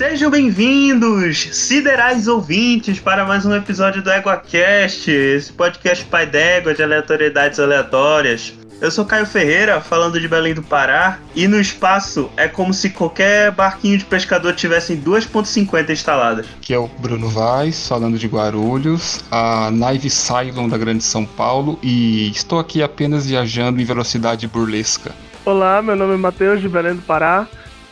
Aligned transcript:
Sejam 0.00 0.30
bem-vindos, 0.30 1.50
siderais 1.52 2.26
ouvintes, 2.26 2.98
para 2.98 3.26
mais 3.26 3.44
um 3.44 3.54
episódio 3.54 4.00
do 4.00 4.10
EguaCast, 4.10 5.10
esse 5.10 5.52
podcast 5.52 6.06
pai 6.06 6.24
d'égua 6.24 6.72
de 6.72 6.82
aleatoriedades 6.82 7.60
aleatórias. 7.60 8.54
Eu 8.80 8.90
sou 8.90 9.04
Caio 9.04 9.26
Ferreira, 9.26 9.78
falando 9.78 10.18
de 10.18 10.26
Belém 10.26 10.54
do 10.54 10.62
Pará, 10.62 11.18
e 11.36 11.46
no 11.46 11.60
espaço 11.60 12.30
é 12.34 12.48
como 12.48 12.72
se 12.72 12.88
qualquer 12.88 13.50
barquinho 13.50 13.98
de 13.98 14.06
pescador 14.06 14.54
tivesse 14.54 14.96
2.50 14.96 15.90
instaladas. 15.90 16.46
Aqui 16.56 16.72
é 16.72 16.78
o 16.78 16.88
Bruno 16.88 17.28
Vaz, 17.28 17.86
falando 17.86 18.16
de 18.16 18.26
Guarulhos, 18.26 19.22
a 19.30 19.70
naive 19.70 20.08
Cylon 20.08 20.70
da 20.70 20.78
Grande 20.78 21.04
São 21.04 21.26
Paulo, 21.26 21.78
e 21.82 22.30
estou 22.30 22.58
aqui 22.58 22.82
apenas 22.82 23.26
viajando 23.26 23.78
em 23.78 23.84
velocidade 23.84 24.48
burlesca. 24.48 25.12
Olá, 25.44 25.82
meu 25.82 25.94
nome 25.94 26.14
é 26.14 26.16
Matheus 26.16 26.58
de 26.58 26.70
Belém 26.70 26.94
do 26.94 27.02
Pará, 27.02 27.46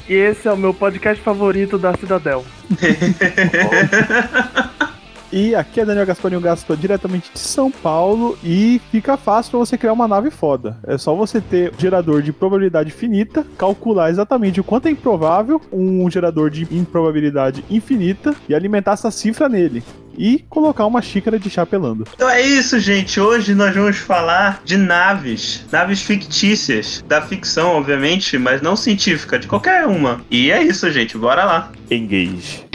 e 0.09 0.15
esse 0.15 0.49
é 0.49 0.53
o 0.53 0.57
meu 0.57 0.73
podcast 0.73 1.23
favorito 1.23 1.79
da 1.79 1.95
Cidadel. 1.97 2.45
E 5.33 5.55
aqui 5.55 5.81
é 5.81 5.85
Daniel 5.85 6.07
Gasparinho 6.07 6.41
Gaspa, 6.41 6.77
diretamente 6.77 7.31
de 7.33 7.39
São 7.39 7.71
Paulo, 7.71 8.39
e 8.43 8.81
fica 8.91 9.17
fácil 9.17 9.51
para 9.51 9.61
você 9.61 9.77
criar 9.77 9.93
uma 9.93 10.09
nave 10.09 10.31
foda. 10.31 10.79
É 10.87 10.97
só 10.97 11.15
você 11.15 11.41
ter 11.41 11.73
um 11.75 11.79
gerador 11.79 12.23
de 12.23 12.33
probabilidade 12.33 12.91
finita, 12.91 13.47
calcular 13.57 14.11
exatamente 14.11 14.61
o 14.61 14.65
quanto 14.65 14.89
é 14.89 14.91
improvável, 14.91 15.61
um 15.73 16.11
gerador 16.11 16.51
de 16.51 16.67
improbabilidade 16.75 17.65
infinita 17.71 18.35
e 18.49 18.55
alimentar 18.55 18.93
essa 18.93 19.11
cifra 19.11 19.49
nele. 19.49 19.83
E 20.17 20.45
colocar 20.49 20.85
uma 20.85 21.01
xícara 21.01 21.39
de 21.39 21.49
chá 21.49 21.65
pelando. 21.65 22.05
Então 22.13 22.29
é 22.29 22.43
isso, 22.43 22.77
gente. 22.81 23.21
Hoje 23.21 23.55
nós 23.55 23.73
vamos 23.73 23.99
falar 23.99 24.61
de 24.65 24.77
naves. 24.77 25.65
Naves 25.71 26.03
fictícias. 26.03 27.05
Da 27.07 27.23
ficção, 27.23 27.77
obviamente, 27.77 28.37
mas 28.37 28.61
não 28.61 28.75
científica, 28.75 29.39
de 29.39 29.47
qualquer 29.47 29.87
uma. 29.87 30.21
E 30.29 30.51
é 30.51 30.61
isso, 30.61 30.91
gente. 30.91 31.17
Bora 31.17 31.45
lá. 31.45 31.71
Engage. 31.89 32.68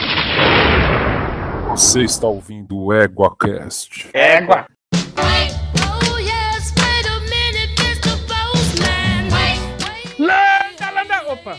Você 1.74 2.04
está 2.04 2.28
ouvindo 2.28 2.78
o 2.78 2.92
EguaCast. 2.92 4.08
Égua. 4.12 4.64
Landa, 10.16 10.90
landa, 10.94 11.32
opa! 11.32 11.58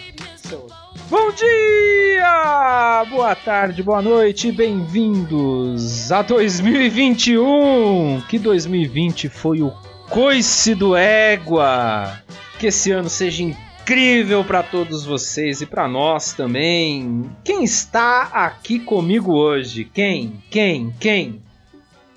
Bom 1.09 1.31
dia! 1.33 3.03
Boa 3.09 3.35
tarde, 3.35 3.83
boa 3.83 4.01
noite, 4.01 4.53
bem-vindos 4.53 6.09
a 6.13 6.21
2021! 6.21 8.21
Que 8.29 8.39
2020 8.39 9.27
foi 9.27 9.61
o 9.61 9.73
coice 10.09 10.73
do 10.73 10.95
égua! 10.95 12.21
Que 12.57 12.67
esse 12.67 12.89
ano 12.89 13.09
seja 13.09 13.43
incrível 13.85 14.43
para 14.43 14.63
todos 14.63 15.05
vocês 15.05 15.61
e 15.61 15.65
para 15.67 15.87
nós 15.87 16.33
também. 16.33 17.29
Quem 17.43 17.63
está 17.63 18.23
aqui 18.33 18.79
comigo 18.79 19.31
hoje? 19.33 19.85
Quem? 19.85 20.41
Quem? 20.49 20.89
Quem? 20.99 21.39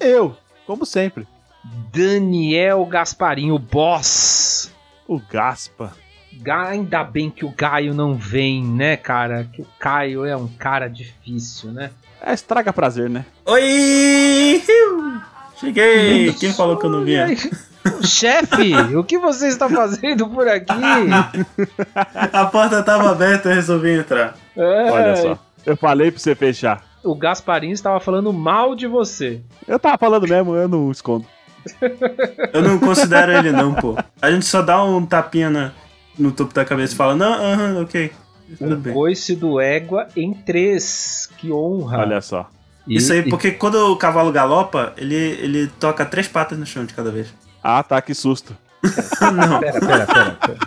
Eu, 0.01 0.35
como 0.67 0.87
sempre, 0.87 1.27
Daniel 1.93 2.87
Gasparinho, 2.87 3.55
o 3.55 3.59
boss. 3.59 4.73
o 5.07 5.19
Gaspa. 5.21 5.93
Ga- 6.41 6.69
Ainda 6.71 7.05
bem 7.05 7.29
que 7.29 7.45
o 7.45 7.51
Gaio 7.51 7.93
não 7.93 8.15
vem, 8.15 8.65
né, 8.65 8.97
cara? 8.97 9.47
Que 9.53 9.61
o 9.61 9.67
Caio 9.79 10.25
é 10.25 10.35
um 10.35 10.49
cara 10.49 10.89
difícil, 10.89 11.71
né? 11.71 11.91
É 12.23 12.33
estraga 12.33 12.73
prazer, 12.73 13.11
né? 13.11 13.27
Oi! 13.45 14.63
Cheguei! 15.61 16.33
Quem 16.33 16.51
falou 16.53 16.79
que 16.79 16.87
eu 16.87 16.91
não 16.91 17.05
vinha? 17.05 17.27
Chefe, 18.07 18.73
o 18.97 19.05
que 19.05 19.19
você 19.19 19.49
está 19.49 19.69
fazendo 19.69 20.29
por 20.29 20.47
aqui? 20.49 20.73
A 22.33 22.45
porta 22.47 22.83
tava 22.83 23.11
aberta, 23.11 23.49
eu 23.49 23.55
resolvi 23.55 23.91
entrar. 23.93 24.35
É, 24.57 24.91
Olha 24.91 25.17
só. 25.17 25.39
Eu 25.67 25.77
falei 25.77 26.11
pra 26.11 26.21
você 26.21 26.35
fechar. 26.35 26.83
O 27.05 27.15
Gasparinho 27.15 27.73
estava 27.73 28.01
falando 28.01 28.33
mal 28.33 28.75
de 28.75 28.87
você. 28.87 29.41
Eu 29.67 29.79
tava 29.79 29.97
falando 29.99 30.27
mesmo, 30.29 30.55
eu 30.57 30.69
não 30.69 30.91
escondo. 30.91 31.25
Eu 32.53 32.63
não 32.63 32.79
considero 32.79 33.33
ele 33.33 33.53
não, 33.53 33.75
pô. 33.75 33.97
A 34.23 34.31
gente 34.31 34.47
só 34.47 34.63
dá 34.63 34.83
um 34.83 35.05
tapinha 35.05 35.51
na- 35.51 35.73
no 36.19 36.33
topo 36.33 36.55
da 36.55 36.65
cabeça 36.65 36.95
e 36.95 36.97
fala, 36.97 37.15
não, 37.15 37.33
aham, 37.35 37.83
ok. 37.83 38.11
Tudo 38.59 38.75
Um 38.75 38.81
bem. 38.81 38.95
coice 38.95 39.37
do 39.37 39.61
égua 39.61 40.09
em 40.17 40.33
três. 40.33 41.29
Que 41.37 41.53
honra. 41.53 41.99
Olha 41.99 42.21
só. 42.23 42.49
Isso 42.87 43.13
aí, 43.13 43.29
porque 43.29 43.51
quando 43.51 43.75
o 43.93 43.97
cavalo 43.97 44.33
galopa, 44.33 44.95
ele, 44.97 45.15
ele 45.15 45.67
toca 45.79 46.07
três 46.07 46.27
patas 46.27 46.59
no 46.59 46.65
chão 46.65 46.87
de 46.87 46.95
cada 46.95 47.11
vez. 47.11 47.29
Ah, 47.63 47.83
tá, 47.83 48.01
que 48.01 48.15
susto. 48.15 48.57
não. 49.35 49.61
Pera, 49.61 49.81
pera, 49.81 50.07
pera, 50.07 50.31
pera. 50.35 50.59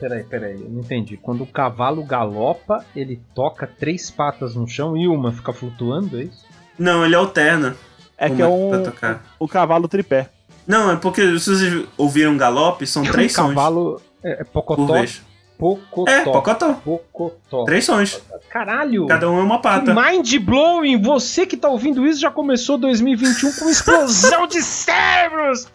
Peraí, 0.00 0.24
peraí, 0.24 0.54
eu 0.54 0.70
não 0.70 0.80
entendi. 0.80 1.18
Quando 1.18 1.42
o 1.42 1.46
cavalo 1.46 2.02
galopa, 2.02 2.84
ele 2.96 3.20
toca 3.34 3.66
três 3.66 4.10
patas 4.10 4.54
no 4.54 4.66
chão 4.66 4.96
e 4.96 5.06
uma 5.06 5.30
fica 5.30 5.52
flutuando, 5.52 6.18
é 6.18 6.24
isso? 6.24 6.46
Não, 6.78 7.04
ele 7.04 7.14
alterna. 7.14 7.76
É 8.16 8.30
que 8.30 8.40
é 8.40 8.46
um, 8.46 8.70
pra 8.70 8.78
tocar. 8.80 9.24
um 9.38 9.46
cavalo 9.46 9.86
tripé. 9.86 10.30
Não, 10.66 10.90
é 10.90 10.96
porque 10.96 11.38
se 11.38 11.54
vocês 11.54 11.86
ouviram 11.98 12.36
galope, 12.36 12.86
são 12.86 13.02
três 13.02 13.32
um 13.32 13.34
sons 13.34 13.48
cavalo 13.54 14.00
é, 14.22 14.40
é 14.40 14.44
por 14.44 14.62
pocotó. 14.62 14.92
vez. 14.94 15.22
Pocotó. 15.58 16.10
É, 16.10 16.24
pocotó. 16.24 16.72
Pocotó. 16.82 17.64
Três 17.64 17.84
sons. 17.84 18.22
Caralho! 18.48 19.06
Cada 19.06 19.30
um 19.30 19.38
é 19.38 19.42
uma 19.42 19.60
pata. 19.60 19.94
Mind 19.94 20.34
blowing! 20.38 21.02
Você 21.02 21.44
que 21.44 21.56
tá 21.56 21.68
ouvindo 21.68 22.06
isso 22.06 22.20
já 22.20 22.30
começou 22.30 22.78
2021 22.78 23.52
com 23.52 23.68
explosão 23.68 24.46
de 24.46 24.62
cérebros! 24.62 25.68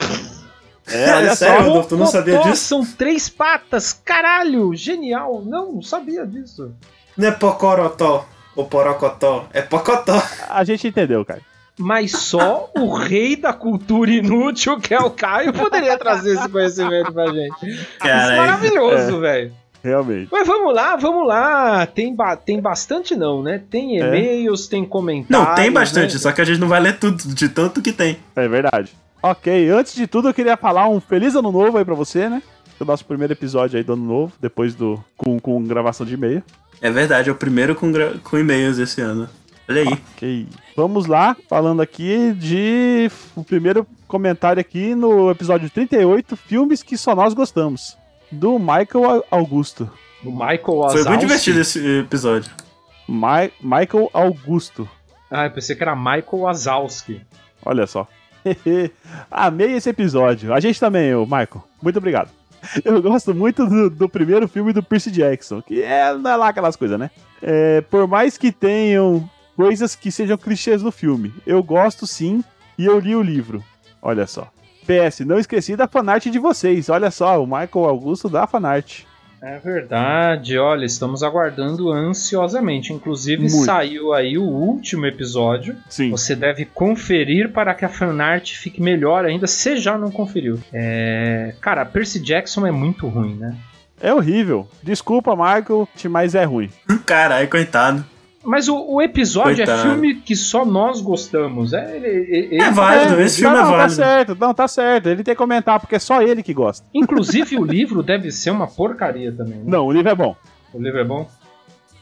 É, 0.87 1.15
olha 1.15 1.35
sério, 1.35 1.57
só. 1.63 1.67
Rodolfo, 1.67 1.89
tu 1.89 1.97
não 1.97 2.05
sabia 2.05 2.39
disso? 2.39 2.63
São 2.63 2.85
três 2.85 3.27
patas! 3.29 3.93
Caralho! 4.05 4.73
Genial! 4.75 5.41
Não, 5.45 5.73
não 5.73 5.81
sabia 5.81 6.25
disso. 6.25 6.71
Não 7.17 7.27
é 7.27 7.31
pocorotó 7.31 8.25
ou 8.55 8.65
porocotó, 8.65 9.47
é 9.53 9.61
pocotó. 9.61 10.21
A 10.49 10.63
gente 10.63 10.87
entendeu, 10.87 11.25
cara. 11.25 11.41
Mas 11.77 12.11
só 12.11 12.69
o 12.77 12.93
rei 12.93 13.35
da 13.35 13.51
cultura 13.51 14.09
inútil, 14.11 14.79
que 14.79 14.93
é 14.93 14.99
o 14.99 15.09
Caio, 15.11 15.51
poderia 15.51 15.97
trazer 15.97 16.35
esse 16.37 16.47
conhecimento 16.47 17.11
pra 17.11 17.27
gente. 17.27 17.67
Isso 17.69 17.87
é 17.99 18.07
Cara, 18.07 18.37
maravilhoso, 18.37 19.19
velho. 19.19 19.51
Realmente. 19.83 20.29
Mas 20.31 20.47
vamos 20.47 20.73
lá, 20.73 20.95
vamos 20.95 21.27
lá. 21.27 21.85
Tem, 21.85 22.15
ba- 22.15 22.35
tem 22.37 22.59
bastante 22.61 23.15
não, 23.15 23.43
né? 23.43 23.61
Tem 23.69 24.01
É. 24.01 24.07
e-mails, 24.07 24.67
tem 24.67 24.85
comentários. 24.85 25.47
não, 25.47 25.53
tem 25.55 25.69
bastante, 25.71 26.13
né? 26.13 26.19
só 26.19 26.31
que 26.31 26.41
a 26.41 26.45
gente 26.45 26.59
não 26.59 26.67
vai 26.69 26.79
ler 26.79 26.97
tudo, 26.97 27.17
de 27.35 27.49
tanto 27.49 27.81
que 27.81 27.91
tem. 27.91 28.17
É 28.35 28.47
verdade. 28.47 28.91
Ok, 29.29 29.69
antes 29.69 29.95
de 29.95 30.05
tudo 30.07 30.29
eu 30.29 30.33
queria 30.33 30.55
falar 30.57 30.87
um 30.87 30.99
feliz 30.99 31.35
ano 31.35 31.51
novo 31.51 31.77
aí 31.77 31.85
pra 31.85 31.95
você, 31.95 32.29
né? 32.29 32.41
O 32.79 32.85
nosso 32.85 33.05
primeiro 33.05 33.33
episódio 33.33 33.77
aí 33.77 33.83
do 33.83 33.93
ano 33.93 34.05
novo, 34.05 34.33
depois 34.39 34.75
do. 34.75 35.03
com, 35.17 35.39
com 35.39 35.63
gravação 35.63 36.05
de 36.05 36.13
e-mail. 36.13 36.43
É 36.81 36.91
verdade, 36.91 37.29
é 37.29 37.31
o 37.31 37.35
primeiro 37.35 37.73
com, 37.73 37.91
com 38.23 38.37
e-mails 38.37 38.77
esse 38.77 39.01
ano. 39.01 39.27
Olha 39.67 39.81
aí. 39.81 39.87
Ok. 40.15 40.47
Vamos 40.75 41.05
lá, 41.07 41.35
falando 41.49 41.81
aqui 41.81 42.33
de. 42.33 43.09
O 43.35 43.43
primeiro 43.43 43.87
comentário 44.07 44.59
aqui 44.61 44.93
no 44.93 45.31
episódio 45.31 45.69
38, 45.69 46.35
filmes 46.35 46.83
que 46.83 46.97
só 46.97 47.15
nós 47.15 47.33
gostamos. 47.33 47.97
Do 48.31 48.59
Michael 48.59 49.23
Augusto. 49.31 49.89
O 50.23 50.29
Michael 50.31 50.59
Foi 50.63 50.77
Wazowski. 50.77 51.09
muito 51.09 51.21
divertido 51.21 51.59
esse 51.61 51.99
episódio. 51.99 52.51
Mi- 53.07 53.51
Michael 53.61 54.09
Augusto. 54.13 54.87
Ah, 55.31 55.45
eu 55.45 55.51
pensei 55.51 55.75
que 55.75 55.81
era 55.83 55.95
Michael 55.95 56.25
Wazowski. 56.41 57.21
Olha 57.65 57.87
só. 57.87 58.07
Amei 59.29 59.73
esse 59.73 59.89
episódio. 59.89 60.53
A 60.53 60.59
gente 60.59 60.79
também, 60.79 61.13
ô 61.15 61.23
Michael. 61.25 61.63
Muito 61.81 61.97
obrigado. 61.97 62.29
Eu 62.83 63.01
gosto 63.01 63.33
muito 63.33 63.65
do, 63.67 63.89
do 63.89 64.09
primeiro 64.09 64.47
filme 64.47 64.73
do 64.73 64.81
Percy 64.81 65.11
Jackson, 65.11 65.61
que 65.61 65.81
é, 65.81 66.13
não 66.15 66.31
é 66.31 66.35
lá 66.35 66.49
aquelas 66.49 66.75
coisas, 66.75 66.99
né? 66.99 67.11
É, 67.41 67.81
por 67.81 68.07
mais 68.07 68.37
que 68.37 68.51
tenham 68.51 69.29
coisas 69.55 69.95
que 69.95 70.11
sejam 70.11 70.37
clichês 70.37 70.81
no 70.81 70.91
filme, 70.91 71.33
eu 71.45 71.61
gosto 71.61 72.07
sim 72.07 72.43
e 72.77 72.85
eu 72.85 72.99
li 72.99 73.15
o 73.15 73.21
livro. 73.21 73.63
Olha 74.01 74.25
só. 74.27 74.49
PS, 74.85 75.21
não 75.21 75.39
esqueci 75.39 75.75
da 75.75 75.87
fanart 75.87 76.25
de 76.27 76.39
vocês. 76.39 76.89
Olha 76.89 77.09
só, 77.09 77.41
o 77.41 77.45
Michael 77.45 77.85
Augusto 77.85 78.29
da 78.29 78.45
fanart. 78.45 79.03
É 79.45 79.59
verdade, 79.59 80.57
olha, 80.57 80.85
estamos 80.85 81.21
aguardando 81.21 81.91
ansiosamente. 81.91 82.91
Inclusive, 82.91 83.43
Muito. 83.43 83.63
saiu 83.63 84.11
aí 84.11 84.39
o 84.39 84.43
último 84.43 85.05
episódio. 85.05 85.77
Sim. 85.87 86.09
Você 86.09 86.35
deve 86.35 86.65
conferir 86.65 87.51
para 87.51 87.75
que 87.75 87.85
a 87.85 87.89
fanart 87.89 88.55
fique 88.55 88.81
melhor 88.81 89.23
ainda, 89.23 89.45
se 89.45 89.77
já 89.77 89.99
não 89.99 90.09
conferiu. 90.09 90.59
É... 90.73 91.53
Cara, 91.61 91.85
Percy 91.85 92.19
Jackson 92.19 92.65
é 92.65 92.71
muito 92.71 93.07
ruim, 93.07 93.35
né? 93.35 93.55
É 94.01 94.11
horrível. 94.11 94.67
Desculpa, 94.81 95.35
Michael, 95.35 95.87
mas 96.09 96.33
é 96.33 96.43
ruim. 96.43 96.71
Caralho, 97.05 97.47
coitado. 97.47 98.03
Mas 98.45 98.67
o, 98.67 98.77
o 98.77 99.01
episódio 99.01 99.57
Coitado. 99.57 99.79
é 99.79 99.91
filme 99.91 100.15
que 100.15 100.35
só 100.35 100.63
nós 100.65 101.01
gostamos. 101.01 101.73
É, 101.73 101.95
ele- 101.97 102.35
ele- 102.53 102.61
É 102.61 102.71
válido, 102.71 103.19
esse 103.21 103.39
filme 103.41 103.55
não, 103.55 103.61
é 103.61 103.63
não, 103.63 103.71
tá 103.71 103.77
válido. 103.77 103.95
certo, 103.95 104.37
não, 104.39 104.53
tá 104.53 104.67
certo. 104.67 105.07
Ele 105.09 105.23
tem 105.23 105.33
que 105.33 105.37
comentar, 105.37 105.79
porque 105.79 105.95
é 105.95 105.99
só 105.99 106.21
ele 106.21 106.41
que 106.43 106.53
gosta. 106.53 106.85
Inclusive, 106.93 107.57
o 107.57 107.63
livro 107.65 108.01
deve 108.03 108.31
ser 108.31 108.51
uma 108.51 108.67
porcaria 108.67 109.31
também. 109.31 109.57
Né? 109.57 109.63
Não, 109.65 109.85
o 109.85 109.91
livro 109.91 110.09
é 110.09 110.15
bom. 110.15 110.35
O 110.73 110.79
livro 110.81 110.99
é 110.99 111.03
bom? 111.03 111.27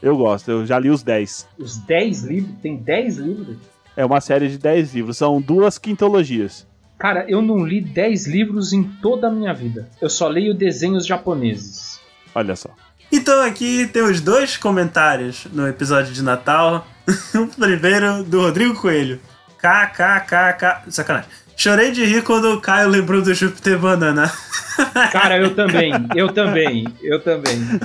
Eu 0.01 0.17
gosto, 0.17 0.51
eu 0.51 0.65
já 0.65 0.77
li 0.77 0.89
os 0.89 1.01
10. 1.01 1.47
Os 1.57 1.77
10 1.77 2.23
livros? 2.23 2.53
Tem 2.61 2.75
10 2.75 3.17
livros? 3.17 3.57
É 3.95 4.03
uma 4.03 4.19
série 4.19 4.49
de 4.49 4.57
10 4.57 4.93
livros, 4.95 5.17
são 5.17 5.39
duas 5.39 5.77
quintologias. 5.77 6.67
Cara, 6.97 7.25
eu 7.29 7.41
não 7.41 7.65
li 7.65 7.79
10 7.81 8.27
livros 8.27 8.73
em 8.73 8.83
toda 8.83 9.27
a 9.27 9.31
minha 9.31 9.53
vida. 9.53 9.87
Eu 10.01 10.09
só 10.09 10.27
leio 10.27 10.53
desenhos 10.53 11.05
japoneses. 11.05 11.99
Olha 12.35 12.55
só. 12.55 12.69
Então 13.11 13.41
aqui 13.41 13.87
temos 13.87 14.21
dois 14.21 14.57
comentários 14.57 15.45
no 15.51 15.67
episódio 15.67 16.13
de 16.13 16.23
Natal. 16.23 16.87
o 17.35 17.47
primeiro 17.59 18.23
do 18.23 18.41
Rodrigo 18.41 18.75
Coelho. 18.75 19.19
KKKK. 19.57 20.91
Sacanagem. 20.91 21.29
Chorei 21.55 21.91
de 21.91 22.03
rir 22.03 22.23
quando 22.23 22.51
o 22.51 22.59
Caio 22.59 22.89
lembrou 22.89 23.21
do 23.21 23.33
Júpiter 23.33 23.77
Banana. 23.77 24.31
Cara, 25.11 25.37
eu 25.37 25.55
também, 25.55 25.93
eu 26.15 26.33
também, 26.33 26.85
eu 27.01 27.19
também. 27.21 27.79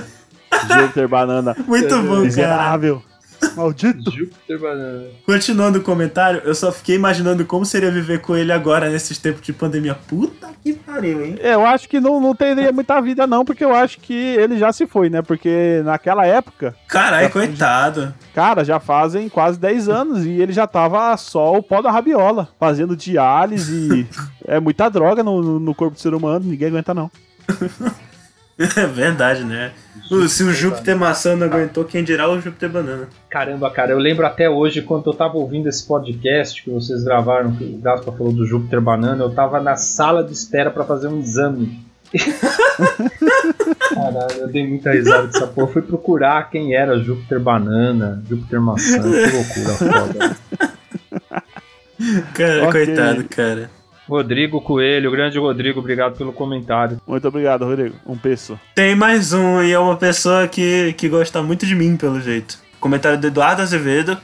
Júpiter 0.67 1.07
Banana. 1.07 1.55
Muito 1.67 1.95
bom, 2.01 2.15
cara. 2.15 2.21
Miserável. 2.21 3.03
Maldito. 3.55 4.11
Júpiter 4.11 4.59
Banana. 4.59 5.05
Continuando 5.25 5.79
o 5.79 5.81
comentário, 5.81 6.41
eu 6.45 6.53
só 6.55 6.71
fiquei 6.71 6.95
imaginando 6.95 7.45
como 7.45 7.65
seria 7.65 7.91
viver 7.91 8.21
com 8.21 8.35
ele 8.35 8.51
agora 8.51 8.89
nesses 8.89 9.17
tempos 9.17 9.41
de 9.41 9.53
pandemia. 9.53 9.95
Puta 9.95 10.49
que 10.63 10.73
pariu, 10.73 11.23
hein? 11.25 11.37
Eu 11.41 11.65
acho 11.65 11.87
que 11.87 11.99
não, 11.99 12.19
não 12.19 12.35
teria 12.35 12.71
muita 12.71 12.99
vida, 13.01 13.25
não, 13.25 13.45
porque 13.45 13.63
eu 13.63 13.73
acho 13.73 13.99
que 13.99 14.13
ele 14.13 14.57
já 14.57 14.71
se 14.73 14.85
foi, 14.87 15.09
né? 15.09 15.21
Porque 15.21 15.81
naquela 15.85 16.25
época, 16.25 16.75
Caralho, 16.87 17.29
coitado. 17.29 18.13
cara, 18.33 18.63
já 18.65 18.79
fazem 18.79 19.29
quase 19.29 19.59
10 19.59 19.87
anos 19.89 20.25
e 20.25 20.29
ele 20.31 20.51
já 20.51 20.67
tava 20.67 21.15
só 21.17 21.53
o 21.55 21.63
pó 21.63 21.81
da 21.81 21.91
rabiola, 21.91 22.49
fazendo 22.59 22.95
diálise. 22.95 24.07
é 24.45 24.59
muita 24.59 24.89
droga 24.89 25.23
no, 25.23 25.41
no- 25.41 25.59
no 25.59 25.75
corpo 25.75 25.95
do 25.95 25.99
ser 26.01 26.13
humano, 26.13 26.45
ninguém 26.45 26.67
aguenta, 26.69 26.93
não. 26.93 27.09
É 28.59 28.85
verdade, 28.85 29.45
né? 29.45 29.71
Uh, 30.11 30.27
Se 30.27 30.43
o 30.43 30.51
Júpiter 30.51 30.97
maçã 30.97 31.33
não 31.35 31.47
aguentou, 31.47 31.85
quem 31.85 32.03
dirá 32.03 32.29
o 32.29 32.41
Júpiter 32.41 32.69
banana? 32.69 33.07
Caramba, 33.29 33.71
cara, 33.71 33.91
eu 33.91 33.97
lembro 33.97 34.25
até 34.25 34.49
hoje 34.49 34.81
quando 34.81 35.09
eu 35.09 35.13
tava 35.13 35.37
ouvindo 35.37 35.69
esse 35.69 35.87
podcast 35.87 36.61
que 36.61 36.69
vocês 36.69 37.03
gravaram, 37.03 37.55
que 37.55 37.63
o 37.63 37.77
Gaspa 37.77 38.11
falou 38.11 38.33
do 38.33 38.45
Júpiter 38.45 38.81
Banana, 38.81 39.23
eu 39.23 39.29
tava 39.29 39.61
na 39.61 39.75
sala 39.77 40.23
de 40.23 40.33
espera 40.33 40.69
pra 40.71 40.83
fazer 40.83 41.07
um 41.07 41.19
exame. 41.19 41.87
Caralho, 43.93 44.39
eu 44.39 44.47
dei 44.47 44.67
muita 44.67 44.91
risada 44.91 45.27
dessa 45.27 45.47
porra. 45.47 45.67
Eu 45.67 45.73
fui 45.73 45.81
procurar 45.81 46.49
quem 46.49 46.73
era 46.75 46.97
Júpiter 46.99 47.39
Banana, 47.39 48.21
Júpiter 48.27 48.59
Maçã, 48.59 49.01
que 49.01 49.07
loucura 49.07 49.73
foda. 49.75 50.37
Cara, 52.33 52.67
Ok. 52.67 52.85
coitado, 52.85 53.23
cara. 53.25 53.69
Rodrigo 54.09 54.59
Coelho, 54.59 55.11
grande 55.11 55.37
Rodrigo, 55.37 55.79
obrigado 55.79 56.17
pelo 56.17 56.33
comentário. 56.33 56.99
Muito 57.05 57.27
obrigado, 57.27 57.63
Rodrigo. 57.63 57.95
Um 58.07 58.17
peso. 58.17 58.59
Tem 58.73 58.95
mais 58.95 59.33
um, 59.33 59.61
e 59.61 59.71
é 59.71 59.77
uma 59.77 59.95
pessoa 59.95 60.47
que, 60.47 60.93
que 60.93 61.07
gosta 61.07 61.43
muito 61.43 61.63
de 61.65 61.75
mim, 61.75 61.95
pelo 61.95 62.19
jeito. 62.19 62.57
Comentário 62.79 63.19
do 63.19 63.27
Eduardo 63.27 63.61
Azevedo. 63.61 64.17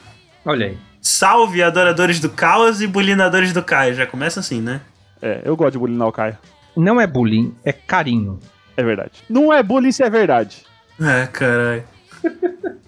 Olha 0.43 0.65
aí. 0.67 0.77
Salve, 0.99 1.61
adoradores 1.61 2.19
do 2.19 2.29
caos 2.29 2.81
e 2.81 2.87
bulinadores 2.87 3.53
do 3.53 3.61
Caio. 3.61 3.93
Já 3.93 4.07
começa 4.07 4.39
assim, 4.39 4.59
né? 4.59 4.81
É, 5.21 5.41
eu 5.45 5.55
gosto 5.55 5.73
de 5.73 5.77
bulinar 5.77 6.07
o 6.07 6.11
Caio. 6.11 6.35
Não 6.75 6.99
é 6.99 7.05
bullying, 7.05 7.53
é 7.63 7.71
carinho. 7.71 8.39
É 8.75 8.83
verdade. 8.83 9.11
Não 9.29 9.53
é 9.53 9.61
bullying 9.61 9.91
se 9.91 10.01
é 10.01 10.09
verdade. 10.09 10.63
É, 10.99 11.27
caralho. 11.27 11.83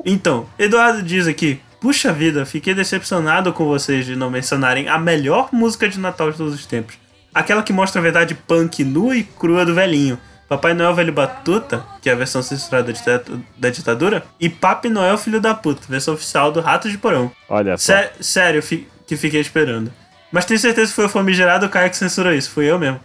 Então, 0.03 0.47
Eduardo 0.57 1.03
diz 1.03 1.27
aqui: 1.27 1.59
Puxa 1.79 2.11
vida, 2.11 2.45
fiquei 2.45 2.73
decepcionado 2.73 3.53
com 3.53 3.65
vocês 3.65 4.05
de 4.05 4.15
não 4.15 4.29
mencionarem 4.31 4.87
a 4.87 4.97
melhor 4.97 5.49
música 5.51 5.87
de 5.87 5.99
Natal 5.99 6.31
de 6.31 6.37
todos 6.37 6.53
os 6.55 6.65
tempos. 6.65 6.95
Aquela 7.33 7.61
que 7.61 7.71
mostra 7.71 7.99
a 7.99 8.03
verdade 8.03 8.33
punk 8.33 8.83
nua 8.83 9.15
e 9.15 9.23
crua 9.23 9.63
do 9.65 9.75
velhinho. 9.75 10.17
Papai 10.49 10.73
Noel 10.73 10.95
Velho 10.95 11.11
Batuta, 11.11 11.83
que 12.01 12.09
é 12.09 12.13
a 12.13 12.15
versão 12.15 12.41
censurada 12.41 12.85
da 12.87 12.93
dita- 12.93 13.23
da 13.57 13.69
ditadura, 13.69 14.23
e 14.39 14.47
Papi 14.49 14.87
Noel 14.89 15.17
Filho 15.17 15.41
da 15.41 15.53
Puta, 15.53 15.81
versão 15.89 16.13
oficial 16.13 16.51
do 16.53 16.61
Rato 16.61 16.89
de 16.89 16.97
Porão. 16.97 17.29
Olha 17.49 17.77
só. 17.77 17.91
Sé- 17.93 18.13
sério, 18.21 18.63
fi- 18.63 18.87
que 19.05 19.17
fiquei 19.17 19.41
esperando. 19.41 19.91
Mas 20.31 20.45
tenho 20.45 20.59
certeza 20.59 20.87
que 20.89 20.95
foi 20.95 21.05
o 21.05 21.09
famigerado 21.09 21.67
Caio 21.69 21.89
que 21.89 21.97
censurou 21.97 22.31
isso, 22.33 22.49
fui 22.49 22.65
eu 22.65 22.79
mesmo. 22.79 22.99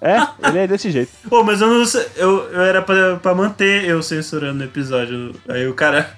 É, 0.00 0.16
ele 0.48 0.58
é 0.58 0.66
desse 0.66 0.90
jeito. 0.90 1.12
Pô, 1.30 1.44
mas 1.44 1.60
eu 1.60 1.68
não 1.68 1.86
sei. 1.86 2.04
Eu, 2.16 2.50
eu 2.52 2.60
era 2.62 2.82
pra, 2.82 3.16
pra 3.16 3.32
manter 3.34 3.84
eu 3.84 4.02
censurando 4.02 4.60
o 4.60 4.66
episódio. 4.66 5.32
Aí 5.48 5.64
o 5.68 5.74
cara 5.74 6.10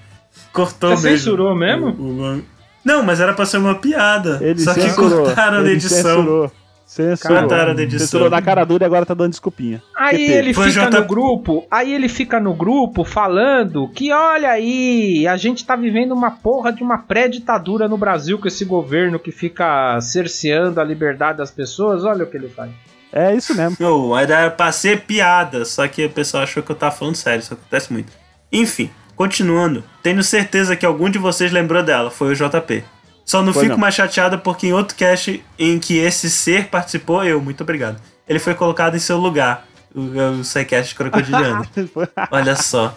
cortou 0.55 0.97
Você 0.97 1.11
mesmo. 1.11 1.19
censurou 1.25 1.55
mesmo? 1.55 1.89
O- 1.89 2.37
o- 2.39 2.43
não, 2.85 3.03
mas 3.03 3.21
era 3.21 3.35
pra 3.35 3.45
ser 3.45 3.59
uma 3.59 3.75
piada. 3.75 4.39
Ele 4.41 4.61
Só 4.61 4.73
que 4.73 4.81
censurou. 4.83 5.25
cortaram 5.25 5.59
na 5.59 5.65
ele 5.65 5.73
edição. 5.73 5.99
Censurou. 6.19 6.53
Censurou. 6.87 7.39
Cortaram 7.41 7.75
na 7.75 7.83
edição. 7.83 7.99
Censurou 8.07 8.29
na 8.31 8.43
cara 8.43 8.63
dura 8.65 8.85
e 8.85 8.87
agora 8.87 9.07
tá 9.07 9.15
dando 9.15 9.31
desculpinha. 9.31 9.83
Aí 9.97 10.23
ele 10.31 10.53
Foi 10.53 10.69
fica 10.71 10.85
J- 10.91 11.01
no 11.01 11.07
grupo, 11.07 11.67
aí 11.71 11.93
ele 11.95 12.09
fica 12.11 12.39
no 12.39 12.53
grupo 12.53 13.03
falando 13.05 13.89
que 13.89 14.13
olha 14.13 14.51
aí, 14.51 15.27
a 15.27 15.37
gente 15.39 15.65
tá 15.65 15.75
vivendo 15.77 16.13
uma 16.13 16.31
porra 16.31 16.71
de 16.71 16.83
uma 16.83 16.99
pré-ditadura 16.99 17.89
no 17.89 17.97
Brasil 17.97 18.39
com 18.39 18.47
esse 18.47 18.67
governo 18.67 19.19
que 19.19 19.33
fica 19.33 19.99
cerceando 20.03 20.79
a 20.79 20.85
liberdade 20.85 21.39
das 21.39 21.51
pessoas, 21.51 22.05
olha 22.05 22.25
o 22.25 22.27
que 22.27 22.37
ele 22.37 22.49
faz. 22.51 22.71
É 23.11 23.35
isso 23.35 23.55
mesmo. 23.57 23.77
Não, 23.81 24.19
era 24.19 24.51
pra 24.51 24.71
ser 24.71 25.01
piada. 25.03 25.65
Só 25.65 25.89
que 25.89 26.05
o 26.05 26.11
pessoal 26.11 26.43
achou 26.43 26.63
que 26.63 26.71
eu 26.71 26.77
tava 26.77 26.95
falando 26.95 27.15
sério. 27.15 27.41
Isso 27.41 27.55
acontece 27.55 27.91
muito. 27.93 28.13
Enfim, 28.53 28.91
continuando. 29.17 29.85
Tenho 30.03 30.23
certeza 30.23 30.77
que 30.77 30.85
algum 30.87 31.09
de 31.11 31.19
vocês 31.19 31.53
lembrou 31.53 31.83
dela. 31.83 32.11
Foi 32.11 32.33
o 32.33 32.35
JP. 32.35 32.85
Só 33.25 33.43
não 33.43 33.53
Foi 33.53 33.63
fico 33.63 33.75
não. 33.75 33.81
mais 33.81 33.95
chateado 33.95 34.39
porque 34.39 34.67
em 34.67 34.73
outro 34.73 34.95
cast 34.97 35.43
em 35.59 35.79
que 35.79 35.97
esse 35.97 36.29
ser 36.29 36.67
participou, 36.67 37.25
eu, 37.25 37.41
muito 37.41 37.63
obrigado. 37.63 38.01
Ele 38.29 38.39
foi 38.39 38.55
colocado 38.55 38.97
em 38.97 39.01
seu 39.01 39.17
lugar. 39.17 39.67
O, 39.95 40.01
o 40.41 40.45
SciCast 40.45 40.95
crocodiliano. 40.95 41.67
Olha 42.31 42.57
só. 42.57 42.95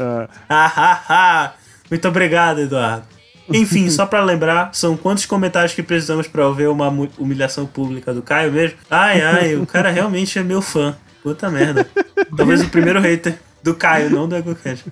Ah, 0.00 0.28
Ah, 0.48 0.72
ah, 0.76 1.02
ah. 1.08 1.52
Muito 1.90 2.08
obrigado, 2.08 2.60
Eduardo. 2.60 3.04
Enfim, 3.48 3.90
só 3.90 4.06
pra 4.06 4.22
lembrar, 4.24 4.70
são 4.72 4.96
quantos 4.96 5.26
comentários 5.26 5.74
que 5.74 5.82
precisamos 5.82 6.26
pra 6.26 6.48
ver 6.50 6.68
uma 6.68 6.88
humilhação 7.18 7.66
pública 7.66 8.14
do 8.14 8.22
Caio 8.22 8.50
mesmo? 8.52 8.78
Ai, 8.90 9.20
ai, 9.20 9.56
o 9.56 9.66
cara 9.66 9.90
realmente 9.90 10.38
é 10.38 10.42
meu 10.42 10.62
fã. 10.62 10.96
Puta 11.22 11.50
merda. 11.50 11.86
Talvez 12.36 12.62
o 12.62 12.68
primeiro 12.68 13.00
hater 13.00 13.38
do 13.62 13.74
Caio, 13.74 14.10
não 14.10 14.28
do 14.28 14.36
EgoCast. 14.36 14.84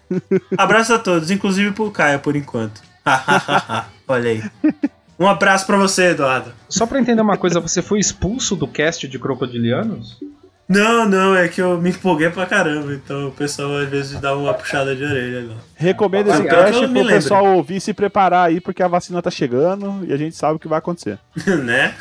Abraço 0.57 0.95
a 0.95 0.99
todos, 0.99 1.31
inclusive 1.31 1.73
pro 1.73 1.91
Caio, 1.91 2.21
por 2.21 2.37
enquanto. 2.37 2.81
Olha 4.07 4.31
aí. 4.31 4.43
Um 5.19 5.29
abraço 5.29 5.67
pra 5.67 5.77
você, 5.77 6.11
Eduardo. 6.11 6.53
Só 6.69 6.87
pra 6.87 7.01
entender 7.01 7.21
uma 7.21 7.37
coisa, 7.37 7.61
você 7.61 7.83
foi 7.83 7.99
expulso 7.99 8.57
do 8.57 8.67
cast 8.67 9.07
de 9.07 9.19
Crocodilianos? 9.19 10.19
Não, 10.71 11.05
não, 11.05 11.35
é 11.35 11.49
que 11.49 11.61
eu 11.61 11.81
me 11.81 11.91
empolguei 11.91 12.31
pra 12.31 12.47
caramba, 12.47 12.95
então 12.95 13.27
o 13.27 13.33
pessoal 13.33 13.77
às 13.79 13.89
vezes 13.89 14.21
dá 14.21 14.37
uma 14.37 14.55
puxada 14.55 14.95
de 14.95 15.03
orelha. 15.03 15.41
Não. 15.43 15.57
recomendo 15.75 16.31
esse 16.31 16.45
teste 16.45 16.83
Eu 16.83 16.89
me 16.89 16.95
pro 16.95 17.03
lembro. 17.03 17.15
pessoal 17.15 17.45
ouvir 17.57 17.77
e 17.77 17.81
se 17.81 17.93
preparar 17.93 18.47
aí, 18.47 18.61
porque 18.61 18.81
a 18.81 18.87
vacina 18.87 19.21
tá 19.21 19.33
chegando 19.33 20.05
e 20.07 20.13
a 20.13 20.17
gente 20.17 20.37
sabe 20.37 20.55
o 20.55 20.59
que 20.61 20.69
vai 20.69 20.79
acontecer. 20.79 21.19
né? 21.65 21.93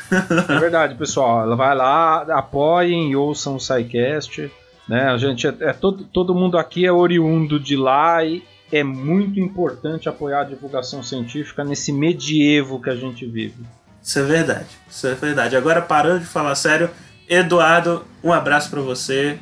É 0.48 0.58
verdade, 0.60 0.94
pessoal. 0.94 1.42
Ela 1.42 1.56
vai 1.56 1.74
lá, 1.74 2.22
apoiem 2.38 3.10
e 3.10 3.16
ouçam 3.16 3.56
o 3.56 3.60
SciCast. 3.60 4.48
Né? 4.90 5.04
A 5.08 5.16
gente 5.16 5.46
é, 5.46 5.54
é 5.60 5.72
todo, 5.72 6.04
todo 6.04 6.34
mundo 6.34 6.58
aqui 6.58 6.84
é 6.84 6.90
oriundo 6.92 7.60
de 7.60 7.76
lá 7.76 8.24
e 8.24 8.42
é 8.72 8.82
muito 8.82 9.38
importante 9.38 10.08
apoiar 10.08 10.40
a 10.40 10.44
divulgação 10.44 11.00
científica 11.02 11.62
nesse 11.64 11.92
medievo 11.92 12.80
que 12.82 12.90
a 12.90 12.96
gente 12.96 13.24
vive. 13.24 13.54
Isso 14.02 14.18
é 14.18 14.22
verdade. 14.22 14.66
Isso 14.88 15.06
é 15.06 15.14
verdade. 15.14 15.56
Agora, 15.56 15.80
parando 15.80 16.20
de 16.20 16.26
falar 16.26 16.54
sério, 16.56 16.90
Eduardo, 17.28 18.04
um 18.24 18.32
abraço 18.32 18.68
pra 18.68 18.80
você. 18.80 19.38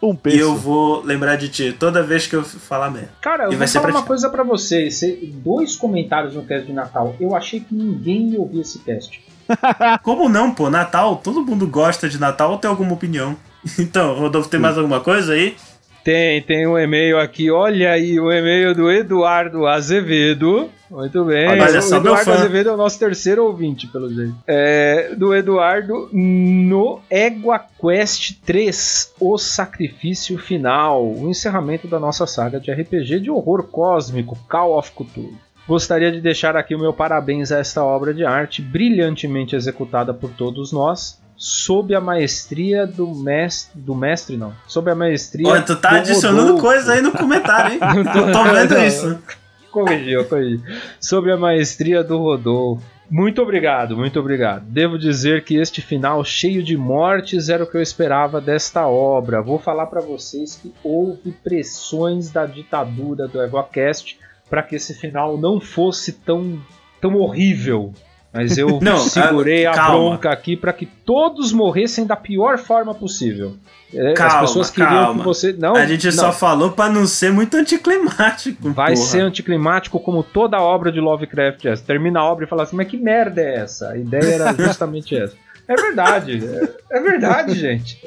Um 0.00 0.12
E 0.12 0.16
peso. 0.16 0.38
eu 0.38 0.56
vou 0.56 1.00
lembrar 1.02 1.36
de 1.36 1.48
ti 1.48 1.72
toda 1.72 2.02
vez 2.02 2.26
que 2.26 2.34
eu 2.36 2.44
falar 2.44 2.90
merda. 2.90 3.10
Cara, 3.20 3.44
eu 3.44 3.52
E 3.52 3.56
vou 3.56 3.66
falar 3.68 3.90
uma 3.90 4.00
ti. 4.02 4.06
coisa 4.06 4.28
pra 4.30 4.42
vocês. 4.44 4.96
Cê- 4.96 5.18
Dois 5.32 5.76
comentários 5.76 6.34
no 6.34 6.44
cast 6.44 6.66
de 6.66 6.72
Natal. 6.72 7.14
Eu 7.20 7.34
achei 7.36 7.60
que 7.60 7.74
ninguém 7.74 8.30
ia 8.30 8.40
ouvir 8.40 8.60
esse 8.60 8.78
cast. 8.80 9.20
Como 10.02 10.28
não, 10.28 10.52
pô? 10.52 10.68
Natal, 10.70 11.16
todo 11.16 11.44
mundo 11.44 11.66
gosta 11.66 12.08
de 12.08 12.18
Natal 12.18 12.52
ou 12.52 12.58
tem 12.58 12.68
alguma 12.70 12.92
opinião? 12.92 13.36
Então, 13.78 14.14
Rodolfo, 14.18 14.48
tem 14.48 14.60
mais 14.60 14.76
alguma 14.76 15.00
coisa 15.00 15.34
aí? 15.34 15.56
Tem, 16.04 16.42
tem 16.42 16.66
um 16.66 16.76
e-mail 16.76 17.18
aqui. 17.18 17.50
Olha 17.50 17.92
aí, 17.92 18.18
o 18.18 18.30
e-mail 18.30 18.74
do 18.74 18.90
Eduardo 18.90 19.66
Azevedo. 19.66 20.68
Muito 20.90 21.24
bem. 21.24 21.48
Olha 21.48 21.62
o 21.62 21.88
meu 21.88 21.96
Eduardo 21.96 22.24
fã. 22.24 22.34
Azevedo 22.34 22.70
é 22.70 22.72
o 22.72 22.76
nosso 22.76 22.98
terceiro 22.98 23.44
ouvinte, 23.44 23.86
pelo 23.86 24.12
jeito. 24.12 24.34
É, 24.46 25.14
do 25.14 25.32
Eduardo 25.32 26.08
no 26.12 27.00
Égua 27.08 27.60
Quest 27.80 28.40
3, 28.44 29.14
O 29.20 29.38
Sacrifício 29.38 30.36
Final. 30.38 31.06
O 31.06 31.30
encerramento 31.30 31.86
da 31.86 32.00
nossa 32.00 32.26
saga 32.26 32.58
de 32.58 32.72
RPG 32.72 33.20
de 33.20 33.30
horror 33.30 33.62
cósmico, 33.68 34.36
Call 34.48 34.76
of 34.76 34.90
Cthulhu. 34.90 35.38
Gostaria 35.68 36.10
de 36.10 36.20
deixar 36.20 36.56
aqui 36.56 36.74
o 36.74 36.78
meu 36.78 36.92
parabéns 36.92 37.52
a 37.52 37.58
esta 37.58 37.84
obra 37.84 38.12
de 38.12 38.24
arte, 38.24 38.60
brilhantemente 38.60 39.54
executada 39.54 40.12
por 40.12 40.30
todos 40.30 40.72
nós, 40.72 41.21
sob 41.42 41.92
a 41.92 42.00
maestria 42.00 42.86
do 42.86 43.12
mestre. 43.12 43.72
Do 43.80 43.96
mestre, 43.96 44.36
não. 44.36 44.54
Sob 44.68 44.88
a 44.88 44.94
maestria. 44.94 45.48
Olha, 45.48 45.62
tu 45.62 45.74
tá 45.74 45.90
do 45.90 45.96
adicionando 45.96 46.42
Rodolfo. 46.42 46.62
coisa 46.62 46.92
aí 46.92 47.02
no 47.02 47.10
comentário, 47.10 47.74
hein? 47.74 47.80
Eu 47.82 48.04
tô 48.32 48.44
vendo 48.44 48.74
Não, 48.74 48.86
isso. 48.86 49.18
Corrigi, 49.72 50.12
eu 50.12 50.24
corrigi. 50.26 50.62
Sobre 51.00 51.32
a 51.32 51.36
maestria 51.36 52.04
do 52.04 52.16
Rodolfo. 52.18 52.84
Muito 53.10 53.42
obrigado, 53.42 53.96
muito 53.96 54.20
obrigado. 54.20 54.64
Devo 54.66 54.96
dizer 54.96 55.42
que 55.42 55.56
este 55.56 55.82
final 55.82 56.24
cheio 56.24 56.62
de 56.62 56.76
mortes 56.76 57.48
era 57.48 57.64
o 57.64 57.66
que 57.66 57.76
eu 57.76 57.82
esperava 57.82 58.40
desta 58.40 58.86
obra. 58.86 59.42
Vou 59.42 59.58
falar 59.58 59.86
para 59.86 60.00
vocês 60.00 60.54
que 60.54 60.72
houve 60.84 61.32
pressões 61.42 62.30
da 62.30 62.46
ditadura 62.46 63.26
do 63.26 63.42
EgoCast 63.42 64.16
para 64.48 64.62
que 64.62 64.76
esse 64.76 64.94
final 64.94 65.36
não 65.36 65.60
fosse 65.60 66.12
tão, 66.12 66.60
tão 67.00 67.16
horrível. 67.16 67.92
Mas 68.32 68.56
eu 68.56 68.78
Não, 68.82 68.98
segurei 68.98 69.66
a- 69.66 69.72
a 69.72 69.90
bronca 69.90 70.30
aqui 70.30 70.56
para 70.56 70.72
que 70.72 70.86
todos 70.86 71.52
morressem 71.52 72.06
da 72.06 72.16
pior 72.16 72.58
forma 72.58 72.94
possível. 72.94 73.56
É, 73.94 74.14
Calma, 74.14 74.34
As 74.36 74.40
pessoas 74.48 74.70
queriam 74.70 74.88
calma. 74.90 75.18
que 75.18 75.24
você. 75.26 75.52
Não, 75.52 75.74
a 75.76 75.84
gente 75.84 76.06
não. 76.06 76.12
só 76.12 76.32
falou 76.32 76.72
pra 76.72 76.88
não 76.88 77.06
ser 77.06 77.30
muito 77.30 77.56
anticlimático. 77.58 78.70
Vai 78.70 78.94
porra. 78.94 79.06
ser 79.06 79.20
anticlimático 79.20 80.00
como 80.00 80.22
toda 80.22 80.58
obra 80.60 80.90
de 80.90 80.98
Lovecraft 80.98 81.64
é. 81.66 81.76
Você 81.76 81.82
termina 81.84 82.20
a 82.20 82.24
obra 82.24 82.46
e 82.46 82.48
fala 82.48 82.62
assim, 82.62 82.74
mas 82.76 82.88
que 82.88 82.96
merda 82.96 83.42
é 83.42 83.56
essa? 83.56 83.90
A 83.90 83.98
ideia 83.98 84.34
era 84.36 84.52
justamente 84.56 85.14
essa. 85.14 85.34
É 85.68 85.74
verdade, 85.76 86.42
é, 86.90 86.96
é 86.96 87.00
verdade, 87.00 87.54
gente. 87.54 88.02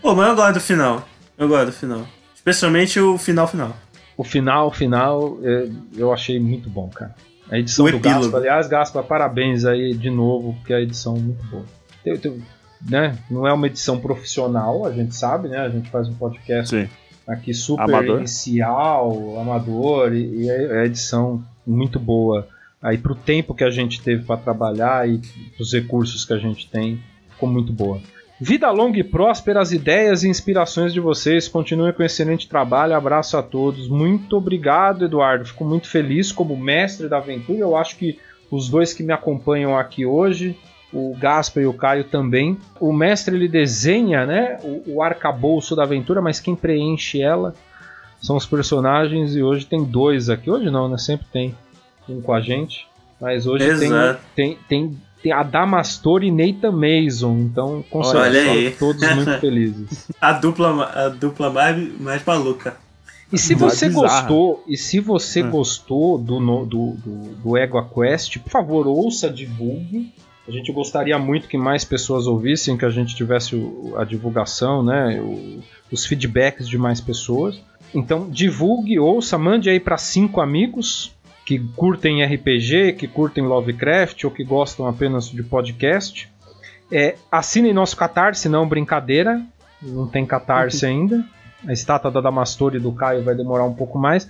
Pô, 0.00 0.14
mas 0.14 0.28
eu 0.28 0.36
gosto 0.36 0.54
do 0.54 0.60
final. 0.60 1.08
Eu 1.36 1.48
gosto 1.48 1.66
do 1.66 1.72
final. 1.72 2.06
Especialmente 2.34 3.00
o 3.00 3.18
final 3.18 3.48
final. 3.48 3.76
O 4.16 4.22
final, 4.22 4.70
final, 4.70 5.38
é, 5.42 5.66
eu 5.96 6.12
achei 6.12 6.38
muito 6.38 6.70
bom, 6.70 6.88
cara. 6.88 7.12
A 7.50 7.58
edição 7.58 7.84
O 7.86 7.90
do 7.90 7.96
epílogo. 7.98 8.20
Gaspa, 8.22 8.36
aliás, 8.38 8.66
Gaspa, 8.68 9.02
parabéns 9.02 9.64
aí 9.64 9.94
de 9.94 10.10
novo, 10.10 10.54
porque 10.54 10.72
a 10.72 10.80
edição 10.80 11.16
é 11.16 11.20
muito 11.20 11.44
boa. 11.46 11.64
Tem- 12.02 12.16
tem- 12.16 12.42
né? 12.88 13.16
Não 13.30 13.46
é 13.46 13.52
uma 13.52 13.66
edição 13.66 13.98
profissional, 13.98 14.84
a 14.84 14.92
gente 14.92 15.14
sabe, 15.14 15.48
né? 15.48 15.58
A 15.58 15.68
gente 15.68 15.88
faz 15.90 16.08
um 16.08 16.14
podcast 16.14 16.68
Sim. 16.76 16.88
aqui 17.26 17.54
super 17.54 17.84
Amador. 17.84 18.18
inicial, 18.18 19.38
amador, 19.40 20.12
e, 20.14 20.42
e 20.44 20.48
é 20.50 20.80
a 20.80 20.84
edição 20.84 21.42
muito 21.66 21.98
boa. 21.98 22.46
Aí 22.82 22.98
pro 22.98 23.14
tempo 23.14 23.54
que 23.54 23.64
a 23.64 23.70
gente 23.70 24.02
teve 24.02 24.24
para 24.24 24.36
trabalhar 24.36 25.08
e 25.08 25.20
os 25.58 25.72
recursos 25.72 26.24
que 26.24 26.34
a 26.34 26.38
gente 26.38 26.68
tem, 26.68 27.00
ficou 27.30 27.48
muito 27.48 27.72
boa. 27.72 28.00
Vida 28.40 28.70
longa 28.70 28.98
e 28.98 29.04
próspera, 29.04 29.60
as 29.60 29.70
ideias 29.70 30.24
e 30.24 30.28
inspirações 30.28 30.92
de 30.92 31.00
vocês. 31.00 31.46
Continuem 31.46 31.92
com 31.92 32.02
excelente 32.02 32.48
trabalho. 32.48 32.94
Abraço 32.94 33.36
a 33.36 33.42
todos. 33.42 33.88
Muito 33.88 34.36
obrigado, 34.36 35.04
Eduardo. 35.04 35.44
Fico 35.44 35.64
muito 35.64 35.88
feliz 35.88 36.32
como 36.32 36.56
mestre 36.56 37.08
da 37.08 37.18
aventura. 37.18 37.60
Eu 37.60 37.76
acho 37.76 37.96
que 37.96 38.18
os 38.50 38.68
dois 38.68 38.92
que 38.92 39.02
me 39.02 39.12
acompanham 39.12 39.78
aqui 39.78 40.04
hoje, 40.04 40.56
o 40.92 41.14
Gaspa 41.18 41.60
e 41.60 41.66
o 41.66 41.72
Caio 41.72 42.04
também. 42.04 42.58
O 42.80 42.92
mestre 42.92 43.36
ele 43.36 43.48
desenha, 43.48 44.26
né, 44.26 44.58
o, 44.62 44.96
o 44.96 45.02
arcabouço 45.02 45.74
da 45.74 45.82
aventura, 45.82 46.20
mas 46.20 46.40
quem 46.40 46.54
preenche 46.54 47.22
ela 47.22 47.54
são 48.20 48.36
os 48.36 48.46
personagens 48.46 49.36
e 49.36 49.42
hoje 49.42 49.66
tem 49.66 49.84
dois 49.84 50.30
aqui. 50.30 50.50
Hoje 50.50 50.70
não, 50.70 50.88
né? 50.88 50.96
Sempre 50.98 51.26
tem 51.32 51.54
um 52.08 52.20
com 52.20 52.32
a 52.32 52.40
gente, 52.40 52.86
mas 53.20 53.46
hoje 53.46 53.66
tem, 53.78 53.90
tem, 54.34 54.58
tem, 54.68 55.00
tem 55.24 55.32
a 55.32 55.42
Damastor 55.42 56.22
e 56.22 56.30
Nathan 56.30 56.70
Mason, 56.72 57.32
então 57.38 57.82
com 57.88 58.00
Olha 58.00 58.30
certeza 58.30 58.50
aí. 58.50 58.70
todos 58.72 59.14
muito 59.14 59.32
felizes. 59.40 60.06
A 60.20 60.32
dupla, 60.34 60.84
a 60.94 61.08
dupla 61.08 61.48
mais, 61.50 61.98
mais 62.00 62.22
maluca. 62.24 62.76
E 63.32 63.38
se 63.38 63.54
você 63.54 63.88
gostou, 63.88 64.62
e 64.68 64.76
se 64.76 65.00
você 65.00 65.42
Hum. 65.42 65.50
gostou 65.50 66.18
do, 66.18 66.38
no- 66.38 66.66
do, 66.66 66.90
do, 66.92 67.34
do 67.42 67.56
Ego 67.56 67.82
Quest, 67.88 68.38
por 68.38 68.50
favor, 68.50 68.86
ouça, 68.86 69.30
divulgue. 69.30 70.12
A 70.46 70.50
gente 70.52 70.70
gostaria 70.70 71.18
muito 71.18 71.48
que 71.48 71.56
mais 71.56 71.86
pessoas 71.86 72.26
ouvissem, 72.26 72.76
que 72.76 72.84
a 72.84 72.90
gente 72.90 73.16
tivesse 73.16 73.56
o- 73.56 73.94
a 73.96 74.04
divulgação, 74.04 74.82
né, 74.84 75.18
o- 75.22 75.60
os 75.90 76.04
feedbacks 76.04 76.68
de 76.68 76.76
mais 76.76 77.00
pessoas. 77.00 77.58
Então, 77.94 78.28
divulgue, 78.28 78.98
ouça, 78.98 79.38
mande 79.38 79.70
aí 79.70 79.80
para 79.80 79.96
cinco 79.96 80.40
amigos 80.42 81.10
que 81.44 81.58
curtem 81.76 82.24
RPG, 82.24 82.94
que 82.94 83.06
curtem 83.06 83.44
Lovecraft 83.44 84.24
ou 84.24 84.30
que 84.30 84.42
gostam 84.42 84.86
apenas 84.86 85.28
de 85.28 85.42
podcast. 85.42 86.30
É, 86.90 87.16
assinem 87.30 87.72
nosso 87.72 87.96
Catarse, 87.96 88.48
não 88.48 88.68
brincadeira. 88.68 89.42
Não 89.82 90.06
tem 90.06 90.24
Catarse 90.24 90.86
ainda. 90.86 91.24
A 91.66 91.72
estátua 91.72 92.10
da 92.10 92.20
Damastor 92.20 92.74
e 92.74 92.80
do 92.80 92.92
Caio 92.92 93.22
vai 93.22 93.34
demorar 93.34 93.64
um 93.64 93.74
pouco 93.74 93.98
mais. 93.98 94.28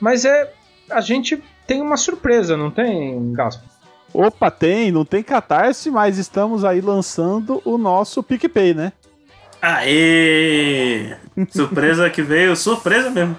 Mas 0.00 0.24
é. 0.24 0.52
A 0.90 1.02
gente 1.02 1.42
tem 1.66 1.82
uma 1.82 1.98
surpresa, 1.98 2.56
não 2.56 2.70
tem, 2.70 3.32
Gaspo? 3.34 3.62
Opa, 4.12 4.50
tem, 4.50 4.90
não 4.90 5.04
tem 5.04 5.22
catarse, 5.22 5.90
mas 5.90 6.16
estamos 6.16 6.64
aí 6.64 6.80
lançando 6.80 7.60
o 7.62 7.76
nosso 7.76 8.22
PicPay, 8.22 8.72
né? 8.72 8.92
Aê! 9.60 11.14
Surpresa 11.50 12.08
que 12.08 12.22
veio, 12.22 12.56
surpresa 12.56 13.10
mesmo. 13.10 13.36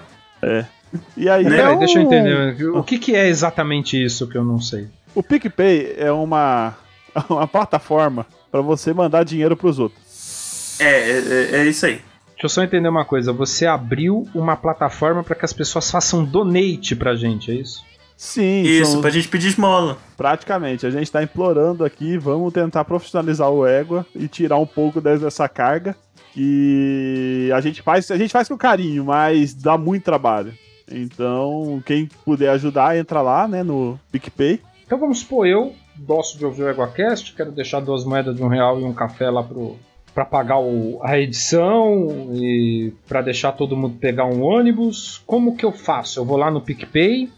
E 1.16 1.28
aí, 1.28 1.44
Né, 1.44 1.54
é 1.54 1.56
Peraí, 1.58 1.76
um- 1.76 1.78
deixa 1.78 1.98
eu 1.98 2.02
entender. 2.02 2.64
O 2.74 2.82
que, 2.82 2.98
que 2.98 3.14
é 3.14 3.28
exatamente 3.28 4.02
isso 4.02 4.26
que 4.28 4.36
eu 4.36 4.44
não 4.44 4.60
sei? 4.60 4.88
O 5.14 5.22
PicPay 5.22 5.94
é 5.98 6.10
uma, 6.12 6.74
uma 7.28 7.46
plataforma 7.46 8.26
para 8.50 8.60
você 8.60 8.92
mandar 8.92 9.24
dinheiro 9.24 9.56
pros 9.56 9.78
outros. 9.78 10.78
É, 10.80 11.10
é, 11.10 11.48
é 11.60 11.66
isso 11.66 11.86
aí. 11.86 12.00
Deixa 12.30 12.44
eu 12.46 12.48
só 12.48 12.62
entender 12.62 12.88
uma 12.88 13.04
coisa. 13.04 13.32
Você 13.32 13.66
abriu 13.66 14.26
uma 14.34 14.56
plataforma 14.56 15.22
para 15.22 15.34
que 15.36 15.44
as 15.44 15.52
pessoas 15.52 15.90
façam 15.90 16.24
donate 16.24 16.96
pra 16.96 17.14
gente, 17.14 17.50
é 17.50 17.54
isso? 17.54 17.84
Sim, 18.16 18.62
Isso, 18.62 18.92
são- 18.92 19.00
pra 19.00 19.10
gente 19.10 19.28
pedir 19.28 19.48
esmola. 19.48 19.96
praticamente. 20.16 20.86
A 20.86 20.90
gente 20.90 21.04
está 21.04 21.22
implorando 21.22 21.84
aqui, 21.84 22.18
vamos 22.18 22.52
tentar 22.52 22.84
profissionalizar 22.84 23.48
o 23.50 23.66
Égua 23.66 24.04
e 24.14 24.26
tirar 24.28 24.56
um 24.58 24.66
pouco 24.66 25.00
des- 25.00 25.20
dessa 25.20 25.48
carga 25.48 25.96
que 26.32 27.50
a 27.54 27.60
gente 27.60 27.82
faz, 27.82 28.10
a 28.10 28.16
gente 28.16 28.30
faz 28.30 28.48
com 28.48 28.56
carinho, 28.56 29.04
mas 29.04 29.54
dá 29.54 29.76
muito 29.78 30.04
trabalho. 30.04 30.52
Então, 30.90 31.82
quem 31.86 32.08
puder 32.24 32.50
ajudar, 32.50 32.96
entra 32.98 33.22
lá, 33.22 33.46
né, 33.46 33.62
no 33.62 33.98
PicPay. 34.10 34.60
Então 34.84 34.98
vamos 34.98 35.20
supor, 35.20 35.46
eu 35.46 35.72
gosto 35.98 36.36
de 36.38 36.44
ouvir 36.44 36.62
o 36.64 36.68
EgoCast, 36.70 37.34
quero 37.34 37.52
deixar 37.52 37.80
duas 37.80 38.04
moedas 38.04 38.34
de 38.34 38.42
um 38.42 38.48
real 38.48 38.80
e 38.80 38.84
um 38.84 38.92
café 38.92 39.30
lá 39.30 39.42
pro, 39.42 39.76
pra 40.14 40.24
pagar 40.24 40.58
o- 40.58 40.98
a 41.02 41.18
edição 41.18 42.30
e 42.34 42.92
pra 43.06 43.22
deixar 43.22 43.52
todo 43.52 43.76
mundo 43.76 43.96
pegar 44.00 44.24
um 44.26 44.42
ônibus. 44.42 45.22
Como 45.26 45.56
que 45.56 45.64
eu 45.64 45.72
faço? 45.72 46.18
Eu 46.18 46.24
vou 46.24 46.36
lá 46.36 46.50
no 46.50 46.60
PicPay, 46.60 47.28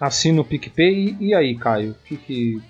assino 0.00 0.42
o 0.42 0.44
PicPay 0.44 1.16
e 1.20 1.34
aí, 1.34 1.54
Caio? 1.56 1.94
Que 2.04 2.16
que- 2.16 2.60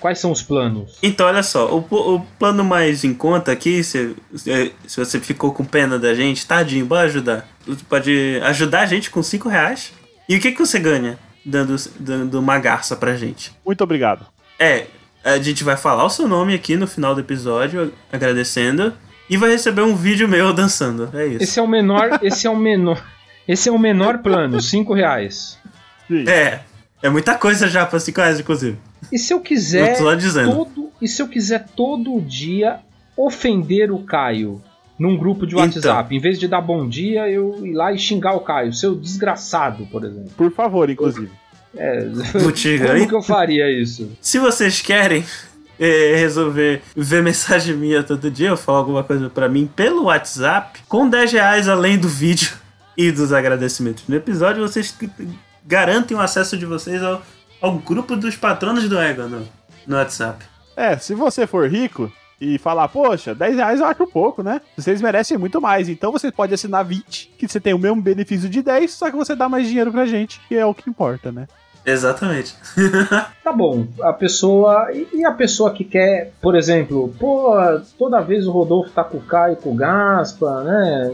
quais 0.00 0.18
são 0.18 0.30
os 0.30 0.42
planos? 0.42 0.98
Então, 1.02 1.26
olha 1.26 1.42
só, 1.42 1.68
o, 1.74 1.86
o 1.90 2.20
plano 2.38 2.64
mais 2.64 3.04
em 3.04 3.14
conta 3.14 3.52
aqui, 3.52 3.82
se, 3.82 4.14
se 4.34 4.72
se 4.86 4.96
você 4.98 5.20
ficou 5.20 5.52
com 5.52 5.64
pena 5.64 5.98
da 5.98 6.14
gente, 6.14 6.46
tadinho, 6.46 6.86
bora 6.86 7.06
ajudar. 7.06 7.48
Você 7.66 7.84
pode 7.88 8.40
ajudar 8.44 8.80
a 8.80 8.86
gente 8.86 9.10
com 9.10 9.22
5 9.22 9.48
reais. 9.48 9.92
E 10.28 10.36
o 10.36 10.40
que, 10.40 10.52
que 10.52 10.58
você 10.58 10.78
ganha 10.78 11.18
dando, 11.44 11.76
dando 11.98 12.38
uma 12.38 12.58
garça 12.58 12.96
pra 12.96 13.16
gente? 13.16 13.52
Muito 13.64 13.82
obrigado. 13.82 14.26
É, 14.58 14.86
a 15.24 15.38
gente 15.38 15.64
vai 15.64 15.76
falar 15.76 16.04
o 16.04 16.10
seu 16.10 16.28
nome 16.28 16.54
aqui 16.54 16.76
no 16.76 16.86
final 16.86 17.14
do 17.14 17.20
episódio, 17.20 17.92
agradecendo, 18.12 18.92
e 19.28 19.36
vai 19.36 19.50
receber 19.50 19.82
um 19.82 19.96
vídeo 19.96 20.28
meu 20.28 20.52
dançando. 20.52 21.10
É 21.14 21.26
isso. 21.26 21.42
Esse 21.42 21.58
é 21.58 21.62
o 21.62 21.68
menor, 21.68 22.20
esse 22.22 22.46
é 22.46 22.50
o 22.50 22.56
menor, 22.56 23.02
esse 23.48 23.68
é 23.68 23.72
o 23.72 23.78
menor 23.78 24.18
plano, 24.18 24.60
cinco 24.60 24.94
reais. 24.94 25.58
Sim. 26.06 26.28
É, 26.28 26.60
é 27.02 27.08
muita 27.08 27.34
coisa 27.34 27.68
já 27.68 27.84
pra 27.84 28.00
5 28.00 28.18
reais, 28.20 28.40
inclusive. 28.40 28.78
E 29.12 29.18
se 29.18 29.32
eu 29.32 29.38
Eu 29.38 29.42
quiser 29.42 30.16
dizendo. 30.16 30.52
todo, 30.54 30.90
e 31.00 31.08
se 31.08 31.20
eu 31.22 31.28
quiser 31.28 31.66
todo 31.76 32.20
dia 32.20 32.80
ofender 33.16 33.90
o 33.92 33.98
Caio 34.00 34.60
num 34.98 35.16
grupo 35.16 35.46
de 35.46 35.54
Então. 35.54 35.64
WhatsApp, 35.66 36.14
em 36.14 36.20
vez 36.20 36.38
de 36.38 36.46
dar 36.48 36.60
bom 36.60 36.88
dia, 36.88 37.28
eu 37.28 37.64
ir 37.66 37.72
lá 37.72 37.92
e 37.92 37.98
xingar 37.98 38.34
o 38.34 38.40
Caio, 38.40 38.72
seu 38.72 38.94
desgraçado, 38.94 39.86
por 39.86 40.04
exemplo. 40.04 40.30
Por 40.36 40.52
favor, 40.52 40.88
inclusive. 40.90 41.30
É, 41.76 42.04
Butiga, 42.40 42.86
como 42.86 42.98
hein? 42.98 43.08
que 43.08 43.14
eu 43.14 43.22
faria 43.22 43.68
isso? 43.70 44.08
Se 44.20 44.38
vocês 44.38 44.80
querem 44.80 45.24
é, 45.80 46.14
resolver 46.16 46.82
ver 46.94 47.20
mensagem 47.22 47.74
minha 47.76 48.02
todo 48.04 48.30
dia, 48.30 48.52
ou 48.52 48.56
falar 48.56 48.78
alguma 48.78 49.02
coisa 49.02 49.28
pra 49.28 49.48
mim 49.48 49.68
pelo 49.74 50.04
WhatsApp, 50.04 50.80
com 50.88 51.08
10 51.08 51.32
reais 51.32 51.68
além 51.68 51.98
do 51.98 52.08
vídeo 52.08 52.52
e 52.96 53.10
dos 53.10 53.32
agradecimentos 53.32 54.04
no 54.06 54.14
episódio, 54.14 54.62
vocês 54.62 54.96
garantem 55.66 56.16
o 56.16 56.20
acesso 56.20 56.56
de 56.56 56.64
vocês 56.66 57.02
ao, 57.02 57.20
ao 57.60 57.78
grupo 57.78 58.16
dos 58.16 58.36
patronos 58.36 58.88
do 58.88 58.98
Ego 58.98 59.22
no, 59.24 59.48
no 59.86 59.96
WhatsApp. 59.96 60.44
É, 60.76 60.96
se 60.96 61.14
você 61.14 61.46
for 61.46 61.68
rico 61.68 62.12
e 62.40 62.58
falar, 62.58 62.88
poxa, 62.88 63.34
10 63.34 63.56
reais 63.56 63.80
eu 63.80 63.86
acho 63.86 64.06
pouco, 64.06 64.42
né? 64.42 64.60
Vocês 64.76 65.00
merecem 65.00 65.38
muito 65.38 65.60
mais. 65.60 65.88
Então 65.88 66.12
você 66.12 66.30
pode 66.30 66.52
assinar 66.52 66.84
20, 66.84 67.34
que 67.38 67.48
você 67.48 67.60
tem 67.60 67.74
o 67.74 67.78
mesmo 67.78 68.02
benefício 68.02 68.48
de 68.48 68.62
10, 68.62 68.90
só 68.92 69.10
que 69.10 69.16
você 69.16 69.34
dá 69.34 69.48
mais 69.48 69.66
dinheiro 69.66 69.92
pra 69.92 70.06
gente, 70.06 70.40
que 70.48 70.56
é 70.56 70.66
o 70.66 70.74
que 70.74 70.90
importa, 70.90 71.30
né? 71.30 71.46
Exatamente. 71.84 72.54
Tá 73.44 73.52
bom, 73.52 73.86
a 74.00 74.10
pessoa. 74.10 74.88
E 75.12 75.22
a 75.22 75.30
pessoa 75.30 75.70
que 75.70 75.84
quer, 75.84 76.32
por 76.40 76.56
exemplo, 76.56 77.14
pô, 77.18 77.52
toda 77.98 78.22
vez 78.22 78.46
o 78.46 78.50
Rodolfo 78.50 78.90
tá 78.90 79.04
com 79.04 79.18
o 79.18 79.22
Caio 79.22 79.52
e 79.52 79.56
com 79.56 79.72
o 79.72 79.76
Gaspa, 79.76 80.64
né? 80.64 81.12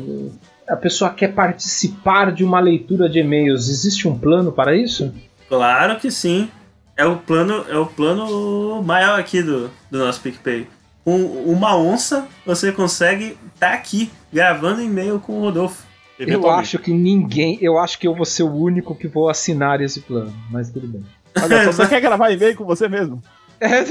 A 0.69 0.77
pessoa 0.77 1.11
quer 1.11 1.35
participar 1.35 2.31
de 2.31 2.45
uma 2.45 2.61
leitura 2.61 3.09
de 3.09 3.19
e-mails. 3.19 3.69
Existe 3.69 4.07
um 4.07 4.17
plano 4.17 4.53
para 4.53 4.77
isso? 4.77 5.13
Claro 5.50 5.99
que 5.99 6.11
sim. 6.11 6.49
É 6.97 7.04
o 7.04 7.16
plano, 7.16 7.66
é 7.69 7.76
o 7.76 7.87
plano 7.87 8.83
maior 8.83 9.19
aqui 9.19 9.42
do, 9.42 9.71
do 9.90 9.99
nosso 9.99 10.21
PicPay. 10.21 10.66
Com 11.04 11.16
uma 11.25 11.76
onça, 11.76 12.28
você 12.47 12.71
consegue 12.71 13.37
estar 13.52 13.73
aqui 13.73 14.11
gravando 14.33 14.80
e-mail 14.80 15.19
com 15.19 15.33
o 15.33 15.40
Rodolfo. 15.40 15.83
Eu 16.19 16.49
acho 16.50 16.78
que 16.78 16.92
ninguém. 16.92 17.59
Eu 17.61 17.78
acho 17.78 17.99
que 17.99 18.07
eu 18.07 18.14
vou 18.14 18.26
ser 18.26 18.42
o 18.42 18.54
único 18.54 18.95
que 18.95 19.09
vou 19.09 19.28
assinar 19.28 19.80
esse 19.80 20.00
plano, 20.00 20.33
mas 20.50 20.71
tudo 20.71 20.87
bem. 20.87 21.04
Olha 21.42 21.64
só, 21.64 21.73
você 21.73 21.88
quer 21.88 22.00
gravar 22.00 22.30
e-mail 22.30 22.54
com 22.57 22.64
você 22.64 22.88
mesmo? 22.88 23.23
É, 23.62 23.85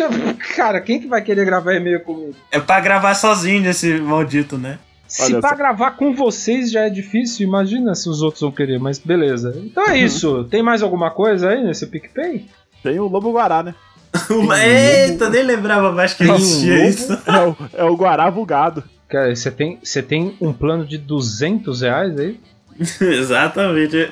cara, 0.56 0.82
quem 0.82 1.00
que 1.00 1.08
vai 1.08 1.22
querer 1.22 1.46
gravar 1.46 1.76
e-mail 1.76 2.00
comigo? 2.00 2.34
É 2.50 2.60
pra 2.60 2.80
gravar 2.80 3.14
sozinho 3.14 3.70
esse 3.70 4.00
maldito, 4.00 4.58
né? 4.58 4.80
Se 5.10 5.24
Olha 5.24 5.42
pra 5.42 5.50
só. 5.50 5.56
gravar 5.56 5.92
com 5.92 6.14
vocês 6.14 6.72
já 6.72 6.82
é 6.82 6.90
difícil, 6.90 7.46
imagina 7.48 7.96
se 7.96 8.08
os 8.08 8.22
outros 8.22 8.42
vão 8.42 8.52
querer, 8.52 8.80
mas 8.80 9.00
beleza. 9.00 9.60
Então 9.62 9.90
é 9.90 9.98
isso. 9.98 10.44
Tem 10.46 10.62
mais 10.62 10.84
alguma 10.84 11.10
coisa 11.10 11.50
aí 11.50 11.64
nesse 11.64 11.88
PicPay? 11.88 12.46
Tem 12.84 13.00
o 13.00 13.08
Lobo 13.08 13.32
Guará, 13.32 13.64
né? 13.64 13.76
Eita, 14.64 15.30
nem 15.30 15.44
lembrava 15.44 15.92
mais 15.92 16.14
que 16.14 16.24
um 16.24 16.36
existia 16.36 16.76
lobo? 16.76 16.88
isso. 16.90 17.18
É 17.28 17.46
o, 17.46 17.56
é 17.74 17.84
o 17.84 17.96
Guará 17.96 18.30
bugado. 18.30 18.84
Cara, 19.08 19.36
você 19.36 19.50
tem, 19.50 19.80
você 19.84 20.04
tem 20.04 20.36
um 20.40 20.54
plano 20.54 20.86
de 20.86 20.98
200 21.00 21.82
reais 21.82 22.18
aí? 22.20 22.40
Exatamente. 23.02 24.10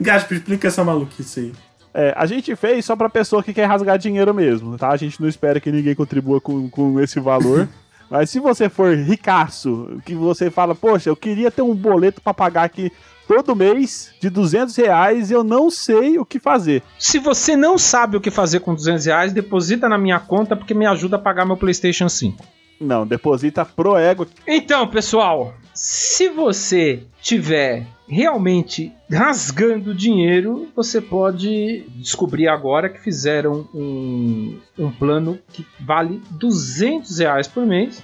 Gaspo, 0.00 0.34
explica 0.34 0.68
essa 0.68 0.82
maluquice 0.82 1.40
aí. 1.40 1.52
É, 1.94 2.14
a 2.16 2.26
gente 2.26 2.54
fez 2.56 2.84
só 2.84 2.94
pra 2.96 3.08
pessoa 3.08 3.42
que 3.42 3.52
quer 3.52 3.66
rasgar 3.66 3.98
dinheiro 3.98 4.32
mesmo, 4.34 4.76
tá? 4.78 4.88
A 4.90 4.96
gente 4.96 5.20
não 5.20 5.28
espera 5.28 5.60
que 5.60 5.70
ninguém 5.72 5.94
contribua 5.94 6.40
com, 6.40 6.68
com 6.68 7.00
esse 7.00 7.18
valor. 7.20 7.68
Mas 8.10 8.30
se 8.30 8.40
você 8.40 8.68
for 8.68 8.96
ricaço, 8.96 10.00
que 10.04 10.14
você 10.14 10.50
fala, 10.50 10.74
poxa, 10.74 11.10
eu 11.10 11.16
queria 11.16 11.50
ter 11.50 11.62
um 11.62 11.74
boleto 11.74 12.20
pra 12.20 12.32
pagar 12.32 12.64
aqui 12.64 12.90
todo 13.26 13.54
mês 13.54 14.10
de 14.18 14.30
200 14.30 14.74
reais 14.74 15.30
eu 15.30 15.44
não 15.44 15.70
sei 15.70 16.18
o 16.18 16.24
que 16.24 16.38
fazer. 16.38 16.82
Se 16.98 17.18
você 17.18 17.54
não 17.54 17.76
sabe 17.76 18.16
o 18.16 18.20
que 18.20 18.30
fazer 18.30 18.60
com 18.60 18.74
200 18.74 19.04
reais, 19.04 19.32
deposita 19.34 19.88
na 19.88 19.98
minha 19.98 20.18
conta 20.18 20.56
porque 20.56 20.72
me 20.72 20.86
ajuda 20.86 21.16
a 21.16 21.18
pagar 21.20 21.44
meu 21.44 21.56
PlayStation 21.56 22.08
5. 22.08 22.57
Não, 22.80 23.06
deposita 23.06 23.64
pro 23.64 23.96
ego. 23.96 24.26
Então, 24.46 24.86
pessoal, 24.86 25.54
se 25.74 26.28
você 26.28 27.02
tiver 27.20 27.86
realmente 28.08 28.92
rasgando 29.10 29.94
dinheiro, 29.94 30.68
você 30.74 31.00
pode 31.00 31.84
descobrir 31.96 32.48
agora 32.48 32.88
que 32.88 33.00
fizeram 33.00 33.68
um, 33.74 34.58
um 34.78 34.90
plano 34.90 35.38
que 35.52 35.66
vale 35.80 36.22
200 36.30 37.18
reais 37.18 37.46
por 37.46 37.66
mês. 37.66 38.02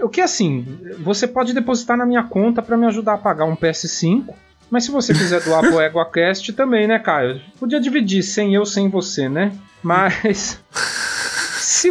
O 0.00 0.08
que 0.08 0.20
assim, 0.20 0.66
você 0.98 1.26
pode 1.26 1.52
depositar 1.52 1.96
na 1.96 2.04
minha 2.04 2.24
conta 2.24 2.60
para 2.60 2.76
me 2.76 2.86
ajudar 2.86 3.14
a 3.14 3.18
pagar 3.18 3.44
um 3.44 3.56
PS5. 3.56 4.34
Mas 4.70 4.84
se 4.84 4.90
você 4.90 5.12
quiser 5.12 5.40
doar 5.42 5.60
pro 5.60 5.78
EgoaCast 5.80 6.52
também, 6.52 6.86
né, 6.88 6.98
Caio? 6.98 7.40
Podia 7.60 7.78
dividir 7.78 8.22
sem 8.22 8.54
eu, 8.54 8.66
sem 8.66 8.88
você, 8.88 9.28
né? 9.28 9.52
Mas 9.82 10.60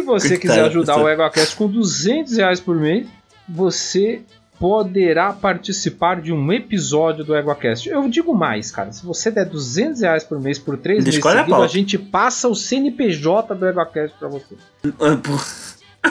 você 0.06 0.38
quiser 0.38 0.64
ajudar 0.64 0.96
o 0.98 1.08
EgoaCast 1.08 1.56
com 1.56 1.66
200 1.68 2.36
reais 2.36 2.60
por 2.60 2.76
mês, 2.76 3.06
você 3.48 4.20
poderá 4.58 5.32
participar 5.32 6.20
de 6.20 6.32
um 6.32 6.52
episódio 6.52 7.24
do 7.24 7.34
EgoaCast. 7.36 7.88
Eu 7.88 8.08
digo 8.08 8.34
mais, 8.34 8.70
cara. 8.70 8.92
Se 8.92 9.04
você 9.04 9.30
der 9.30 9.44
200 9.46 10.00
reais 10.00 10.22
por 10.24 10.40
mês 10.40 10.58
por 10.58 10.76
três 10.78 11.04
meses 11.04 11.18
a 11.18 11.22
seguidos, 11.30 11.52
a 11.52 11.56
pauta. 11.56 11.68
gente 11.72 11.98
passa 11.98 12.48
o 12.48 12.54
CNPJ 12.54 13.54
do 13.54 13.66
EgoaCast 13.66 14.16
pra 14.18 14.28
você. 14.28 14.54
Ah, 15.00 15.18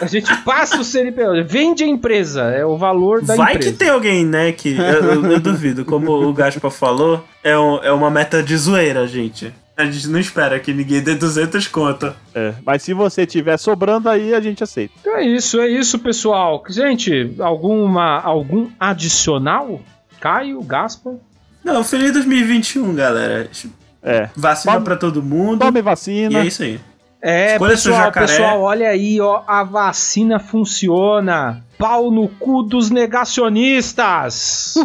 A 0.02 0.06
gente 0.08 0.36
passa 0.44 0.80
o 0.80 0.84
CNPJ. 0.84 1.44
Vende 1.44 1.84
a 1.84 1.88
empresa. 1.88 2.42
É 2.44 2.66
o 2.66 2.78
valor 2.78 3.22
da 3.22 3.36
Vai 3.36 3.54
empresa. 3.56 3.72
que 3.72 3.78
tem 3.78 3.90
alguém, 3.90 4.26
né, 4.26 4.52
que... 4.52 4.76
Eu, 4.76 4.84
eu- 5.14 5.32
eu 5.34 5.40
duvido. 5.40 5.86
Como 5.86 6.12
o 6.12 6.34
Gaspa 6.34 6.70
falou, 6.70 7.24
é, 7.44 7.58
um- 7.58 7.78
é 7.84 7.92
uma 7.92 8.10
meta 8.12 8.42
de 8.44 8.58
zoeira, 8.58 9.08
gente. 9.08 9.54
A 9.76 9.86
gente 9.86 10.08
não 10.08 10.20
espera 10.20 10.60
que 10.60 10.72
ninguém 10.72 11.02
dê 11.02 11.16
200 11.16 11.68
conto. 11.68 12.14
É, 12.36 12.54
mas 12.64 12.84
se 12.84 12.94
você 12.94 13.26
tiver 13.26 13.58
sobrando 13.58 14.08
aí, 14.08 14.34
a 14.36 14.40
gente 14.40 14.64
aceita. 14.64 14.94
Então 15.02 15.18
é 15.18 15.24
isso, 15.26 15.60
é 15.60 15.68
isso, 15.68 15.98
pessoal. 16.00 16.64
Gente, 16.70 17.34
alguma 17.40 18.20
algum 18.22 18.70
adicional? 18.80 19.82
Caio, 20.20 20.62
Gaspa? 20.62 21.16
Não, 21.64 21.84
feliz 21.84 22.14
2021, 22.14 22.94
galera. 22.94 23.50
É. 24.04 24.30
Vacina 24.36 24.74
Tome- 24.74 24.86
pra 24.86 24.96
todo 24.96 25.24
mundo. 25.24 25.60
Tome 25.60 25.80
E 25.80 25.82
vacina. 25.82 26.40
é 26.40 26.46
isso 26.46 26.62
aí. 26.64 26.80
É, 27.26 27.54
Escolha 27.54 27.72
pessoal, 27.72 28.12
pessoal, 28.12 28.62
olha 28.62 28.90
aí, 28.90 29.20
ó, 29.22 29.44
a 29.48 29.64
vacina 29.64 30.40
funciona. 30.40 31.64
Pau 31.78 32.12
no 32.12 32.28
cu 32.28 32.64
dos 32.64 32.90
negacionistas. 32.90 34.76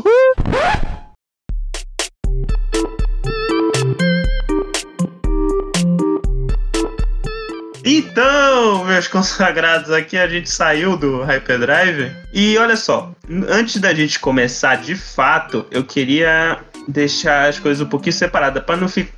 Então, 7.91 8.85
meus 8.85 9.09
consagrados, 9.09 9.91
aqui 9.91 10.19
a 10.19 10.29
gente 10.29 10.51
saiu 10.51 10.95
do 10.95 11.23
Hyperdrive. 11.23 12.13
E 12.35 12.59
olha 12.59 12.77
só, 12.77 13.15
antes 13.49 13.81
da 13.81 13.95
gente 13.95 14.21
começar 14.21 14.77
de 14.77 14.95
fato, 14.95 15.65
eu 15.71 15.83
queria 15.83 16.59
deixar 16.87 17.49
as 17.49 17.59
coisas 17.59 17.81
um 17.81 17.89
pouquinho 17.89 18.13
separadas 18.13 18.63
para 18.63 18.77
não 18.77 18.89
ficar. 18.89 19.17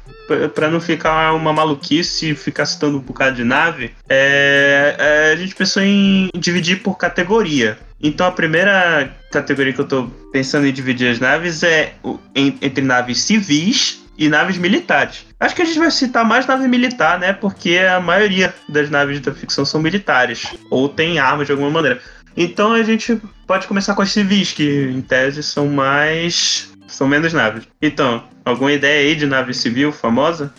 Pra 0.55 0.71
não 0.71 0.81
ficar 0.81 1.35
uma 1.35 1.53
maluquice 1.53 2.37
ficar 2.37 2.65
citando 2.65 2.99
um 2.99 3.01
bocado 3.01 3.35
de 3.35 3.43
nave, 3.43 3.91
é, 4.09 4.95
é, 4.97 5.33
a 5.33 5.37
gente 5.37 5.57
pensou 5.57 5.83
em 5.83 6.31
dividir 6.37 6.85
por 6.85 6.97
categoria. 6.97 7.77
Então 8.01 8.25
a 8.25 8.31
primeira 8.31 9.11
categoria 9.33 9.73
que 9.73 9.81
eu 9.81 9.89
tô 9.89 10.07
pensando 10.33 10.69
em 10.69 10.73
dividir 10.73 11.11
as 11.11 11.19
naves 11.19 11.65
é 11.65 11.95
entre 12.37 12.81
naves 12.85 13.19
civis 13.23 14.00
e 14.21 14.29
naves 14.29 14.59
militares. 14.59 15.25
Acho 15.41 15.57
que 15.57 15.63
a 15.63 15.65
gente 15.65 15.79
vai 15.79 15.91
citar 15.91 16.27
mais 16.27 16.47
nave 16.47 16.69
militar, 16.69 17.19
né? 17.19 17.33
Porque 17.33 17.79
a 17.79 17.99
maioria 17.99 18.55
das 18.69 18.91
naves 18.91 19.19
da 19.21 19.33
ficção 19.33 19.65
são 19.65 19.81
militares. 19.81 20.55
Ou 20.71 20.91
tem 20.91 21.19
armas 21.19 21.47
de 21.47 21.53
alguma 21.53 21.71
maneira. 21.71 22.03
Então 22.37 22.75
a 22.75 22.83
gente 22.83 23.19
pode 23.47 23.67
começar 23.67 23.95
com 23.95 24.03
as 24.03 24.13
civis, 24.13 24.53
que 24.53 24.91
em 24.95 25.01
tese 25.01 25.43
são 25.43 25.67
mais. 25.69 26.71
são 26.87 27.09
menos 27.09 27.33
naves. 27.33 27.67
Então, 27.81 28.23
alguma 28.45 28.71
ideia 28.71 29.09
aí 29.09 29.17
de 29.17 29.25
nave 29.25 29.55
civil 29.55 29.91
famosa? 29.91 30.53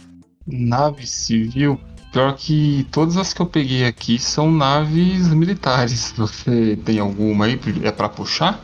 Nave 0.48 1.06
civil. 1.06 1.80
Pior 2.12 2.36
que 2.36 2.88
todas 2.92 3.16
as 3.16 3.32
que 3.32 3.42
eu 3.42 3.46
peguei 3.46 3.86
aqui 3.86 4.18
são 4.18 4.52
naves 4.52 5.28
militares. 5.30 6.12
Você 6.18 6.80
tem 6.84 6.98
alguma 6.98 7.46
aí? 7.46 7.60
É 7.84 7.92
pra 7.92 8.10
puxar? 8.10 8.60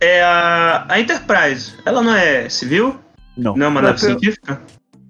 É 0.00 0.22
a, 0.22 0.86
a 0.88 0.98
Enterprise. 0.98 1.74
Ela 1.84 2.02
não 2.02 2.14
é 2.16 2.48
civil? 2.48 2.98
Não. 3.36 3.56
Não 3.56 3.66
é 3.66 3.68
uma 3.68 3.80
Não, 3.80 3.88
nave 3.88 4.00
científica? 4.00 4.60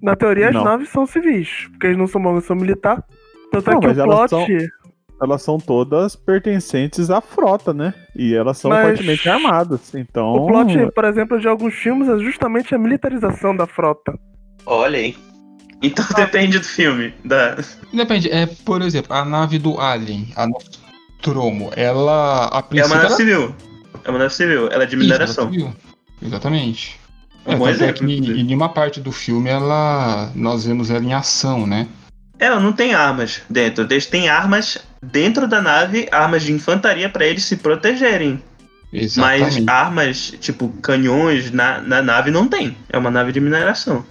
Na 0.01 0.15
teoria, 0.15 0.49
as 0.49 0.53
Não. 0.53 0.63
naves 0.63 0.89
são 0.89 1.05
civis, 1.05 1.67
porque 1.71 1.87
eles 1.87 1.97
não 1.97 2.07
são 2.07 2.19
uma 2.21 2.41
são 2.41 2.55
militar. 2.55 3.03
Tanto 3.51 3.69
Não, 3.69 3.77
é 3.77 3.81
que 3.81 3.87
mas 3.87 3.97
o 3.97 4.01
elas 4.01 4.29
plot. 4.29 4.29
são- 4.59 4.67
Elas 5.21 5.41
são 5.41 5.57
todas 5.57 6.15
pertencentes 6.17 7.09
à 7.09 7.21
frota, 7.21 7.73
né? 7.73 7.93
E 8.13 8.33
elas 8.35 8.57
são 8.57 8.69
Mas- 8.69 8.87
fortemente 8.97 9.29
armadas. 9.29 9.93
Então. 9.95 10.33
O 10.33 10.47
plot, 10.47 10.91
por 10.93 11.05
exemplo, 11.05 11.39
de 11.39 11.47
alguns 11.47 11.73
filmes 11.75 12.09
é 12.09 12.17
justamente 12.19 12.75
a 12.75 12.77
militarização 12.77 13.55
da 13.55 13.65
frota. 13.65 14.17
Olha 14.65 14.97
aí. 14.99 15.15
Então 15.81 16.03
depende 16.15 16.59
do 16.59 16.65
filme. 16.65 17.13
Da... 17.23 17.55
Depende. 17.93 18.29
É, 18.31 18.47
por 18.47 18.81
exemplo, 18.81 19.13
a 19.15 19.23
nave 19.23 19.59
do 19.59 19.79
Alien, 19.79 20.27
a 20.35 20.45
Nostromo, 20.47 21.71
ela. 21.75 22.49
A 22.51 22.59
É 22.59 22.61
princípio. 22.63 22.87
uma 22.87 22.95
nave 22.95 23.05
era- 23.07 23.15
civil. 23.15 23.55
É 24.03 24.09
uma 24.09 24.19
nave 24.19 24.33
civil. 24.33 24.67
Ela 24.71 24.83
é 24.83 24.87
de 24.87 24.95
mineração. 24.97 25.49
civil. 25.51 25.73
Exatamente. 26.21 26.99
É, 27.45 27.57
tanto 27.57 27.83
é 27.83 27.93
que 27.93 28.03
em 28.03 28.43
nenhuma 28.43 28.69
parte 28.69 28.99
do 28.99 29.11
filme 29.11 29.49
ela 29.49 30.31
nós 30.33 30.65
vemos 30.65 30.89
ela 30.89 31.03
em 31.03 31.13
ação, 31.13 31.67
né? 31.67 31.87
Ela 32.39 32.59
não 32.59 32.73
tem 32.73 32.93
armas 32.93 33.41
dentro. 33.49 33.85
Eles 33.89 34.05
têm 34.05 34.29
armas 34.29 34.77
dentro 35.01 35.47
da 35.47 35.61
nave, 35.61 36.07
armas 36.11 36.43
de 36.43 36.51
infantaria 36.51 37.09
pra 37.09 37.25
eles 37.25 37.43
se 37.43 37.57
protegerem. 37.57 38.41
Exatamente. 38.91 39.61
Mas 39.61 39.67
armas, 39.67 40.33
tipo 40.39 40.69
canhões, 40.81 41.51
na, 41.51 41.81
na 41.81 42.01
nave 42.01 42.31
não 42.31 42.47
tem. 42.47 42.77
É 42.89 42.97
uma 42.97 43.09
nave 43.09 43.31
de 43.31 43.39
mineração. 43.39 44.05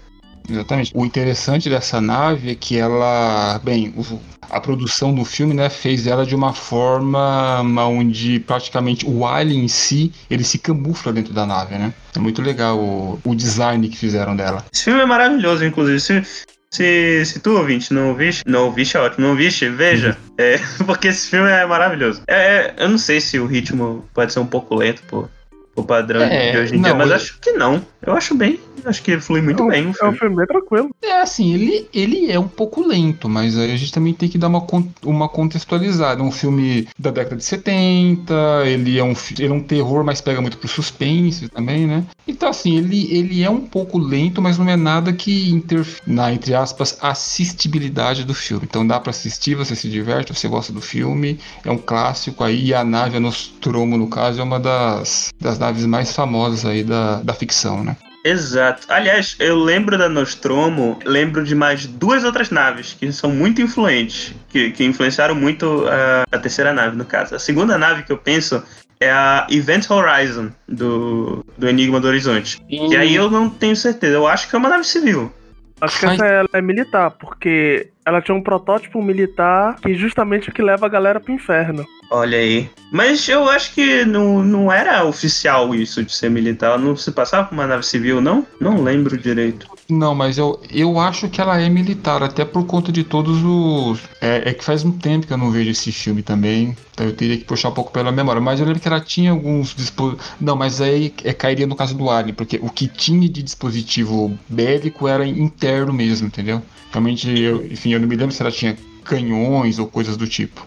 Exatamente. 0.49 0.91
O 0.95 1.05
interessante 1.05 1.69
dessa 1.71 2.01
nave 2.01 2.51
é 2.51 2.55
que 2.55 2.77
ela, 2.77 3.61
bem, 3.63 3.95
o- 3.97 4.21
a 4.51 4.61
produção 4.61 5.15
do 5.15 5.25
filme, 5.25 5.55
né, 5.55 5.69
fez 5.71 6.07
ela 6.07 6.27
de 6.27 6.35
uma 6.35 6.53
forma 6.53 7.63
onde 7.89 8.41
praticamente 8.41 9.07
o 9.09 9.27
alien 9.27 9.65
em 9.65 9.69
si, 9.69 10.13
ele 10.31 10.45
se 10.45 10.59
camufla 10.59 11.13
dentro 11.13 11.33
da 11.33 11.47
nave, 11.47 11.77
né? 11.77 11.93
É 12.15 12.19
muito 12.19 12.43
legal 12.43 12.79
o, 12.79 13.19
o 13.25 13.35
design 13.35 13.89
que 13.89 13.97
fizeram 13.97 14.37
dela. 14.37 14.65
Esse 14.73 14.85
filme 14.85 15.01
é 15.01 15.07
maravilhoso, 15.07 15.65
inclusive. 15.65 16.01
Se, 16.01 16.23
se, 16.71 17.25
se 17.25 17.41
tu, 17.41 17.57
ouvinte, 17.57 17.93
não 17.93 18.09
ouviste, 18.11 18.43
não 18.47 18.67
ouviste 18.67 18.97
é 18.97 19.01
ótimo, 19.01 19.25
não 19.25 19.31
ouviste, 19.31 19.69
veja. 19.69 20.17
É, 20.39 20.59
porque 20.87 21.09
esse 21.09 21.29
filme 21.31 21.49
é 21.51 21.65
maravilhoso. 21.65 22.23
É, 22.27 22.35
é, 22.35 22.75
eu 22.79 22.89
não 22.89 22.99
sei 22.99 23.21
se 23.21 23.39
o 23.39 23.47
ritmo 23.47 24.05
pode 24.15 24.33
ser 24.33 24.41
um 24.41 24.47
pouco 24.47 24.75
lento 24.75 25.03
por, 25.05 25.29
por 25.75 25.85
padrão 25.87 26.23
É, 26.23 26.51
de 26.53 26.59
hoje 26.59 26.75
em 26.77 26.81
dia, 26.83 26.91
não, 26.91 26.99
mas 26.99 27.11
eu- 27.11 27.17
acho 27.17 27.39
que 27.41 27.53
não. 27.53 27.85
Eu 28.05 28.15
acho 28.15 28.35
bem. 28.35 28.59
Acho 28.85 29.03
que 29.03 29.19
flui 29.21 29.41
muito 29.41 29.63
é 29.63 29.67
um, 29.67 29.69
bem 29.69 29.87
o 29.87 29.95
é 30.01 30.09
um 30.09 30.13
filme. 30.13 30.37
bem 30.37 30.47
tranquilo. 30.47 30.91
É 31.03 31.21
assim, 31.21 31.55
ele, 31.55 31.89
ele 31.93 32.31
é 32.31 32.39
um 32.39 32.49
pouco 32.49 32.87
lento, 32.87 33.29
mas 33.29 33.57
aí 33.57 33.73
a 33.73 33.77
gente 33.77 33.93
também 33.93 34.13
tem 34.13 34.29
que 34.29 34.39
dar 34.39 34.49
uma, 34.49 34.67
uma 35.05 35.29
contextualizada. 35.29 36.21
É 36.21 36.25
um 36.25 36.33
filme 36.33 36.89
da 36.99 37.11
década 37.11 37.37
de 37.37 37.45
70, 37.45 38.35
ele 38.67 38.99
é 38.99 39.05
um, 39.05 39.15
ele 39.39 39.49
é 39.49 39.53
um 39.53 39.63
terror, 39.63 40.05
mas 40.05 40.21
pega 40.21 40.41
muito 40.41 40.59
pro 40.59 40.69
suspense 40.69 41.49
também, 41.49 41.87
né? 41.87 42.05
Então, 42.27 42.49
assim, 42.49 42.77
ele, 42.79 43.09
ele 43.15 43.43
é 43.43 43.51
um 43.51 43.61
pouco 43.61 43.99
lento, 43.99 44.41
mas 44.41 44.59
não 44.59 44.69
é 44.69 44.77
nada 44.77 45.13
que 45.13 45.51
interfere 45.51 46.03
na, 46.07 46.33
entre 46.33 46.55
aspas, 46.55 46.99
assistibilidade 47.01 48.25
do 48.25 48.35
filme. 48.35 48.67
Então 48.69 48.87
dá 48.87 48.99
pra 48.99 49.11
assistir, 49.11 49.55
você 49.55 49.77
se 49.77 49.89
diverte, 49.89 50.35
você 50.35 50.49
gosta 50.49 50.73
do 50.73 50.81
filme, 50.81 51.39
é 51.65 51.71
um 51.71 51.79
clássico 51.79 52.43
aí, 52.43 52.67
e 52.67 52.75
a 52.75 52.85
nave, 52.85 53.17
a 53.17 53.21
Nostromo, 53.21 53.97
no 53.97 54.09
caso, 54.09 54.41
é 54.41 54.45
uma 54.45 54.59
das, 54.59 55.33
das 55.41 55.59
naves 55.59 55.87
mais 55.87 56.13
famosas 56.13 56.65
aí 56.65 56.83
da, 56.83 57.23
da 57.23 57.35
ficção, 57.35 57.83
né? 57.85 57.97
Exato. 58.25 58.87
Aliás, 58.89 59.37
eu 59.39 59.57
lembro 59.57 59.99
da 59.99 60.09
Nostromo, 60.09 60.99
lembro 61.05 61.43
de 61.43 61.55
mais 61.55 61.87
duas 61.87 62.23
outras 62.25 62.51
naves 62.51 62.95
que 62.99 63.13
são 63.13 63.31
muito 63.31 63.61
influentes, 63.61 64.35
que, 64.49 64.71
que 64.71 64.85
influenciaram 64.85 65.35
muito 65.35 65.85
a, 65.89 66.25
a 66.31 66.39
terceira 66.39 66.73
nave, 66.73 66.97
no 66.97 67.05
caso. 67.05 67.35
A 67.35 67.39
segunda 67.39 67.77
nave 67.77 68.05
que 68.05 68.13
eu 68.13 68.19
penso 68.19 68.63
é 69.01 69.11
a 69.11 69.47
Event 69.51 69.91
Horizon, 69.91 70.51
do, 70.69 71.45
do 71.59 71.69
Enigma 71.69 71.99
do 71.99 72.07
Horizonte. 72.07 72.63
E 72.69 72.97
aí 72.97 73.15
eu 73.15 73.29
não 73.29 73.51
tenho 73.51 73.75
certeza, 73.75 74.15
eu 74.15 74.27
acho 74.27 74.49
que 74.49 74.55
é 74.55 74.59
uma 74.59 74.69
nave 74.69 74.85
civil. 74.85 75.33
Acho 75.81 75.99
que 75.99 76.07
essa 76.07 76.25
ela 76.25 76.49
é 76.53 76.63
militar, 76.63 77.11
porque 77.11 77.91
ela 78.05 78.21
tinha 78.21 78.35
um 78.35 78.43
protótipo 78.43 79.01
militar 79.03 79.77
que 79.81 79.95
justamente 79.95 80.49
o 80.49 80.53
que 80.53 80.62
leva 80.62 80.87
a 80.87 80.88
galera 80.88 81.21
pro 81.21 81.33
inferno. 81.33 81.87
Olha 82.11 82.37
aí. 82.37 82.69
Mas 82.91 83.27
eu 83.27 83.49
acho 83.49 83.73
que 83.75 84.05
não, 84.05 84.43
não 84.43 84.71
era 84.71 85.05
oficial 85.05 85.75
isso 85.75 86.05
de 86.05 86.15
ser 86.15 86.31
militar. 86.31 86.79
Não 86.79 86.95
se 86.95 87.11
passava 87.11 87.49
por 87.49 87.55
uma 87.55 87.67
nave 87.67 87.85
civil, 87.85 88.21
não? 88.21 88.47
Não 88.61 88.83
lembro 88.83 89.17
direito. 89.17 89.67
Não, 89.88 90.15
mas 90.15 90.37
eu, 90.37 90.61
eu 90.71 90.99
acho 90.99 91.29
que 91.29 91.41
ela 91.41 91.61
é 91.61 91.69
militar, 91.69 92.23
até 92.23 92.45
por 92.45 92.67
conta 92.67 92.93
de 92.93 93.03
todos 93.03 93.43
os. 93.43 94.01
É, 94.21 94.51
é 94.51 94.55
que 94.55 94.65
faz 94.65 94.85
um 94.85 94.93
tempo 94.93 95.27
que 95.27 95.33
eu 95.33 95.38
não 95.38 95.51
vejo 95.51 95.71
esse 95.71 95.91
filme 95.91 96.23
também, 96.23 96.77
então 96.93 97.07
eu 97.07 97.15
teria 97.15 97.37
que 97.37 97.45
puxar 97.45 97.71
um 97.71 97.75
pouco 97.75 97.93
pela 97.93 98.12
memória. 98.12 98.41
Mas 98.41 98.61
eu 98.61 98.67
lembro 98.67 98.81
que 98.81 98.88
ela 98.88 99.01
tinha 99.01 99.31
alguns 99.31 99.75
dispositivos. 99.75 100.33
Não, 100.41 100.57
mas 100.57 100.81
aí 100.81 101.15
é, 101.25 101.33
cairia 101.33 101.67
no 101.67 101.77
caso 101.77 101.97
do 101.97 102.11
Alien, 102.11 102.35
porque 102.35 102.59
o 102.62 102.71
que 102.71 102.88
tinha 102.88 103.29
de 103.29 103.43
dispositivo 103.43 104.38
bélico 104.49 105.09
era 105.09 105.27
interno 105.27 105.93
mesmo, 105.93 106.27
entendeu? 106.27 106.62
Realmente, 106.93 107.41
eu, 107.41 107.65
enfim, 107.67 107.93
eu 107.95 108.01
não 108.01 108.07
me 108.07 108.15
lembro 108.17 108.35
se 108.35 108.43
ela 108.43 108.51
tinha 108.53 108.77
canhões 109.05 109.79
ou 109.79 109.87
coisas 109.87 110.17
do 110.17 110.27
tipo. 110.27 110.65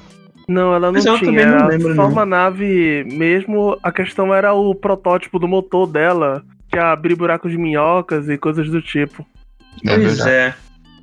Não, 0.47 0.73
ela 0.73 0.91
não 0.91 0.93
Mas 0.93 1.03
tinha. 1.03 1.31
não 1.31 1.39
era 1.39 1.67
lembro, 1.67 1.95
só 1.95 2.03
não. 2.03 2.11
uma 2.11 2.25
nave 2.25 3.03
mesmo. 3.05 3.77
A 3.81 3.91
questão 3.91 4.33
era 4.33 4.53
o 4.53 4.75
protótipo 4.75 5.39
do 5.39 5.47
motor 5.47 5.87
dela, 5.87 6.43
que 6.71 6.77
abria 6.77 7.15
buracos 7.15 7.51
de 7.51 7.57
minhocas 7.57 8.27
e 8.29 8.37
coisas 8.37 8.69
do 8.69 8.81
tipo. 8.81 9.25
É 9.85 9.95
pois 9.95 10.17
verdade. 10.17 10.29
é. 10.29 10.53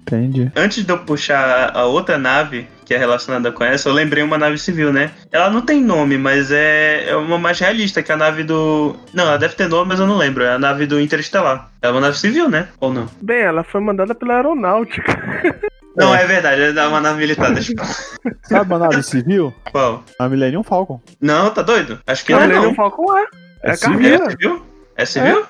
Entendi. 0.03 0.53
Antes 0.57 0.85
de 0.85 0.91
eu 0.93 0.99
puxar 0.99 1.71
a 1.77 1.85
outra 1.87 2.19
nave, 2.19 2.67
que 2.93 2.97
é 2.97 2.99
relacionada 2.99 3.51
com 3.51 3.65
essa, 3.65 3.89
eu 3.89 3.95
lembrei 3.95 4.23
uma 4.23 4.37
nave 4.37 4.59
civil, 4.59 4.93
né? 4.93 5.13
Ela 5.31 5.49
não 5.49 5.63
tem 5.63 5.83
nome, 5.83 6.19
mas 6.19 6.53
é, 6.53 7.09
é 7.09 7.17
uma 7.17 7.39
mais 7.39 7.59
realista, 7.59 8.03
que 8.03 8.13
é 8.13 8.15
a 8.15 8.19
nave 8.19 8.45
do. 8.45 8.95
Não, 9.15 9.25
ela 9.25 9.39
deve 9.39 9.55
ter 9.55 9.67
nome, 9.67 9.89
mas 9.89 9.99
eu 10.01 10.07
não 10.07 10.19
lembro. 10.19 10.45
É 10.45 10.53
a 10.53 10.59
nave 10.59 10.85
do 10.85 11.01
Interestelar. 11.01 11.71
É 11.81 11.89
uma 11.89 12.03
nave 12.03 12.19
civil, 12.19 12.51
né? 12.51 12.69
Ou 12.79 12.93
não? 12.93 13.09
Bem, 13.23 13.41
ela 13.41 13.65
foi 13.65 13.81
mandada 13.81 14.15
pela 14.15 14.35
aeronáutica. 14.35 15.13
Não, 15.95 16.15
é 16.15 16.25
verdade, 16.25 16.79
é 16.79 16.87
uma 16.87 17.03
nave 17.03 17.19
militar. 17.19 17.53
Deixa 17.53 17.75
eu... 17.75 17.85
Sabe 18.45 18.73
uma 18.73 18.79
nave 18.79 19.03
civil? 19.03 19.53
Qual? 19.71 20.03
A 20.19 20.27
Millennium 20.27 20.63
Falcon. 20.63 20.99
Não, 21.21 21.51
tá 21.51 21.61
doido? 21.61 22.01
Acho 22.07 22.25
que 22.25 22.33
Não, 22.33 22.39
não 22.39 22.45
é 22.45 22.49
Millennium 22.49 22.71
não. 22.71 22.75
Falcon 22.75 23.19
é. 23.19 23.27
É, 23.63 23.71
É 23.73 23.77
civil. 23.77 24.15
É 24.15 24.31
civil? 24.31 24.67
É 24.97 25.05
civil? 25.05 25.47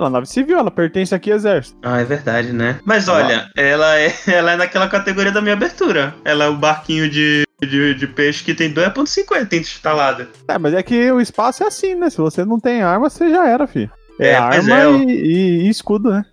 Ela 0.00 0.06
é 0.06 0.10
uma 0.10 0.18
nave 0.18 0.26
civil, 0.26 0.58
ela 0.58 0.70
pertence 0.70 1.14
aqui 1.14 1.30
ao 1.30 1.36
exército. 1.36 1.76
Ah, 1.82 2.00
é 2.00 2.04
verdade, 2.04 2.52
né? 2.52 2.78
Mas 2.84 3.06
olha, 3.06 3.50
ela 3.56 3.98
é, 3.98 4.14
ela 4.26 4.52
é 4.52 4.56
naquela 4.56 4.88
categoria 4.88 5.30
da 5.30 5.42
minha 5.42 5.52
abertura. 5.54 6.14
Ela 6.24 6.44
é 6.44 6.48
o 6.48 6.56
barquinho 6.56 7.08
de, 7.10 7.42
de, 7.60 7.94
de 7.94 8.06
peixe 8.06 8.42
que 8.42 8.54
tem 8.54 8.72
2.50 8.72 9.52
instalada. 9.60 10.26
É, 10.48 10.56
mas 10.58 10.72
é 10.72 10.82
que 10.82 11.12
o 11.12 11.20
espaço 11.20 11.62
é 11.62 11.66
assim, 11.66 11.94
né? 11.94 12.08
Se 12.08 12.16
você 12.16 12.44
não 12.46 12.58
tem 12.58 12.82
arma, 12.82 13.10
você 13.10 13.28
já 13.28 13.46
era, 13.46 13.66
filho. 13.66 13.90
É, 14.18 14.30
É, 14.30 14.34
arma 14.36 14.80
é, 14.80 14.90
e, 14.90 15.04
e- 15.04 15.66
e 15.66 15.68
escudo, 15.68 16.10
né? 16.10 16.24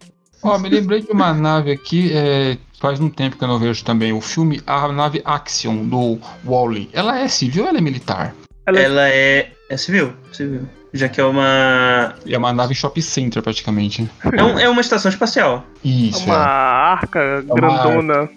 Ó, 0.41 0.57
me 0.57 0.69
lembrei 0.69 1.01
de 1.01 1.11
uma 1.11 1.33
nave 1.33 1.71
aqui, 1.71 2.11
é, 2.13 2.57
faz 2.79 2.99
um 3.01 3.09
tempo 3.09 3.37
que 3.37 3.43
eu 3.43 3.47
não 3.49 3.59
vejo 3.59 3.83
também, 3.83 4.13
o 4.13 4.21
filme 4.21 4.61
A 4.65 4.87
Nave 4.87 5.21
Axion, 5.25 5.75
do 5.87 6.19
Wally. 6.45 6.89
Ela 6.93 7.19
é 7.19 7.27
civil 7.27 7.63
ou 7.63 7.69
ela 7.69 7.79
é 7.79 7.81
militar? 7.81 8.33
Ela 8.65 8.79
é- 8.79 8.83
Ela 8.83 9.09
é. 9.09 9.51
É 9.69 9.75
civil, 9.75 10.13
civil. 10.31 10.61
Já 10.97 11.07
que 11.07 11.21
é 11.21 11.23
uma. 11.25 12.13
É 12.25 12.37
uma 12.37 12.51
nave 12.51 12.73
shopping 12.75 13.01
center, 13.01 13.41
praticamente. 13.43 14.09
É, 14.35 14.43
um- 14.43 14.59
é 14.59 14.67
uma 14.69 14.81
estação 14.81 15.09
espacial. 15.09 15.65
Isso, 15.83 16.25
uma 16.25 16.37
arca 16.37 17.41
grandona. 17.43 18.29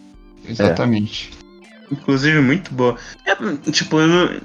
é, 0.47 0.51
exatamente. 0.51 1.31
Inclusive, 1.91 2.41
muito 2.41 2.73
boa. 2.73 2.97
É, 3.27 3.35
tipo, 3.73 3.97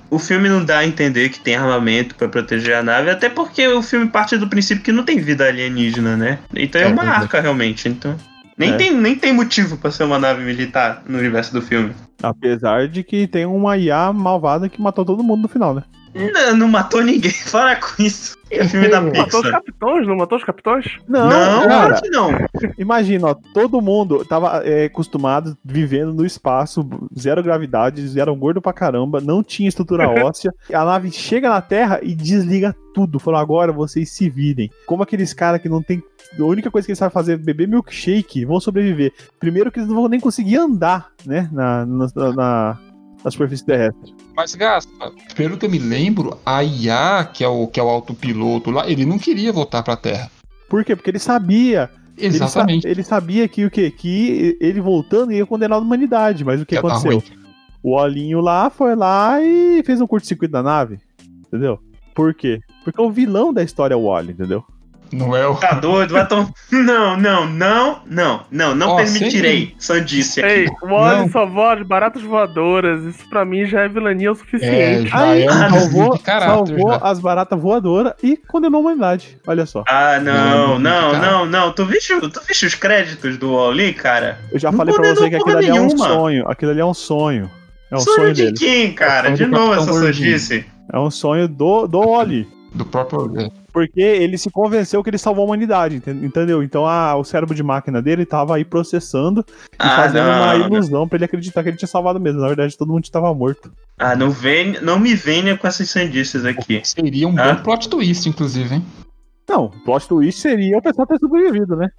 o 0.10 0.18
filme 0.18 0.50
não 0.50 0.66
dá 0.66 0.80
a 0.80 0.86
entender 0.86 1.30
que 1.30 1.40
tem 1.40 1.56
armamento 1.56 2.16
pra 2.16 2.28
proteger 2.28 2.76
a 2.76 2.82
nave, 2.82 3.10
até 3.12 3.30
porque 3.30 3.68
o 3.68 3.84
filme 3.84 4.08
parte 4.08 4.36
do 4.36 4.48
princípio 4.48 4.84
que 4.84 4.92
não 4.92 5.04
tem 5.04 5.20
vida 5.20 5.48
alienígena, 5.48 6.18
né? 6.18 6.40
Então 6.56 6.82
é, 6.82 6.86
É 6.86 6.88
uma 6.88 7.04
arca, 7.04 7.40
realmente. 7.40 7.88
Então. 7.88 8.16
Nem, 8.58 8.72
É. 8.74 8.78
tem, 8.78 8.92
nem 8.96 9.16
tem 9.16 9.32
motivo 9.34 9.78
pra 9.78 9.92
ser 9.92 10.06
uma 10.06 10.18
nave 10.18 10.42
militar 10.44 11.04
no 11.08 11.20
universo 11.20 11.54
do 11.54 11.62
filme. 11.62 11.94
Apesar 12.24 12.88
de 12.88 13.04
que 13.04 13.28
tem 13.28 13.46
uma 13.46 13.78
IA 13.78 14.12
malvada 14.12 14.68
que 14.70 14.82
matou 14.82 15.06
todo 15.06 15.22
mundo 15.24 15.44
no 15.44 15.48
final, 15.48 15.76
né? 15.76 15.84
Não, 16.16 16.56
não 16.56 16.68
matou 16.70 17.04
ninguém. 17.04 17.34
Para 17.52 17.76
com 17.76 18.02
isso. 18.02 18.36
É 18.50 18.64
filme 18.64 18.88
da 18.88 19.02
Matou 19.02 19.24
os 19.24 19.46
Pixar. 19.48 19.52
capitões, 19.52 20.08
não 20.08 20.16
matou 20.16 20.38
os 20.38 20.44
capitões? 20.44 20.86
Não, 21.10 21.28
Não, 21.30 21.68
cara. 21.68 22.00
não. 22.12 22.30
Imagina, 22.78 23.28
ó, 23.30 23.36
todo 23.54 23.82
mundo 23.82 24.24
tava 24.24 24.62
é, 24.64 24.86
acostumado 24.86 25.58
vivendo 25.66 26.14
no 26.14 26.26
espaço, 26.26 26.88
zero 27.18 27.42
gravidade, 27.44 28.02
eles 28.02 28.16
eram 28.16 28.38
gordo 28.38 28.62
pra 28.62 28.72
caramba, 28.72 29.20
não 29.20 29.44
tinha 29.44 29.68
estrutura 29.68 30.08
óssea. 30.24 30.54
A 30.72 30.86
nave 30.86 31.12
chega 31.12 31.50
na 31.50 31.60
Terra 31.60 32.00
e 32.04 32.14
desliga 32.16 32.74
tudo. 32.94 33.20
Falou, 33.20 33.40
agora 33.40 33.74
vocês 33.74 34.12
se 34.12 34.30
virem. 34.30 34.70
Como 34.86 35.04
aqueles 35.04 35.34
caras 35.34 35.60
que 35.62 35.68
não 35.68 35.82
tem. 35.82 36.02
A 36.40 36.44
única 36.44 36.70
coisa 36.72 36.86
que 36.86 36.92
eles 36.92 37.00
sabem 37.00 37.14
fazer 37.14 37.34
é 37.34 37.38
beber 37.38 37.68
milkshake, 37.68 38.46
vão 38.46 38.60
sobreviver. 38.60 39.12
Primeiro 39.40 39.72
que 39.72 39.80
eles 39.80 39.90
não 39.90 39.96
vão 39.96 40.08
nem 40.08 40.20
conseguir 40.20 40.58
andar, 40.58 41.10
né? 41.26 41.50
Na, 41.52 41.86
na, 41.86 42.08
na, 42.34 42.80
na 43.26 43.32
superfície 43.32 43.66
terrestre. 43.66 44.14
Mas, 44.38 44.54
Gaspa, 44.54 45.12
pelo 45.36 45.58
que 45.58 45.66
eu 45.66 45.70
me 45.70 45.80
lembro, 45.80 46.38
a 46.46 46.64
IA, 46.64 47.26
que 47.34 47.44
é 47.44 47.48
o, 47.48 47.68
que 47.68 47.80
é 47.80 47.84
o 47.84 47.90
autopiloto 47.90 48.70
lá, 48.70 48.88
ele 48.90 49.04
não 49.06 49.18
queria 49.18 49.52
voltar 49.52 49.82
pra 49.82 49.98
Terra. 49.98 50.30
Por 50.70 50.86
quê? 50.86 50.96
Porque 50.96 51.10
ele 51.10 51.20
sabia. 51.20 51.90
Ele, 52.18 52.38
sa- 52.38 52.46
Exatamente. 52.46 52.88
ele 52.88 53.04
sabia 53.04 53.48
que 53.48 53.66
o 53.66 53.72
quê? 53.72 53.90
Que 53.92 54.56
ele 54.62 54.80
voltando 54.80 55.34
ia 55.34 55.46
condenar 55.46 55.78
a 55.78 55.82
humanidade. 55.82 56.46
Mas 56.46 56.62
o 56.62 56.66
que 56.66 56.78
aconteceu? 56.78 57.22
O 57.84 57.96
Olinho 57.96 58.40
lá 58.42 58.70
foi 58.70 58.96
lá 58.96 59.42
e 59.42 59.84
fez 59.84 60.00
um 60.00 60.08
curto-circuito 60.08 60.52
da 60.52 60.64
nave. 60.64 60.98
Entendeu? 61.48 61.80
Por 62.14 62.34
quê? 62.34 62.60
Porque 62.84 63.02
o 63.02 63.12
vilão 63.12 63.52
da 63.54 63.62
história 63.64 63.94
é 63.94 63.98
o 63.98 64.06
Wally, 64.06 64.32
entendeu? 64.32 64.64
Não 65.12 65.36
é 65.36 65.48
o. 65.48 65.56
Tá 65.56 65.74
doido? 65.74 66.14
Vai 66.14 66.28
tomar. 66.28 66.50
Não, 66.72 67.16
não, 67.18 67.46
não, 67.48 68.00
não, 68.06 68.42
não, 68.52 68.76
não 68.76 68.90
Ó, 68.90 68.96
permitirei 68.98 69.74
sandice 69.80 70.42
aqui. 70.42 70.52
Ei, 70.54 70.68
o 70.82 70.88
Wally 70.88 71.22
Não. 71.22 71.30
só 71.30 71.46
voa 71.46 71.76
de 71.76 71.84
baratas 71.84 72.22
voadoras. 72.22 73.04
Isso 73.06 73.28
pra 73.30 73.46
mim 73.46 73.66
já 73.66 73.82
é 73.82 73.88
vilania 73.88 74.32
o 74.32 74.34
É, 74.34 74.38
suficiente. 74.38 75.10
já 75.10 75.20
Aí 75.22 75.44
é 75.44 75.52
um 75.52 75.72
desvio 75.72 76.04
salvou, 76.04 76.18
salvou 76.26 76.92
já. 76.92 76.98
as 77.04 77.20
baratas 77.20 77.60
voadoras 77.62 78.14
e 78.22 78.36
condenou 78.36 78.80
a 78.80 78.82
humanidade. 78.82 79.38
Olha 79.48 79.66
só. 79.66 79.84
Ah, 79.88 80.20
não, 80.20 80.78
Não, 80.78 80.80
não, 80.80 81.12
cara. 81.12 81.32
não, 81.32 81.46
não. 81.46 81.72
Tu 81.72 81.86
viste, 81.86 82.20
tu 82.30 82.42
viste 82.48 82.66
os 82.66 82.76
créditos 82.76 83.38
do 83.38 83.54
Wally, 83.56 83.94
cara? 83.94 84.40
Eu 84.52 84.60
já 84.60 84.72
Não 84.72 84.78
falei 84.78 84.94
pra 84.94 85.14
você 85.16 85.30
que 85.30 85.36
aquilo 85.36 85.58
ali 85.58 85.70
é 85.70 85.74
um 85.82 85.98
sonho. 85.98 86.48
Aquilo 86.50 86.72
ali 86.72 86.82
é 86.82 86.86
um 86.86 86.94
sonho. 86.94 87.50
É 87.92 87.96
um 87.96 88.00
Sonho 88.00 88.16
sonho 88.18 88.34
de 88.34 88.44
dele. 88.46 88.58
quem, 88.58 88.94
cara? 88.94 89.30
É 89.30 89.34
o 89.34 89.36
De 89.38 89.46
novo 89.46 89.74
essa 89.76 89.94
sandice. 89.94 90.66
É 90.92 91.00
um 91.00 91.10
sonho 91.12 91.48
do, 91.48 91.88
do 91.88 92.00
Wally. 92.02 92.48
Do 92.74 92.84
próprio. 92.86 93.32
é. 93.40 93.65
Porque 93.76 94.00
ele 94.00 94.38
se 94.38 94.50
convenceu 94.50 95.04
que 95.04 95.10
ele 95.10 95.18
salvou 95.18 95.44
a 95.44 95.48
humanidade, 95.48 95.98
enten- 95.98 96.24
entendeu? 96.24 96.64
Então 96.64 96.88
a- 96.88 97.14
o 97.18 97.26
cérebro 97.26 97.54
de 97.54 97.62
máquina 97.62 98.02
dele 98.02 98.26
tava 98.26 98.56
aí 98.56 98.64
processando 98.64 99.46
e 99.74 99.76
Ah, 99.78 99.98
fazendo 99.98 100.26
uma 100.28 100.58
não. 100.58 100.66
ilusão 100.68 101.06
pra 101.10 101.18
ele 101.18 101.26
acreditar 101.26 101.62
que 101.62 101.68
ele 101.68 101.76
tinha 101.78 101.88
salvado 101.90 102.18
mesmo. 102.18 102.40
Na 102.40 102.48
verdade, 102.48 102.78
todo 102.78 102.94
mundo 102.94 103.04
estava 103.04 103.34
morto. 103.34 103.70
Ah, 104.00 104.16
não, 104.16 104.30
vem, 104.32 104.80
não 104.82 104.98
me 104.98 105.14
venha 105.14 105.58
com 105.58 105.68
essas 105.68 105.90
sandices 105.90 106.46
aqui. 106.46 106.80
Seria 106.86 107.28
um 107.28 107.38
Ah. 107.38 107.54
bom 107.54 107.64
plot 107.64 107.90
twist, 107.90 108.30
inclusive, 108.30 108.76
hein? 108.76 108.86
Não, 109.50 109.70
plot 109.84 110.08
twist 110.08 110.40
seria 110.40 110.78
o 110.78 110.82
pessoal 110.82 111.06
ter 111.06 111.20
sobrevivido, 111.20 111.76
né? 111.76 111.90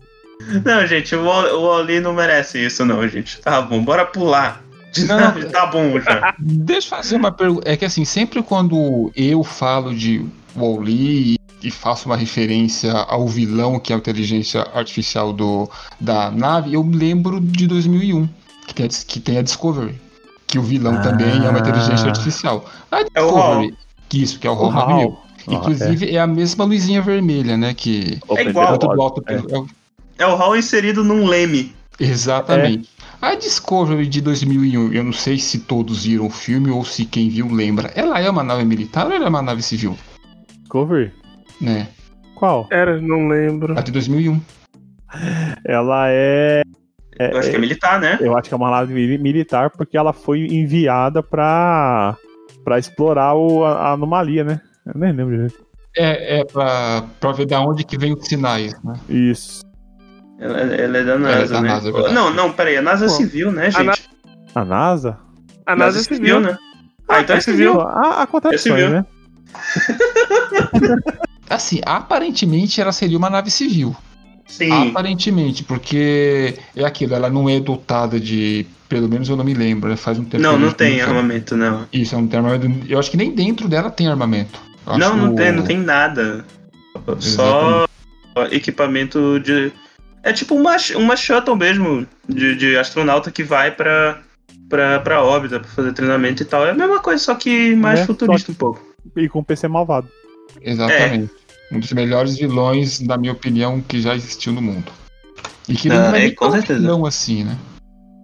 Não, 0.64 0.86
gente, 0.86 1.14
o 1.14 1.20
o 1.20 1.66
Wally 1.68 2.00
não 2.00 2.14
merece 2.14 2.64
isso, 2.64 2.86
não, 2.86 3.06
gente. 3.06 3.38
Tá 3.42 3.60
bom, 3.60 3.84
bora 3.84 4.06
pular. 4.06 4.62
Não. 5.06 5.50
tá 5.52 5.66
bom 5.66 6.00
já. 6.00 6.34
Deixa 6.38 6.86
eu 6.86 6.96
fazer 6.96 7.16
uma 7.16 7.30
pergunta. 7.30 7.70
É 7.70 7.76
que 7.76 7.84
assim, 7.84 8.06
sempre 8.06 8.42
quando 8.42 9.12
eu 9.14 9.44
falo 9.44 9.94
de 9.94 10.24
Wall-E 10.56 11.35
e 11.62 11.70
faço 11.70 12.06
uma 12.06 12.16
referência 12.16 12.92
ao 12.92 13.26
vilão, 13.26 13.78
que 13.80 13.92
é 13.92 13.96
a 13.96 13.98
inteligência 13.98 14.62
artificial 14.74 15.32
do, 15.32 15.68
da 16.00 16.30
nave, 16.30 16.74
eu 16.74 16.82
lembro 16.82 17.40
de 17.40 17.66
2001, 17.66 18.28
que 18.66 18.74
tem 18.74 18.86
a, 18.86 18.88
que 18.88 19.20
tem 19.20 19.38
a 19.38 19.42
Discovery. 19.42 19.94
Que 20.46 20.58
o 20.58 20.62
vilão 20.62 20.94
Ah. 20.94 21.00
também 21.00 21.44
é 21.44 21.48
uma 21.48 21.58
inteligência 21.58 22.06
artificial. 22.08 22.64
A 22.92 23.00
É. 23.00 23.04
Discovery, 23.04 23.74
que 24.08 24.22
isso, 24.22 24.38
que 24.38 24.46
é 24.46 24.50
o 24.50 24.54
O 24.54 24.70
Hal. 24.70 24.88
9000. 24.88 25.18
Ah, 25.48 25.52
Inclusive, 25.54 26.10
é. 26.14 26.18
a 26.20 26.26
mesma 26.26 26.64
luzinha 26.64 27.00
vermelha, 27.02 27.56
né? 27.56 27.72
Que 27.74 28.18
É 28.36 28.42
igual. 28.50 28.66
é. 29.26 29.64
É 30.18 30.26
o 30.26 30.34
Hall 30.34 30.56
inserido 30.56 31.02
num 31.04 31.26
leme. 31.26 31.72
Exatamente. 31.98 32.88
A 33.20 33.34
Discovery 33.34 34.06
de 34.06 34.20
2001, 34.20 34.92
eu 34.92 35.02
não 35.04 35.12
sei 35.12 35.38
se 35.38 35.60
todos 35.60 36.04
viram 36.04 36.26
o 36.26 36.30
filme 36.30 36.70
ou 36.70 36.84
se 36.84 37.04
quem 37.04 37.28
viu 37.28 37.50
lembra. 37.50 37.90
Ela 37.94 38.20
é 38.20 38.28
uma 38.30 38.42
nave 38.42 38.64
militar 38.64 39.06
ou 39.06 39.12
ela 39.12 39.24
é 39.24 39.28
uma 39.28 39.42
nave 39.42 39.62
civil? 39.62 39.96
Discovery? 40.62 41.12
Né? 41.60 41.88
Qual? 42.34 42.66
Era, 42.70 43.00
não 43.00 43.28
lembro. 43.28 43.78
A 43.78 43.82
de 43.82 43.90
2001. 43.92 44.40
Ela 45.64 46.08
é. 46.10 46.62
é- 47.18 47.32
Eu 47.32 47.38
acho 47.38 47.50
que 47.50 47.56
é 47.56 47.58
militar, 47.58 47.98
né? 48.00 48.18
eu 48.20 48.36
acho 48.36 48.48
que 48.48 48.54
é 48.54 48.56
uma 48.56 48.70
nave 48.70 48.92
mili- 48.92 49.18
militar 49.18 49.70
porque 49.70 49.96
ela 49.96 50.12
foi 50.12 50.40
enviada 50.46 51.22
pra, 51.22 52.16
pra 52.64 52.78
explorar 52.78 53.34
o- 53.34 53.64
a, 53.64 53.72
a 53.88 53.92
anomalia, 53.92 54.44
né? 54.44 54.60
Eu 54.84 54.92
nem 55.00 55.12
lembro 55.12 55.34
direito. 55.34 55.64
É, 55.96 56.40
é 56.40 56.44
pra, 56.44 57.04
pra 57.18 57.32
ver 57.32 57.46
da 57.46 57.60
onde 57.60 57.84
que 57.84 57.96
vem 57.96 58.12
os 58.12 58.26
sinais, 58.26 58.74
né? 58.84 58.94
Isso. 59.08 59.62
Ela, 60.38 60.58
ela 60.60 60.98
é 60.98 61.04
da 61.04 61.18
NASA, 61.18 61.54
da 61.54 61.60
né? 61.62 61.68
NASA, 61.68 61.88
é 61.88 62.12
não, 62.12 62.30
não, 62.34 62.52
peraí. 62.52 62.76
A 62.76 62.82
NASA 62.82 63.06
é 63.06 63.08
Pô, 63.08 63.14
civil, 63.14 63.50
né, 63.50 63.70
gente? 63.70 63.84
Na- 63.86 63.94
A 64.54 64.64
NASA? 64.64 65.18
A 65.64 65.74
NASA 65.74 66.00
é 66.00 66.02
civil, 66.02 66.40
né? 66.40 66.50
né? 66.50 66.58
Ah, 67.08 67.20
então 67.22 67.36
é 67.36 67.40
civil. 67.40 67.80
Ah, 67.80 68.22
há 68.22 68.26
contradições, 68.26 68.74
É 68.74 68.84
civil. 68.84 68.90
né? 68.90 69.06
Assim, 71.48 71.80
aparentemente 71.84 72.80
ela 72.80 72.92
seria 72.92 73.16
uma 73.18 73.30
nave 73.30 73.50
civil. 73.50 73.94
Sim. 74.46 74.90
Aparentemente, 74.90 75.64
porque 75.64 76.56
é 76.74 76.84
aquilo, 76.84 77.14
ela 77.14 77.28
não 77.28 77.48
é 77.48 77.58
dotada 77.60 78.18
de. 78.20 78.64
Pelo 78.88 79.08
menos 79.08 79.28
eu 79.28 79.36
não 79.36 79.44
me 79.44 79.52
lembro, 79.54 79.88
né? 79.90 79.96
Faz 79.96 80.16
um 80.18 80.24
tempo. 80.24 80.42
Não, 80.42 80.54
que 80.54 80.60
não 80.64 80.72
tem 80.72 80.92
o 80.92 80.96
filme. 80.98 81.02
armamento, 81.10 81.56
não. 81.56 81.86
Isso, 81.92 82.14
não 82.14 82.26
tem 82.28 82.38
armamento. 82.38 82.86
Eu 82.88 82.98
acho 83.00 83.10
que 83.10 83.16
nem 83.16 83.32
dentro 83.34 83.68
dela 83.68 83.90
tem 83.90 84.06
armamento. 84.06 84.60
Eu 84.86 84.98
Não, 84.98 85.16
não 85.16 85.30
que 85.30 85.36
tem, 85.42 85.50
o- 85.50 85.56
não 85.56 85.62
tem 85.64 85.78
nada. 85.78 86.44
Só 87.18 87.86
equipamento 88.50 89.40
de. 89.40 89.72
É 90.22 90.32
tipo 90.32 90.54
uma, 90.54 90.76
uma 90.96 91.16
shuttle 91.16 91.56
mesmo, 91.56 92.06
de, 92.28 92.56
de 92.56 92.76
astronauta 92.76 93.30
que 93.30 93.44
vai 93.44 93.70
pra, 93.70 94.20
pra, 94.68 94.98
pra 95.00 95.22
órbita 95.22 95.60
pra 95.60 95.68
fazer 95.68 95.92
treinamento 95.92 96.42
e 96.42 96.46
tal. 96.46 96.66
É 96.66 96.70
a 96.70 96.74
mesma 96.74 96.98
coisa, 97.00 97.22
só 97.22 97.34
que 97.34 97.74
mais 97.76 98.00
Né? 98.00 98.06
futurista 98.06 98.50
um 98.50 98.54
pouco. 98.54 98.80
E 99.16 99.28
com 99.28 99.42
PC 99.42 99.68
malvado. 99.68 100.08
Exatamente. 100.60 101.30
Um 101.72 101.80
dos 101.80 101.92
melhores 101.92 102.36
vilões, 102.36 103.00
na 103.00 103.16
minha 103.16 103.32
opinião, 103.32 103.80
que 103.80 104.00
já 104.00 104.14
existiu 104.14 104.52
no 104.52 104.62
mundo. 104.62 104.90
E 105.68 105.74
que 105.74 105.90
Ah, 105.90 105.94
não 105.94 106.14
é 106.14 106.18
é, 106.18 106.22
nem 106.22 106.34
com 106.34 106.44
tão 106.46 106.52
certeza. 106.54 106.80
vilão 106.80 107.04
assim, 107.04 107.42
né? 107.44 107.56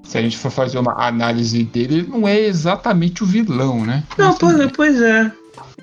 Se 0.04 0.16
a 0.18 0.22
gente 0.22 0.37
for 0.38 0.50
fazer 0.50 0.78
uma 0.78 0.92
análise 1.06 1.62
dele, 1.64 1.98
ele 1.98 2.08
não 2.08 2.26
é 2.28 2.38
exatamente 2.40 3.22
o 3.22 3.26
vilão, 3.26 3.85
né? 3.85 4.04
Não, 4.18 4.28
Mas, 4.28 4.38
pois, 4.38 4.56
enfim, 4.61 4.72
pois 4.76 5.00
é. 5.00 5.32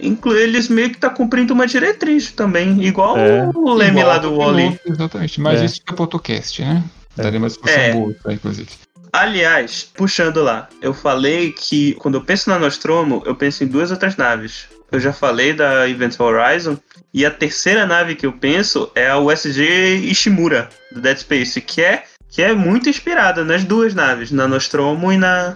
Inclu 0.02 0.38
eles 0.38 0.70
meio 0.70 0.90
que 0.92 0.98
tá 0.98 1.10
cumprindo 1.10 1.54
uma 1.54 1.68
diretriz 1.68 2.32
também, 2.32 2.82
igual 2.86 3.18
É. 3.18 3.50
o 3.54 3.74
Leme 3.74 4.00
igual 4.00 4.08
lá 4.08 4.18
do 4.18 4.38
Wally. 4.38 4.80
Exatamente. 4.86 5.42
Mas 5.42 5.62
É. 5.62 5.66
isso 5.66 5.82
pro 5.84 6.04
AutoCast, 6.04 6.62
né? 6.62 6.84
Daria 7.18 7.40
uma 7.40 7.48
discussão 7.48 7.78
É. 7.82 7.92
boa, 7.94 8.14
tá, 8.24 8.32
inclusive. 8.32 8.70
Aliás, 9.12 9.90
puxando 9.96 10.44
lá, 10.44 10.70
eu 10.82 10.94
falei 10.94 11.52
que 11.52 11.94
quando 11.96 12.16
eu 12.16 12.24
penso 12.24 12.50
na 12.50 12.60
Nostromo, 12.60 13.24
eu 13.26 13.36
penso 13.36 13.64
em 13.64 13.68
duas 13.68 13.92
outras 13.92 14.16
naves. 14.16 14.68
Eu 14.92 15.00
já 15.00 15.12
falei 15.14 15.54
da 15.54 15.88
Event 15.90 16.20
Horizon, 16.20 16.78
e 17.14 17.26
a 17.26 17.32
terceira 17.32 17.86
nave 17.86 18.16
que 18.16 18.26
eu 18.26 18.34
penso 18.34 18.92
é 18.96 19.10
a 19.10 19.18
USG 19.18 19.64
Ishimura, 20.10 20.70
do 20.92 21.02
Dead 21.02 21.18
Space, 21.18 21.60
que 21.62 21.82
é, 21.82 22.04
que 22.30 22.42
é 22.42 22.54
muito 22.54 22.90
inspirada 22.90 23.44
nas 23.44 23.64
duas 23.64 23.94
naves, 23.96 24.32
na 24.32 24.48
Nostromo 24.48 25.12
e 25.12 25.18
na, 25.18 25.56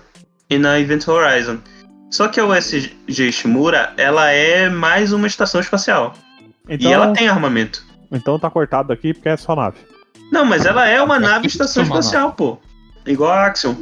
e 0.50 0.58
na 0.58 0.80
Event 0.80 1.08
Horizon. 1.08 1.60
Só 2.10 2.28
que 2.28 2.40
a 2.40 2.46
USG 2.46 2.96
Ishimura, 3.08 3.94
ela 3.98 4.30
é 4.32 4.70
mais 4.70 5.12
uma 5.14 5.28
estação 5.28 5.62
espacial. 5.62 6.14
Então, 6.68 6.90
E 6.90 6.94
ela 6.94 7.12
tem 7.14 7.28
armamento. 7.28 7.84
então 8.12 8.40
tá 8.40 8.50
cortado 8.50 8.94
aqui 8.94 9.14
porque 9.14 9.30
é 9.30 9.38
só 9.38 9.56
nave. 9.56 9.78
Não, 10.32 10.46
mas 10.46 10.66
ela 10.66 10.88
é 10.88 11.02
uma 11.02 11.18
É 11.18 11.20
nave 11.20 11.48
isso 11.48 11.58
estação 11.58 11.84
espacial, 11.84 12.34
pô. 12.34 12.60
Igual 13.06 13.32
a 13.32 13.46
Axion. 13.48 13.76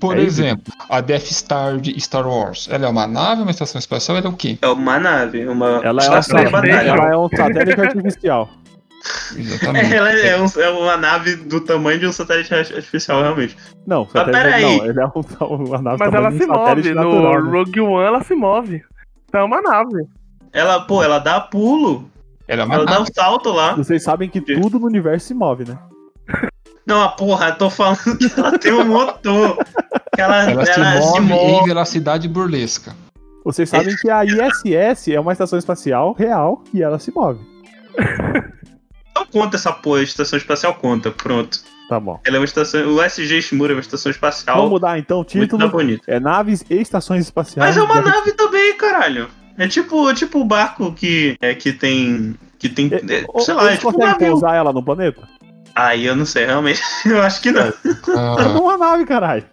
Por 0.00 0.16
É 0.16 0.20
isso. 0.22 0.40
exemplo, 0.42 0.72
a 0.90 1.00
Death 1.00 1.26
Star 1.32 1.78
de 1.78 1.98
Star 2.00 2.26
Wars. 2.28 2.68
Ela 2.70 2.86
é 2.86 2.88
uma 2.88 3.06
nave, 3.06 3.42
uma 3.42 3.50
estação 3.50 3.78
espacial, 3.78 4.16
ela 4.18 4.26
é 4.26 4.28
o 4.28 4.32
quê? 4.34 4.58
É 4.60 4.68
uma 4.68 4.98
nave, 4.98 5.46
uma 5.46 5.80
Ela 5.82 6.02
é, 6.04 6.10
um 6.10 6.18
de 6.20 6.22
satélite. 6.26 6.52
batalha. 6.52 6.72
ela 6.90 7.08
é 7.12 7.16
um 7.16 7.28
satélite 7.28 7.80
artificial. 7.80 8.50
Exatamente. 9.36 9.86
É, 9.92 9.96
ela 9.96 10.10
é, 10.12 10.40
um- 10.40 10.60
é 10.60 10.68
uma 10.70 10.96
nave 10.96 11.36
do 11.36 11.60
tamanho 11.60 11.98
de 12.00 12.06
um 12.06 12.12
satélite 12.12 12.52
artificial, 12.54 13.22
realmente. 13.22 13.56
Não, 13.86 14.06
satélite 14.08 14.42
peraí. 14.42 14.62
não. 14.78 14.84
Ele 14.86 15.00
é 15.00 15.06
um, 15.06 15.54
uma 15.64 15.82
nave 15.82 15.96
Mas 16.00 16.14
ela 16.14 16.30
se 16.32 16.46
move. 16.46 16.94
natural, 16.94 17.42
No 17.42 17.44
né? 17.44 17.58
Rogue 17.58 17.80
One 17.80 18.04
ela 18.06 18.22
se 18.24 18.34
move. 18.34 18.82
Então 19.28 19.40
é 19.40 19.44
uma 19.44 19.60
nave. 19.62 20.06
Ela, 20.52 20.80
pô, 20.80 21.02
ela 21.02 21.18
dá 21.18 21.40
pulo, 21.40 22.08
Ela 22.46 22.62
é 22.62 22.64
uma 22.64 22.74
ela 22.74 22.84
dá 22.86 23.00
um 23.00 23.06
salto 23.06 23.50
lá. 23.50 23.74
Vocês 23.74 24.02
sabem 24.02 24.28
que 24.28 24.40
tudo 24.40 24.78
no 24.78 24.86
universo 24.86 25.26
se 25.28 25.34
move, 25.34 25.64
né? 25.68 25.78
Não, 26.86 27.02
a 27.02 27.08
porra, 27.08 27.48
eu 27.48 27.56
tô 27.56 27.70
falando 27.70 28.18
que 28.18 28.30
ela 28.38 28.58
tem 28.58 28.72
um 28.72 28.84
motor. 28.84 29.56
Que 30.14 30.20
ela, 30.20 30.50
Ela, 30.50 30.62
ela 30.64 31.02
se, 31.02 31.20
move 31.20 31.52
em 31.52 31.64
velocidade 31.64 32.28
burlesca. 32.28 32.94
Vocês 33.44 33.68
sabem 33.68 33.94
que 33.96 34.10
a 34.10 34.24
ISS 34.24 35.08
é 35.08 35.20
uma 35.20 35.32
estação 35.32 35.58
espacial 35.58 36.12
real 36.12 36.62
e 36.72 36.82
ela 36.82 36.98
se 36.98 37.12
move. 37.14 37.40
Não 39.14 39.26
conta 39.26 39.56
essa 39.56 39.72
porra, 39.72 40.00
a 40.00 40.02
estação 40.02 40.36
espacial 40.36 40.74
conta, 40.74 41.10
pronto. 41.10 41.58
Tá 41.88 42.00
bom. 42.00 42.18
Ela 42.24 42.36
é 42.36 42.38
uma 42.38 42.44
estação. 42.44 42.94
O 42.94 43.02
SG 43.02 43.42
Shimura 43.42 43.72
é 43.72 43.76
uma 43.76 43.80
estação 43.80 44.10
espacial. 44.10 44.56
Vamos 44.56 44.70
mudar 44.70 44.98
então 44.98 45.20
o 45.20 45.24
título. 45.24 45.68
bonita. 45.68 46.04
É 46.06 46.18
naves 46.18 46.64
e 46.68 46.80
estações 46.80 47.24
espaciais. 47.24 47.76
Mas 47.76 47.76
é 47.76 47.82
uma 47.82 48.00
nave 48.00 48.32
também, 48.32 48.76
caralho. 48.76 49.28
É 49.58 49.68
tipo, 49.68 50.08
é 50.08 50.14
tipo 50.14 50.40
o 50.40 50.44
barco 50.44 50.92
que, 50.92 51.36
é, 51.40 51.54
que 51.54 51.72
tem. 51.72 52.34
Que 52.58 52.68
tem. 52.68 52.90
É, 52.92 52.96
é, 52.96 53.40
sei 53.40 53.54
lá, 53.54 53.64
é 53.64 53.66
Eles 53.68 53.78
tipo 53.78 53.94
um 53.94 53.98
navio. 53.98 54.30
pousar 54.30 54.56
ela 54.56 54.72
no 54.72 54.82
planeta? 54.82 55.28
Aí 55.74 56.06
eu 56.06 56.14
não 56.16 56.24
sei, 56.26 56.46
realmente. 56.46 56.80
Eu 57.04 57.20
acho 57.22 57.40
que 57.42 57.50
não. 57.50 57.62
É 57.66 57.74
Ah, 58.16 58.46
uma 58.58 58.78
nave, 58.78 59.04
caralho. 59.04 59.44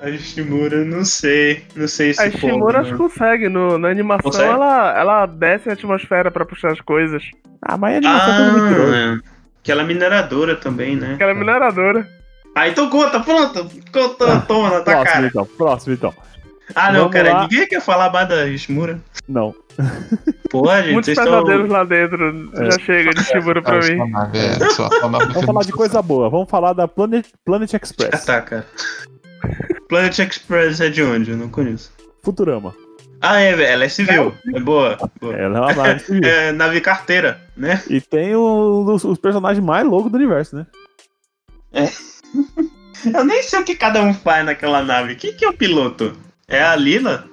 A 0.00 0.10
Shimura, 0.12 0.84
não 0.84 1.04
sei. 1.04 1.64
Não 1.74 1.88
sei 1.88 2.14
se 2.14 2.22
A 2.22 2.30
Shimura 2.30 2.80
acho 2.80 2.92
que 2.92 2.96
consegue. 2.96 3.48
No, 3.48 3.78
na 3.78 3.88
animação 3.88 4.30
Consegue? 4.30 4.48
ela, 4.48 4.96
ela 4.98 5.26
desce 5.26 5.66
na 5.66 5.72
atmosfera 5.74 6.30
pra 6.30 6.44
puxar 6.44 6.72
as 6.72 6.80
coisas. 6.80 7.22
Ah, 7.60 7.76
mas 7.76 7.94
a 7.94 7.96
animação 7.98 8.32
é 8.32 8.36
tudo 8.50 8.62
mentiroso. 8.62 8.92
Ah, 8.94 9.18
aquela 9.60 9.84
mineradora 9.84 10.54
também, 10.56 10.94
né? 10.96 11.14
Aquela 11.14 11.34
mineradora. 11.34 12.08
Ah, 12.54 12.68
então 12.68 12.88
conta, 12.88 13.20
pronto. 13.20 13.68
Conta, 13.92 14.40
toma 14.46 14.70
na 14.70 14.80
tua 14.80 14.84
Próximo 14.84 15.04
cara. 15.12 15.26
então, 15.26 15.44
próximo 15.46 15.94
então. 15.94 16.14
Ah, 16.74 16.92
não, 16.92 17.00
Vamos 17.00 17.12
cara, 17.14 17.32
lá. 17.32 17.42
ninguém 17.42 17.66
quer 17.66 17.80
falar 17.80 18.12
mais 18.12 18.28
da 18.28 18.56
Shimura. 18.56 19.00
Não. 19.28 19.54
Gente, 19.78 20.92
Muitos 20.92 21.04
vocês 21.04 21.18
estão... 21.18 21.24
pesadelos 21.44 21.68
lá 21.70 21.84
dentro. 21.84 22.50
É. 22.54 22.70
Já 22.70 22.78
chega 22.78 23.10
de 23.14 23.24
Shimura 23.24 23.62
pra 23.62 23.76
é 23.76 23.94
mim. 23.94 24.12
é 24.34 24.58
Vamos 25.32 25.44
falar 25.44 25.62
de 25.64 25.72
coisa 25.72 26.02
boa. 26.02 26.28
Vamos 26.28 26.48
falar 26.50 26.72
da 26.72 26.88
Planet, 26.88 27.26
Planet 27.44 27.72
Ah, 27.74 27.80
Express. 27.82 28.24
tá, 28.24 28.40
cara. 28.42 28.66
Planet 29.88 30.18
Express 30.18 30.80
é 30.80 30.88
de 30.90 31.02
onde? 31.02 31.30
Eu 31.30 31.36
não 31.36 31.48
conheço. 31.48 31.92
Futurama. 32.22 32.74
Ah, 33.20 33.40
é, 33.40 33.50
ela 33.72 33.84
é 33.84 33.88
civil. 33.88 34.34
É 34.54 34.60
boa. 34.60 34.96
boa. 35.20 35.34
Ela 35.34 35.58
é 35.58 35.60
uma 35.60 35.74
nave 35.74 36.00
civil. 36.04 36.24
É 36.24 36.52
nave 36.52 36.80
carteira, 36.80 37.40
né? 37.56 37.82
E 37.88 38.00
tem 38.00 38.36
um 38.36 38.84
dos 38.84 39.04
os 39.04 39.18
personagens 39.18 39.64
mais 39.64 39.86
loucos 39.86 40.10
do 40.10 40.16
universo, 40.16 40.56
né? 40.56 40.66
Eu 43.14 43.24
nem 43.24 43.42
sei 43.42 43.60
o 43.60 43.64
que 43.64 43.76
cada 43.76 44.02
um 44.02 44.12
faz 44.12 44.44
naquela 44.44 44.82
nave. 44.82 45.14
Quem 45.14 45.32
que 45.32 45.44
é 45.44 45.48
o 45.48 45.52
piloto? 45.56 46.16
É 46.48 46.62
a 46.62 46.74
Lila? 46.76 47.24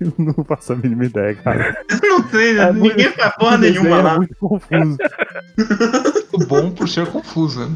Eu 0.00 0.12
não 0.16 0.44
faço 0.44 0.72
a 0.72 0.76
mínima 0.76 1.04
ideia, 1.04 1.34
cara. 1.34 1.76
Não 2.02 2.22
sei, 2.28 2.56
É 2.58 2.72
muito- 2.72 2.96
ninguém 2.96 3.12
faz 3.12 3.34
porra 3.36 3.58
nenhuma 3.58 3.98
é 3.98 4.02
lá. 4.02 4.16
muito 4.16 4.34
confuso. 4.36 4.96
muito 5.58 6.46
bom 6.48 6.70
por 6.70 6.88
ser 6.88 7.06
confusa. 7.08 7.68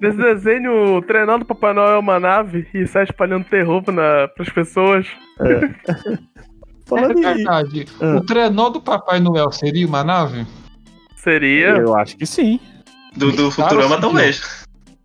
Nesse 0.00 0.16
desenho, 0.16 1.00
treinando 1.02 1.44
o 1.44 1.46
Papai 1.46 1.72
Noel 1.72 1.94
é 1.94 1.98
uma 1.98 2.18
nave 2.18 2.66
e 2.74 2.86
sai 2.86 3.04
espalhando 3.04 3.44
terror 3.44 3.82
na, 3.92 4.26
pras 4.34 4.48
pessoas. 4.48 5.06
É 5.40 6.16
Falando 6.86 7.18
em... 7.18 7.22
verdade. 7.22 7.86
Ah. 8.00 8.16
O 8.16 8.26
trenó 8.26 8.68
do 8.70 8.80
Papai 8.80 9.20
Noel 9.20 9.52
seria 9.52 9.86
uma 9.86 10.02
nave? 10.02 10.46
Seria. 11.16 11.76
Eu 11.76 11.94
acho 11.96 12.16
que 12.16 12.26
sim. 12.26 12.58
Do, 13.16 13.30
do 13.32 13.50
Futurama, 13.52 14.00
talvez. 14.00 14.64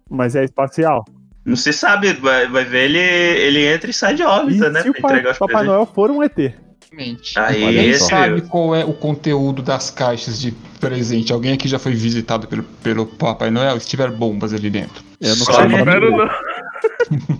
Mas 0.09 0.35
é 0.35 0.43
espacial. 0.43 1.05
Não 1.43 1.55
se 1.55 1.73
sabe, 1.73 2.13
vai, 2.13 2.47
vai 2.47 2.63
ver 2.65 2.85
ele, 2.85 2.99
ele 2.99 3.65
entra 3.65 3.89
e 3.89 3.93
sai 3.93 4.13
de 4.15 4.21
E 4.21 4.25
órbita, 4.25 4.69
né? 4.69 4.81
se 4.83 4.89
o 4.89 4.93
Papai 4.93 5.21
presentes. 5.23 5.65
Noel 5.65 5.85
for 5.85 6.11
um 6.11 6.21
ET? 6.23 6.37
Exatamente. 6.37 7.39
Aí, 7.39 7.65
Ninguém 7.65 7.93
sabe 7.97 8.41
qual 8.41 8.75
é 8.75 8.83
o 8.85 8.93
conteúdo 8.93 9.61
das 9.61 9.89
caixas 9.89 10.39
de 10.39 10.51
presente. 10.79 11.31
Alguém 11.33 11.53
aqui 11.53 11.67
já 11.67 11.79
foi 11.79 11.93
visitado 11.93 12.47
pelo, 12.47 12.63
pelo 12.83 13.05
Papai 13.05 13.49
Noel? 13.49 13.79
Se 13.79 13.87
tiver 13.87 14.11
bombas 14.11 14.53
ali 14.53 14.69
dentro. 14.69 15.01
Eu 15.19 15.29
não 15.35 15.45
Só 15.45 15.53
sei 15.53 15.67
não. 15.67 16.29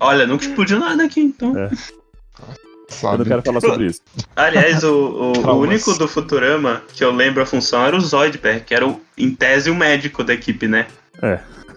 Olha, 0.00 0.26
nunca 0.26 0.44
explodiu 0.44 0.78
nada 0.78 1.04
aqui, 1.04 1.20
então. 1.20 1.56
É. 1.56 1.70
Eu 1.70 2.94
Sabe? 2.94 3.18
não 3.18 3.24
quero 3.26 3.42
falar 3.42 3.60
sobre 3.60 3.86
isso. 3.86 4.00
Aliás, 4.34 4.82
o, 4.84 5.32
o- 5.36 5.46
o 5.46 5.60
único 5.60 5.92
do 5.98 6.08
Futurama 6.08 6.82
que 6.94 7.04
eu 7.04 7.10
lembro 7.12 7.42
a 7.42 7.46
função 7.46 7.84
era 7.84 7.96
o 7.96 8.00
Zoidberg, 8.00 8.64
que 8.64 8.74
era, 8.74 8.86
o, 8.86 9.00
em 9.16 9.34
tese, 9.34 9.70
o 9.70 9.74
médico 9.74 10.24
da 10.24 10.32
equipe, 10.34 10.66
né? 10.66 10.86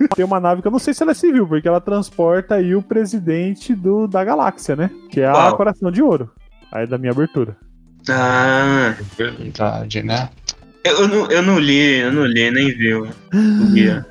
Tem 0.08 0.26
uma 0.26 0.40
nave 0.40 0.62
que 0.62 0.68
eu 0.68 0.72
não 0.72 0.80
sei 0.80 0.94
se 0.94 1.04
ela 1.04 1.12
é 1.12 1.16
civil, 1.16 1.48
porque 1.48 1.68
ela 1.68 1.82
transporta 1.82 2.56
aí 2.56 2.76
o 2.76 2.82
presidente 2.82 3.74
do, 3.76 4.08
da 4.08 4.24
galáxia, 4.24 4.76
né? 4.76 4.90
Que 5.10 5.22
é 5.22 5.28
a 5.28 5.34
Qual? 5.34 5.58
Coração 5.58 5.92
de 5.92 6.02
Ouro. 6.02 6.32
Aí 6.72 6.88
da 6.88 6.98
minha 6.98 7.12
abertura. 7.12 7.56
Ah, 8.10 8.96
Verdade, 9.18 10.04
né? 10.04 10.30
eu, 10.84 11.02
eu 11.02 11.08
não, 11.08 11.32
eu 11.32 11.42
não 11.42 11.60
li, 11.60 12.00
eu 12.00 12.12
não 12.12 12.26
li, 12.26 12.52
nem 12.52 12.68
vi 12.70 12.94
o, 12.94 13.08
guia. 13.74 14.06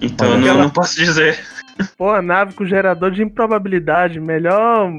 Então 0.00 0.32
eu 0.32 0.38
não, 0.38 0.62
não 0.62 0.70
posso 0.70 0.96
dizer. 0.96 1.38
Pô, 1.96 2.10
a 2.10 2.20
nave 2.20 2.54
com 2.54 2.64
gerador 2.64 3.10
de 3.10 3.22
improbabilidade. 3.22 4.20
Melhor 4.20 4.92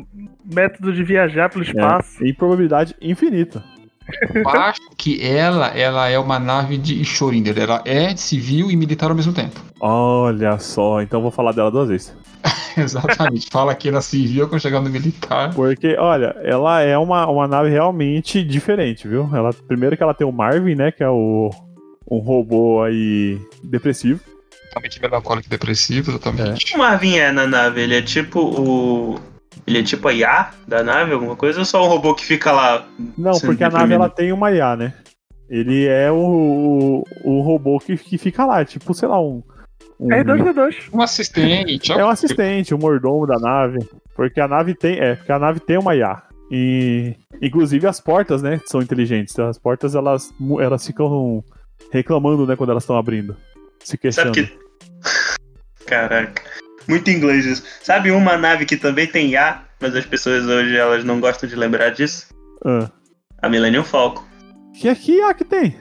método 0.44 0.94
de 0.94 1.04
viajar 1.04 1.50
pelo 1.50 1.64
espaço. 1.64 2.24
É, 2.24 2.28
em 2.28 2.34
probabilidade 2.34 2.96
infinita. 3.02 3.64
Eu 4.34 4.50
acho 4.50 4.82
que 4.98 5.26
ela, 5.26 5.68
ela 5.68 6.10
é 6.10 6.18
uma 6.18 6.40
nave 6.40 6.78
de 6.78 7.02
Schrödinger. 7.04 7.58
Ela 7.58 7.82
é 7.86 8.16
civil 8.16 8.72
e 8.72 8.76
militar 8.76 9.10
ao 9.10 9.16
mesmo 9.16 9.34
tempo. 9.34 9.60
Olha 9.80 10.60
só, 10.60 11.02
então 11.02 11.20
eu 11.20 11.24
vou 11.24 11.32
falar 11.32 11.52
dela 11.52 11.72
duas 11.72 11.90
vezes. 11.90 12.14
Exatamente. 12.78 13.48
Fala 13.50 13.76
que 13.76 13.92
na 13.92 14.02
civil 14.02 14.48
quando 14.48 14.62
chegar 14.62 14.82
no 14.82 14.90
militar. 14.90 15.54
Porque, 15.54 15.96
olha, 15.98 16.36
ela 16.44 16.82
é 16.82 16.98
uma, 16.98 17.28
uma 17.28 17.48
nave 17.48 17.70
realmente 17.70 18.44
diferente, 18.44 19.08
viu? 19.08 19.30
Ela, 19.34 19.52
primeiro 19.54 19.96
que 19.96 20.04
ela 20.04 20.14
tem 20.14 20.26
o 20.26 20.32
Marvin, 20.32 20.76
né? 20.76 20.92
Que 20.92 21.04
é 21.04 21.10
o 21.10 21.50
um 22.10 22.20
robô 22.20 22.84
aí 22.84 23.40
depressivo. 23.64 24.20
Totalmente 24.68 25.02
melancólico 25.02 25.48
e 25.48 25.50
depressivo, 25.50 26.12
exatamente. 26.12 26.76
O 26.76 26.78
Marvin 26.78 27.18
é 27.18 27.32
na 27.32 27.48
nave, 27.48 27.82
ele 27.82 27.96
é 27.96 28.02
tipo 28.02 28.40
o. 28.40 29.20
Ele 29.66 29.80
é 29.80 29.84
tipo 29.84 30.08
a 30.08 30.14
IA 30.14 30.52
da 30.68 30.84
nave, 30.84 31.14
alguma 31.14 31.36
coisa, 31.36 31.60
ou 31.60 31.66
só 31.66 31.84
um 31.84 31.88
robô 31.88 32.16
que 32.16 32.26
fica 32.26 32.52
lá? 32.52 32.88
Não, 33.18 33.40
porque 33.40 33.64
a 33.64 33.70
nave 33.70 33.94
ela 33.94 34.10
tem 34.10 34.32
uma 34.32 34.52
IA, 34.52 34.76
né? 34.76 34.94
Ele 35.50 35.86
é 35.86 36.10
o, 36.10 36.16
o, 36.16 37.04
o 37.24 37.42
robô 37.42 37.78
que, 37.78 37.98
que 37.98 38.18
fica 38.18 38.46
lá, 38.46 38.64
tipo, 38.64 38.94
sei 38.94 39.10
lá, 39.10 39.22
um. 39.22 39.44
um 40.00 40.12
É 40.12 40.24
R2D2. 40.24 40.90
Um 40.94 41.02
assistente. 41.02 41.92
é 41.92 42.06
um 42.06 42.10
assistente, 42.10 42.74
o 42.74 42.78
mordomo 42.78 43.28
da 43.28 43.38
nave. 43.38 43.80
Porque 44.16 44.40
a 44.40 44.48
nave 44.48 44.74
tem. 44.74 44.98
É, 44.98 45.16
porque 45.16 45.32
a 45.32 45.40
nave 45.40 45.60
tem 45.60 45.78
uma 45.78 45.94
IA. 45.94 46.24
E. 46.50 47.16
Inclusive 47.42 47.86
as 47.86 48.00
portas, 48.00 48.42
né? 48.42 48.62
São 48.66 48.82
inteligentes. 48.82 49.38
As 49.40 49.58
portas, 49.58 49.94
elas, 49.94 50.34
elas 50.62 50.88
ficam 50.88 51.44
reclamando, 51.92 52.48
né, 52.48 52.56
quando 52.56 52.70
elas 52.70 52.84
estão 52.84 52.98
abrindo. 52.98 53.36
Se 53.84 53.98
questionando. 53.98 54.36
Sabe 54.36 54.48
que. 54.48 55.86
Caraca. 55.86 56.42
Muito 56.88 57.10
inglês 57.10 57.46
isso. 57.46 57.64
Sabe 57.82 58.12
uma 58.12 58.38
nave 58.38 58.66
que 58.66 58.76
também 58.78 59.08
tem 59.08 59.30
IA, 59.32 59.62
mas 59.80 59.96
as 59.96 60.06
pessoas 60.06 60.46
hoje 60.46 60.76
elas 60.76 61.04
não 61.04 61.20
gostam 61.20 61.48
de 61.48 61.56
lembrar 61.56 61.90
disso? 61.90 62.28
Ah. 62.66 62.90
A 63.42 63.50
Millennium 63.50 63.84
Falcon. 63.84 64.24
Que 64.74 64.90
aqui 64.90 65.18
IA 65.18 65.34
que 65.34 65.44
tem? 65.46 65.78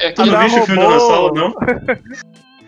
É, 0.00 0.10
Tu 0.12 0.24
não 0.24 0.32
Já 0.32 0.40
viste 0.42 0.60
o 0.60 0.66
filme 0.66 0.82
do 0.86 1.00
Solo, 1.00 1.34
não? 1.34 1.54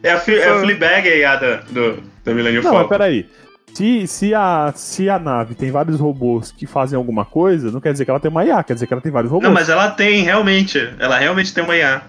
É 0.00 0.10
a, 0.10 0.14
é 0.14 0.48
a 0.48 0.60
Fleabag 0.60 1.08
a 1.08 1.16
IA 1.16 1.36
da, 1.36 1.56
do, 1.56 2.00
da 2.24 2.32
Millennium 2.32 2.62
Não, 2.62 2.70
Falcon. 2.70 2.88
peraí. 2.88 3.28
Se, 3.74 4.06
se, 4.06 4.32
a, 4.32 4.72
se 4.74 5.10
a 5.10 5.18
nave 5.18 5.56
tem 5.56 5.72
vários 5.72 5.98
robôs 5.98 6.52
que 6.52 6.66
fazem 6.68 6.96
alguma 6.96 7.24
coisa, 7.24 7.70
não 7.72 7.80
quer 7.80 7.90
dizer 7.92 8.04
que 8.04 8.10
ela 8.12 8.20
tem 8.20 8.30
uma 8.30 8.44
IA, 8.44 8.62
quer 8.62 8.74
dizer 8.74 8.86
que 8.86 8.92
ela 8.94 9.02
tem 9.02 9.10
vários 9.10 9.30
robôs. 9.32 9.46
Não, 9.48 9.52
mas 9.52 9.68
ela 9.68 9.90
tem, 9.90 10.22
realmente. 10.22 10.78
Ela 11.00 11.18
realmente 11.18 11.52
tem 11.52 11.64
uma 11.64 11.76
IA. 11.76 12.02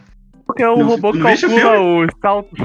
Porque 0.45 0.62
é 0.62 0.69
o 0.69 0.78
Não- 0.78 0.86
robô 0.88 1.12
que 1.12 1.17
não 1.17 1.36
calcula 1.36 1.80
os 2.06 2.12
saltos. 2.22 2.60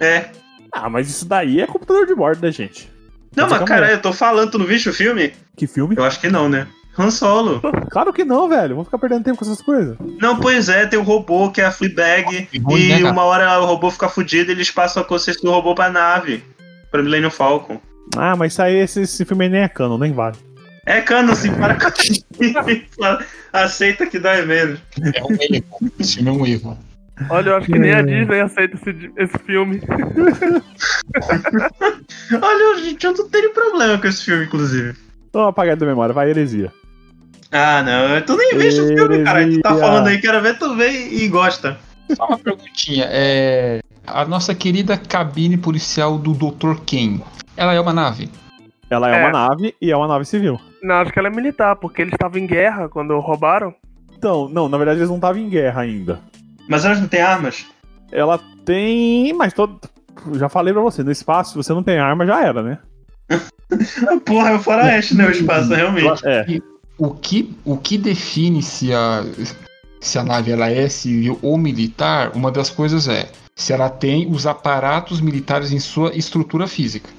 É. 0.00 0.24
Ah, 0.74 0.88
mas 0.90 1.08
isso 1.08 1.24
daí 1.26 1.60
é 1.60 1.66
computador 1.66 2.06
de 2.06 2.14
bordo, 2.14 2.42
né, 2.44 2.50
gente? 2.52 2.90
Não, 3.36 3.44
Mas 3.44 3.52
mas 3.52 3.58
calma 3.60 3.66
cara, 3.66 3.86
aí. 3.86 3.92
eu 3.94 4.02
tô 4.02 4.12
falando, 4.12 4.50
tu 4.52 4.58
não 4.58 4.66
viste 4.66 4.88
o 4.88 4.92
filme? 4.92 5.32
Que 5.56 5.66
filme? 5.66 5.94
Eu 5.96 6.04
acho 6.04 6.20
que 6.20 6.28
não, 6.28 6.48
né? 6.48 6.66
Han 6.96 7.10
Solo. 7.10 7.60
Claro 7.90 8.12
que 8.12 8.24
não, 8.24 8.48
velho. 8.48 8.70
Vamos 8.76 8.84
ficar 8.86 8.98
perdendo 8.98 9.24
tempo 9.24 9.38
com 9.38 9.44
essas 9.44 9.60
coisas. 9.60 9.96
Não, 10.20 10.38
pois 10.38 10.68
é, 10.68 10.86
tem 10.86 10.98
o 10.98 11.02
robô 11.02 11.50
que 11.50 11.60
é 11.60 11.64
a 11.64 11.72
Fleabag. 11.72 12.48
ruim, 12.62 12.88
né, 12.88 12.98
E 12.98 13.02
cara? 13.02 13.12
uma 13.12 13.22
hora 13.24 13.60
o 13.60 13.66
robô 13.66 13.90
fica 13.90 14.08
fudido 14.08 14.50
e 14.52 14.54
eles 14.54 14.70
passam 14.70 15.02
a 15.02 15.04
consciência 15.06 15.42
do 15.42 15.50
robô 15.50 15.74
pra 15.74 15.90
nave. 15.90 16.44
Pra 16.92 17.02
Millennium 17.02 17.30
Falcon. 17.30 17.80
Ah, 18.16 18.36
mas 18.36 18.52
isso 18.52 18.62
aí, 18.62 18.76
esse, 18.76 19.00
esse 19.00 19.24
filme 19.24 19.44
aí 19.46 19.50
nem 19.50 19.62
é 19.62 19.68
canon, 19.68 19.98
nem 19.98 20.12
vale. 20.12 20.36
É 20.86 21.00
cano, 21.00 21.32
assim, 21.32 21.50
para. 21.54 21.76
Aceita 23.52 24.06
que 24.06 24.18
dói 24.18 24.44
menos. 24.44 24.78
É 25.14 25.22
um 25.24 25.28
erro. 25.40 25.92
Esse 25.98 26.14
filme 26.16 26.28
é 26.28 26.32
um 26.32 26.46
erro. 26.46 26.78
Olha, 27.30 27.50
eu 27.50 27.56
acho 27.56 27.66
que 27.66 27.78
nem 27.78 27.92
a 27.92 28.02
Disney 28.02 28.40
aceita 28.40 28.76
esse, 28.76 29.12
esse 29.16 29.38
filme. 29.38 29.80
Olha, 32.42 32.82
gente, 32.82 33.04
eu 33.04 33.12
não 33.12 33.28
tenho 33.28 33.52
problema 33.52 33.98
com 33.98 34.06
esse 34.06 34.24
filme, 34.24 34.44
inclusive. 34.44 34.96
Vamos 35.32 35.48
apagar 35.50 35.76
da 35.76 35.86
memória, 35.86 36.12
vai, 36.14 36.30
heresia. 36.30 36.72
Ah, 37.52 37.82
não, 37.82 38.20
tu 38.22 38.36
nem 38.36 38.58
viste 38.58 38.80
o 38.80 38.88
filme, 38.88 39.22
cara. 39.22 39.48
Tu 39.48 39.60
tá 39.60 39.74
falando 39.76 40.08
aí, 40.08 40.20
quero 40.20 40.40
ver, 40.42 40.58
tu 40.58 40.74
vê 40.74 40.90
e 40.90 41.28
gosta. 41.28 41.78
Só 42.16 42.26
uma 42.26 42.38
perguntinha. 42.38 43.06
É... 43.08 43.80
A 44.06 44.24
nossa 44.24 44.54
querida 44.54 44.96
cabine 44.98 45.56
policial 45.56 46.18
do 46.18 46.34
Dr. 46.34 46.80
Ken. 46.84 47.20
Ela 47.56 47.74
é 47.74 47.80
uma 47.80 47.92
nave? 47.92 48.28
Ela 48.90 49.10
é, 49.10 49.20
É. 49.20 49.22
uma 49.28 49.48
nave 49.48 49.74
e 49.80 49.90
é 49.90 49.96
uma 49.96 50.08
nave 50.08 50.24
civil. 50.24 50.60
Não, 50.82 50.96
acho 50.96 51.12
que 51.12 51.18
ela 51.18 51.28
é 51.28 51.30
militar, 51.30 51.76
porque 51.76 52.02
eles 52.02 52.12
estavam 52.12 52.38
em 52.38 52.46
guerra 52.46 52.88
quando 52.88 53.18
roubaram. 53.18 53.74
Então, 54.16 54.48
não, 54.48 54.68
na 54.68 54.76
verdade 54.76 54.98
eles 54.98 55.08
não 55.08 55.16
estavam 55.16 55.40
em 55.40 55.48
guerra 55.48 55.82
ainda. 55.82 56.20
Mas 56.68 56.84
elas 56.84 57.00
não 57.00 57.08
têm 57.08 57.20
armas? 57.20 57.66
Ela 58.10 58.40
tem. 58.64 59.32
Mas 59.32 59.52
todo. 59.52 59.80
Já 60.34 60.48
falei 60.48 60.72
pra 60.72 60.82
você, 60.82 61.02
no 61.02 61.10
espaço, 61.10 61.50
se 61.50 61.56
você 61.56 61.72
não 61.72 61.82
tem 61.82 61.98
arma, 61.98 62.26
já 62.26 62.42
era, 62.42 62.62
né? 62.62 62.78
Porra, 64.24 64.50
é 64.50 64.54
o 64.54 64.60
faroeste, 64.60 65.16
né? 65.16 65.26
O 65.26 65.30
espaço, 65.30 65.74
realmente. 65.74 66.26
É. 66.26 66.46
O 66.96 67.10
que, 67.10 67.54
o 67.64 67.76
que 67.76 67.98
define 67.98 68.62
se 68.62 68.94
a, 68.94 69.24
se 70.00 70.18
a 70.18 70.22
nave 70.22 70.52
ela 70.52 70.70
é 70.70 70.88
civil 70.88 71.38
ou 71.42 71.58
militar, 71.58 72.30
uma 72.34 72.50
das 72.50 72.70
coisas 72.70 73.08
é 73.08 73.28
se 73.56 73.72
ela 73.72 73.88
tem 73.88 74.30
os 74.30 74.46
aparatos 74.46 75.20
militares 75.20 75.72
em 75.72 75.78
sua 75.78 76.14
estrutura 76.14 76.66
física. 76.66 77.10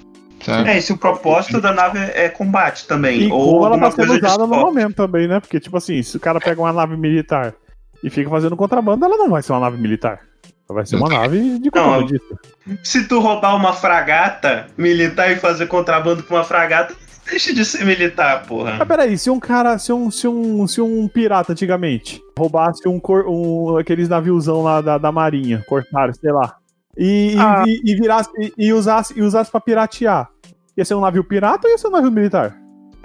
Certo? 0.41 0.67
É, 0.67 0.77
e 0.77 0.81
se 0.81 0.93
o 0.93 0.97
propósito 0.97 1.59
da 1.59 1.73
nave 1.73 1.97
é 1.97 2.29
combate 2.29 2.85
também. 2.87 3.23
E 3.23 3.31
ou 3.31 3.59
como 3.59 3.65
ela 3.65 3.79
tá 3.79 3.91
sendo 3.91 4.13
usada 4.13 4.45
no 4.45 4.47
momento 4.47 4.95
também, 4.95 5.27
né? 5.27 5.39
Porque, 5.39 5.59
tipo 5.59 5.75
assim, 5.75 6.01
se 6.03 6.17
o 6.17 6.19
cara 6.19 6.39
pega 6.39 6.61
uma 6.61 6.71
nave 6.71 6.95
militar 6.95 7.53
e 8.03 8.09
fica 8.09 8.29
fazendo 8.29 8.55
contrabando, 8.55 9.05
ela 9.05 9.17
não 9.17 9.29
vai 9.29 9.41
ser 9.41 9.51
uma 9.53 9.61
nave 9.61 9.77
militar. 9.77 10.21
Ela 10.67 10.75
vai 10.77 10.85
ser 10.85 10.95
uma 10.95 11.09
nave 11.09 11.59
de 11.59 11.69
contrabandista. 11.69 12.39
Se 12.83 13.07
tu 13.07 13.19
roubar 13.19 13.55
uma 13.55 13.73
fragata 13.73 14.67
militar 14.77 15.31
e 15.31 15.35
fazer 15.35 15.67
contrabando 15.67 16.23
com 16.23 16.33
uma 16.33 16.43
fragata, 16.43 16.95
deixa 17.29 17.53
de 17.53 17.63
ser 17.63 17.85
militar, 17.85 18.45
porra. 18.47 18.75
Mas 18.79 18.87
peraí, 18.87 19.17
se 19.17 19.29
um 19.29 19.39
cara, 19.39 19.77
se 19.77 19.93
um, 19.93 20.09
se 20.09 20.27
um, 20.27 20.67
se 20.67 20.81
um 20.81 21.07
pirata 21.07 21.51
antigamente 21.51 22.19
roubasse 22.37 22.87
um, 22.87 22.99
cor, 22.99 23.25
um 23.27 23.77
aqueles 23.77 24.09
naviozão 24.09 24.63
lá 24.63 24.81
da, 24.81 24.97
da 24.97 25.11
marinha, 25.11 25.63
cortaram, 25.67 26.13
sei 26.13 26.31
lá, 26.31 26.55
e, 26.97 27.35
Ah. 27.37 27.63
e, 27.67 27.91
e 27.91 27.95
virasse 27.95 28.29
e, 28.37 28.53
e 28.57 28.73
usasse 28.73 29.13
e 29.15 29.21
usasse 29.21 29.51
para 29.51 29.61
piratear, 29.61 30.29
ia 30.75 30.83
ser 30.85 30.95
um 30.95 31.01
navio 31.01 31.23
pirata 31.23 31.67
ou 31.67 31.71
ia 31.71 31.77
ser 31.77 31.87
um 31.87 31.91
navio 31.91 32.11
militar? 32.11 32.55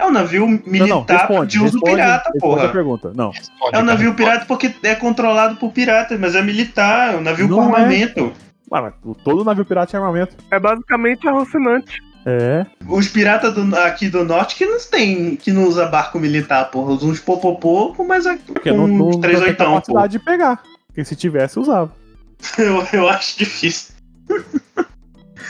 É 0.01 0.05
um 0.07 0.11
navio 0.11 0.47
militar 0.47 0.87
não, 0.87 1.05
não, 1.07 1.17
responde, 1.17 1.51
de 1.51 1.57
uso 1.59 1.73
responde, 1.73 1.91
pirata, 1.95 2.29
responde 2.33 2.53
a 2.53 2.57
porra. 2.61 2.69
pergunta. 2.71 3.11
Não, 3.15 3.29
Responde, 3.29 3.61
É 3.63 3.67
um 3.67 3.71
cara, 3.71 3.83
navio 3.83 4.09
responde. 4.09 4.15
pirata 4.29 4.45
porque 4.47 4.73
é 4.83 4.95
controlado 4.95 5.55
por 5.57 5.71
piratas, 5.71 6.19
mas 6.19 6.33
é 6.35 6.41
militar, 6.41 7.13
é 7.13 7.17
um 7.17 7.21
navio 7.21 7.47
com 7.47 7.55
Não 7.55 7.75
é. 7.75 7.81
armamento. 7.81 8.33
Ué, 8.71 8.81
mas 8.81 8.93
todo 9.23 9.43
navio 9.43 9.63
pirata 9.65 9.95
é 9.95 9.99
armamento. 9.99 10.35
É 10.49 10.59
basicamente 10.59 11.27
arrocinante. 11.27 12.01
É. 12.25 12.65
Os 12.87 13.07
piratas 13.07 13.53
do- 13.53 13.75
aqui 13.77 14.07
do 14.09 14.23
norte 14.23 14.55
que 14.55 14.65
não 14.65 14.77
tem, 14.79 15.35
que 15.35 15.51
não 15.51 15.65
usa 15.65 15.85
barco 15.87 16.19
militar, 16.19 16.65
porra. 16.71 16.91
Usa 16.93 17.05
uns 17.05 17.19
popopô 17.19 17.95
mais 18.03 18.25
a- 18.27 18.37
Porque 18.37 18.69
com 18.71 18.77
não, 18.77 18.87
não, 18.87 19.07
uns 19.07 19.15
não 19.15 19.21
três 19.21 19.39
tem 19.39 19.47
oitão, 19.49 19.65
pô. 19.67 19.73
capacidade 19.73 20.11
de 20.13 20.19
pegar. 20.19 20.61
Porque 20.87 21.03
se 21.05 21.15
tivesse, 21.15 21.59
usava. 21.59 21.91
Eu, 22.57 22.85
eu 22.93 23.07
acho 23.09 23.37
difícil. 23.37 23.93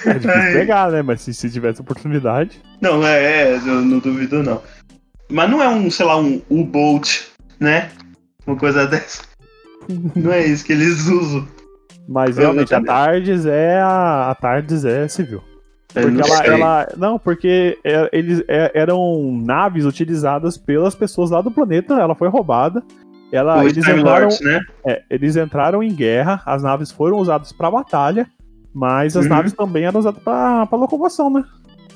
É 0.05 0.13
difícil 0.13 0.53
pegar, 0.53 0.91
né? 0.91 1.01
Mas 1.01 1.21
se, 1.21 1.33
se 1.33 1.49
tivesse 1.49 1.81
oportunidade. 1.81 2.61
Não, 2.81 3.05
é, 3.05 3.51
é, 3.53 3.55
eu 3.55 3.81
não 3.81 3.99
duvido 3.99 4.41
não. 4.43 4.61
Mas 5.29 5.49
não 5.49 5.61
é 5.61 5.69
um, 5.69 5.89
sei 5.89 6.05
lá, 6.05 6.17
um 6.17 6.41
U-Boat, 6.49 7.27
né? 7.59 7.89
Uma 8.45 8.55
coisa 8.57 8.85
dessa. 8.87 9.23
Não 10.15 10.31
é 10.31 10.45
isso 10.45 10.63
que 10.65 10.73
eles 10.73 11.07
usam. 11.07 11.47
Mas 12.07 12.37
Eu 12.37 12.43
realmente, 12.43 12.73
a. 12.73 12.81
Tardes 12.83 13.45
é 13.45 13.79
a, 13.81 14.29
a 14.29 14.35
Tardes 14.35 14.85
é 14.85 15.07
civil. 15.07 15.41
Eu 15.93 16.03
Porque 16.03 16.17
não 16.17 16.25
ela, 16.27 16.45
ela- 16.45 16.87
Não, 16.97 17.19
porque 17.19 17.77
é- 17.83 18.09
eles 18.13 18.43
é- 18.47 18.71
eram 18.73 19.41
naves 19.43 19.83
utilizadas 19.85 20.57
pelas 20.57 20.95
pessoas 20.95 21.31
lá 21.31 21.41
do 21.41 21.51
planeta, 21.51 21.95
ela 21.95 22.15
foi 22.15 22.29
roubada. 22.29 22.81
Ela, 23.31 23.63
Os 23.63 23.71
eles, 23.71 23.87
entraram, 23.87 24.03
Lords, 24.21 24.41
né? 24.41 24.59
é, 24.85 25.01
eles 25.09 25.35
entraram 25.35 25.81
em 25.83 25.93
guerra, 25.93 26.41
as 26.45 26.63
naves 26.63 26.91
foram 26.91 27.17
usadas 27.17 27.51
pra 27.51 27.71
batalha, 27.71 28.27
mas 28.73 29.15
as 29.17 29.23
Uhum. 29.25 29.29
naves 29.29 29.53
também 29.53 29.83
eram 29.85 29.99
usadas 29.99 30.21
pra, 30.23 30.65
pra 30.65 30.77
locomoção, 30.77 31.29
né? 31.29 31.43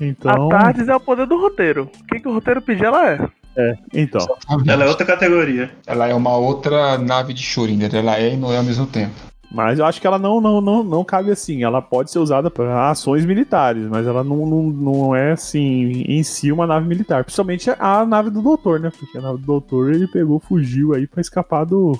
Então. 0.02 0.48
A 0.48 0.50
Tardes 0.60 0.88
é 0.88 0.96
o 0.96 1.00
poder 1.00 1.26
do 1.26 1.40
roteiro. 1.40 1.90
O 2.02 2.08
que, 2.08 2.20
que 2.20 2.28
o 2.28 2.34
roteiro 2.34 2.62
pedir, 2.62 2.84
ela 2.86 3.10
é. 3.10 3.28
É, 3.58 3.74
então. 3.94 4.20
Exatamente. 4.22 4.70
Ela 4.70 4.84
é 4.84 4.88
outra 4.90 5.06
categoria. 5.06 5.72
Ela 5.88 6.08
é 6.08 6.14
uma 6.14 6.36
outra 6.36 6.98
nave 6.98 7.34
de 7.34 7.42
Schrödinger. 7.42 7.96
Ela 7.96 8.18
é 8.20 8.34
e 8.34 8.38
não 8.38 8.52
é 8.52 8.58
ao 8.58 8.64
mesmo 8.64 8.86
tempo. 8.86 9.14
Mas 9.50 9.80
eu 9.80 9.86
acho 9.86 10.02
que 10.02 10.08
ela 10.08 10.20
não, 10.20 10.42
não, 10.42 10.60
não, 10.60 10.84
não 10.84 11.04
cabe 11.06 11.32
assim. 11.32 11.64
Ela 11.64 11.82
pode 11.82 12.12
ser 12.12 12.20
usada 12.20 12.52
para 12.52 12.90
ações 12.90 13.26
militares, 13.26 13.88
mas 13.88 14.06
ela 14.06 14.22
não, 14.22 14.46
não, 14.46 14.64
não 14.64 15.16
é 15.16 15.32
assim 15.32 16.04
em 16.06 16.22
si 16.24 16.52
uma 16.52 16.68
nave 16.68 16.86
militar. 16.86 17.24
Principalmente 17.24 17.70
a 17.80 18.06
nave 18.06 18.30
do 18.30 18.42
doutor, 18.42 18.82
né? 18.82 18.92
Porque 19.00 19.18
a 19.18 19.22
nave 19.22 19.38
do 19.40 19.46
doutor 19.46 19.94
ele 19.94 20.08
pegou, 20.08 20.42
fugiu 20.42 20.94
aí 20.94 21.08
pra 21.08 21.22
escapar 21.22 21.64
do, 21.66 21.98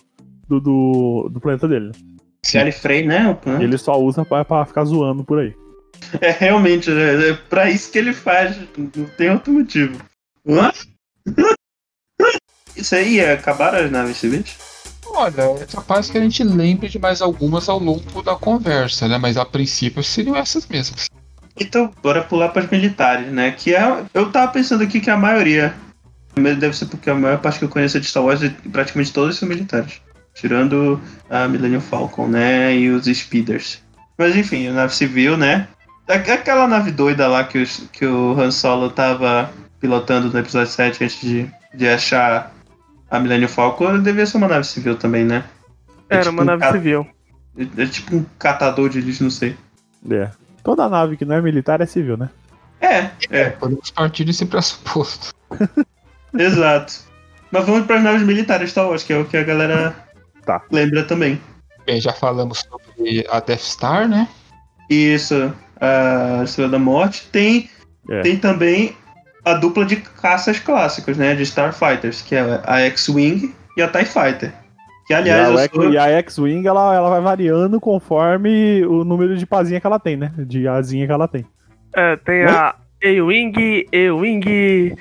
do, 0.50 0.60
do, 0.60 1.30
do 1.32 1.40
planeta 1.40 1.66
dele. 1.66 1.86
né? 1.86 1.92
Né? 3.08 3.38
o. 3.46 3.62
Ele 3.62 3.78
só 3.78 4.00
usa 4.00 4.24
pra, 4.24 4.46
pra 4.46 4.66
ficar 4.66 4.86
zoando 4.86 5.24
por 5.24 5.40
aí. 5.40 5.54
É 6.22 6.30
realmente, 6.30 6.92
é, 6.92 7.30
é 7.30 7.34
pra 7.34 7.70
isso 7.70 7.92
que 7.92 7.98
ele 7.98 8.14
faz, 8.14 8.56
não 8.78 9.06
tem 9.18 9.32
outro 9.32 9.52
motivo. 9.52 9.98
Hã? 10.48 10.72
Isso 12.76 12.94
aí, 12.94 13.20
é, 13.20 13.34
acabaram 13.34 13.80
as 13.80 13.90
naves 13.90 14.18
civis? 14.18 14.58
Olha, 15.08 15.44
é 15.62 15.66
capaz 15.66 16.10
que 16.10 16.18
a 16.18 16.22
gente 16.22 16.44
lembre 16.44 16.90
de 16.90 17.00
mais 17.00 17.22
algumas 17.22 17.70
ao 17.70 17.80
longo 17.80 18.22
da 18.22 18.36
conversa, 18.36 19.08
né? 19.08 19.18
Mas 19.18 19.38
a 19.38 19.46
princípio 19.46 20.04
seriam 20.04 20.36
essas 20.36 20.68
mesmas. 20.68 21.08
Então, 21.58 21.90
bora 22.04 22.22
pular 22.22 22.50
para 22.50 22.64
as 22.64 22.70
militares, 22.70 23.32
né? 23.32 23.52
Que 23.52 23.74
é. 23.74 24.06
Eu 24.14 24.30
tava 24.30 24.52
pensando 24.52 24.84
aqui 24.84 25.00
que 25.00 25.10
a 25.10 25.16
maioria. 25.16 25.74
mas 26.38 26.58
Deve 26.58 26.76
ser 26.76 26.88
porque 26.88 27.10
a 27.10 27.16
maior 27.16 27.40
parte 27.40 27.60
que 27.60 27.66
eu 27.66 27.70
conheço 27.70 28.00
de 28.00 28.08
Star 28.08 28.24
Wars, 28.26 28.42
praticamente 28.72 29.14
todos 29.14 29.38
são 29.38 29.48
militares. 29.48 30.02
Tirando 30.36 31.00
a 31.30 31.48
Millennium 31.48 31.82
Falcon, 31.82 32.28
né? 32.28 32.76
E 32.76 32.90
os 32.90 33.06
Speeders. 33.06 33.82
Mas 34.18 34.36
enfim, 34.36 34.68
a 34.68 34.74
nave 34.74 34.94
civil, 34.94 35.36
né? 35.38 35.68
A- 36.08 36.14
Aquela 36.14 36.68
nave 36.68 36.92
doida 36.92 37.28
lá 37.28 37.44
que, 37.44 37.58
os- 37.60 37.88
que 37.92 38.06
o 38.06 38.40
Han 38.40 38.52
Solo 38.52 38.90
tava 38.92 39.50
pilotando 39.80 40.30
no 40.32 40.38
episódio 40.40 40.72
7 40.72 41.04
antes 41.04 41.20
de, 41.22 41.50
de 41.74 41.88
achar 41.88 42.52
a 43.10 43.20
Millennium 43.20 43.48
Falcon, 43.48 44.00
devia 44.02 44.26
ser 44.26 44.38
uma 44.38 44.48
nave 44.48 44.66
civil 44.68 44.96
também, 44.98 45.24
né? 45.26 45.44
É 46.10 46.16
Era 46.16 46.24
tipo 46.24 46.34
uma 46.34 46.44
um 46.44 46.46
nave 46.58 46.72
civil. 46.72 47.08
É, 47.58 47.84
é 47.84 47.86
tipo 47.88 48.16
um 48.16 48.26
catador 48.38 48.90
de 48.90 49.00
lixo, 49.02 49.24
não 49.24 49.32
sei. 49.32 49.56
É. 50.12 50.30
Toda 50.64 50.90
nave 50.90 51.16
que 51.18 51.24
não 51.26 51.36
é 51.36 51.42
militar 51.42 51.80
é 51.82 51.86
civil, 51.86 52.18
né? 52.18 52.30
É, 52.82 53.10
é. 53.30 53.50
Podemos 53.52 53.90
partir 53.92 54.26
desse 54.26 54.46
pressuposto. 54.46 55.34
Exato. 56.38 56.94
Mas 57.52 57.66
vamos 57.66 57.86
para 57.86 57.98
as 57.98 58.04
naves 58.04 58.24
militares 58.24 58.72
Star 58.72 58.88
Wars, 58.88 59.04
que 59.04 59.14
é 59.14 59.18
o 59.18 59.26
que 59.26 59.38
a 59.38 59.44
galera 59.44 59.96
Lembra 60.72 61.04
também. 61.04 61.40
Bem, 61.86 62.02
já 62.02 62.14
falamos 62.14 62.60
sobre 62.60 63.26
a 63.30 63.40
Death 63.40 63.60
Star, 63.62 64.08
né? 64.08 64.28
Isso, 64.90 65.54
a 65.80 66.42
Estrela 66.44 66.72
da 66.72 66.80
Morte. 66.80 67.28
Tem, 67.32 67.70
É. 68.10 68.22
tem 68.22 68.38
também 68.38 68.96
a 69.44 69.54
dupla 69.54 69.86
de 69.86 69.98
caças 69.98 70.60
clássicos, 70.60 71.18
né? 71.18 71.36
De 71.36 71.44
Starfighters, 71.44 72.22
que 72.22 72.36
é 72.36 72.62
a 72.66 72.80
X-Wing 72.82 73.54
e 73.78 73.82
a 73.82 73.88
TIE 73.88 74.06
Fighter. 74.06 74.52
Que, 75.06 75.14
E 75.14 75.16
aliás, 75.16 75.56
a, 75.56 75.70
sou... 75.70 75.92
e 75.92 75.98
a 75.98 76.08
X-Wing, 76.10 76.68
ela, 76.68 76.96
ela 76.96 77.10
vai 77.10 77.22
variando 77.22 77.80
conforme 77.80 78.84
o 78.86 79.04
número 79.04 79.38
de 79.38 79.46
pazinha 79.46 79.80
que 79.80 79.86
ela 79.86 80.00
tem, 80.00 80.18
né? 80.18 80.32
De 80.38 80.68
asinha 80.68 81.06
que 81.06 81.12
ela 81.12 81.28
tem. 81.28 81.46
É, 81.96 82.16
tem 82.18 82.44
a 82.46 82.76
A-Wing, 83.04 83.86
E-Wing, 83.92 84.96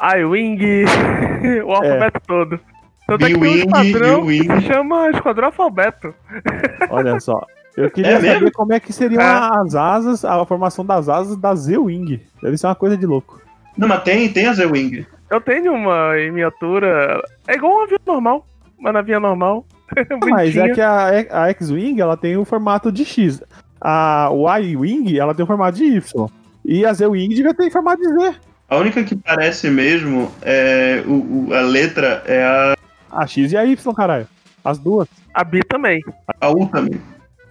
I-Wing, 0.00 0.84
o 1.64 1.72
alfabeto 1.72 2.20
todo. 2.26 2.60
Tanto 3.06 3.24
é 3.24 3.28
que 3.28 3.38
tem 3.38 3.50
um 3.50 3.56
esquadrão 3.56 4.26
que 4.26 4.42
se 4.42 4.60
chama 4.62 5.10
Esquadrão 5.10 5.46
Alfabeto. 5.46 6.14
Olha 6.90 7.18
só. 7.20 7.40
Eu 7.76 7.90
queria 7.90 8.12
É 8.12 8.14
saber 8.16 8.32
mesmo? 8.40 8.52
como 8.52 8.72
é 8.72 8.80
que 8.80 8.92
seriam 8.92 9.20
É. 9.22 9.50
as 9.60 9.74
asas, 9.74 10.24
a 10.24 10.44
formação 10.46 10.84
das 10.84 11.08
asas 11.08 11.36
da 11.36 11.54
Z-Wing. 11.54 12.20
Deve 12.42 12.56
ser 12.56 12.66
uma 12.66 12.74
coisa 12.74 12.96
de 12.96 13.04
louco. 13.06 13.40
Não, 13.76 13.86
mas 13.86 14.02
tem, 14.02 14.28
tem 14.32 14.46
a 14.46 14.54
Z-Wing. 14.54 15.06
Eu 15.30 15.40
tenho 15.40 15.74
uma 15.74 16.18
em 16.18 16.30
miniatura. 16.30 17.22
É 17.46 17.54
igual 17.54 17.74
um 17.80 17.82
avião 17.82 17.98
normal. 18.06 18.46
Uma 18.78 18.92
navinha 18.92 19.20
normal. 19.20 19.66
Mas 20.28 20.54
Bonitinha. 20.54 20.64
é 20.64 20.74
que 20.74 20.80
a, 20.80 21.44
a 21.44 21.48
X-Wing, 21.50 22.00
ela 22.00 22.16
tem 22.16 22.36
o 22.36 22.44
formato 22.44 22.90
de 22.90 23.04
X. 23.04 23.40
A 23.80 24.30
Y-Wing, 24.60 25.18
ela 25.18 25.34
tem 25.34 25.44
o 25.44 25.46
formato 25.46 25.76
de 25.78 25.84
Y. 25.84 26.26
E 26.64 26.84
a 26.84 26.92
Z-Wing 26.92 27.28
devia 27.34 27.54
ter 27.54 27.70
formato 27.70 28.02
de 28.02 28.08
Z. 28.08 28.34
A 28.68 28.76
única 28.78 29.04
que 29.04 29.14
parece 29.14 29.70
mesmo 29.70 30.30
é 30.42 31.02
o, 31.06 31.48
o- 31.48 31.54
a 31.54 31.60
letra 31.60 32.22
é 32.26 32.42
a, 32.42 32.76
A 33.10 33.26
X 33.26 33.52
e 33.52 33.56
a 33.56 33.64
Y, 33.64 33.94
caralho. 33.94 34.26
As 34.64 34.78
duas. 34.78 35.08
A 35.32 35.44
Bi 35.44 35.60
também. 35.62 36.02
a 36.40 36.50
U 36.50 36.66
também. 36.66 37.00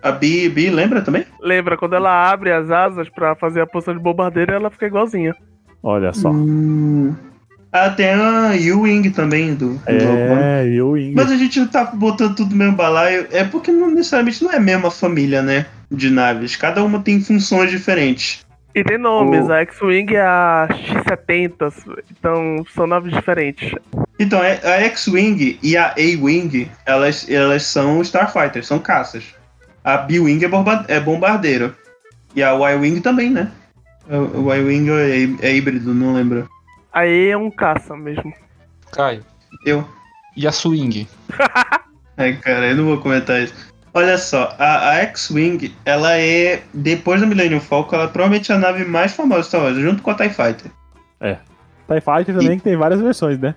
A 0.02 0.12
B, 0.12 0.50
B 0.50 0.70
lembra 0.70 1.02
também? 1.02 1.26
Lembra, 1.42 1.78
quando 1.78 1.96
ela 1.96 2.30
abre 2.30 2.52
as 2.52 2.70
asas 2.70 3.10
pra 3.10 3.36
fazer 3.36 3.62
a 3.62 3.66
posição 3.66 3.96
de 3.96 4.00
bombardeiro, 4.00 4.54
ela 4.54 4.70
fica 4.70 4.86
igualzinha. 4.86 5.36
Olha 5.82 6.14
só. 6.14 6.30
Hum. 6.30 7.16
Ah, 7.72 7.90
tem 7.90 8.10
a 8.10 8.52
U-Wing 8.76 9.10
também 9.10 9.54
do, 9.54 9.74
do. 9.74 9.82
É, 9.86 10.66
e 10.66 10.82
o 10.82 10.92
Wing. 10.92 11.14
Mas 11.14 11.30
a 11.30 11.36
gente 11.36 11.66
tá 11.68 11.84
botando 11.86 12.36
tudo 12.36 12.52
no 12.52 12.56
mesmo 12.56 12.76
balaio. 12.76 13.28
É 13.32 13.44
porque 13.44 13.72
não 13.72 13.90
necessariamente 13.90 14.44
não 14.44 14.52
é 14.52 14.56
a 14.56 14.62
mesma 14.62 14.90
família, 14.90 15.42
né? 15.42 15.66
De 15.92 16.10
naves. 16.10 16.56
Cada 16.56 16.84
uma 16.84 17.00
tem 17.00 17.20
funções 17.20 17.70
diferentes. 17.72 18.45
E 18.76 18.84
tem 18.84 18.98
nomes, 18.98 19.48
O- 19.48 19.54
a 19.54 19.62
X-Wing 19.62 20.16
é 20.16 20.22
a 20.22 20.68
X-70, 20.70 22.04
então 22.12 22.66
são 22.74 22.86
naves 22.86 23.14
diferentes. 23.14 23.72
Então, 24.20 24.44
é- 24.44 24.60
a 24.64 24.82
X-Wing 24.82 25.58
e 25.64 25.78
a 25.78 25.92
A-Wing, 25.92 26.70
elas, 26.86 27.30
elas 27.30 27.64
são 27.64 28.02
Starfighters, 28.02 28.68
são 28.68 28.78
caças. 28.80 29.24
A 29.84 29.98
B-Wing 29.98 30.44
é, 30.44 30.48
bomba- 30.48 30.84
é 30.90 31.00
bombardeiro. 31.00 31.74
E 32.36 32.44
a 32.44 32.54
Y-Wing 32.54 33.00
também, 33.02 33.30
né? 33.30 33.50
O 34.10 34.54
Y-Wing 34.54 34.90
é, 35.42 35.48
é 35.48 35.56
híbrido, 35.56 35.94
não 35.94 36.14
lembro. 36.14 36.50
Aí 36.92 37.30
é 37.30 37.38
um 37.38 37.50
caça 37.50 37.96
mesmo. 37.96 38.34
Caio. 38.92 39.24
Eu. 39.66 39.88
E 40.36 40.46
a 40.46 40.52
Swing? 40.52 41.08
Ai, 42.18 42.34
cara, 42.38 42.68
eu 42.72 42.76
não 42.76 42.86
vou 42.86 42.98
comentar 43.00 43.42
isso. 43.42 43.74
Olha 43.96 44.18
só, 44.18 44.54
a, 44.60 44.90
a 44.90 44.96
X-Wing, 45.04 45.74
ela 45.86 46.18
é, 46.18 46.62
depois 46.74 47.22
do 47.22 47.28
Millennium 47.28 47.62
Falcon, 47.62 47.96
ela 47.96 48.04
é 48.04 48.08
provavelmente 48.10 48.52
a 48.52 48.58
nave 48.58 48.84
mais 48.84 49.14
famosa 49.14 49.44
de 49.44 49.48
Star 49.48 49.62
Wars, 49.62 49.78
junto 49.78 50.04
com 50.04 50.12
a 50.12 50.16
TIE 50.16 50.30
Fighter. 50.30 50.70
TIE 51.22 52.02
Fighter 52.02 52.36
também, 52.36 52.58
que 52.58 52.64
tem 52.66 52.76
várias 52.76 53.00
versões, 53.00 53.40
né? 53.40 53.56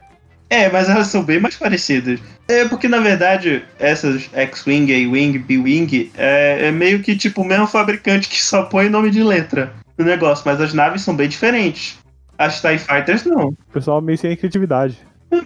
É, 0.48 0.70
mas 0.70 0.88
elas 0.88 1.08
são 1.08 1.24
bem 1.24 1.40
mais 1.40 1.56
parecidas. 1.56 2.20
É 2.46 2.64
porque, 2.66 2.86
na 2.86 3.00
verdade, 3.00 3.64
essas 3.80 4.30
X-Wing, 4.32 4.92
A-Wing, 4.92 5.38
B-Wing, 5.40 6.12
é, 6.16 6.68
é 6.68 6.70
meio 6.70 7.02
que 7.02 7.16
tipo 7.16 7.42
o 7.42 7.44
mesmo 7.44 7.66
fabricante 7.66 8.28
que 8.28 8.40
só 8.40 8.62
põe 8.62 8.88
nome 8.88 9.10
de 9.10 9.24
letra 9.24 9.72
no 9.98 10.04
negócio, 10.04 10.44
mas 10.46 10.60
as 10.60 10.72
naves 10.72 11.02
são 11.02 11.16
bem 11.16 11.28
diferentes. 11.28 11.98
As 12.38 12.60
TIE 12.60 12.78
Fighters 12.78 13.24
não. 13.24 13.48
O 13.48 13.72
pessoal 13.72 14.00
meio 14.00 14.16
sem 14.16 14.36
criatividade. 14.36 14.96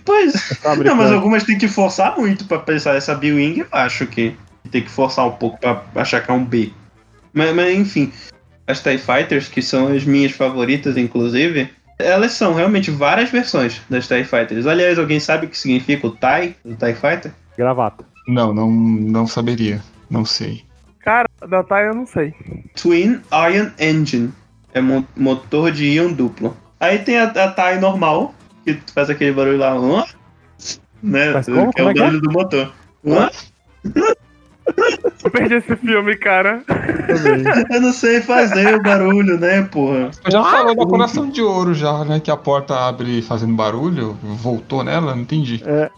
Pois. 0.05 0.34
Sabe, 0.61 0.84
Não, 0.84 0.95
mas 0.95 1.11
algumas 1.11 1.43
tem 1.45 1.57
que 1.57 1.66
forçar 1.66 2.16
muito 2.16 2.45
pra 2.45 2.59
pensar. 2.59 2.95
Essa 2.95 3.14
B-Wing, 3.14 3.61
eu 3.61 3.66
acho 3.72 4.07
que 4.07 4.36
tem 4.71 4.83
que 4.83 4.91
forçar 4.91 5.27
um 5.27 5.33
pouco 5.33 5.59
pra 5.59 5.83
achar 5.97 6.21
que 6.25 6.31
é 6.31 6.35
um 6.35 6.45
B. 6.45 6.73
Mas, 7.33 7.55
mas, 7.55 7.75
enfim, 7.77 8.13
as 8.67 8.81
TIE 8.83 8.99
Fighters, 8.99 9.49
que 9.49 9.63
são 9.63 9.89
as 9.89 10.05
minhas 10.05 10.33
favoritas, 10.33 10.97
inclusive, 10.97 11.71
elas 11.99 12.33
são 12.33 12.55
realmente 12.55 12.91
várias 12.91 13.31
versões 13.31 13.81
das 13.89 14.07
TIE 14.07 14.25
Fighters. 14.25 14.67
Aliás, 14.67 14.99
alguém 14.99 15.21
sabe 15.21 15.47
o 15.47 15.49
que 15.49 15.59
significa 15.59 16.07
o 16.07 16.11
TIE, 16.11 16.55
o 16.65 16.75
TIE 16.75 16.95
Fighter? 16.95 17.33
Gravata. 17.57 18.05
Não, 18.29 18.53
não, 18.55 18.71
não 18.71 19.27
saberia. 19.27 19.83
Não 20.11 20.25
sei. 20.25 20.65
Cara, 21.01 21.27
da 21.49 21.65
TIE 21.65 21.87
eu 21.89 21.95
não 21.95 22.07
sei. 22.07 22.35
Twin 22.81 23.21
Ion 23.33 23.71
Engine. 23.79 24.33
É 24.75 24.81
mo- 24.81 25.07
motor 25.17 25.71
de 25.71 25.85
íon 25.87 26.13
duplo. 26.13 26.57
Aí 26.81 26.99
tem 27.01 27.19
a, 27.19 27.25
a 27.25 27.51
TIE 27.53 27.79
normal, 27.81 28.35
que 28.65 28.79
faz 28.95 29.11
aquele 29.11 29.33
barulho 29.33 29.59
lá, 29.59 29.73
"Hã?", 29.75 30.05
né? 31.03 31.31
Mas 31.33 31.47
como? 31.47 31.73
Que 31.73 31.81
é 31.81 31.85
Como 31.85 31.89
o 31.89 31.91
é 31.91 31.93
que 31.95 31.99
é? 31.99 32.03
barulho 32.05 32.21
do 32.23 32.31
motor. 32.33 32.73
"Hã?". 33.07 33.31
Eu 35.25 35.31
perdi 35.31 35.55
esse 35.55 35.77
filme, 35.77 36.17
cara. 36.17 36.63
Eu 37.71 37.81
não 37.81 37.93
sei 37.93 38.21
fazer 38.21 38.75
o 38.75 38.83
barulho, 38.83 39.39
né, 39.39 39.63
porra? 39.63 40.11
Já 40.29 40.43
falou 40.43 40.75
da 40.75 40.87
coração 40.87 41.29
de 41.29 41.41
ouro 41.41 41.75
já, 41.75 42.05
né? 42.05 42.19
Que 42.19 42.31
a 42.31 42.37
porta 42.37 42.75
abre 42.75 43.23
fazendo 43.23 43.55
barulho. 43.55 44.17
Voltou 44.23 44.83
nela, 44.83 45.15
não 45.15 45.23
entendi. 45.23 45.63
É. 45.65 45.91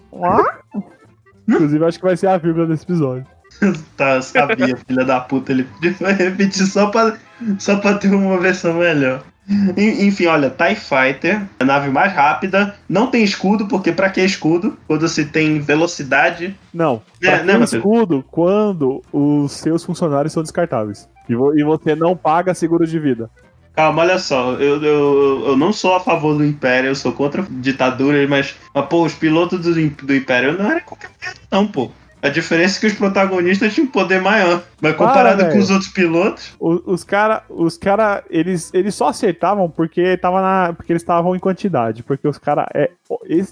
Inclusive, 1.48 1.84
acho 1.84 1.98
que 1.98 2.04
vai 2.04 2.16
ser 2.16 2.26
a 2.26 2.36
vírgula 2.36 2.66
desse 2.66 2.84
episódio. 2.84 3.26
Tá, 3.96 4.16
eu 4.16 4.22
sabia, 4.22 4.76
filha 4.76 5.04
da 5.04 5.20
puta. 5.20 5.52
Ele 5.52 5.66
vai 6.00 6.12
repetir 6.12 6.66
só 6.66 6.88
pra, 6.88 7.16
só 7.58 7.76
pra 7.76 7.94
ter 7.94 8.12
uma 8.12 8.38
versão 8.38 8.74
melhor. 8.74 9.22
En- 9.48 10.06
Enfim, 10.06 10.26
olha, 10.26 10.48
TIE 10.50 10.74
Fighter, 10.74 11.42
a 11.60 11.64
nave 11.64 11.90
mais 11.90 12.12
rápida, 12.12 12.74
não 12.88 13.08
tem 13.08 13.22
escudo, 13.22 13.66
porque 13.66 13.92
pra 13.92 14.08
que 14.10 14.20
escudo? 14.22 14.76
Quando 14.86 15.06
se 15.08 15.26
tem 15.26 15.60
velocidade. 15.60 16.56
Não. 16.72 17.02
É, 17.22 17.42
né, 17.42 17.52
Matheus? 17.54 17.72
escudo 17.74 18.24
quando 18.30 19.02
os 19.12 19.52
seus 19.52 19.84
funcionários 19.84 20.32
são 20.32 20.42
descartáveis. 20.42 21.08
E, 21.28 21.34
vo- 21.34 21.56
e 21.58 21.62
você 21.62 21.94
não 21.94 22.16
paga 22.16 22.54
seguro 22.54 22.86
de 22.86 22.98
vida. 22.98 23.30
Calma, 23.76 24.02
olha 24.02 24.18
só, 24.20 24.52
eu, 24.52 24.80
eu, 24.82 25.44
eu 25.48 25.56
não 25.56 25.72
sou 25.72 25.96
a 25.96 26.00
favor 26.00 26.36
do 26.36 26.44
Império, 26.44 26.88
eu 26.90 26.94
sou 26.94 27.10
contra 27.12 27.44
ditaduras, 27.50 28.28
mas, 28.28 28.54
mas 28.72 28.86
pô, 28.86 29.04
os 29.04 29.14
pilotos 29.14 29.60
do, 29.60 29.74
do 29.74 30.14
Império 30.14 30.56
não 30.56 30.70
eram 30.70 30.80
qualquer 30.82 31.10
coisa, 31.20 31.36
não, 31.50 31.66
pô. 31.66 31.90
A 32.24 32.30
diferença 32.30 32.78
é 32.78 32.80
que 32.80 32.86
os 32.86 32.94
protagonistas 32.94 33.74
tinham 33.74 33.86
um 33.86 33.90
poder 33.90 34.20
maior. 34.20 34.62
Mas 34.80 34.96
comparado 34.96 35.46
com 35.50 35.58
os 35.58 35.70
outros 35.70 35.90
pilotos, 35.90 36.54
O- 36.58 36.80
Os 36.92 37.04
cara, 37.04 37.42
os 37.50 37.76
cara, 37.76 38.24
eles, 38.30 38.70
eles 38.72 38.94
só 38.94 39.08
acertavam 39.08 39.68
porque 39.68 40.16
tava 40.16 40.40
na, 40.40 40.72
porque 40.72 40.90
eles 40.92 41.02
estavam 41.02 41.36
em 41.36 41.38
quantidade, 41.38 42.02
porque 42.02 42.26
os 42.26 42.38
caras 42.38 42.64
é, 42.74 42.90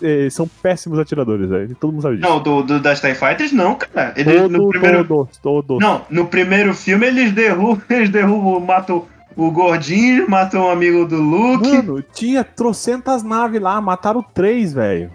é, 0.02 0.30
são 0.30 0.48
péssimos 0.48 0.98
atiradores, 0.98 1.50
velho. 1.50 1.76
Todo 1.78 1.92
mundo 1.92 2.02
sabe 2.02 2.16
disso. 2.16 2.28
não, 2.28 2.42
do, 2.42 2.62
do- 2.62 2.80
das 2.80 2.98
TIE 3.00 3.14
Fighters 3.14 3.52
não, 3.52 3.74
cara. 3.74 4.14
Eles, 4.16 4.50
no 4.50 4.58
Todo, 4.58 4.68
primeiro, 4.70 5.04
todos, 5.04 5.36
todos. 5.36 5.78
Não, 5.78 6.06
no 6.08 6.26
primeiro 6.26 6.72
filme 6.72 7.06
eles 7.06 7.30
derrubam, 7.32 7.82
eles 7.90 8.08
derrubam, 8.08 8.58
matam 8.58 9.04
o 9.36 9.50
gordinho, 9.50 10.28
matam 10.30 10.66
um 10.66 10.70
amigo 10.70 11.04
do 11.06 11.16
Luke, 11.20 11.68
Mano, 11.68 12.02
tinha 12.14 12.42
trocentas 12.42 13.22
naves 13.22 13.60
lá, 13.60 13.80
mataram 13.80 14.22
três, 14.22 14.72
velho. 14.72 15.10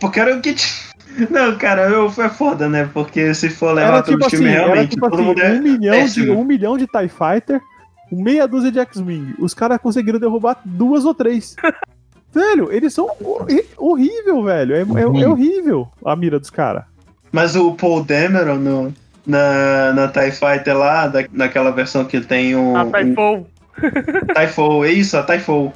porque 0.00 0.18
era 0.20 0.34
o 0.36 0.40
que 0.40 0.54
tinha. 0.54 0.95
Não, 1.30 1.56
cara, 1.56 1.88
eu, 1.88 2.10
foi 2.10 2.28
foda, 2.28 2.68
né? 2.68 2.88
Porque 2.92 3.34
se 3.34 3.48
for 3.50 3.72
levar 3.72 3.88
Era 3.88 4.02
todo 4.02 4.14
tipo 4.14 4.26
o 4.26 4.30
filme 4.30 4.48
assim, 4.48 4.56
era 4.56 4.66
realmente, 4.66 4.90
tipo 4.90 5.10
todo 5.10 5.14
assim, 5.14 5.24
mundo 5.24 5.40
é 5.40 5.52
um, 5.52 5.62
milhão 5.62 6.06
de, 6.06 6.30
um 6.30 6.44
milhão 6.44 6.78
de 6.78 6.86
TIE 6.86 7.08
Fighter, 7.08 7.60
meia 8.12 8.46
dúzia 8.46 8.70
de 8.70 8.78
X-Wing. 8.78 9.34
Os 9.38 9.54
caras 9.54 9.78
conseguiram 9.78 10.18
derrubar 10.18 10.60
duas 10.64 11.04
ou 11.04 11.14
três. 11.14 11.56
velho, 12.36 12.70
eles 12.70 12.92
são 12.92 13.10
horrível, 13.78 14.42
velho. 14.44 14.74
É, 14.74 14.80
é- 14.80 15.22
é 15.22 15.28
horrível 15.28 15.88
a 16.04 16.14
mira 16.14 16.38
dos 16.38 16.50
caras. 16.50 16.84
Mas 17.32 17.56
o 17.56 17.72
Paul 17.74 18.04
Dameron 18.04 18.56
no, 18.56 18.94
na, 19.26 19.92
na 19.92 20.08
TIE 20.08 20.30
Fighter 20.30 20.76
lá, 20.76 21.06
da, 21.08 21.24
naquela 21.32 21.70
versão 21.70 22.04
que 22.04 22.20
tem 22.20 22.54
o. 22.54 22.76
A 22.76 22.84
o 22.84 22.90
Typhoon. 22.90 23.44
Typhoon, 24.34 24.84
é 24.84 24.92
isso, 24.92 25.16
a 25.16 25.22
Typhoon. 25.22 25.72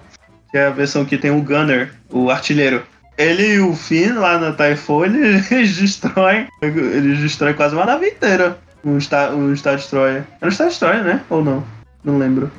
Que 0.50 0.58
é 0.58 0.66
a 0.66 0.70
versão 0.70 1.04
que 1.04 1.16
tem 1.16 1.30
o 1.30 1.42
Gunner, 1.42 1.92
o 2.10 2.30
artilheiro. 2.30 2.82
Ele 3.20 3.56
e 3.56 3.60
o 3.60 3.74
Finn 3.74 4.18
lá 4.18 4.38
na 4.38 4.52
Typhoon, 4.52 5.04
eles, 5.50 5.76
destroem. 5.76 6.48
Eles 6.62 7.18
destroem 7.18 7.52
quase 7.52 7.74
uma 7.74 7.84
nave 7.84 8.08
inteira. 8.08 8.58
Um 8.82 8.98
Star, 8.98 9.34
um 9.34 9.54
Star 9.54 9.76
Destroyer. 9.76 10.24
Era 10.40 10.48
um 10.48 10.50
Star 10.50 10.68
Destroyer, 10.68 11.04
né? 11.04 11.22
Ou 11.28 11.44
não? 11.44 11.62
Não 12.02 12.16
lembro. 12.16 12.50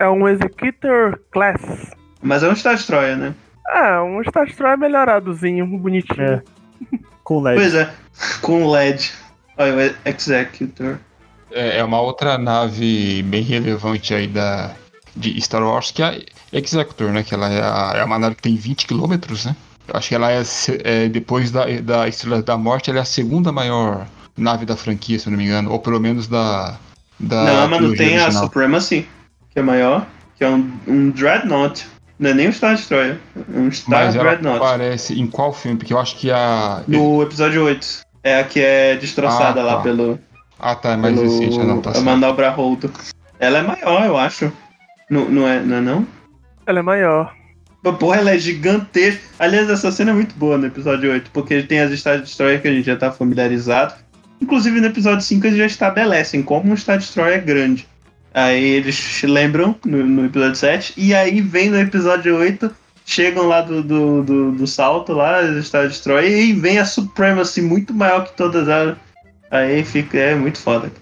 É 0.00 0.08
um 0.08 0.26
Executor 0.26 1.20
Class. 1.30 1.92
Mas 2.20 2.42
é 2.42 2.48
um 2.48 2.56
Star 2.56 2.74
Destroyer, 2.74 3.16
né? 3.16 3.34
É, 3.68 4.00
um 4.00 4.20
Star 4.24 4.46
Destroyer 4.46 4.76
melhoradozinho, 4.76 5.64
bonitinho. 5.78 6.22
É. 6.22 6.42
Com 7.22 7.40
LED. 7.40 7.60
Pois 7.60 7.74
é, 7.76 7.90
com 8.42 8.68
LED. 8.68 9.12
Olha, 9.56 9.94
o 10.04 10.08
Executor. 10.08 10.98
É, 11.52 11.78
é 11.78 11.84
uma 11.84 12.00
outra 12.00 12.36
nave 12.36 13.22
bem 13.22 13.42
relevante 13.42 14.12
aí 14.12 14.26
da, 14.26 14.72
de 15.14 15.40
Star 15.40 15.62
Wars, 15.62 15.92
que 15.92 16.02
é 16.02 16.06
a 16.06 16.18
Executor, 16.52 17.12
né? 17.12 17.22
Que 17.22 17.32
ela 17.32 17.48
é, 17.48 17.62
a, 17.62 17.92
é 17.98 18.04
uma 18.04 18.18
nave 18.18 18.34
que 18.34 18.42
tem 18.42 18.56
20 18.56 18.88
quilômetros, 18.88 19.46
né? 19.46 19.54
Acho 19.92 20.08
que 20.08 20.14
ela 20.14 20.30
é, 20.30 20.42
é, 20.84 21.08
depois 21.08 21.50
da, 21.50 21.64
da 21.80 22.08
Estrela 22.08 22.42
da 22.42 22.56
Morte, 22.56 22.90
ela 22.90 22.98
é 23.00 23.02
a 23.02 23.06
segunda 23.06 23.50
maior 23.52 24.06
nave 24.36 24.64
da 24.64 24.76
franquia, 24.76 25.18
se 25.18 25.26
eu 25.26 25.30
não 25.32 25.38
me 25.38 25.44
engano. 25.44 25.70
Ou 25.72 25.78
pelo 25.78 26.00
menos 26.00 26.26
da. 26.26 26.76
da 27.18 27.44
não, 27.44 27.68
mas 27.68 27.80
não 27.80 27.94
tem 27.94 28.18
a 28.18 28.24
original. 28.24 28.44
Supremacy, 28.44 29.08
que 29.50 29.58
é 29.58 29.62
maior, 29.62 30.06
que 30.36 30.44
é 30.44 30.48
um, 30.48 30.70
um 30.86 31.10
Dreadnought. 31.10 31.86
Não 32.18 32.30
é 32.30 32.34
nem 32.34 32.48
um 32.48 32.52
Star 32.52 32.74
Destroyer, 32.74 33.18
é 33.36 33.58
um 33.58 33.70
Star 33.72 34.04
Mas 34.04 34.14
ela 34.14 34.24
Dreadnought. 34.36 34.58
aparece 34.58 35.18
em 35.18 35.26
qual 35.26 35.52
filme? 35.54 35.78
Porque 35.78 35.92
eu 35.92 35.98
acho 35.98 36.16
que 36.16 36.30
a. 36.30 36.82
No 36.86 37.22
episódio 37.22 37.64
8. 37.64 38.02
É 38.22 38.40
a 38.40 38.44
que 38.44 38.60
é 38.60 38.96
destroçada 38.96 39.60
Ah, 39.62 39.64
lá 39.64 39.76
tá. 39.76 39.82
pelo, 39.82 40.18
Ah, 40.58 40.74
tá, 40.74 40.90
é 40.92 40.96
mais 40.96 41.14
pelo 41.18 41.26
recente, 41.30 41.58
não, 41.58 41.80
tá 41.80 41.92
a 41.96 42.00
manobra 42.02 42.50
Holdo. 42.50 42.92
Ela 43.38 43.58
é 43.58 43.62
maior, 43.62 44.04
eu 44.04 44.18
acho. 44.18 44.52
Não, 45.08 45.24
não 45.30 45.48
é, 45.48 45.58
não 45.60 45.76
é 45.76 45.80
não? 45.80 46.06
Ela 46.66 46.80
é 46.80 46.82
maior. 46.82 47.34
Porra, 47.82 48.18
ela 48.18 48.30
é 48.32 48.38
gigantesca. 48.38 49.22
Aliás, 49.38 49.70
essa 49.70 49.90
cena 49.90 50.10
é 50.10 50.14
muito 50.14 50.34
boa 50.34 50.58
no 50.58 50.66
episódio 50.66 51.10
8, 51.10 51.30
porque 51.30 51.62
tem 51.62 51.80
as 51.80 51.98
Star 51.98 52.20
Destroyer 52.20 52.60
que 52.60 52.68
a 52.68 52.72
gente 52.72 52.84
já 52.84 52.96
tá 52.96 53.10
familiarizado. 53.10 53.94
Inclusive 54.40 54.80
no 54.80 54.86
episódio 54.86 55.22
5 55.22 55.46
eles 55.46 55.58
já 55.58 55.66
estabelecem 55.66 56.42
como 56.42 56.72
um 56.72 56.76
Star 56.76 56.98
Destroyer 56.98 57.38
é 57.38 57.40
grande. 57.40 57.86
Aí 58.32 58.64
eles 58.64 59.22
lembram 59.22 59.74
no, 59.84 60.04
no 60.04 60.26
episódio 60.26 60.56
7, 60.56 60.94
e 60.96 61.14
aí 61.14 61.40
vem 61.40 61.70
no 61.70 61.78
episódio 61.78 62.36
8, 62.36 62.70
chegam 63.04 63.48
lá 63.48 63.60
do, 63.60 63.82
do, 63.82 64.22
do, 64.22 64.52
do 64.52 64.66
salto 64.66 65.12
lá, 65.12 65.40
as 65.40 65.66
Star 65.66 65.88
Destroyer, 65.88 66.30
e 66.30 66.52
vem 66.52 66.78
a 66.78 66.84
Supremacy 66.84 67.60
muito 67.60 67.92
maior 67.92 68.24
que 68.24 68.36
todas 68.36 68.68
elas. 68.68 68.96
Aí 69.50 69.84
fica, 69.84 70.16
é 70.16 70.34
muito 70.34 70.58
foda. 70.58 70.92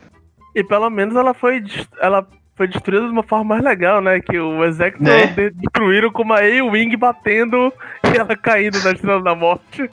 E 0.55 0.65
pelo 0.65 0.89
menos 0.89 1.15
ela 1.15 1.35
foi, 1.35 1.63
ela 2.01 2.27
foi 2.59 2.69
destruída 2.69 3.07
de 3.07 3.13
uma 3.13 3.23
forma 3.23 3.45
mais 3.55 3.63
legal, 3.65 4.03
né? 4.03 4.21
Que 4.21 4.39
o 4.39 4.63
Exector 4.65 5.01
Né? 5.03 5.27
de- 5.29 5.51
destruíram 5.51 6.11
com 6.13 6.23
uma 6.23 6.41
A-Wing 6.41 6.95
batendo 6.97 7.73
e 8.05 8.19
ela 8.19 8.37
caindo 8.37 8.83
na 8.83 8.91
Estrela 8.91 9.23
da 9.23 9.35
Morte. 9.35 9.89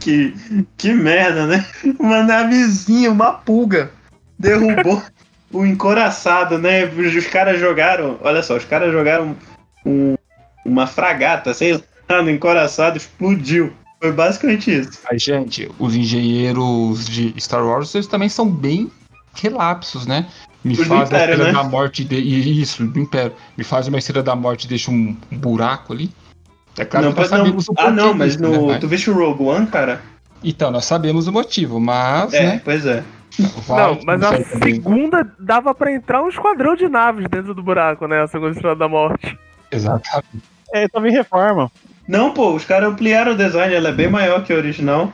que, 0.00 0.34
que 0.76 0.92
merda, 0.92 1.46
né? 1.46 1.64
Uma 1.98 2.22
navezinha, 2.22 3.10
uma 3.10 3.32
pulga, 3.32 3.90
derrubou 4.38 5.00
o 5.52 5.64
encoraçado, 5.64 6.58
né? 6.58 6.84
Os 6.84 7.26
caras 7.28 7.58
jogaram, 7.60 8.18
olha 8.22 8.42
só, 8.42 8.56
os 8.56 8.64
caras 8.64 8.92
jogaram 8.92 9.36
um- 9.86 10.16
uma 10.64 10.86
fragata, 10.86 11.54
sei 11.54 11.80
lá, 12.08 12.22
no 12.22 12.30
encoraçado, 12.30 12.96
explodiu. 12.96 13.72
Foi 14.02 14.12
basicamente 14.12 14.70
isso. 14.80 14.98
Mas, 15.10 15.22
gente, 15.22 15.70
os 15.78 15.94
engenheiros 15.94 17.06
de 17.06 17.34
Star 17.38 17.64
Wars, 17.64 17.94
eles 17.94 18.06
também 18.06 18.28
são 18.28 18.50
bem 18.50 18.90
relapsos, 19.34 20.06
né? 20.06 20.26
Me 20.62 20.74
Os 20.74 20.86
faz 20.86 21.00
a 21.02 21.04
Império, 21.04 21.32
estrela 21.34 21.52
né? 21.52 21.62
da 21.62 21.68
morte 21.68 22.04
de... 22.04 22.16
e 22.16 22.60
Isso, 22.60 22.86
do 22.86 22.98
Império. 23.00 23.32
Me 23.56 23.64
faz 23.64 23.88
uma 23.88 23.98
estrela 23.98 24.22
da 24.22 24.36
morte 24.36 24.64
e 24.64 24.68
deixa 24.68 24.90
um 24.90 25.16
buraco 25.32 25.92
ali. 25.92 26.10
É 26.78 26.84
claro 26.84 27.06
não, 27.06 27.12
que 27.14 27.20
nós 27.20 27.30
não- 27.30 27.38
sabemos 27.38 27.68
o 27.68 27.74
ah, 27.78 27.90
não, 27.90 28.14
mas 28.14 28.36
disso, 28.36 28.50
né, 28.50 28.58
no, 28.58 28.66
pai? 28.68 28.78
tu 28.78 28.88
viste 28.88 29.10
o 29.10 29.14
Rogue 29.14 29.42
One, 29.44 29.66
cara? 29.66 30.00
Então, 30.44 30.70
nós 30.70 30.84
sabemos 30.84 31.26
o 31.26 31.32
motivo, 31.32 31.80
mas, 31.80 32.32
É, 32.32 32.42
né? 32.42 32.60
pois 32.64 32.86
é. 32.86 33.02
vai 33.66 33.82
Não, 33.94 33.98
mas 34.04 34.22
a 34.22 34.30
também. 34.32 34.74
segunda 34.74 35.30
dava 35.38 35.74
pra 35.74 35.92
entrar 35.92 36.22
um 36.22 36.28
esquadrão 36.28 36.76
de 36.76 36.88
naves 36.88 37.26
dentro 37.30 37.54
do 37.54 37.62
buraco, 37.62 38.06
né? 38.06 38.22
A 38.22 38.26
segunda 38.26 38.52
Estrela 38.52 38.76
da 38.76 38.88
Morte. 38.88 39.38
Exatamente. 39.70 40.42
É, 40.72 40.88
também 40.88 41.12
reforma. 41.12 41.70
Não, 42.08 42.32
pô, 42.32 42.52
os 42.54 42.64
caras 42.64 42.88
ampliaram 42.90 43.32
o 43.32 43.36
design, 43.36 43.74
ela 43.74 43.88
é 43.88 43.92
bem 43.92 44.08
maior 44.08 44.42
que 44.44 44.52
a 44.52 44.56
original. 44.56 45.12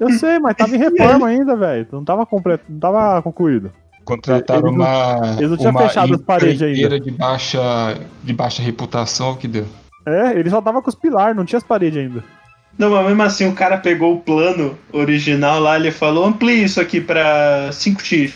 Eu 0.00 0.10
sei, 0.10 0.38
mas 0.38 0.56
tava 0.56 0.74
em 0.76 0.78
reforma 0.78 1.26
ainda, 1.28 1.56
velho. 1.56 1.86
Não 1.92 2.04
tava 2.04 2.26
completo, 2.26 2.64
não 2.68 2.78
tava 2.80 3.22
concluído. 3.22 3.72
Contrataram 4.04 4.68
Eles 4.68 4.78
não- 4.78 4.84
uma. 4.84 5.36
eles 5.38 5.50
não 5.50 5.56
tinham 5.56 5.70
uma 5.70 5.80
fechado 5.88 6.14
as 6.14 6.20
paredes 6.20 6.62
ainda. 6.62 7.00
de 7.00 7.10
baixa, 7.10 7.60
de 8.22 8.32
baixa 8.32 8.62
reputação, 8.62 9.32
o 9.32 9.36
que 9.36 9.48
deu. 9.48 9.66
É, 10.06 10.38
ele 10.38 10.50
só 10.50 10.60
tava 10.60 10.82
com 10.82 10.88
os 10.90 10.94
pilares, 10.94 11.36
não 11.36 11.44
tinha 11.44 11.56
as 11.58 11.64
paredes 11.64 11.98
ainda. 11.98 12.22
Não, 12.78 12.90
mas 12.90 13.06
mesmo 13.06 13.22
assim 13.22 13.46
o 13.48 13.54
cara 13.54 13.78
pegou 13.78 14.14
o 14.14 14.20
plano 14.20 14.76
original 14.92 15.60
lá, 15.60 15.76
ele 15.76 15.90
falou, 15.90 16.26
amplie 16.26 16.64
isso 16.64 16.80
aqui 16.80 17.00
pra 17.00 17.68
5x. 17.72 18.34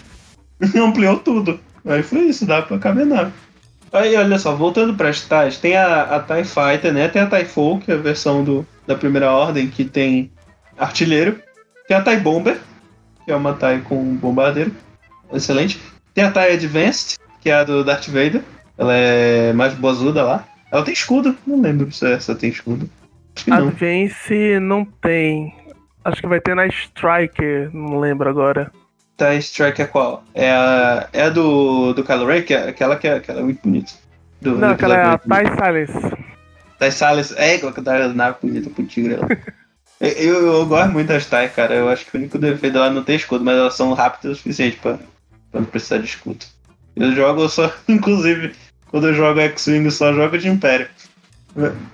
Ampliou 0.76 1.18
tudo. 1.18 1.60
Aí 1.86 2.02
foi 2.02 2.20
isso, 2.20 2.46
dá 2.46 2.62
pra 2.62 2.78
caber 2.78 3.04
nave. 3.06 3.32
Aí, 3.92 4.14
olha 4.16 4.38
só, 4.38 4.54
voltando 4.54 4.94
pras 4.94 5.22
TIEs, 5.26 5.58
tem 5.58 5.74
a, 5.76 6.02
a 6.16 6.20
TIE 6.20 6.44
Fighter, 6.44 6.92
né? 6.92 7.08
Tem 7.08 7.22
a 7.22 7.26
TIE 7.26 7.44
Folk, 7.46 7.86
que 7.86 7.92
é 7.92 7.94
a 7.94 7.98
versão 7.98 8.44
do, 8.44 8.66
da 8.86 8.94
primeira 8.94 9.30
ordem, 9.32 9.66
que 9.68 9.84
tem 9.84 10.30
artilheiro. 10.76 11.38
Tem 11.86 11.96
a 11.96 12.02
TIE 12.02 12.18
Bomber, 12.18 12.58
que 13.24 13.32
é 13.32 13.36
uma 13.36 13.54
TIE 13.54 13.80
com 13.88 14.14
bombardeiro. 14.16 14.72
Excelente. 15.32 15.80
Tem 16.14 16.24
a 16.24 16.30
TIE 16.30 16.54
Advanced, 16.54 17.18
que 17.40 17.50
é 17.50 17.54
a 17.54 17.64
do 17.64 17.84
Darth 17.84 18.06
Vader. 18.06 18.42
Ela 18.76 18.94
é 18.94 19.52
mais 19.52 19.74
boazuda 19.74 20.22
lá. 20.22 20.46
Ela 20.70 20.84
tem 20.84 20.94
escudo, 20.94 21.36
não 21.46 21.60
lembro 21.60 21.90
se 21.90 22.06
essa 22.06 22.34
tem 22.34 22.50
escudo. 22.50 22.88
Não. 23.46 23.68
Advance 23.68 24.60
não 24.60 24.84
tem. 24.84 25.54
Acho 26.04 26.22
que 26.22 26.28
vai 26.28 26.40
ter 26.40 26.54
na 26.54 26.66
Striker, 26.66 27.70
não 27.72 27.98
lembro 27.98 28.28
agora. 28.28 28.70
TIE 29.16 29.38
Strike 29.38 29.82
é 29.82 29.86
qual? 29.86 30.22
É 30.32 30.50
a, 30.50 31.08
é 31.12 31.22
a 31.22 31.28
do, 31.28 31.92
do 31.92 32.04
Kylo 32.04 32.26
Ren, 32.26 32.42
que 32.42 32.54
é 32.54 32.68
aquela 32.68 32.96
que 32.96 33.08
é, 33.08 33.14
aquela 33.14 33.40
é 33.40 33.42
muito 33.42 33.60
bonita. 33.62 33.92
Do, 34.40 34.52
Não, 34.52 34.68
do 34.68 34.74
aquela 34.74 34.96
é 34.96 35.02
a 35.02 35.18
Silence. 35.18 35.92
oito. 35.92 36.18
TIE 36.78 36.92
Silas, 36.92 37.34
é 37.36 37.56
igual 37.56 37.72
que 37.72 37.80
da 37.80 38.08
nave 38.08 38.38
bonita 38.40 38.70
pro 38.70 38.86
tigre 38.86 39.16
lá. 39.16 39.26
eu, 40.00 40.08
eu, 40.08 40.46
eu 40.46 40.66
gosto 40.66 40.92
muito 40.92 41.08
das 41.08 41.26
TIE, 41.26 41.48
cara. 41.48 41.74
Eu 41.74 41.88
acho 41.88 42.06
que 42.06 42.16
o 42.16 42.20
único 42.20 42.38
defeito 42.38 42.74
dela 42.74 42.86
é 42.86 42.90
não 42.90 43.02
ter 43.02 43.16
escudo, 43.16 43.44
mas 43.44 43.56
elas 43.58 43.74
são 43.74 43.92
rápidas 43.92 44.32
o 44.32 44.36
suficiente 44.36 44.76
pra, 44.76 44.98
pra 45.50 45.60
não 45.60 45.68
precisar 45.68 45.98
de 45.98 46.06
escudo. 46.06 46.44
Eu 46.96 47.12
jogo 47.14 47.48
só, 47.48 47.72
inclusive, 47.88 48.54
quando 48.90 49.08
eu 49.08 49.14
jogo 49.14 49.40
X-Wing, 49.40 49.84
eu 49.84 49.90
só 49.90 50.12
jogo 50.12 50.38
de 50.38 50.48
Império. 50.48 50.88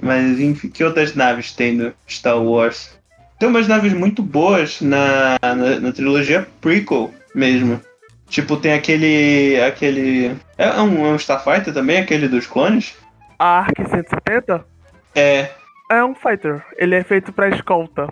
Mas 0.02 0.38
enfim, 0.40 0.68
que 0.68 0.84
outras 0.84 1.14
naves 1.14 1.52
tem 1.52 1.74
no 1.74 1.92
Star 2.09 2.40
Wars? 2.42 2.98
Tem 3.38 3.48
umas 3.48 3.66
naves 3.66 3.92
muito 3.92 4.22
boas 4.22 4.80
na, 4.80 5.36
na, 5.42 5.80
na 5.80 5.92
trilogia 5.92 6.46
prequel 6.61 7.12
mesmo. 7.34 7.80
Tipo, 8.28 8.57
tem 8.57 8.72
aquele. 8.72 9.61
aquele. 9.61 10.36
É 10.59 10.80
um, 10.80 11.07
é 11.07 11.11
um 11.11 11.16
Starfighter 11.16 11.72
também, 11.72 11.98
aquele 11.98 12.28
dos 12.28 12.46
clones? 12.46 12.94
A 13.38 13.61
Arc 13.61 13.76
170 13.76 14.64
É. 15.14 15.50
é 15.90 16.05
um 16.05 16.14
fighter. 16.14 16.64
Ele 16.76 16.94
é 16.94 17.05
feito 17.05 17.32
pra 17.32 17.48
escolta. 17.48 18.09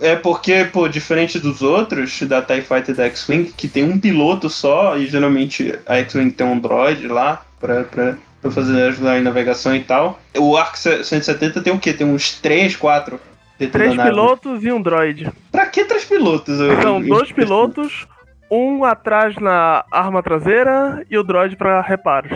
É 0.00 0.14
porque, 0.16 0.64
pô, 0.66 0.86
diferente 0.88 1.38
dos 1.38 1.62
outros, 1.62 2.20
da 2.22 2.42
TIE 2.42 2.60
Fighter 2.60 2.90
e 2.90 2.94
da 2.94 3.04
X-Wing, 3.06 3.52
que 3.56 3.66
tem 3.68 3.84
um 3.84 3.98
piloto 3.98 4.50
só, 4.50 4.98
e 4.98 5.06
geralmente 5.06 5.78
a 5.86 5.96
X-Wing 5.96 6.30
tem 6.30 6.46
um 6.46 6.58
droid 6.58 7.08
lá 7.08 7.42
pra, 7.58 7.84
pra, 7.84 8.16
pra 8.42 8.50
fazer 8.50 8.82
ajudar 8.88 9.18
em 9.18 9.22
navegação 9.22 9.74
e 9.74 9.80
tal. 9.82 10.20
O 10.36 10.56
Arc 10.56 10.76
170 10.76 11.62
tem 11.62 11.72
o 11.72 11.78
quê? 11.78 11.92
Tem 11.94 12.06
uns 12.06 12.32
3, 12.38 12.76
4 12.76 13.18
dentro 13.58 13.72
Três 13.80 13.96
pilotos 13.96 14.62
e 14.62 14.70
um 14.70 14.82
droid. 14.82 15.30
Pra 15.50 15.66
que 15.66 15.84
três 15.84 16.04
pilotos? 16.04 16.58
São 16.82 17.00
eu- 17.00 17.06
dois 17.08 17.32
pilotos, 17.32 18.06
um 18.50 18.84
atrás 18.84 19.36
na 19.36 19.84
arma 19.90 20.22
traseira 20.22 21.02
e 21.10 21.16
o 21.16 21.22
droid 21.22 21.56
pra 21.56 21.80
reparos. 21.80 22.32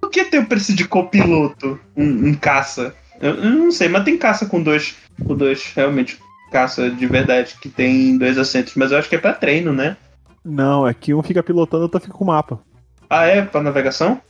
Por 0.00 0.10
que 0.10 0.24
tem 0.24 0.40
o 0.40 0.46
preço 0.46 0.74
de 0.74 0.86
copiloto? 0.86 1.80
Um, 1.96 2.28
um 2.28 2.34
caça? 2.34 2.94
Eu, 3.22 3.36
eu 3.36 3.50
não 3.50 3.70
sei, 3.70 3.88
mas 3.88 4.04
tem 4.04 4.18
caça 4.18 4.44
com 4.46 4.60
dois. 4.62 4.96
Com 5.24 5.36
dois, 5.36 5.72
realmente. 5.74 6.18
Caça 6.50 6.90
de 6.90 7.06
verdade, 7.06 7.54
que 7.62 7.68
tem 7.68 8.18
dois 8.18 8.36
assentos. 8.36 8.74
Mas 8.74 8.90
eu 8.92 8.98
acho 8.98 9.08
que 9.08 9.14
é 9.14 9.18
pra 9.18 9.32
treino, 9.32 9.72
né? 9.72 9.96
Não, 10.44 10.86
é 10.86 10.92
que 10.92 11.14
um 11.14 11.22
fica 11.22 11.42
pilotando, 11.42 11.84
outro 11.84 12.00
fica 12.00 12.12
com 12.12 12.24
o 12.24 12.26
mapa. 12.26 12.60
Ah, 13.08 13.24
é? 13.24 13.42
Pra 13.42 13.62
navegação? 13.62 14.20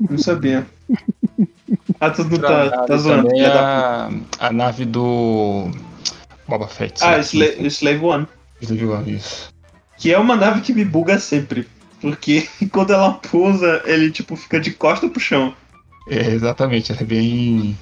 Não 0.00 0.16
sabia. 0.16 0.66
ah, 2.00 2.10
tu 2.10 2.24
não 2.24 2.38
tá, 2.38 2.86
tá 2.86 2.96
zoando. 2.96 3.28
Da 3.28 4.08
a, 4.40 4.46
a 4.48 4.52
nave 4.52 4.86
do 4.86 5.70
Boba 6.48 6.66
Fett. 6.66 7.04
Ah, 7.04 7.18
Slave- 7.18 7.52
Slave, 7.52 7.66
Slave 7.66 8.04
One. 8.04 8.26
Slave 8.62 8.86
One, 8.86 9.14
isso. 9.14 9.50
Que 9.98 10.12
é 10.12 10.18
uma 10.18 10.36
nave 10.36 10.62
que 10.62 10.72
me 10.72 10.84
buga 10.84 11.18
sempre. 11.18 11.68
Porque 12.00 12.48
quando 12.72 12.92
ela 12.92 13.12
pousa, 13.12 13.82
ele 13.84 14.10
tipo 14.10 14.36
fica 14.36 14.58
de 14.58 14.70
costa 14.70 15.08
pro 15.08 15.20
chão. 15.20 15.54
É, 16.08 16.30
exatamente, 16.30 16.92
ela 16.92 17.02
é 17.02 17.04
bem. 17.04 17.76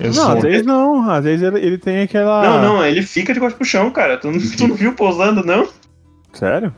Não, 0.00 0.32
às 0.32 0.42
vezes 0.42 0.66
não. 0.66 1.10
Às 1.10 1.24
vezes 1.24 1.42
ele, 1.46 1.58
ele 1.64 1.78
tem 1.78 2.02
aquela. 2.02 2.42
Não, 2.42 2.62
não, 2.62 2.84
ele 2.86 3.02
fica 3.02 3.32
de 3.32 3.40
costa 3.40 3.56
pro 3.56 3.66
chão, 3.66 3.90
cara. 3.90 4.16
Tu 4.18 4.30
não, 4.30 4.38
tu 4.38 4.68
não 4.68 4.74
viu 4.74 4.92
pousando, 4.92 5.44
não? 5.44 5.68
Sério? 6.32 6.74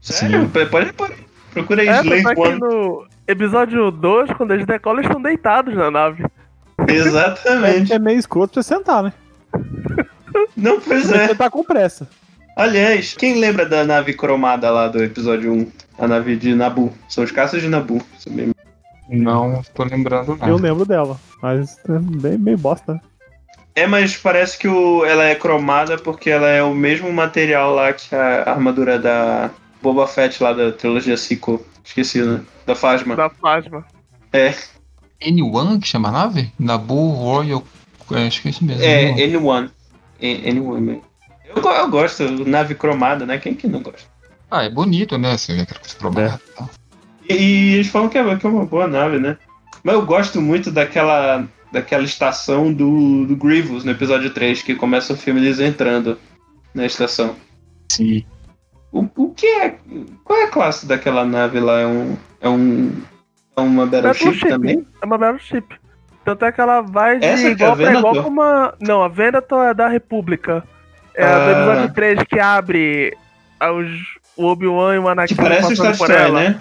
Sério? 0.00 0.42
Sim. 0.52 0.66
Pode 0.68 0.86
reparar. 0.86 1.14
Procura 1.52 1.82
aí 1.82 1.88
É, 1.88 2.00
Slave 2.00 2.24
é 2.24 2.40
One. 2.40 2.60
no 2.60 3.06
episódio 3.26 3.90
2, 3.90 4.30
quando 4.34 4.52
eles 4.52 4.66
decolam, 4.66 5.00
eles 5.00 5.08
estão 5.08 5.20
deitados 5.20 5.74
na 5.74 5.90
nave. 5.90 6.24
É, 6.88 6.92
Exatamente. 6.92 7.92
é 7.92 7.98
meio 7.98 8.18
escroto 8.18 8.54
pra 8.54 8.62
você 8.62 8.68
sentar, 8.74 9.02
né? 9.02 9.12
Não, 10.56 10.80
pois 10.80 11.06
Você 11.06 11.14
é. 11.16 11.34
tá 11.34 11.50
com 11.50 11.64
pressa. 11.64 12.08
Aliás, 12.56 13.14
quem 13.14 13.40
lembra 13.40 13.66
da 13.66 13.84
nave 13.84 14.12
cromada 14.14 14.70
lá 14.70 14.86
do 14.88 15.02
episódio 15.02 15.52
1? 15.52 15.66
A 15.98 16.06
nave 16.08 16.36
de 16.36 16.54
Nabu. 16.54 16.92
São 17.08 17.24
os 17.24 17.30
caças 17.30 17.60
de 17.60 17.68
Nabu. 17.68 18.00
Isso 18.18 18.30
mesmo. 18.30 18.54
Não 19.10 19.62
tô 19.74 19.84
lembrando 19.84 20.36
não. 20.36 20.48
Eu 20.48 20.56
lembro 20.56 20.84
dela. 20.84 21.18
Mas 21.42 21.78
é 21.88 21.98
bem, 21.98 22.38
meio 22.38 22.56
bosta, 22.56 22.94
né? 22.94 23.00
É, 23.74 23.86
mas 23.86 24.16
parece 24.16 24.58
que 24.58 24.68
o, 24.68 25.04
ela 25.04 25.24
é 25.24 25.34
cromada 25.34 25.96
porque 25.96 26.30
ela 26.30 26.48
é 26.48 26.62
o 26.62 26.74
mesmo 26.74 27.12
material 27.12 27.74
lá 27.74 27.92
que 27.92 28.14
a 28.14 28.50
armadura 28.50 28.98
da 28.98 29.50
Boba 29.82 30.06
Fett 30.06 30.42
lá 30.42 30.52
da 30.52 30.72
trilogia 30.72 31.16
Sequel. 31.16 31.64
Esqueci, 31.84 32.22
né? 32.22 32.40
Da 32.66 32.74
Phasma. 32.74 33.16
Da 33.16 33.30
Phasma. 33.30 33.84
É. 34.32 34.54
N1 35.20 35.80
que 35.80 35.88
chama 35.88 36.08
a 36.08 36.12
nave? 36.12 36.52
Nabu 36.58 37.10
Royal 37.10 37.64
É, 38.12 38.26
acho 38.26 38.42
que 38.42 38.48
é 38.48 38.50
isso 38.50 38.64
mesmo. 38.64 38.82
É, 38.82 39.12
Não. 39.12 39.24
Anyone. 39.24 39.70
É, 40.20 40.48
Anyone 40.48 40.80
mesmo. 40.80 41.04
Eu, 41.44 41.62
eu 41.62 41.90
gosto, 41.90 42.24
nave 42.44 42.74
cromada, 42.74 43.26
né? 43.26 43.38
Quem 43.38 43.54
que 43.54 43.66
não 43.66 43.82
gosta? 43.82 44.08
Ah, 44.50 44.64
é 44.64 44.70
bonito, 44.70 45.16
né? 45.16 45.36
Você 45.36 45.54
vê 45.54 45.62
aquela 45.62 45.80
coisa 45.80 45.96
cromada 45.96 46.40
e 46.44 46.52
tal. 46.54 46.70
E, 47.32 47.74
eles 47.74 47.88
falam 47.88 48.08
que 48.08 48.18
é, 48.18 48.36
que 48.36 48.46
é 48.46 48.48
uma 48.50 48.64
boa 48.64 48.86
nave, 48.86 49.18
né? 49.18 49.36
Mas 49.82 49.94
eu 49.94 50.04
gosto 50.04 50.40
muito 50.40 50.70
daquela, 50.70 51.44
daquela 51.72 52.04
estação 52.04 52.72
do, 52.72 53.24
do 53.26 53.36
Grievous 53.36 53.84
no 53.84 53.92
episódio 53.92 54.30
3, 54.30 54.62
que 54.62 54.74
começa 54.74 55.12
o 55.12 55.16
filme 55.16 55.40
eles 55.40 55.58
entrando 55.60 56.18
na 56.74 56.84
estação. 56.86 57.34
Sim. 57.90 58.24
O, 58.92 59.06
o 59.16 59.30
que 59.34 59.46
é. 59.46 59.76
Qual 60.24 60.38
é 60.38 60.44
a 60.44 60.48
classe 60.50 60.86
daquela 60.86 61.24
nave 61.24 61.60
lá? 61.60 61.80
É 61.80 61.86
um. 61.86 62.16
É 62.40 62.48
um. 62.48 62.92
É 63.56 63.60
uma 63.60 63.86
Battleship 63.86 64.24
Battleship. 64.24 64.48
também? 64.48 64.86
É 65.00 65.06
uma 65.06 65.18
Battleship. 65.18 65.64
Tanto 66.24 66.44
é 66.44 66.52
que 66.52 66.60
ela 66.60 66.80
vai 66.82 67.18
de 67.18 67.24
Essa 67.24 67.44
é 67.44 67.48
a 67.48 67.50
igual 67.50 67.76
pra 67.76 67.94
igual 67.94 68.22
com 68.22 68.28
uma. 68.28 68.74
Não, 68.80 69.02
a 69.02 69.08
Venator 69.08 69.64
é 69.66 69.74
da 69.74 69.88
República. 69.88 70.62
É 71.14 71.24
a 71.24 71.38
do 71.38 71.44
Ah. 71.44 71.52
episódio 71.52 71.94
3 71.94 72.22
que 72.24 72.38
abre 72.38 73.16
os, 73.62 73.90
o 74.36 74.46
Obi-Wan 74.46 74.94
e 74.96 74.98
o 74.98 75.08
Anakin 75.08 75.34
Que 75.34 75.40
parece 75.42 75.72
o 75.72 75.76
passando 75.76 75.94
Star 75.94 76.10
ela. 76.10 76.40
né? 76.40 76.60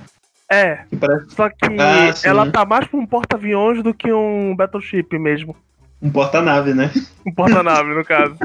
É, 0.52 0.80
parece 1.00 1.30
só 1.36 1.48
que 1.50 1.80
Ah, 1.80 2.12
sim. 2.14 2.28
ela 2.28 2.50
tá 2.52 2.66
mais 2.66 2.88
pra 2.88 3.00
um 3.00 3.06
porta-aviões 3.06 3.84
do 3.84 3.94
que 3.94 4.12
um 4.12 4.56
Battleship 4.56 5.08
mesmo. 5.20 5.56
um 6.02 6.10
porta-nave, 6.10 6.74
né? 6.74 6.92
Um 7.26 7.32
porta-nave, 7.32 7.94
no 7.94 8.04
caso. 8.04 8.36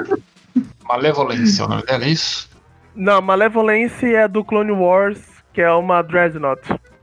Malevolência, 0.86 1.62
é 1.62 1.64
o 1.64 1.68
nome 1.68 1.82
dela, 1.84 2.04
é 2.04 2.08
isso? 2.08 2.50
Não, 2.94 3.22
Malevolence 3.22 4.04
é 4.14 4.28
do 4.28 4.44
Clone 4.44 4.72
Wars, 4.72 5.20
que 5.52 5.60
é 5.62 5.70
uma 5.72 6.02
Dreadnought 6.02 6.60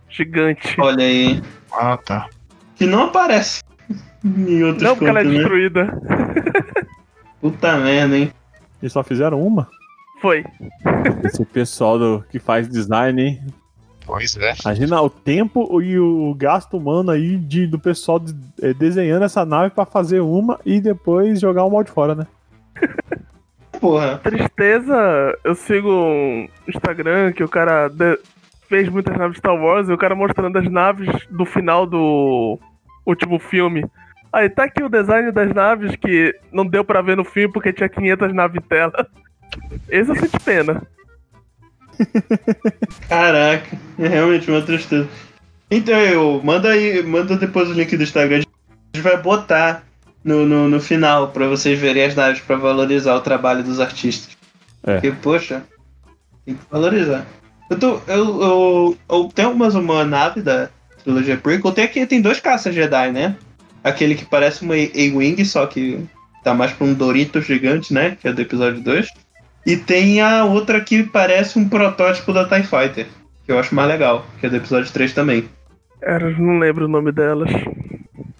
gigante. 0.07 0.79
Olha 0.79 1.03
aí. 1.03 1.41
Ah, 1.73 1.97
tá. 1.97 2.27
Que 2.75 2.85
não 2.85 3.05
aparece 3.05 3.61
em 4.23 4.63
outros 4.63 4.83
Não, 4.83 4.95
porque 4.95 5.09
ela 5.09 5.21
é 5.21 5.23
né? 5.23 5.31
destruída. 5.31 5.89
Puta 7.41 7.77
merda, 7.77 8.17
hein? 8.17 8.31
Eles 8.81 8.93
só 8.93 9.03
fizeram 9.03 9.41
uma? 9.41 9.67
Foi. 10.21 10.43
Esse 11.25 11.43
pessoal 11.45 11.97
do, 11.97 12.23
que 12.29 12.37
faz 12.39 12.69
design, 12.69 13.21
hein? 13.21 13.41
Pois 14.05 14.35
é. 14.37 14.53
Imagina 14.65 15.01
o 15.01 15.09
tempo 15.09 15.81
e 15.81 15.97
o 15.99 16.33
gasto 16.33 16.77
humano 16.77 17.11
aí 17.11 17.37
de, 17.37 17.67
do 17.67 17.79
pessoal 17.79 18.19
de- 18.19 18.35
eh, 18.61 18.73
desenhando 18.73 19.23
essa 19.23 19.45
nave 19.45 19.69
pra 19.73 19.85
fazer 19.85 20.19
uma 20.21 20.59
e 20.65 20.81
depois 20.81 21.39
jogar 21.39 21.63
o 21.63 21.69
molde 21.69 21.91
fora, 21.91 22.15
né? 22.15 22.27
Porra. 23.79 24.17
Tristeza, 24.19 25.37
eu 25.43 25.55
sigo 25.55 25.89
um 25.89 26.47
Instagram 26.67 27.31
que 27.31 27.43
o 27.43 27.49
cara 27.49 27.87
de- 27.87 28.19
fez 28.67 28.87
muitas 28.89 29.17
naves 29.17 29.37
Star 29.37 29.55
Wars 29.55 29.89
e 29.89 29.93
o 29.93 29.97
cara 29.97 30.15
mostrando 30.15 30.57
as 30.57 30.69
naves 30.69 31.09
do 31.29 31.45
final 31.45 31.85
do 31.85 32.59
último 33.05 33.39
filme. 33.39 33.85
Aí 34.31 34.49
tá 34.49 34.63
aqui 34.63 34.81
o 34.83 34.89
design 34.89 35.31
das 35.31 35.53
naves 35.53 35.95
que 35.95 36.33
não 36.51 36.65
deu 36.65 36.83
pra 36.83 37.01
ver 37.01 37.17
no 37.17 37.23
filme 37.25 37.51
porque 37.51 37.73
tinha 37.73 37.89
500 37.89 38.33
naves 38.33 38.57
em 38.63 38.67
tela. 38.67 39.07
Esse 39.89 40.09
eu 40.11 40.15
senti 40.15 40.39
pena. 40.39 40.81
Caraca, 43.07 43.77
é 43.97 44.07
realmente 44.07 44.49
uma 44.49 44.61
tristeza. 44.61 45.07
Então, 45.69 45.97
eu 45.99 46.41
manda 46.43 46.69
aí, 46.69 47.01
manda 47.01 47.37
depois 47.37 47.69
o 47.69 47.73
link 47.73 47.95
do 47.95 48.03
Instagram. 48.03 48.37
A 48.37 48.97
gente 48.97 49.03
vai 49.03 49.21
botar 49.21 49.83
no, 50.23 50.45
no, 50.45 50.67
no 50.67 50.79
final 50.79 51.29
pra 51.29 51.47
vocês 51.47 51.79
verem 51.79 52.03
as 52.03 52.15
naves 52.15 52.41
pra 52.41 52.55
valorizar 52.55 53.15
o 53.15 53.21
trabalho 53.21 53.63
dos 53.63 53.79
artistas. 53.79 54.37
É. 54.83 54.93
Porque, 54.93 55.11
poxa, 55.11 55.63
tem 56.45 56.55
que 56.55 56.61
valorizar. 56.69 57.25
Eu, 57.69 57.79
tô, 57.79 58.01
eu, 58.07 58.41
eu, 58.41 58.97
eu 59.09 59.31
tenho 59.33 59.55
mais 59.55 59.75
uma 59.75 60.03
nave 60.03 60.41
da 60.41 60.69
trilogia 61.03 61.37
Prequel. 61.37 61.71
Tem 61.71 61.85
aqui, 61.85 62.05
tem 62.05 62.21
dois 62.21 62.39
caças 62.39 62.75
Jedi, 62.75 63.11
né? 63.11 63.37
Aquele 63.83 64.15
que 64.15 64.25
parece 64.25 64.61
uma 64.63 64.75
A-Wing, 64.75 65.43
só 65.45 65.65
que 65.65 66.03
tá 66.43 66.53
mais 66.53 66.71
pra 66.73 66.85
um 66.85 66.93
Dorito 66.93 67.41
gigante, 67.41 67.93
né? 67.93 68.17
Que 68.19 68.27
é 68.27 68.33
do 68.33 68.41
episódio 68.41 68.81
2. 68.81 69.07
E 69.65 69.77
tem 69.77 70.21
a 70.21 70.43
outra 70.45 70.81
que 70.81 71.03
parece 71.03 71.57
um 71.59 71.67
protótipo 71.69 72.33
da 72.33 72.45
TIE 72.47 72.63
Fighter, 72.63 73.07
que 73.45 73.51
eu 73.51 73.59
acho 73.59 73.75
mais 73.75 73.87
legal, 73.87 74.25
que 74.39 74.45
é 74.45 74.49
do 74.49 74.55
episódio 74.57 74.91
3 74.91 75.13
também. 75.13 75.47
Era, 76.01 76.29
não 76.31 76.57
lembro 76.57 76.85
o 76.85 76.87
nome 76.87 77.11
delas. 77.11 77.51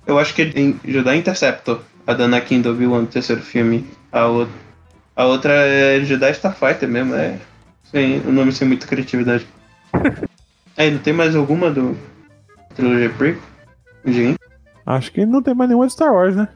Eu 0.07 0.17
acho 0.17 0.33
que 0.33 0.41
é 0.41 0.59
em 0.59 0.79
Jedi 0.83 1.17
Interceptor, 1.17 1.81
a 2.07 2.13
da 2.13 2.25
Anakin 2.25 2.61
do 2.61 2.71
Obi-Wan, 2.71 3.01
no 3.01 3.07
terceiro 3.07 3.41
filme. 3.41 3.85
A, 4.11 4.27
o- 4.27 4.47
a 5.15 5.25
outra 5.25 5.53
é 5.53 5.99
Jedi 6.01 6.31
Starfighter 6.31 6.89
mesmo, 6.89 7.13
é. 7.13 7.37
Sem, 7.83 8.19
o 8.21 8.31
nome 8.31 8.51
sem 8.51 8.67
muita 8.67 8.87
criatividade. 8.87 9.45
Aí, 10.77 10.89
não 10.89 10.99
tem 10.99 11.13
mais 11.13 11.35
alguma 11.35 11.69
do 11.69 11.95
trilogia 12.75 13.09
Prequel? 13.09 13.41
Gente. 14.05 14.39
Acho 14.85 15.11
que 15.11 15.25
não 15.25 15.43
tem 15.43 15.53
mais 15.53 15.69
nenhuma 15.69 15.85
de 15.85 15.93
Star 15.93 16.11
Wars, 16.11 16.35
né? 16.35 16.47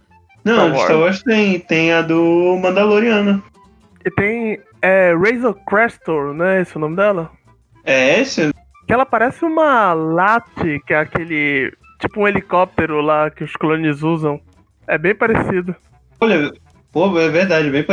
Não, 0.43 0.55
Star 0.55 0.66
de 0.66 0.72
Wars. 0.78 0.84
Star 0.86 0.97
Wars 0.99 1.24
tem, 1.24 1.59
tem 1.59 1.93
a 1.93 2.01
do 2.01 2.57
Mandaloriano. 2.59 3.43
E 4.06 4.12
tem 4.12 4.62
é, 4.82 5.14
Razor 5.14 5.56
Crestor, 5.66 6.34
né? 6.34 6.62
Esse 6.62 6.76
é 6.76 6.78
o 6.78 6.82
nome 6.82 6.95
dela? 6.95 7.32
É 7.84 8.20
esse? 8.22 8.53
Que 8.86 8.93
ela 8.93 9.06
parece 9.06 9.43
uma 9.43 9.93
Lati, 9.93 10.80
que 10.86 10.93
é 10.93 10.99
aquele. 10.99 11.74
Tipo 11.99 12.22
um 12.22 12.28
helicóptero 12.28 13.01
lá 13.01 13.32
que 13.32 13.43
os 13.43 13.53
clones 13.53 14.03
usam. 14.03 14.39
É 14.88 14.97
bem 14.97 15.16
parecido. 15.16 15.76
Olha, 16.22 16.53
pô, 16.91 17.18
é 17.20 17.30
verdade, 17.30 17.70
bem 17.72 17.84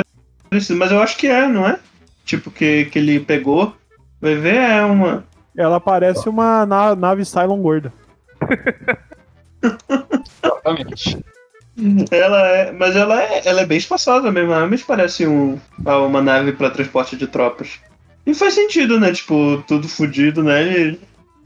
parecido. 0.51 0.79
Mas 0.79 0.93
eu 0.93 1.01
acho 1.01 1.17
que 1.17 1.29
é, 1.29 1.49
não 1.49 1.67
é? 1.67 1.79
Tipo, 2.27 2.51
que, 2.51 2.85
que 2.87 2.99
ele 2.99 3.21
pegou. 3.21 3.75
Vai 4.21 4.35
ver, 4.35 4.57
é 4.57 4.83
uma. 4.85 5.25
Ela 5.57 5.81
parece 5.81 6.29
uma 6.29 6.67
na- 6.67 6.95
nave 6.95 7.25
Cylon 7.25 7.61
gorda. 7.63 7.93
Exatamente. 9.63 11.25
Ela 12.11 12.49
é. 12.49 12.73
Mas 12.73 12.97
ela 12.97 13.23
é, 13.23 13.43
ela 13.45 13.63
é 13.63 13.67
bem 13.67 13.79
espaçosa 13.79 14.31
mesmo. 14.31 14.51
Ela 14.51 14.59
realmente 14.59 14.85
parece 14.85 15.27
um, 15.27 15.59
uma 15.85 16.21
nave 16.21 16.53
para 16.53 16.71
transporte 16.71 17.17
de 17.17 17.27
tropas. 17.27 17.81
E 18.27 18.35
faz 18.35 18.55
sentido, 18.55 19.01
né? 19.01 19.13
Tipo, 19.13 19.63
tudo 19.67 19.89
fudido, 19.89 20.43
né? 20.43 20.63
Eles, 20.63 20.99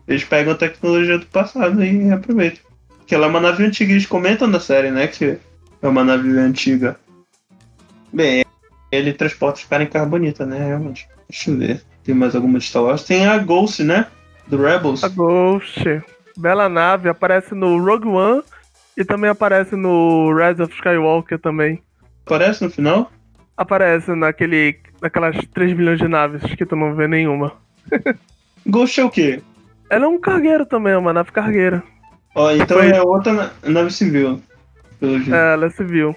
eles 0.07 0.25
pegam 0.25 0.53
a 0.53 0.57
tecnologia 0.57 1.19
do 1.19 1.27
passado 1.27 1.83
e 1.85 2.11
aproveitam. 2.11 2.61
Que 3.07 3.15
ela 3.15 3.27
é 3.27 3.29
uma 3.29 3.41
nave 3.41 3.65
antiga, 3.65 3.93
eles 3.93 4.07
comentam 4.07 4.49
na 4.49 4.61
série, 4.61 4.91
né? 4.91 5.07
Que 5.07 5.39
é 5.81 5.89
uma 5.89 6.05
nave 6.05 6.29
antiga. 6.39 6.99
Bem, 8.13 8.45
ele 8.91 9.13
transporta 9.13 9.61
os 9.61 9.65
caras 9.65 9.87
em 9.87 9.91
carbonita, 9.91 10.45
né? 10.45 10.67
Realmente. 10.67 11.09
Deixa 11.29 11.51
eu 11.51 11.57
ver. 11.57 11.83
Tem 12.05 12.15
mais 12.15 12.35
alguma 12.35 12.59
de 12.59 12.65
Star 12.65 12.83
Wars? 12.83 13.05
Tem 13.05 13.27
a 13.27 13.39
Ghost, 13.39 13.83
né? 13.83 14.07
Do 14.47 14.61
Rebels. 14.61 15.03
A 15.03 15.09
Ghost. 15.09 16.03
Bela 16.37 16.69
nave, 16.69 17.09
aparece 17.09 17.55
no 17.55 17.83
Rogue 17.83 18.09
One 18.09 18.43
e 18.97 19.05
também 19.05 19.31
aparece 19.31 19.77
no 19.77 20.33
Rise 20.35 20.63
of 20.63 20.73
Skywalker 20.75 21.39
também. 21.39 21.83
Aparece 22.25 22.65
no 22.65 22.71
final? 22.71 23.11
Aparece 23.57 24.15
naquele. 24.15 24.79
naquelas 25.01 25.37
3 25.55 25.75
milhões 25.77 25.99
de 25.99 26.09
naves 26.09 26.43
que 26.55 26.67
tu 26.67 26.75
não 26.77 26.95
vê 26.95 27.07
nenhuma. 27.07 27.53
Ghost 28.67 29.01
é 29.01 29.05
o 29.05 29.11
quê? 29.11 29.43
Ela 29.89 30.07
é 30.07 30.09
um 30.09 30.19
cargueiro 30.21 30.67
também, 30.67 30.93
é 30.93 30.99
uma 30.99 31.13
nave 31.13 31.31
cargueira. 31.31 31.83
Ó, 32.35 32.51
então 32.51 32.79
Foi- 32.79 32.91
é 32.91 33.01
outra 33.01 33.33
na- 33.33 33.51
nave 33.63 33.91
civil. 33.93 34.43
Pelo 34.99 35.19
jeito. 35.19 35.35
É, 35.35 35.53
ela 35.53 35.67
é 35.67 35.71
civil. 35.71 36.17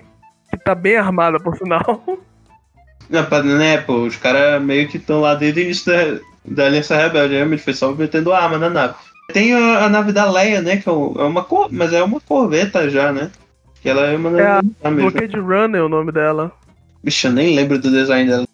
Que 0.49 0.57
tá 0.57 0.73
bem 0.73 0.97
armada, 0.97 1.39
por 1.39 1.55
sinal. 1.57 2.03
Não, 3.09 3.43
né, 3.57 3.77
pô, 3.81 4.03
os 4.03 4.15
caras 4.17 4.61
meio 4.61 4.87
que 4.87 4.97
estão 4.97 5.21
lá 5.21 5.33
desde 5.33 5.61
o 5.61 5.63
início 5.63 5.85
da, 5.91 6.19
da 6.45 6.65
Aliança 6.67 6.95
Rebelde, 6.95 7.33
realmente 7.35 7.63
foi 7.63 7.73
só 7.73 7.91
metendo 7.91 8.31
arma 8.31 8.57
na 8.59 8.69
nave. 8.69 8.95
Tem 9.33 9.53
a, 9.53 9.85
a 9.85 9.89
nave 9.89 10.11
da 10.11 10.29
Leia, 10.29 10.61
né, 10.61 10.77
que 10.77 10.89
é, 10.89 10.91
um- 10.91 11.13
é 11.17 11.23
uma 11.23 11.43
cor, 11.43 11.69
mas 11.71 11.93
é 11.93 12.01
uma 12.03 12.19
corveta 12.19 12.89
já, 12.89 13.11
né? 13.11 13.31
Que 13.81 13.89
ela 13.89 14.07
é 14.07 14.15
uma 14.15 14.29
nave 14.31 14.43
É 14.43 14.87
a 14.87 14.91
mesmo. 14.91 15.11
Blockade 15.11 15.39
Runner 15.39 15.79
é 15.81 15.83
o 15.83 15.89
nome 15.89 16.11
dela. 16.11 16.51
Bicho, 17.03 17.27
eu 17.27 17.31
nem 17.31 17.55
lembro 17.55 17.79
do 17.79 17.89
design 17.91 18.29
dela. 18.29 18.45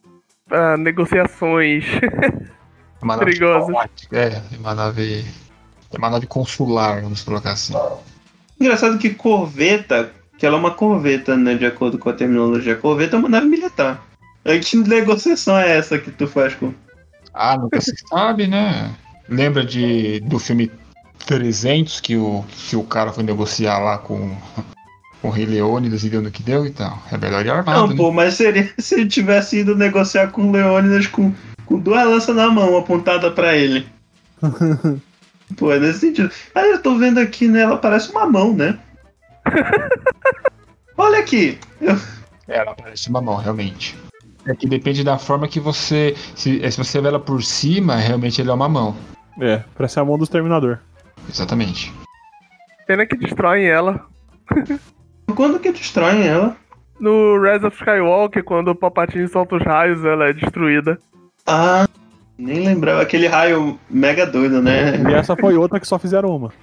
Ah, 0.51 0.78
negociações. 0.78 1.86
Uma 3.01 3.17
nave 3.17 3.26
Perigosa. 3.38 3.89
É, 4.11 4.28
é 4.28 4.57
uma 4.59 4.73
nave. 4.73 5.26
É 5.93 5.97
uma 5.97 6.09
nave 6.09 6.26
consular, 6.26 7.01
vamos 7.01 7.21
colocar 7.23 7.51
assim. 7.51 7.73
Engraçado 8.59 8.97
que 8.97 9.11
corveta, 9.11 10.11
que 10.39 10.45
ela 10.45 10.55
é 10.55 10.59
uma 10.59 10.71
corveta, 10.71 11.36
né, 11.38 11.53
de 11.55 11.65
acordo 11.65 11.97
com 11.99 12.09
a 12.09 12.13
terminologia. 12.13 12.76
Corveta 12.76 13.15
é 13.15 13.19
uma 13.19 13.30
nave 13.30 13.47
militar. 13.47 14.03
Que 14.43 14.78
negociação 14.78 15.57
é 15.57 15.78
essa 15.78 15.99
que 15.99 16.09
tu 16.11 16.28
faz 16.28 16.55
com... 16.55 16.73
Ah, 17.34 17.57
nunca 17.57 17.80
se 17.82 17.93
sabe, 18.09 18.47
né? 18.47 18.91
Lembra 19.28 19.65
de, 19.65 20.19
do 20.21 20.38
filme 20.39 20.71
300 21.26 21.99
que 21.99 22.15
o, 22.15 22.43
que 22.49 22.76
o 22.76 22.84
cara 22.84 23.11
foi 23.11 23.23
negociar 23.23 23.80
lá 23.80 23.97
com, 23.97 24.36
com 25.21 25.28
o 25.28 25.32
Rei 25.32 25.45
Leônidas 25.45 26.03
e 26.03 26.09
deu 26.09 26.21
no 26.21 26.30
que 26.32 26.43
deu 26.43 26.65
e 26.65 26.69
tal? 26.71 27.01
É 27.11 27.17
melhor 27.17 27.45
ir 27.45 27.49
armado, 27.49 27.80
Não, 27.80 27.88
né? 27.88 27.95
pô, 27.95 28.11
mas 28.11 28.36
seria 28.36 28.71
se 28.78 28.95
ele 28.95 29.07
tivesse 29.07 29.59
ido 29.59 29.76
negociar 29.76 30.28
com 30.28 30.49
o 30.49 30.51
Leônidas 30.51 31.07
com, 31.07 31.34
com 31.65 31.80
duas 31.80 32.05
lanças 32.05 32.36
na 32.36 32.49
mão 32.49 32.78
apontada 32.78 33.32
pra 33.32 33.55
ele. 33.57 33.88
pô, 35.57 35.71
é 35.71 35.80
nesse 35.80 35.99
sentido. 36.01 36.30
Aí 36.53 36.69
eu 36.71 36.82
tô 36.82 36.95
vendo 36.97 37.19
aqui, 37.19 37.47
né? 37.47 37.61
Ela 37.61 37.78
parece 37.78 38.11
uma 38.11 38.28
mão, 38.28 38.53
né? 38.53 38.78
Olha 40.97 41.19
aqui. 41.19 41.57
Eu- 41.82 41.97
É, 42.47 42.59
ela 42.59 42.76
parece 42.76 43.09
uma 43.09 43.21
mão, 43.21 43.36
realmente. 43.38 43.95
É 44.45 44.53
que 44.53 44.67
depende 44.67 45.03
da 45.03 45.17
forma 45.17 45.47
que 45.47 45.59
você. 45.59 46.15
Se, 46.36 46.59
se 46.71 46.78
você 46.78 47.01
vê 47.01 47.07
ela 47.07 47.19
por 47.19 47.43
cima, 47.43 47.95
realmente 47.95 48.39
ele 48.39 48.51
é 48.51 48.53
uma 48.53 48.69
mão. 48.69 48.95
É, 49.39 49.63
parece 49.75 49.99
a 49.99 50.05
mão 50.05 50.17
dos 50.17 50.29
Terminador. 50.29 50.79
Exatamente. 51.29 51.93
Pena 52.88 53.05
que 53.05 53.17
destroem 53.17 53.65
ela. 53.65 54.05
Quando 55.36 55.59
que 55.59 55.71
destroem 55.71 56.27
ela? 56.27 56.55
No 56.99 57.41
Rise 57.41 57.65
of 57.65 57.75
Skywalker, 57.75 58.43
quando 58.43 58.69
o 58.69 58.75
Palpatine 58.75 59.27
solta 59.27 59.55
os 59.55 59.63
raios, 59.63 60.05
ela 60.05 60.29
é 60.29 60.33
destruída. 60.33 60.97
Ah, 61.45 61.86
nem 62.38 62.65
lembrava. 62.65 63.01
Aquele 63.01 63.27
raio 63.27 63.77
mega 63.89 64.25
doido, 64.25 64.61
né? 64.61 64.95
E 65.09 65.13
essa 65.13 65.36
foi 65.36 65.57
outra 65.57 65.79
que 65.79 65.88
só 65.88 65.99
fizeram 65.99 66.29
uma. 66.29 66.53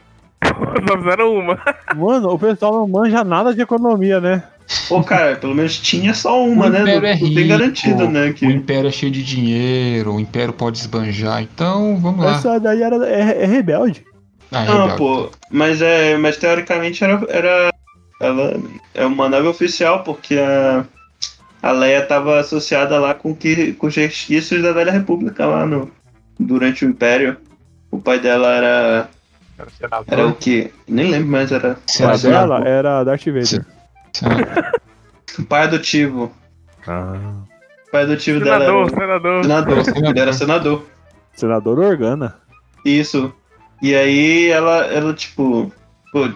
Só 0.89 0.99
fizeram 0.99 1.35
uma. 1.35 1.59
Mano, 1.95 2.31
o 2.31 2.39
pessoal 2.39 2.73
não 2.73 2.89
manja 2.89 3.23
nada 3.23 3.55
de 3.55 3.61
economia, 3.61 4.21
né? 4.21 4.43
Pô, 4.89 5.03
cara, 5.03 5.37
pelo 5.37 5.55
menos 5.55 5.79
tinha 5.79 6.15
só 6.15 6.43
uma, 6.45 6.67
o 6.67 6.69
né? 6.71 6.81
Império 6.81 7.01
Não, 7.03 7.09
é 7.09 7.15
rico, 7.15 7.35
tem 7.35 7.47
garantido, 7.49 8.09
né? 8.09 8.29
O 8.29 8.35
Que... 8.35 8.47
Império 8.47 8.89
é 8.89 8.93
cheio 8.93 9.13
de 9.13 9.23
dinheiro, 9.23 10.15
o 10.15 10.21
Império 10.21 10.53
pode 10.53 10.79
esbanjar, 10.79 11.43
então 11.43 11.99
vamos 11.99 12.25
lá. 12.25 12.37
Essa 12.37 12.59
daí 12.59 12.83
era, 12.83 12.97
é, 13.09 13.43
é 13.43 13.47
rebelde. 13.47 14.05
Ah, 14.51 14.65
Não, 14.65 14.73
rebelde. 14.89 14.97
pô, 14.99 15.31
mas 15.51 15.83
é. 15.83 16.17
Mas 16.17 16.37
teoricamente 16.37 17.03
era. 17.03 17.25
era 17.29 17.73
ela 18.21 18.55
é 18.95 19.05
uma 19.05 19.29
nave 19.29 19.49
oficial, 19.49 20.03
porque 20.05 20.39
a. 20.39 20.85
A 21.63 21.71
Leia 21.71 22.05
tava 22.05 22.41
associada 22.41 22.99
lá 22.99 23.15
com, 23.15 23.33
que, 23.37 23.73
com 23.75 23.87
os 23.87 23.95
resquícios 23.95 24.61
da 24.61 24.73
Velha 24.73 24.91
República 24.91 25.47
lá 25.47 25.65
no. 25.65 25.91
Durante 26.39 26.85
o 26.85 26.89
Império. 26.89 27.37
O 27.91 28.01
pai 28.01 28.19
dela 28.19 28.53
era. 28.53 29.09
Era 29.59 29.71
senador. 29.71 30.05
Era 30.09 30.27
o 30.27 30.35
quê? 30.35 30.73
Nem 30.89 31.11
lembro 31.11 31.29
mais, 31.29 31.53
era. 31.53 31.73
A 31.73 31.77
Senador. 31.87 32.19
dela 32.31 32.69
era 32.69 33.05
Darth 33.05 33.27
Vader. 33.27 33.61
O 33.61 33.82
pai 35.49 35.63
adotivo. 35.65 36.33
Ah. 36.87 37.43
O 37.87 37.91
pai 37.91 38.03
adotivo 38.03 38.41
dela 38.41 38.65
era. 38.65 38.65
Senador, 38.65 38.85
o 38.85 38.91
senador. 38.91 39.43
Senador. 39.45 39.85
Senador. 39.85 40.11
Ele 40.11 40.21
era 40.21 40.33
senador. 40.33 40.87
Senador 41.35 41.79
Organa. 41.79 42.37
Isso. 42.85 43.33
E 43.81 43.95
aí 43.95 44.49
ela, 44.49 44.87
ela 44.87 45.15
tipo. 45.15 45.73
Pô. 46.13 46.29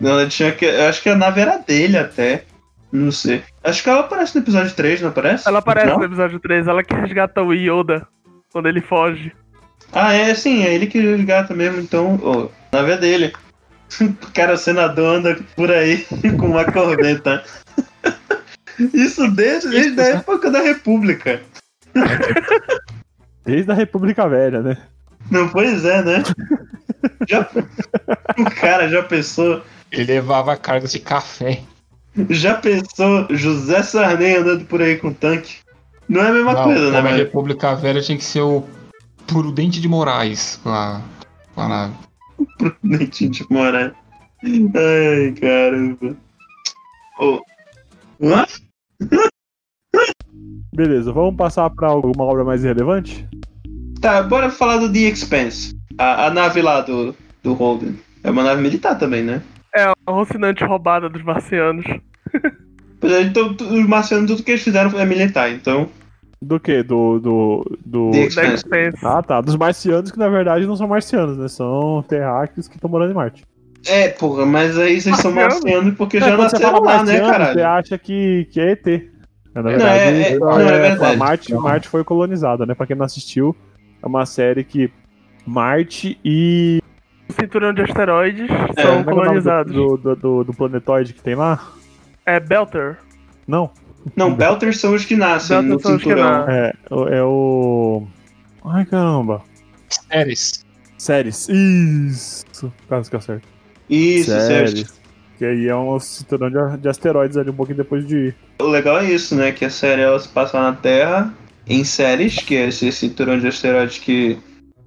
Ela 0.00 0.26
tinha 0.28 0.52
que. 0.52 0.64
Eu 0.64 0.88
acho 0.88 1.02
que 1.02 1.08
a 1.08 1.16
nave 1.16 1.40
era 1.40 1.58
dele 1.58 1.98
até. 1.98 2.44
Não 2.90 3.12
sei. 3.12 3.42
Acho 3.62 3.82
que 3.82 3.90
ela 3.90 4.00
aparece 4.00 4.34
no 4.34 4.42
episódio 4.42 4.74
3, 4.74 5.02
não 5.02 5.10
aparece? 5.10 5.46
Ela 5.46 5.58
aparece 5.58 5.88
Não? 5.88 5.98
no 5.98 6.04
episódio 6.04 6.40
3, 6.40 6.66
ela 6.66 6.82
que 6.82 6.94
resgata 6.94 7.42
o 7.42 7.52
Yoda 7.52 8.06
quando 8.50 8.66
ele 8.66 8.80
foge. 8.80 9.32
Ah, 9.92 10.12
é 10.14 10.34
sim, 10.34 10.64
é 10.64 10.74
ele 10.74 10.86
que 10.86 10.98
resgata 10.98 11.54
mesmo, 11.54 11.80
então. 11.80 12.16
Ô, 12.22 12.50
a 12.72 12.76
nave 12.76 12.92
é 12.92 12.96
dele. 12.96 13.32
O 14.00 14.30
cara, 14.32 14.54
o 14.54 14.58
senador 14.58 15.16
anda 15.16 15.38
por 15.56 15.70
aí 15.70 16.06
com 16.38 16.46
uma 16.46 16.64
corneta. 16.64 17.42
Isso 18.94 19.28
desde, 19.30 19.70
desde 19.70 20.00
a 20.00 20.06
época 20.16 20.50
da 20.50 20.60
República. 20.60 21.40
Desde 23.44 23.70
a 23.72 23.74
República 23.74 24.28
Velha, 24.28 24.62
né? 24.62 24.76
Não, 25.30 25.48
pois 25.48 25.84
é, 25.84 26.02
né? 26.02 26.22
Já, 27.28 27.48
o 28.38 28.44
cara 28.60 28.88
já 28.88 29.02
pensou. 29.02 29.62
Ele 29.90 30.04
levava 30.04 30.56
cargas 30.56 30.92
de 30.92 31.00
café. 31.00 31.60
Já 32.30 32.54
pensou 32.54 33.26
José 33.30 33.82
Sarney 33.82 34.36
andando 34.36 34.64
por 34.64 34.80
aí 34.80 34.96
com 34.96 35.12
tanque? 35.12 35.56
Não 36.08 36.22
é 36.22 36.28
a 36.28 36.32
mesma 36.32 36.52
Não, 36.52 36.64
coisa, 36.64 36.90
né? 36.90 37.00
Mas... 37.00 37.16
República 37.16 37.74
Velha 37.74 38.00
tinha 38.00 38.16
que 38.16 38.24
ser 38.24 38.40
o 38.40 38.64
Prudente 39.26 39.80
de 39.80 39.88
Moraes 39.88 40.58
com 40.62 40.70
a, 40.70 41.02
com 41.54 41.60
nave. 42.60 42.98
Dentinho 42.98 43.30
de 43.30 43.46
Moraes. 43.50 43.92
Ai, 44.44 45.32
caramba. 45.40 46.16
Hã? 48.22 48.46
Beleza, 50.74 51.12
vamos 51.12 51.36
passar 51.36 51.68
pra 51.70 51.88
alguma 51.88 52.24
obra 52.24 52.44
mais 52.44 52.62
relevante? 52.62 53.26
Tá, 54.00 54.22
bora 54.22 54.48
falar 54.50 54.76
do 54.78 54.92
The 54.92 55.00
Expanse. 55.00 55.76
A, 55.98 56.26
a 56.26 56.30
nave 56.30 56.62
lá 56.62 56.80
do, 56.80 57.14
do 57.42 57.52
Holden. 57.52 57.98
É 58.22 58.30
uma 58.30 58.44
nave 58.44 58.62
militar 58.62 58.96
também, 58.96 59.24
né? 59.24 59.42
É 59.74 59.82
a 59.84 59.94
rocinante 60.08 60.64
roubada 60.64 61.08
dos 61.08 61.22
marcianos. 61.22 61.84
Pois 63.00 63.12
é, 63.12 63.22
então 63.22 63.54
os 63.60 63.86
marcianos, 63.86 64.28
tudo 64.28 64.42
que 64.42 64.50
eles 64.50 64.64
fizeram 64.64 64.90
é 64.98 65.06
militar, 65.06 65.52
então. 65.52 65.88
Do 66.40 66.60
que? 66.60 66.82
Do. 66.82 67.18
Do. 67.18 67.78
do... 67.84 68.10
Ah, 69.02 69.22
tá. 69.22 69.40
Dos 69.40 69.56
marcianos 69.56 70.10
que 70.10 70.18
na 70.18 70.28
verdade 70.28 70.66
não 70.66 70.76
são 70.76 70.86
marcianos, 70.86 71.36
né? 71.36 71.48
São 71.48 72.04
terráqueos 72.08 72.68
que 72.68 72.76
estão 72.76 72.88
morando 72.88 73.10
em 73.10 73.14
Marte. 73.14 73.44
É, 73.86 74.08
porra, 74.08 74.44
mas 74.44 74.76
aí 74.78 75.00
vocês 75.00 75.16
são 75.18 75.32
Marciano? 75.32 75.62
marcianos 75.64 75.94
porque 75.96 76.16
É, 76.18 76.20
já 76.20 76.36
nasceram 76.36 76.80
lá, 76.80 77.04
né, 77.04 77.20
marciano, 77.20 77.52
Você 77.54 77.62
acha 77.62 77.98
que, 77.98 78.48
que 78.50 78.60
é 78.60 78.72
ET. 78.72 78.84
Mas, 78.86 79.04
Na 79.54 79.62
Não, 79.62 79.70
verdade, 79.70 80.00
é- 80.00 80.32
é- 80.32 80.38
não, 80.38 80.60
é 80.60 80.78
verdade. 80.80 81.16
Marte, 81.16 81.54
Marte 81.54 81.88
foi 81.88 82.04
colonizada, 82.04 82.66
né? 82.66 82.74
Pra 82.74 82.86
quem 82.86 82.96
não 82.96 83.04
assistiu, 83.04 83.56
é 84.02 84.06
uma 84.06 84.26
série 84.26 84.62
que 84.62 84.90
Marte 85.46 86.18
e. 86.24 86.80
O 87.28 87.32
cinturão 87.32 87.72
de 87.72 87.82
asteroides 87.82 88.48
É, 88.76 88.82
são 88.82 88.96
é 88.96 89.00
é 89.00 89.04
colonizados. 89.04 89.72
Do, 89.72 89.96
do, 89.96 90.16
do, 90.16 90.44
do 90.44 90.54
planetoide 90.54 91.12
que 91.14 91.22
tem 91.22 91.34
lá? 91.34 91.60
É 92.24 92.38
Belter. 92.38 92.98
Não. 93.46 93.70
Não, 94.16 94.34
Belters 94.34 94.78
são 94.80 94.94
os 94.94 95.04
que 95.04 95.16
nascem 95.16 95.56
Belters 95.60 95.74
no 95.74 95.80
são 95.80 95.98
cinturão. 95.98 96.48
É, 96.48 96.72
o- 96.90 97.08
é 97.08 97.22
o. 97.24 98.06
Ai 98.64 98.84
caramba. 98.86 99.42
Séries. 100.10 100.64
Séries. 100.96 101.48
Isso. 101.48 102.72
Quase 102.88 103.08
que 103.10 103.16
eu 103.16 103.20
acerto. 103.20 103.46
Isso. 103.88 104.30
Séries. 104.30 104.98
Que 105.38 105.44
aí 105.44 105.68
é 105.68 105.76
um 105.76 105.98
cinturão 106.00 106.50
de, 106.50 106.78
de 106.78 106.88
asteroides 106.88 107.36
ali 107.36 107.50
um 107.50 107.54
pouquinho 107.54 107.78
depois 107.78 108.06
de. 108.06 108.34
O 108.60 108.64
legal 108.66 108.98
é 108.98 109.10
isso, 109.10 109.34
né? 109.36 109.52
Que 109.52 109.64
a 109.64 109.70
série 109.70 110.02
ela 110.02 110.18
se 110.18 110.28
passa 110.28 110.60
na 110.60 110.72
Terra 110.72 111.32
em 111.66 111.84
séries, 111.84 112.36
que 112.38 112.56
é 112.56 112.68
esse 112.68 112.90
cinturão 112.90 113.38
de 113.38 113.46
asteroides 113.46 113.98
que 113.98 114.38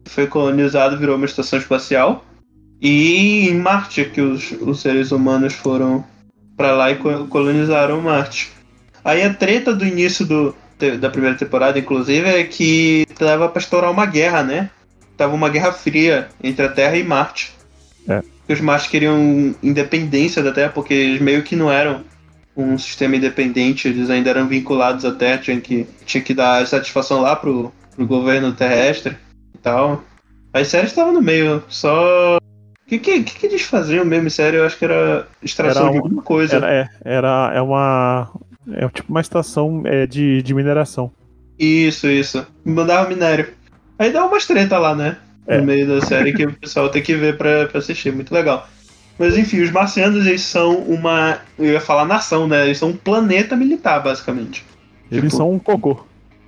foi 0.08 0.28
colonizado, 0.28 0.98
virou 0.98 1.16
uma 1.16 1.26
estação 1.26 1.58
espacial. 1.60 2.26
E 2.82 3.48
em 3.50 3.56
Marte, 3.56 4.04
que 4.06 4.20
os, 4.20 4.52
os 4.60 4.82
seres 4.82 5.12
humanos 5.12 5.54
foram 5.54 6.04
pra 6.58 6.72
lá 6.74 6.92
e 6.92 6.96
co- 6.96 7.28
colonizaram 7.28 8.02
Marte. 8.02 8.52
Aí 9.04 9.24
a 9.24 9.34
treta 9.34 9.74
do 9.74 9.86
início 9.86 10.26
do, 10.26 10.56
da 11.00 11.10
primeira 11.10 11.38
temporada, 11.38 11.78
inclusive, 11.80 12.28
é 12.28 12.44
que 12.44 13.06
tava 13.18 13.50
pra 13.50 13.62
estourar 13.62 13.92
uma 13.92 14.06
guerra, 14.06 14.44
né? 14.44 14.70
Tava 15.18 15.34
uma 15.36 15.50
guerra 15.50 15.72
fria 15.72 16.30
entre 16.44 16.66
a 16.66 16.70
Terra 16.70 16.98
e 16.98 17.04
Marte. 17.04 17.54
É. 18.08 18.22
Os 18.50 18.60
Marte 18.60 18.90
queriam 18.90 19.56
independência 19.62 20.42
da 20.44 20.52
Terra, 20.52 20.72
porque 20.74 20.94
eles 20.94 21.22
meio 21.22 21.44
que 21.44 21.56
não 21.56 21.72
eram 21.72 22.04
um 22.56 22.78
sistema 22.78 23.16
independente, 23.16 23.88
eles 23.88 24.10
ainda 24.10 24.30
eram 24.30 24.48
vinculados 24.48 25.06
à 25.06 25.12
Terra, 25.12 25.38
tinha 25.38 25.60
que, 25.62 25.88
tinha 26.06 26.22
que 26.22 26.34
dar 26.34 26.66
satisfação 26.68 27.22
lá 27.22 27.36
pro, 27.36 27.72
pro 27.96 28.06
governo 28.06 28.52
terrestre 28.54 29.16
e 29.56 29.58
tal. 29.58 30.04
As 30.54 30.68
séries 30.68 30.90
estavam 30.92 31.14
no 31.14 31.22
meio, 31.22 31.64
só. 31.70 32.38
O 32.38 32.90
que, 32.90 33.00
que, 33.00 33.24
que, 33.24 33.46
eles 33.46 33.62
faziam 33.62 34.04
mesmo 34.04 34.28
em 34.28 34.30
série? 34.30 34.58
Eu 34.58 34.66
acho 34.66 34.78
que 34.78 34.84
era 34.84 35.26
extração 35.42 35.84
Era 35.84 35.92
de 35.92 35.98
um- 35.98 36.02
alguma 36.02 36.22
coisa. 36.22 36.58
Era, 36.58 36.74
é, 36.74 36.90
era 37.06 37.52
é 37.56 37.62
uma. 37.62 38.30
É 38.72 38.88
tipo 38.90 39.10
uma 39.10 39.22
estação 39.22 39.82
é, 39.86 40.06
de, 40.06 40.42
de 40.42 40.54
mineração. 40.54 41.12
Isso, 41.58 42.08
isso. 42.08 42.46
Mandava 42.66 43.10
minério. 43.10 43.48
Aí 43.98 44.12
dá 44.12 44.26
umas 44.26 44.46
treta 44.46 44.78
lá, 44.78 44.96
né? 44.96 45.18
É. 45.48 45.58
No 45.58 45.66
meio 45.66 45.88
da 45.88 46.02
série 46.06 46.34
que 46.34 46.46
o 46.46 46.54
pessoal 46.54 46.90
tem 46.90 47.02
que 47.02 47.16
ver 47.16 47.38
pra, 47.38 47.68
pra 47.68 47.80
assistir. 47.80 48.14
Muito 48.14 48.34
legal. 48.34 48.68
Mas 49.20 49.38
enfim, 49.38 49.62
os 49.62 49.70
marcianos, 49.72 50.26
eles 50.26 50.42
são 50.42 50.78
uma. 50.78 51.40
Eu 51.58 51.66
ia 51.74 51.82
falar 51.82 52.06
nação, 52.06 52.48
né? 52.48 52.66
Eles 52.66 52.78
são 52.78 52.90
um 52.90 52.96
planeta 52.98 53.56
militar, 53.56 54.02
basicamente. 54.02 54.66
Eles 55.12 55.26
Tipo- 55.26 55.38
são 55.38 55.52
um 55.52 55.60
cocô. 55.60 56.06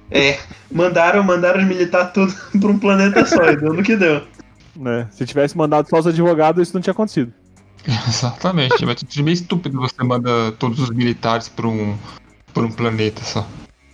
É. 0.10 0.38
Mandaram, 0.72 1.24
mandaram 1.24 1.60
os 1.60 1.66
militares 1.68 2.12
tudo 2.14 2.34
pra 2.60 2.70
um 2.70 2.80
planeta 2.80 3.26
só, 3.26 3.44
e 3.52 3.58
deu 3.58 3.74
no 3.74 3.84
que 3.84 3.96
deu. 3.96 4.22
Né? 4.76 5.08
Se 5.12 5.26
tivesse 5.26 5.56
mandado 5.58 5.88
só 5.90 6.00
os 6.00 6.08
advogados, 6.08 6.62
isso 6.68 6.74
não 6.76 6.82
tinha 6.82 6.92
acontecido. 6.92 7.32
Exatamente. 8.08 8.86
Mas 8.86 9.04
é 9.18 9.22
meio 9.22 9.34
estúpido 9.34 9.80
você 9.80 10.04
manda 10.04 10.52
todos 10.54 10.80
os 10.80 10.90
militares 10.90 11.50
pra 11.50 11.68
um, 11.68 11.98
pra 12.54 12.64
um 12.64 12.72
planeta 12.72 13.22
só. 13.24 13.46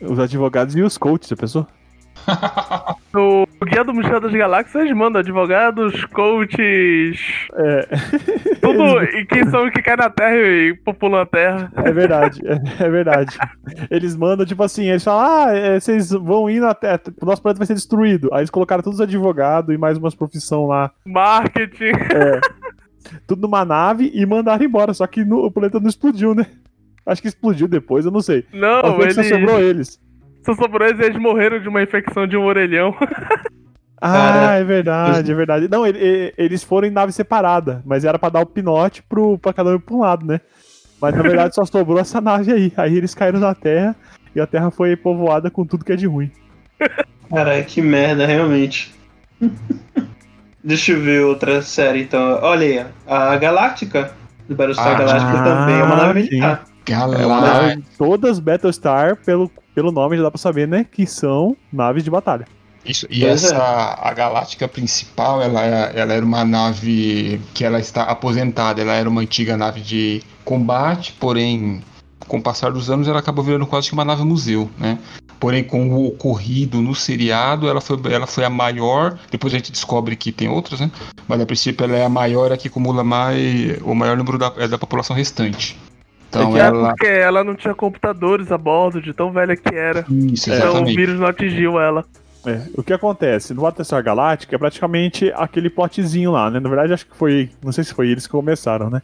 Os 0.02 0.20
advogados 0.20 0.76
e 0.76 0.82
os 0.82 0.98
coaches, 0.98 1.30
já 1.30 1.36
pensou? 1.36 1.68
No 3.12 3.48
Guia 3.66 3.84
do 3.84 3.92
Mochila 3.92 4.20
das 4.20 4.32
Galáxias, 4.32 4.84
eles 4.84 4.96
mandam 4.96 5.20
advogados, 5.20 6.06
coaches, 6.06 7.20
É, 7.56 7.88
tudo. 8.62 9.04
e 9.04 9.26
quem 9.26 9.50
são 9.50 9.66
os 9.66 9.72
que 9.72 9.82
caem 9.82 9.98
na 9.98 10.12
Terra 10.12 10.36
e 10.36 10.76
populam 10.86 11.22
a 11.22 11.26
Terra. 11.26 11.72
é 11.76 11.92
verdade, 11.92 12.40
é, 12.46 12.84
é 12.84 12.90
verdade. 12.90 13.36
Eles 13.90 14.16
mandam, 14.16 14.46
tipo 14.46 14.62
assim, 14.62 14.90
eles 14.90 15.04
falam, 15.04 15.26
ah, 15.48 15.52
é, 15.58 15.80
vocês 15.80 16.12
vão 16.12 16.48
ir 16.50 16.60
na 16.60 16.76
Terra, 16.76 17.02
o 17.20 17.26
nosso 17.26 17.42
planeta 17.42 17.58
vai 17.58 17.66
ser 17.66 17.74
destruído. 17.74 18.30
Aí 18.32 18.42
eles 18.42 18.52
colocaram 18.52 18.84
todos 18.84 19.00
os 19.00 19.04
advogados 19.04 19.74
e 19.74 19.78
mais 19.78 19.98
umas 19.98 20.14
profissão 20.14 20.68
lá, 20.68 20.92
Marketing. 21.04 21.92
Tudo 23.28 23.42
numa 23.42 23.64
nave 23.66 24.12
e 24.14 24.26
mandaram 24.26 24.64
embora. 24.66 24.94
Só 24.94 25.06
que 25.08 25.24
no- 25.26 25.46
o 25.46 25.52
planeta 25.52 25.80
não 25.80 25.88
explodiu, 25.90 26.34
né? 26.36 26.46
Acho 27.06 27.22
que 27.22 27.28
explodiu 27.28 27.68
depois, 27.68 28.06
eu 28.06 28.12
não 28.12 28.22
sei. 28.22 28.46
Não, 28.54 28.82
que 29.00 29.14
só 29.14 29.22
eles. 29.22 29.30
sobrou 29.30 29.60
eles. 29.60 30.00
Só 30.46 30.54
sobrou 30.56 30.88
eles 30.88 31.00
e 31.00 31.04
eles 31.06 31.20
morreram 31.22 31.60
de 31.60 31.68
uma 31.68 31.82
infecção 31.82 32.28
de 32.28 32.38
um 32.38 32.46
orelhão. 32.46 32.94
Ah, 34.02 34.14
Cara, 34.14 34.56
é 34.56 34.64
verdade, 34.64 35.30
é 35.30 35.36
verdade. 35.36 35.68
Não, 35.70 35.86
ele- 35.86 36.00
ele- 36.00 36.34
eles 36.38 36.64
foram 36.64 36.88
em 36.88 36.92
nave 36.92 37.12
separada, 37.12 37.84
mas 37.86 38.06
era 38.06 38.18
pra 38.18 38.30
dar 38.30 38.40
o 38.40 38.46
pinote 38.46 39.04
pro, 39.04 39.38
pra 39.38 39.52
cada 39.52 39.72
um 39.72 39.76
ir 39.76 39.80
pra 39.80 39.94
um 39.94 40.00
lado, 40.00 40.26
né? 40.26 40.40
Mas 41.02 41.14
na 41.14 41.22
verdade 41.22 41.54
só 41.54 41.66
sobrou 41.66 42.00
essa 42.00 42.22
nave 42.22 42.50
aí. 42.54 42.72
Aí 42.78 42.96
eles 42.96 43.14
caíram 43.14 43.42
na 43.42 43.54
Terra 43.54 43.94
e 44.34 44.40
a 44.40 44.48
Terra 44.48 44.72
foi 44.72 44.96
povoada 44.96 45.52
com 45.52 45.66
tudo 45.66 45.84
que 45.84 45.92
é 45.92 45.98
de 45.98 46.08
ruim. 46.08 46.32
Caralho, 47.30 47.66
que 47.66 47.82
merda, 47.82 48.26
realmente. 48.26 48.96
Deixa 50.64 50.92
eu 50.92 51.02
ver 51.02 51.24
outra 51.24 51.62
série 51.62 52.02
então. 52.04 52.40
Olha 52.42 52.66
aí, 52.66 52.86
a 53.08 53.36
Galáctica, 53.38 54.12
do 54.48 54.56
Battlestar 54.56 54.88
Ah, 54.90 54.94
Galáctica 54.96 55.44
também 55.44 55.76
é 55.80 55.84
uma 55.84 55.96
nave 55.96 56.24
militar. 56.24 56.66
É 56.88 56.96
uma 56.96 57.08
Galáctica. 57.08 57.62
nave- 57.68 57.84
todas 57.98 58.40
Battlestar, 58.40 59.16
pelo, 59.26 59.50
pelo 59.76 59.92
nome 59.92 60.18
já 60.18 60.24
dá 60.24 60.32
pra 60.32 60.40
saber, 60.40 60.68
né? 60.68 60.86
Que 60.92 61.06
são 61.06 61.56
naves 61.72 62.04
de 62.04 62.10
batalha. 62.10 62.46
Isso, 62.86 63.06
e 63.10 63.20
Pois 63.22 63.44
essa, 63.44 63.98
a 64.02 64.14
Galáctica 64.14 64.68
principal, 64.68 65.42
ela, 65.42 65.64
é- 65.64 65.92
ela 66.00 66.14
era 66.14 66.26
uma 66.26 66.44
nave 66.46 67.40
que 67.54 67.64
ela 67.64 67.80
está 67.80 68.04
aposentada, 68.04 68.82
ela 68.82 68.94
era 68.94 69.08
uma 69.08 69.22
antiga 69.22 69.56
nave 69.56 69.82
de 69.82 70.24
combate, 70.46 71.14
porém, 71.20 71.82
com 72.28 72.38
o 72.38 72.42
passar 72.42 72.72
dos 72.72 72.90
anos, 72.90 73.08
ela 73.08 73.20
acabou 73.20 73.44
virando 73.44 73.66
quase 73.66 73.88
que 73.88 73.94
uma 73.94 74.06
nave 74.06 74.24
museu, 74.24 74.70
né? 74.78 75.00
Porém, 75.40 75.64
com 75.64 75.90
o 75.90 76.08
ocorrido 76.08 76.82
no 76.82 76.94
seriado, 76.94 77.70
ela 77.70 77.80
foi, 77.80 77.98
ela 78.12 78.28
foi 78.28 78.44
a 78.44 78.50
maior, 78.50 79.18
depois 79.32 79.54
a 79.54 79.58
gente 79.58 79.72
descobre 79.72 80.16
que 80.16 80.32
tem 80.32 80.50
outras, 80.50 80.82
né? 80.82 80.92
Mas 81.28 81.40
a 81.40 81.46
princípio 81.46 81.86
ela 81.86 81.96
é 81.96 82.06
a 82.06 82.10
maior, 82.10 82.52
a 82.52 82.58
que 82.58 82.68
acumula 82.68 83.04
mais, 83.04 83.82
o 83.84 83.96
maior 83.96 84.18
número 84.18 84.38
da, 84.38 84.54
é 84.58 84.68
da 84.68 84.78
população 84.78 85.16
restante. 85.16 85.80
Então 86.30 86.56
é 86.56 86.60
ela... 86.60 86.90
porque 86.90 87.08
ela 87.08 87.44
não 87.44 87.56
tinha 87.56 87.74
computadores 87.74 88.52
a 88.52 88.58
bordo, 88.58 89.02
de 89.02 89.14
tão 89.14 89.32
velha 89.32 89.56
que 89.56 89.74
era. 89.74 90.06
Isso, 90.10 90.52
Então 90.52 90.84
o 90.84 90.86
vírus 90.86 91.20
não 91.20 91.28
atingiu 91.28 91.80
ela. 91.80 92.06
É, 92.46 92.62
o 92.74 92.84
que 92.84 92.94
acontece? 92.94 93.54
No 93.54 93.64
Battlestar 93.64 94.02
Galactica 94.02 94.56
é 94.56 94.60
praticamente 94.60 95.32
aquele 95.36 95.70
plotzinho 95.70 96.32
lá, 96.32 96.50
né? 96.50 96.60
Na 96.60 96.70
verdade, 96.70 96.94
acho 96.94 97.06
que 97.06 97.16
foi. 97.16 97.50
Não 97.62 97.72
sei 97.72 97.84
se 97.84 97.94
foi 97.94 98.10
eles 98.10 98.26
que 98.26 98.32
começaram, 98.32 98.90
né? 98.90 99.02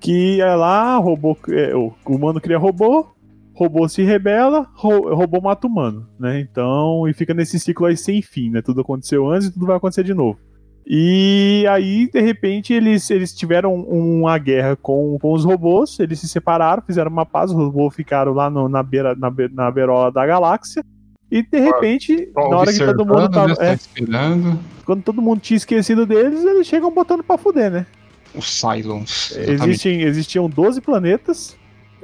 Que 0.00 0.40
é 0.40 0.54
lá, 0.54 0.96
robô, 0.96 1.36
é, 1.50 1.74
o 1.76 1.92
humano 2.08 2.40
cria 2.40 2.58
robô, 2.58 3.06
robô 3.54 3.86
se 3.88 4.02
rebela, 4.02 4.66
ro- 4.74 5.14
robô 5.14 5.40
mata 5.40 5.66
humano, 5.66 6.06
né? 6.18 6.40
Então, 6.40 7.06
e 7.06 7.12
fica 7.12 7.34
nesse 7.34 7.60
ciclo 7.60 7.86
aí 7.86 7.96
sem 7.96 8.22
fim, 8.22 8.48
né? 8.50 8.62
Tudo 8.62 8.80
aconteceu 8.80 9.28
antes 9.30 9.48
e 9.48 9.52
tudo 9.52 9.66
vai 9.66 9.76
acontecer 9.76 10.02
de 10.02 10.14
novo. 10.14 10.38
E 10.86 11.66
aí, 11.68 12.08
de 12.10 12.20
repente, 12.20 12.72
eles, 12.72 13.08
eles 13.10 13.34
tiveram 13.34 13.74
uma 13.74 14.36
guerra 14.38 14.74
com, 14.76 15.18
com 15.20 15.32
os 15.34 15.44
robôs, 15.44 16.00
eles 16.00 16.18
se 16.18 16.26
separaram, 16.28 16.82
fizeram 16.84 17.10
uma 17.10 17.26
paz, 17.26 17.50
os 17.50 17.56
robôs 17.56 17.94
ficaram 17.94 18.32
lá 18.32 18.48
no- 18.48 18.68
na, 18.68 18.82
beira, 18.82 19.14
na, 19.14 19.30
be- 19.30 19.50
na 19.52 19.70
beirola 19.70 20.10
da 20.10 20.26
galáxia. 20.26 20.82
E 21.30 21.42
de 21.42 21.60
repente, 21.60 22.30
Só 22.32 22.48
na 22.48 22.56
hora 22.56 22.72
que 22.72 22.78
todo 22.84 23.06
mundo 23.06 23.28
tava. 23.28 23.48
né, 23.48 23.54
é, 23.60 23.66
só 23.66 23.72
esperando 23.74 24.58
quando 24.84 25.02
todo 25.02 25.22
mundo 25.22 25.40
tinha 25.40 25.56
esquecido 25.58 26.04
deles, 26.06 26.42
eles 26.44 26.66
chegam 26.66 26.90
botando 26.92 27.22
pra 27.22 27.38
fuder, 27.38 27.70
né? 27.70 27.86
Os 28.34 28.48
Cylons. 28.48 29.32
Existem, 29.36 30.02
existiam 30.02 30.48
12 30.48 30.80
planetas 30.80 31.56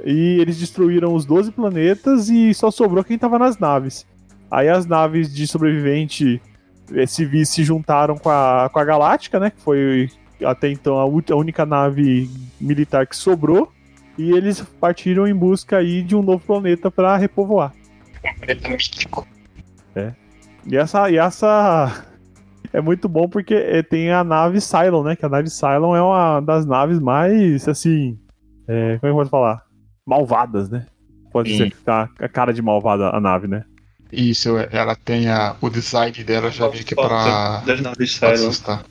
e 0.03 0.39
eles 0.39 0.57
destruíram 0.57 1.13
os 1.13 1.25
12 1.25 1.51
planetas 1.51 2.29
e 2.29 2.53
só 2.53 2.69
sobrou 2.69 3.03
quem 3.03 3.17
tava 3.17 3.39
nas 3.39 3.57
naves. 3.57 4.05
Aí 4.49 4.69
as 4.69 4.85
naves 4.85 5.33
de 5.33 5.45
sobrevivente 5.47 6.41
eh, 6.93 7.05
civis 7.05 7.49
se 7.49 7.63
juntaram 7.63 8.17
com 8.17 8.29
a, 8.29 8.69
com 8.71 8.79
a 8.79 8.85
Galáctica, 8.85 9.39
né? 9.39 9.49
Que 9.49 9.61
foi 9.61 10.09
até 10.43 10.69
então 10.69 10.99
a, 10.99 11.05
única 11.35 11.65
nave 11.65 12.29
militar 12.59 13.07
que 13.07 13.15
sobrou. 13.15 13.71
E 14.17 14.31
eles 14.31 14.61
partiram 14.79 15.27
em 15.27 15.35
busca 15.35 15.77
aí 15.77 16.01
de 16.01 16.15
um 16.15 16.23
novo 16.23 16.43
planeta 16.43 16.89
pra 16.89 17.17
repovoar. 17.17 17.73
planeta 18.39 18.69
místico. 18.69 19.27
E 20.65 20.75
essa, 20.75 21.09
e 21.09 21.17
essa 21.17 22.05
é 22.73 22.81
muito 22.81 23.07
bom 23.09 23.27
porque 23.29 23.53
eh, 23.53 23.83
tem 23.83 24.11
a 24.11 24.23
nave 24.23 24.59
Cylon, 24.61 25.03
né? 25.03 25.15
Que 25.15 25.25
a 25.25 25.29
nave 25.29 25.49
Cylon 25.49 25.95
é 25.95 26.01
uma 26.01 26.39
das 26.41 26.65
naves 26.65 26.99
mais, 26.99 27.67
assim. 27.67 28.17
é, 28.67 28.97
como 28.97 28.97
é 28.97 28.99
que 28.99 29.07
eu 29.07 29.15
posso 29.15 29.29
falar? 29.29 29.61
Malvadas, 30.05 30.69
né? 30.69 30.85
Pode 31.31 31.49
Sim. 31.51 31.57
ser 31.57 31.69
que 31.71 31.77
tá 31.77 32.09
a 32.19 32.29
cara 32.29 32.53
de 32.53 32.61
malvada 32.61 33.09
a 33.09 33.19
nave, 33.19 33.47
né? 33.47 33.63
Isso, 34.11 34.55
ela 34.71 34.95
tem 34.95 35.27
a, 35.29 35.55
o 35.59 35.69
design 35.69 36.23
dela 36.23 36.49
já 36.49 36.69
meio 36.69 36.83
que 36.85 36.93
é 36.93 36.97
pra, 36.97 37.61
Das 37.65 37.81
naves 37.81 38.17
pra 38.17 38.29
Cylon. 38.35 38.47
assustar. 38.49 38.83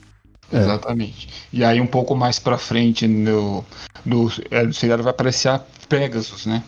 É. 0.52 0.58
Exatamente. 0.58 1.28
E 1.52 1.64
aí 1.64 1.80
um 1.80 1.86
pouco 1.86 2.14
mais 2.14 2.38
pra 2.38 2.56
frente 2.58 3.08
no, 3.08 3.64
no, 4.04 4.30
é, 4.50 4.62
no 4.62 4.72
seriado 4.72 5.02
vai 5.02 5.10
aparecer 5.10 5.48
a 5.48 5.60
Pegasus, 5.88 6.46
né? 6.46 6.62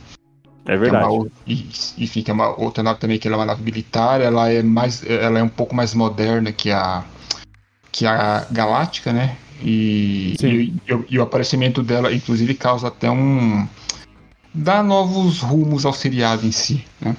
É 0.68 0.72
Que 0.72 0.74
é 0.74 0.76
verdade. 0.76 1.06
uma, 1.06 1.26
e- 1.46 1.66
enfim, 1.98 2.22
que 2.22 2.30
é 2.30 2.34
uma 2.34 2.54
outra 2.60 2.82
nave 2.82 3.00
também, 3.00 3.18
que 3.18 3.26
ela 3.26 3.36
é 3.36 3.40
uma 3.40 3.46
nave 3.46 3.62
militar, 3.62 4.20
ela 4.20 4.50
é 4.52 4.62
mais. 4.62 5.02
Ela 5.08 5.38
é 5.38 5.42
um 5.42 5.48
pouco 5.48 5.74
mais 5.74 5.94
moderna 5.94 6.52
que 6.52 6.70
a. 6.70 7.02
que 7.90 8.04
a 8.06 8.46
Galáctica, 8.50 9.12
né? 9.12 9.36
E, 9.62 10.36
Sim. 10.38 10.48
e, 10.48 10.74
e 10.86 10.94
o- 10.94 11.04
e 11.10 11.18
o 11.18 11.22
aparecimento 11.22 11.82
dela, 11.82 12.12
inclusive, 12.12 12.52
causa 12.54 12.88
até 12.88 13.10
um. 13.10 13.66
dá 14.54 14.82
novos 14.82 15.40
rumos 15.40 15.84
ao 15.86 15.92
seriado 15.92 16.46
em 16.46 16.52
si, 16.52 16.84
né? 17.00 17.16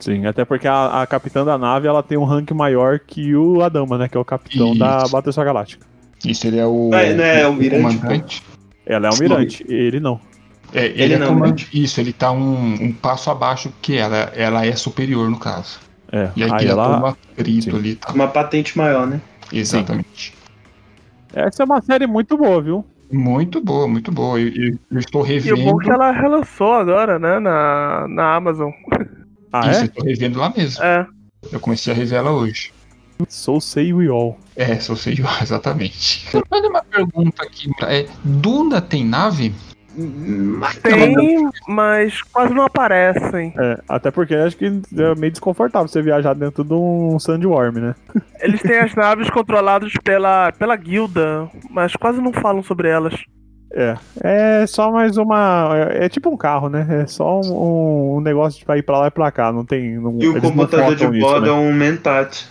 Sim, 0.00 0.26
até 0.26 0.44
porque 0.44 0.66
a, 0.66 1.02
a 1.02 1.06
capitã 1.06 1.44
da 1.44 1.56
nave 1.56 1.86
ela 1.86 2.02
tem 2.02 2.18
um 2.18 2.24
rank 2.24 2.50
maior 2.50 2.98
que 2.98 3.34
o 3.36 3.62
Adama, 3.62 3.96
né? 3.96 4.08
Que 4.08 4.16
é 4.16 4.20
o 4.20 4.24
capitão 4.24 4.76
da 4.76 4.98
Isso. 5.04 5.12
Battlestar 5.12 5.44
Galáctica. 5.44 5.86
Isso, 6.26 6.44
ele 6.48 6.58
é 6.58 6.66
o. 6.66 6.90
Não 6.90 6.98
é- 6.98 7.14
não 7.14 7.24
é 7.24 7.42
almirante, 7.44 7.82
comandante. 7.98 8.42
Ela 8.84 9.06
é 9.06 9.10
almirante, 9.10 9.64
ele 9.68 10.00
não. 10.00 10.20
É, 10.74 10.86
ele, 10.86 11.02
Ele 11.02 11.14
é 11.14 11.18
não, 11.18 11.28
comandante. 11.28 11.68
Isso, 11.72 12.00
ele 12.00 12.12
tá 12.12 12.30
um, 12.32 12.74
um 12.74 12.92
passo 12.92 13.30
abaixo 13.30 13.72
que 13.82 13.96
ela. 13.96 14.32
Ela 14.34 14.64
é 14.66 14.74
superior, 14.74 15.28
no 15.30 15.38
caso. 15.38 15.78
É, 16.10 16.30
E 16.36 16.42
aí, 16.44 16.50
aí 16.52 16.66
ela. 16.66 17.00
um 17.00 17.06
atrito 17.06 17.70
Sim. 17.70 17.76
ali 17.76 17.90
e 17.90 17.96
tal. 17.96 18.14
Uma 18.14 18.28
patente 18.28 18.76
maior, 18.76 19.06
né? 19.06 19.20
Exatamente. 19.52 20.34
Essa 21.32 21.62
é 21.62 21.66
uma 21.66 21.80
série 21.80 22.06
muito 22.06 22.36
boa, 22.36 22.60
viu? 22.60 22.84
Muito 23.10 23.60
boa, 23.60 23.86
muito 23.86 24.10
boa. 24.10 24.40
Eu, 24.40 24.48
eu- 24.48 24.78
eu 24.90 24.98
estou 24.98 25.24
E 25.26 25.28
revendo. 25.28 25.60
o 25.60 25.64
bom 25.72 25.80
é 25.80 25.84
que 25.84 25.90
ela 25.90 26.10
relançou 26.10 26.72
agora, 26.74 27.18
né, 27.18 27.38
na, 27.38 28.06
na 28.08 28.34
Amazon. 28.36 28.70
Ah, 29.52 29.70
Isso, 29.70 29.80
eu 29.80 29.82
é? 29.82 29.84
estou 29.84 30.04
revendo 30.04 30.38
lá 30.38 30.52
mesmo. 30.56 30.82
É. 30.82 31.06
Eu 31.50 31.60
comecei 31.60 31.92
a 31.92 31.96
rever 31.96 32.18
ela 32.18 32.30
hoje. 32.30 32.72
So 33.28 33.60
say 33.60 33.92
we 33.92 34.08
all. 34.08 34.38
É, 34.56 34.78
sou 34.80 34.96
sei 34.96 35.16
exatamente. 35.42 36.26
Quero 36.30 36.46
fazer 36.48 36.66
uma 36.68 36.82
pergunta 36.82 37.42
aqui. 37.42 37.70
É, 37.82 38.06
Duna 38.24 38.80
tem 38.80 39.04
nave? 39.04 39.54
Tem, 40.82 41.50
mas 41.68 42.22
quase 42.22 42.54
não 42.54 42.64
aparecem. 42.64 43.52
É, 43.58 43.78
até 43.88 44.10
porque 44.10 44.34
acho 44.34 44.56
que 44.56 44.66
é 44.66 45.14
meio 45.14 45.30
desconfortável 45.30 45.88
você 45.88 46.02
viajar 46.02 46.34
dentro 46.34 46.64
de 46.64 46.74
um 46.74 47.18
sandworm, 47.18 47.78
né? 47.78 47.94
Eles 48.40 48.60
têm 48.62 48.78
as 48.78 48.94
naves 48.94 49.30
controladas 49.30 49.92
pela, 50.02 50.52
pela 50.52 50.76
guilda, 50.76 51.48
mas 51.70 51.94
quase 51.94 52.20
não 52.20 52.32
falam 52.32 52.62
sobre 52.62 52.88
elas. 52.88 53.14
É. 53.74 53.96
É 54.22 54.66
só 54.66 54.90
mais 54.90 55.16
uma. 55.16 55.70
É, 55.90 56.04
é 56.04 56.08
tipo 56.08 56.28
um 56.28 56.36
carro, 56.36 56.68
né? 56.68 56.86
É 57.02 57.06
só 57.06 57.40
um, 57.40 58.16
um 58.16 58.20
negócio 58.20 58.64
pra 58.66 58.76
ir 58.76 58.82
pra 58.82 58.98
lá 58.98 59.06
e 59.06 59.10
pra 59.10 59.30
cá. 59.32 59.50
Não 59.50 59.64
tem. 59.64 59.98
Não, 59.98 60.18
E 60.20 60.28
o 60.28 60.40
computador 60.40 60.94
de 60.94 61.06
bordo 61.20 61.46
né? 61.46 61.48
é 61.48 61.52
um 61.52 61.72
Mentat. 61.72 62.46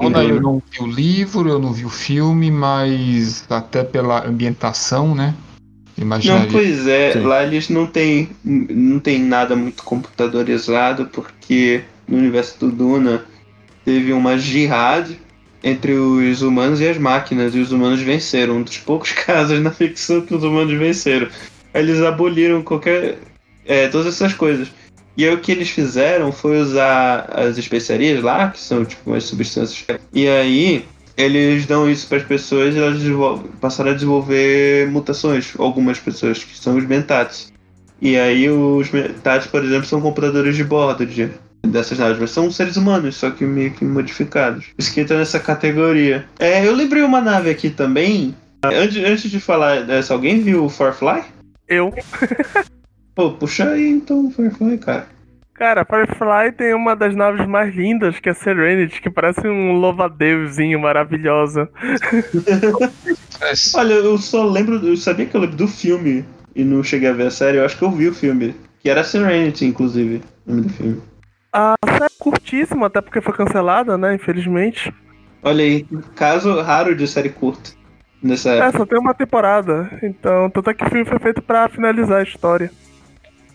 Duna 0.00 0.22
eu 0.22 0.40
não 0.40 0.62
vi 0.70 0.80
o 0.80 0.86
livro, 0.86 1.48
eu 1.48 1.58
não 1.58 1.72
vi 1.72 1.84
o 1.84 1.90
filme, 1.90 2.50
mas 2.50 3.44
até 3.50 3.82
pela 3.82 4.24
ambientação, 4.24 5.14
né? 5.14 5.34
Não, 6.00 6.06
Imaginaria. 6.06 6.48
pois 6.50 6.86
é, 6.86 7.12
Sim. 7.12 7.20
lá 7.20 7.42
eles 7.44 7.68
não 7.68 7.86
tem, 7.86 8.30
não 8.44 8.98
tem 8.98 9.18
nada 9.20 9.54
muito 9.54 9.82
computadorizado, 9.84 11.06
porque 11.12 11.82
no 12.08 12.18
universo 12.18 12.58
do 12.58 12.70
Duna 12.72 13.24
teve 13.84 14.12
uma 14.12 14.38
jihad 14.38 15.10
entre 15.62 15.92
os 15.92 16.40
humanos 16.42 16.80
e 16.80 16.88
as 16.88 16.96
máquinas, 16.96 17.54
e 17.54 17.58
os 17.58 17.70
humanos 17.70 18.00
venceram. 18.00 18.56
Um 18.56 18.62
dos 18.62 18.78
poucos 18.78 19.12
casos 19.26 19.60
na 19.60 19.70
ficção 19.70 20.22
que 20.22 20.34
os 20.34 20.42
humanos 20.42 20.72
venceram. 20.78 21.28
Eles 21.74 22.00
aboliram 22.00 22.62
qualquer. 22.62 23.18
é, 23.66 23.86
todas 23.88 24.06
essas 24.06 24.32
coisas. 24.32 24.68
E 25.16 25.26
aí 25.26 25.34
o 25.34 25.38
que 25.38 25.52
eles 25.52 25.68
fizeram 25.68 26.32
foi 26.32 26.58
usar 26.60 27.28
as 27.30 27.58
especiarias 27.58 28.22
lá, 28.22 28.48
que 28.48 28.58
são 28.58 28.84
tipo 28.86 29.10
umas 29.10 29.24
substâncias. 29.24 29.84
E 30.14 30.26
aí 30.26 30.84
eles 31.20 31.66
dão 31.66 31.90
isso 31.90 32.06
para 32.06 32.18
as 32.18 32.24
pessoas 32.24 32.74
e 32.74 32.78
elas 32.78 33.00
passaram 33.60 33.90
a 33.90 33.94
desenvolver 33.94 34.88
mutações. 34.90 35.52
Algumas 35.58 35.98
pessoas, 35.98 36.42
que 36.42 36.56
são 36.56 36.76
os 36.76 36.86
mentats. 36.86 37.52
E 38.00 38.16
aí 38.16 38.48
os 38.48 38.90
mentats, 38.90 39.46
por 39.46 39.62
exemplo, 39.62 39.86
são 39.86 40.00
computadores 40.00 40.56
de 40.56 40.64
bordo 40.64 41.04
de, 41.04 41.30
dessas 41.62 41.98
naves, 41.98 42.18
mas 42.18 42.30
são 42.30 42.50
seres 42.50 42.76
humanos, 42.76 43.16
só 43.16 43.30
que 43.30 43.44
meio 43.44 43.72
que 43.72 43.84
modificados. 43.84 44.66
Isso 44.78 44.92
que 44.92 45.00
entra 45.00 45.18
nessa 45.18 45.38
categoria. 45.38 46.24
É, 46.38 46.66
eu 46.66 46.74
lembrei 46.74 47.02
uma 47.02 47.20
nave 47.20 47.50
aqui 47.50 47.68
também. 47.68 48.34
Antes, 48.64 49.04
antes 49.04 49.30
de 49.30 49.40
falar 49.40 49.82
dessa, 49.82 50.14
alguém 50.14 50.40
viu 50.40 50.64
o 50.64 50.68
Firefly? 50.68 51.22
Eu. 51.68 51.92
Pô, 53.14 53.32
puxa 53.32 53.70
aí 53.70 53.88
então 53.88 54.26
o 54.26 54.30
Firefly, 54.30 54.78
cara. 54.78 55.06
Cara, 55.60 55.84
Firefly 55.84 56.52
tem 56.56 56.72
uma 56.72 56.96
das 56.96 57.14
naves 57.14 57.46
mais 57.46 57.74
lindas, 57.74 58.18
que 58.18 58.30
é 58.30 58.32
a 58.32 58.34
Serenity, 58.34 58.98
que 58.98 59.10
parece 59.10 59.46
um 59.46 59.72
louva-deusinho 59.72 60.80
maravilhosa. 60.80 61.68
Olha, 63.74 63.92
eu 63.92 64.16
só 64.16 64.42
lembro, 64.42 64.76
eu 64.76 64.96
sabia 64.96 65.26
que 65.26 65.36
eu 65.36 65.40
lembro 65.42 65.58
do 65.58 65.68
filme 65.68 66.24
e 66.56 66.64
não 66.64 66.82
cheguei 66.82 67.10
a 67.10 67.12
ver 67.12 67.26
a 67.26 67.30
série, 67.30 67.58
eu 67.58 67.66
acho 67.66 67.76
que 67.76 67.84
eu 67.84 67.90
vi 67.90 68.08
o 68.08 68.14
filme. 68.14 68.56
Que 68.78 68.88
era 68.88 69.04
Serenity, 69.04 69.66
inclusive, 69.66 70.22
o 70.46 70.50
nome 70.50 70.62
do 70.62 70.72
filme. 70.72 71.02
A 71.52 71.74
série 71.86 72.04
é 72.04 72.18
curtíssima, 72.18 72.86
até 72.86 73.02
porque 73.02 73.20
foi 73.20 73.34
cancelada, 73.34 73.98
né? 73.98 74.14
Infelizmente. 74.14 74.90
Olha 75.42 75.62
aí, 75.62 75.86
caso 76.16 76.58
raro 76.62 76.96
de 76.96 77.06
série 77.06 77.28
curta. 77.28 77.72
Nessa 78.22 78.54
É, 78.54 78.72
só 78.72 78.86
tem 78.86 78.98
uma 78.98 79.12
temporada. 79.12 79.90
Então, 80.02 80.48
tanto 80.48 80.70
é 80.70 80.74
que 80.74 80.84
o 80.84 80.88
filme 80.88 81.04
foi 81.04 81.18
feito 81.18 81.42
pra 81.42 81.68
finalizar 81.68 82.20
a 82.20 82.22
história. 82.22 82.70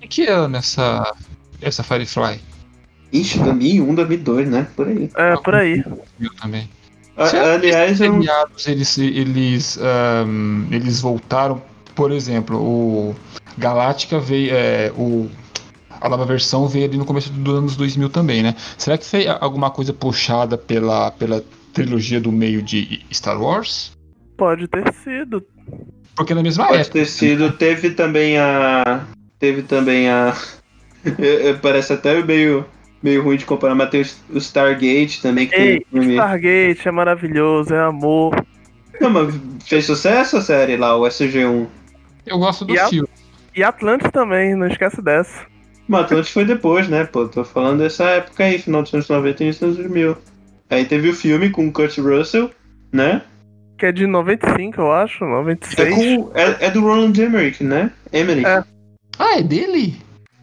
O 0.04 0.08
que 0.08 0.28
é 0.28 0.48
nessa 0.48 1.04
essa 1.68 1.84
Firefly? 1.84 2.40
Ixi, 3.12 3.40
2001, 3.40 3.96
2002, 3.96 4.50
né? 4.50 4.68
Por 4.76 4.88
aí. 4.88 5.10
É, 5.16 5.36
por 5.38 5.56
aí. 5.56 5.84
Eu 6.20 6.34
também. 6.36 6.70
A- 7.18 7.28
Será 7.28 7.44
que 7.60 7.68
aliás, 7.68 8.02
eu 8.02 8.14
seriados 8.14 8.68
eles 8.68 8.98
eles 8.98 9.78
ahn, 9.80 10.68
eles 10.72 11.00
voltaram, 11.02 11.62
por 11.96 12.12
exemplo, 12.12 12.58
o 12.58 13.16
Galáctica 13.58 14.20
veio. 14.20 14.54
É, 14.54 14.92
o, 14.98 15.30
a 16.02 16.10
nova 16.10 16.26
versão 16.26 16.68
veio 16.68 16.86
ali 16.86 16.98
no 16.98 17.06
começo 17.06 17.32
dos 17.32 17.58
anos 17.58 17.76
2000 17.78 18.10
também, 18.10 18.44
né? 18.44 18.54
Será 18.78 18.98
que 18.98 19.06
foi 19.06 19.26
alguma 19.28 19.72
coisa 19.72 19.94
puxada 19.94 20.58
pela, 20.58 21.10
pela 21.12 21.42
trilogia 21.74 22.20
do 22.20 22.32
meio 22.32 22.62
de 22.62 23.02
Star 23.14 23.42
Wars? 23.42 23.94
Pode 24.38 24.68
ter 24.68 24.94
sido. 24.94 25.42
Porque 26.18 26.34
na 26.34 26.44
mesma 26.44 26.66
Pode 26.68 26.80
época. 26.82 26.94
ter 27.00 27.06
sido. 27.06 27.52
Teve 27.54 27.92
também 27.92 28.38
a. 28.38 29.06
Teve 29.40 29.64
também 29.64 30.10
a. 30.10 30.36
É, 31.20 31.50
é, 31.50 31.54
Parece 31.54 31.94
até 31.94 32.22
meio, 32.24 32.66
meio 33.02 33.24
ruim 33.24 33.38
de 33.38 33.46
comparar, 33.46 33.76
mas 33.76 33.90
tem 33.90 34.02
o 34.30 34.38
Stargate 34.38 35.22
também, 35.22 35.48
que 35.48 35.56
Ei, 35.56 35.80
tem 35.80 35.86
filme. 35.92 36.14
Stargate 36.16 36.88
é 36.88 36.92
maravilhoso, 36.92 37.74
é 37.74 37.80
amor. 37.84 38.36
Não, 39.00 39.10
mas 39.10 39.36
fez 39.66 39.86
sucesso 39.86 40.38
a 40.38 40.42
série 40.42 40.78
lá, 40.78 40.98
o 40.98 41.04
SG1. 41.06 41.68
Eu 42.26 42.40
gosto 42.40 42.66
do 42.66 42.74
E 42.74 42.80
a- 42.80 42.88
filme. 42.90 43.08
E 43.56 43.64
Atlantis 43.64 44.10
também, 44.12 44.56
não 44.56 44.68
esquece 44.68 45.02
dessa. 45.02 45.46
Mas 45.88 46.02
Atlantis 46.06 46.32
foi 46.32 46.44
depois, 46.46 46.88
né, 46.90 47.06
pô? 47.06 47.28
Tô 47.28 47.44
falando 47.46 47.80
dessa 47.80 48.04
época 48.06 48.44
aí, 48.44 48.58
final 48.58 48.82
dos 48.82 48.94
anos 48.94 49.08
90 49.08 49.44
e 49.44 49.46
início 49.46 49.68
dos 49.68 49.78
anos 49.78 49.90
2000. 49.92 50.18
Aí 50.70 50.84
teve 50.86 51.10
o 51.10 51.14
filme 51.14 51.50
com 51.52 51.68
o 51.68 51.72
Kurt 51.72 51.98
Russell, 52.00 52.50
né? 52.92 53.22
Que 53.78 53.86
é 53.88 53.92
de 53.92 54.08
95, 54.08 54.82
eu 54.82 54.92
acho, 54.92 55.24
É, 55.24 55.28
96. 55.28 55.96
com, 55.96 56.32
é, 56.34 56.66
é 56.66 56.72
do 56.72 56.82
Roland 56.82 57.14
Emmerich, 57.22 57.64
né? 57.64 57.92
Emmerich. 58.12 58.48
É. 58.48 58.64
Ah, 59.20 59.38
é 59.38 59.44
dele? 59.44 59.96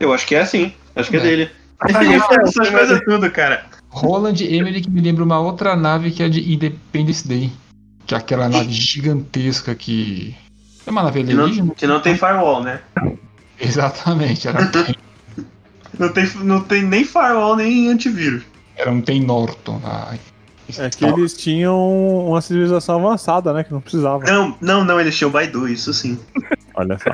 Eu 0.05 0.13
acho 0.13 0.27
que 0.27 0.35
é 0.35 0.41
assim. 0.41 0.73
Acho 0.97 1.11
que 1.11 1.17
é, 1.17 1.21
É. 1.21 1.23
dele. 1.23 1.51
Ele 1.89 2.19
faz 2.21 2.49
essas 2.49 2.71
coisas 2.71 3.01
tudo, 3.05 3.31
cara. 3.31 3.65
Roland 3.91 4.35
Emmerich 4.43 4.89
me 4.91 5.01
lembra 5.01 5.25
uma 5.25 5.39
outra 5.41 5.75
nave 5.77 6.11
que 6.11 6.23
é 6.23 6.29
de 6.29 6.53
Independence 6.53 7.27
Day. 7.27 7.53
Que 8.07 8.15
é 8.15 8.19
aquela 8.19 8.49
nave 8.51 8.71
gigantesca 8.73 9.75
que. 9.75 10.35
É 10.87 10.91
uma 10.91 11.03
nave 11.03 11.25
Que 11.25 11.35
não, 11.35 11.45
alienígena? 11.45 11.75
que 11.75 11.87
não 11.87 12.01
tem 12.01 12.17
firewall, 12.17 12.63
né? 12.63 12.81
Exatamente, 13.61 14.49
ela 14.49 14.61
Não 15.99 16.09
tem, 16.09 16.27
não 16.43 16.61
tem 16.63 16.83
nem 16.83 17.05
firewall, 17.05 17.55
nem 17.55 17.89
antivírus. 17.89 18.43
Ela 18.77 18.91
não 18.93 19.03
tem 19.03 19.21
Norton. 19.21 19.79
Ai. 19.85 20.19
É 20.79 20.89
que 20.89 21.05
eles 21.05 21.35
tinham 21.37 22.27
uma 22.29 22.41
civilização 22.41 22.97
avançada, 23.07 23.53
né? 23.53 23.63
Que 23.63 23.73
não 23.73 23.81
precisava. 23.83 24.25
Não, 24.25 24.57
não, 24.59 24.85
não, 24.85 24.99
eles 24.99 25.17
tinham 25.17 25.31
Baidu, 25.31 25.69
isso 25.69 25.93
sim. 25.93 26.19
Olha 26.75 26.99
só. 26.99 27.13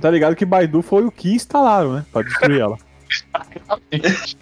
Você 0.00 0.06
tá 0.06 0.10
ligado 0.10 0.34
que 0.34 0.46
Baidu 0.46 0.80
foi 0.80 1.04
o 1.04 1.10
que 1.10 1.34
instalaram, 1.34 1.92
né? 1.92 2.06
Pra 2.10 2.22
destruir 2.22 2.62
ela. 2.62 2.78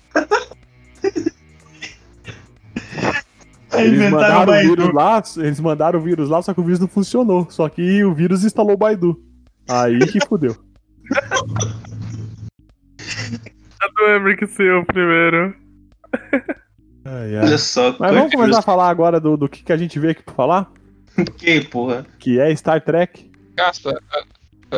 Eles 3.75 4.11
mandaram 4.11 4.53
o 4.53 4.61
vírus 4.61 4.95
lá, 4.95 5.23
eles 5.37 5.61
mandaram 5.61 5.99
o 5.99 6.03
vírus 6.03 6.29
lá, 6.31 6.41
só 6.41 6.55
que 6.55 6.61
o 6.61 6.65
vírus 6.65 6.81
não 6.81 6.89
funcionou. 6.89 7.47
Só 7.51 7.69
que 7.69 8.03
o 8.05 8.15
vírus 8.15 8.45
instalou 8.45 8.75
o 8.75 8.79
Baidu. 8.79 9.21
Aí 9.69 9.99
que 9.99 10.25
fudeu. 10.27 10.57
A 13.81 13.89
do 13.95 14.17
Emmerich 14.17 14.47
seu 14.47 14.85
primeiro. 14.87 15.55
Ai, 17.05 17.37
ai. 17.37 17.47
Olha 17.47 17.59
só. 17.59 17.95
Mas 17.99 18.15
vamos 18.15 18.33
começar 18.33 18.61
a 18.61 18.63
falar 18.63 18.89
agora 18.89 19.21
do, 19.21 19.37
do 19.37 19.49
que, 19.49 19.63
que 19.63 19.73
a 19.73 19.77
gente 19.77 19.99
veio 19.99 20.13
aqui 20.13 20.23
pra 20.23 20.35
falar, 20.35 20.73
Que 21.37 21.61
porra. 21.63 22.07
que 22.19 22.41
é 22.41 22.55
Star 22.57 22.81
Trek. 22.81 23.31
Gaspa, 23.57 24.01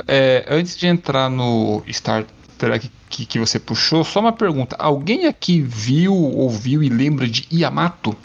é, 0.06 0.44
antes 0.48 0.76
de 0.76 0.86
entrar 0.86 1.28
no 1.28 1.82
Star 1.90 2.24
Trek 2.58 2.90
que, 3.08 3.26
que 3.26 3.38
você 3.38 3.58
puxou, 3.58 4.04
só 4.04 4.20
uma 4.20 4.32
pergunta. 4.32 4.76
Alguém 4.78 5.26
aqui 5.26 5.60
viu, 5.60 6.14
ouviu 6.14 6.82
e 6.82 6.88
lembra 6.88 7.26
de 7.26 7.46
Yamato? 7.52 8.16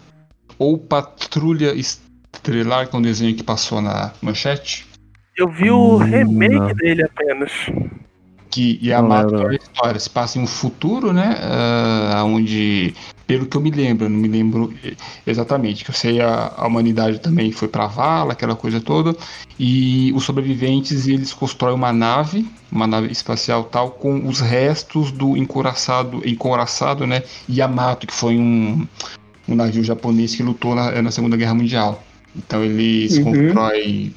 Ou 0.58 0.78
Patrulha 0.78 1.74
Estrelar, 1.74 2.88
que 2.88 2.96
é 2.96 3.00
um 3.00 3.02
desenho 3.02 3.36
que 3.36 3.44
passou 3.44 3.82
na 3.82 4.14
manchete? 4.22 4.86
Eu 5.36 5.50
vi 5.50 5.70
o 5.70 5.96
Hum, 5.96 5.98
remake 5.98 6.56
não. 6.56 6.74
dele 6.76 7.04
apenas. 7.04 7.52
Que 8.50 8.80
Yamato 8.82 9.36
é 9.36 9.50
a 9.50 9.54
história, 9.56 10.00
se 10.00 10.10
passa 10.10 10.40
em 10.40 10.44
um 10.44 10.48
futuro, 10.48 11.12
né? 11.12 11.36
ah, 11.42 12.24
onde, 12.24 12.94
pelo 13.28 13.46
que 13.46 13.58
eu 13.58 13.62
me 13.62 13.72
lembro, 13.72 14.06
eu 14.06 14.10
não 14.10 14.20
me 14.20 14.28
lembro 14.28 14.74
exatamente, 15.26 15.84
que 15.84 15.90
eu 15.90 15.96
sei 15.96 16.22
a, 16.22 16.54
a 16.56 16.68
humanidade 16.68 17.20
também 17.20 17.52
foi 17.52 17.68
pra 17.68 17.88
vala, 17.88 18.34
aquela 18.34 18.56
coisa 18.56 18.80
toda, 18.80 19.16
e 19.60 20.12
os 20.16 20.24
sobreviventes 20.24 21.08
eles 21.08 21.34
constroem 21.34 21.74
uma 21.76 21.92
nave, 21.92 22.48
uma 22.72 22.86
nave 22.86 23.12
espacial 23.12 23.64
tal, 23.64 23.92
com 23.92 24.28
os 24.28 24.40
restos 24.40 25.12
do 25.12 25.36
encoraçado, 25.36 26.22
encoraçado, 26.28 27.08
né? 27.08 27.24
Yamato, 27.50 28.06
que 28.06 28.14
foi 28.14 28.38
um, 28.38 28.88
um 29.48 29.56
navio 29.56 29.84
japonês 29.84 30.36
que 30.36 30.44
lutou 30.44 30.76
na, 30.76 31.02
na 31.02 31.12
Segunda 31.12 31.36
Guerra 31.38 31.56
Mundial. 31.56 32.04
Então 32.36 32.64
eles 32.64 33.18
Uhum. 33.18 33.24
constroem 33.24 34.14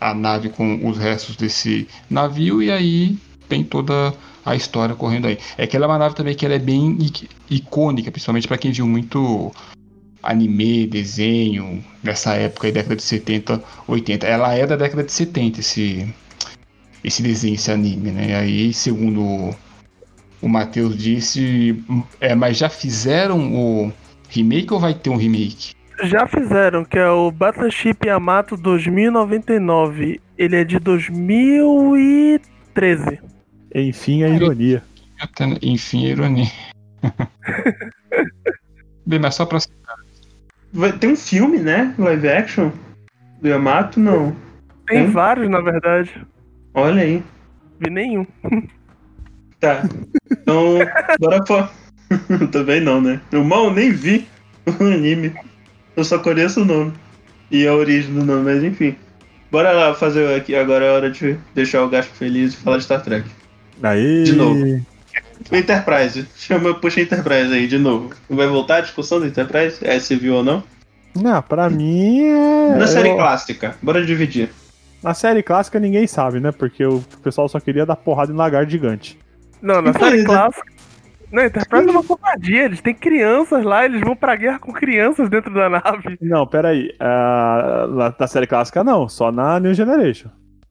a 0.00 0.12
nave 0.14 0.48
com 0.48 0.88
os 0.88 0.98
restos 0.98 1.36
desse 1.36 1.86
navio 2.08 2.62
e 2.62 2.70
aí 2.70 3.16
tem 3.50 3.62
toda 3.64 4.14
a 4.46 4.54
história 4.54 4.94
correndo 4.94 5.26
aí. 5.26 5.36
É 5.58 5.66
que 5.66 5.76
ela 5.76 5.84
é 5.84 5.88
uma 5.88 5.98
nave 5.98 6.14
também 6.14 6.34
que 6.34 6.46
ela 6.46 6.54
é 6.54 6.58
bem 6.58 6.96
ic- 7.00 7.28
icônica, 7.50 8.10
principalmente 8.10 8.48
para 8.48 8.56
quem 8.56 8.72
viu 8.72 8.86
muito 8.86 9.52
anime, 10.22 10.86
desenho, 10.86 11.84
nessa 12.02 12.34
época 12.34 12.68
aí, 12.68 12.72
década 12.72 12.96
de 12.96 13.02
70, 13.02 13.62
80. 13.88 14.26
Ela 14.26 14.54
é 14.54 14.66
da 14.66 14.76
década 14.76 15.02
de 15.02 15.12
70, 15.12 15.60
esse, 15.60 16.06
esse 17.02 17.22
desenho, 17.22 17.54
esse 17.54 17.70
anime, 17.70 18.10
né? 18.10 18.30
E 18.30 18.34
aí, 18.34 18.72
segundo 18.72 19.54
o 20.40 20.48
Matheus 20.48 20.96
disse, 20.96 21.82
é, 22.20 22.34
mas 22.34 22.56
já 22.56 22.68
fizeram 22.68 23.54
o 23.54 23.92
remake 24.28 24.72
ou 24.72 24.80
vai 24.80 24.94
ter 24.94 25.10
um 25.10 25.16
remake? 25.16 25.72
Já 26.04 26.26
fizeram, 26.26 26.84
que 26.84 26.98
é 26.98 27.10
o 27.10 27.30
Battleship 27.30 28.06
Yamato 28.06 28.56
2099. 28.56 30.20
Ele 30.38 30.56
é 30.56 30.64
de 30.64 30.78
2013. 30.78 33.20
Enfim, 33.74 34.24
a 34.24 34.28
ironia. 34.28 34.82
Enfim, 35.62 36.04
ironia. 36.06 36.46
Bem, 39.06 39.18
mas 39.18 39.34
só 39.34 39.46
pra 39.46 39.58
Vai- 40.72 40.92
Tem 40.92 41.10
um 41.12 41.16
filme, 41.16 41.58
né? 41.58 41.94
Live 41.98 42.28
action? 42.28 42.70
Do 43.40 43.48
Yamato, 43.48 43.98
não. 43.98 44.36
Tem 44.86 45.06
Hum? 45.06 45.10
vários, 45.10 45.48
na 45.48 45.60
verdade. 45.60 46.10
Olha 46.74 47.02
aí. 47.02 47.22
Vi 47.80 47.90
nenhum. 47.90 48.26
Tá. 49.58 49.82
Então, 50.30 50.78
bora 51.18 51.42
pra. 51.44 51.70
Também 52.52 52.80
não, 52.80 53.00
né? 53.00 53.20
Eu 53.32 53.42
mal 53.44 53.72
nem 53.72 53.92
vi 53.92 54.26
o 54.66 54.84
anime. 54.84 55.32
Eu 55.96 56.04
só 56.04 56.18
conheço 56.18 56.62
o 56.62 56.64
nome. 56.64 56.92
E 57.50 57.66
a 57.66 57.74
origem 57.74 58.12
do 58.14 58.24
nome, 58.24 58.44
mas 58.44 58.62
enfim. 58.62 58.94
Bora 59.50 59.72
lá 59.72 59.94
fazer 59.94 60.34
aqui. 60.36 60.54
Agora 60.54 60.84
é 60.84 60.90
hora 60.92 61.10
de 61.10 61.36
deixar 61.54 61.82
o 61.84 61.88
Gaspo 61.88 62.14
feliz 62.14 62.54
e 62.54 62.56
falar 62.58 62.78
de 62.78 62.84
Star 62.84 63.02
Trek. 63.02 63.28
Aí. 63.82 64.24
De 64.24 64.32
novo. 64.34 64.80
Enterprise. 65.52 66.26
Chama, 66.36 66.74
puxa 66.74 67.00
Enterprise 67.00 67.52
aí 67.52 67.66
de 67.66 67.78
novo. 67.78 68.10
Vai 68.28 68.46
voltar 68.46 68.76
a 68.76 68.80
discussão 68.82 69.18
do 69.20 69.26
Enterprise? 69.26 69.78
É, 69.82 69.98
se 69.98 70.14
viu 70.16 70.34
ou 70.36 70.44
não? 70.44 70.62
Não, 71.14 71.42
pra 71.42 71.68
mim 71.68 72.20
é. 72.22 72.74
Na 72.76 72.86
série 72.86 73.08
eu- 73.10 73.16
clássica. 73.16 73.74
Bora 73.82 74.04
dividir. 74.04 74.50
Na 75.02 75.14
série 75.14 75.42
clássica 75.42 75.80
ninguém 75.80 76.06
sabe, 76.06 76.40
né? 76.40 76.52
Porque 76.52 76.84
o 76.84 77.02
pessoal 77.22 77.48
só 77.48 77.58
queria 77.58 77.86
dar 77.86 77.96
porrada 77.96 78.32
em 78.32 78.36
lagarto 78.36 78.70
gigante. 78.70 79.18
Não, 79.62 79.80
na 79.82 79.90
Então, 79.90 80.02
série 80.08 80.24
clássica. 80.24 80.70
Não, 81.32 81.44
Enterprise 81.44 81.88
é 81.88 81.90
uma 81.90 82.02
covardia. 82.04 82.64
Eles 82.64 82.80
têm 82.80 82.94
crianças 82.94 83.64
lá, 83.64 83.84
eles 83.84 84.00
vão 84.02 84.14
pra 84.16 84.36
guerra 84.36 84.58
com 84.58 84.72
crianças 84.72 85.28
dentro 85.30 85.52
da 85.54 85.68
nave. 85.70 86.18
Não, 86.20 86.46
peraí. 86.46 86.94
Ah, 87.00 87.86
na, 87.88 88.14
na 88.18 88.26
série 88.26 88.46
clássica 88.46 88.84
não, 88.84 89.08
só 89.08 89.32
na 89.32 89.58
New 89.58 89.72
Generation. 89.72 90.28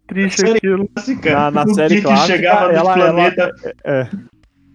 Triste 0.10 0.46
aquilo. 0.46 0.90
Clássica. 0.90 1.32
Na, 1.32 1.52
na 1.52 1.64
o 1.64 1.74
série 1.74 2.02
clássica, 2.02 2.28
chegava 2.28 2.68
no 2.68 2.78
ela, 2.78 2.94
planeta, 2.94 3.56
ela- 3.64 3.74
é, 3.86 4.10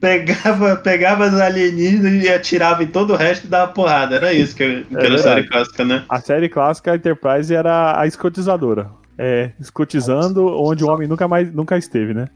pegava, 0.01 0.77
pegava 0.77 1.27
os 1.29 1.41
alienígenas 1.41 2.25
e 2.25 2.29
atirava 2.29 2.83
em 2.83 2.87
todo 2.87 3.13
o 3.15 3.17
resto 3.17 3.47
e 3.47 3.51
dava 3.51 3.73
porrada. 3.73 4.17
Era 4.17 4.33
isso 4.33 4.55
que, 4.55 4.83
que 4.85 4.97
era 4.97 5.07
a 5.07 5.09
verdade. 5.09 5.23
série 5.23 5.49
clássica, 5.49 5.85
né? 5.85 6.05
a 6.09 6.21
série 6.21 6.49
clássica, 6.49 6.93
a 6.93 6.97
Enterprise 6.97 7.55
era 7.55 8.01
a 8.01 8.07
escotizadora. 8.07 8.91
É, 9.17 9.53
escotizando 9.61 10.47
onde 10.61 10.85
o 10.85 10.89
homem 10.89 11.07
nunca 11.07 11.29
mais 11.29 11.53
nunca 11.53 11.79
esteve, 11.79 12.13
né? 12.13 12.29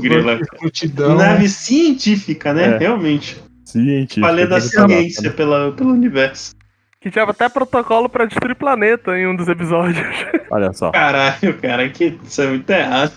Grila. 0.00 0.38
Nave 1.16 1.48
científica, 1.48 2.54
né? 2.54 2.76
É. 2.76 2.78
Realmente. 2.78 3.42
Científico. 3.64 4.24
Falei 4.26 4.46
da 4.46 4.56
tá 4.56 4.60
ciência 4.60 5.22
né? 5.22 5.30
pela, 5.30 5.72
pelo 5.72 5.90
universo. 5.92 6.54
Que 7.04 7.10
tinha 7.10 7.24
até 7.24 7.50
protocolo 7.50 8.08
pra 8.08 8.24
destruir 8.24 8.56
planeta 8.56 9.14
em 9.14 9.26
um 9.26 9.36
dos 9.36 9.46
episódios. 9.46 10.06
Olha 10.50 10.72
só. 10.72 10.90
Caralho, 10.90 11.60
cara, 11.60 11.86
que 11.90 12.18
isso 12.24 12.40
é 12.40 12.46
muito 12.46 12.70
errado. 12.70 13.12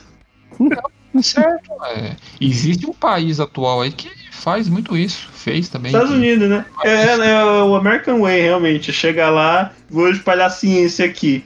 Certo, 1.22 1.72
é. 1.86 2.18
Existe 2.42 2.86
um 2.86 2.92
país 2.92 3.40
atual 3.40 3.80
aí 3.82 3.92
que 3.94 4.10
faz 4.30 4.68
muito 4.68 4.98
isso. 4.98 5.30
Fez 5.32 5.70
também. 5.70 5.94
Estados 5.94 6.10
que- 6.12 6.18
Unidos, 6.18 6.50
né? 6.50 6.66
É, 6.84 7.14
é 7.30 7.46
o 7.46 7.76
American 7.78 8.20
Way, 8.20 8.42
realmente. 8.42 8.92
Chega 8.92 9.30
lá, 9.30 9.72
vou 9.90 10.10
espalhar 10.10 10.52
ciência 10.52 11.06
aqui. 11.06 11.46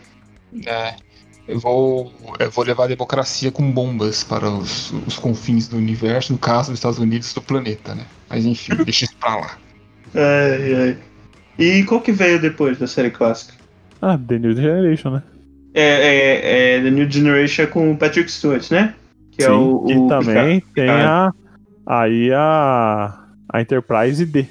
É, 0.65 0.95
eu 1.47 1.59
vou, 1.59 2.11
eu 2.39 2.49
vou 2.49 2.65
levar 2.65 2.85
a 2.85 2.87
democracia 2.87 3.51
com 3.51 3.71
bombas 3.71 4.23
para 4.23 4.49
os, 4.49 4.91
os 5.05 5.19
confins 5.19 5.67
do 5.67 5.77
universo, 5.77 6.33
no 6.33 6.39
caso 6.39 6.71
dos 6.71 6.79
Estados 6.79 6.97
Unidos 6.97 7.35
do 7.35 7.41
planeta, 7.41 7.93
né? 7.93 8.03
Mas 8.27 8.45
enfim, 8.45 8.73
deixa 8.83 9.05
isso 9.05 9.15
pra 9.17 9.35
lá. 9.35 9.57
Ai, 10.15 10.73
ai. 10.73 10.97
E 11.61 11.83
qual 11.83 12.01
que 12.01 12.11
veio 12.11 12.41
depois 12.41 12.77
da 12.79 12.87
série 12.87 13.11
clássica? 13.11 13.53
Ah, 14.01 14.17
The 14.17 14.39
New 14.39 14.55
Generation, 14.55 15.11
né? 15.11 15.23
É, 15.73 15.83
é, 15.83 16.75
é 16.77 16.81
The 16.81 16.89
New 16.89 17.09
Generation 17.09 17.63
é 17.63 17.67
com 17.67 17.91
o 17.91 17.97
Patrick 17.97 18.31
Stewart, 18.31 18.71
né? 18.71 18.95
Que 19.31 19.43
é 19.43 19.45
Sim, 19.45 19.51
o, 19.51 19.85
e 19.87 19.95
o 19.95 20.07
também 20.07 20.59
tem 20.59 20.87
Picard. 20.87 21.03
a, 21.03 21.31
aí 21.85 22.31
a, 22.33 23.19
a 23.47 23.61
Enterprise 23.61 24.25
D. 24.25 24.47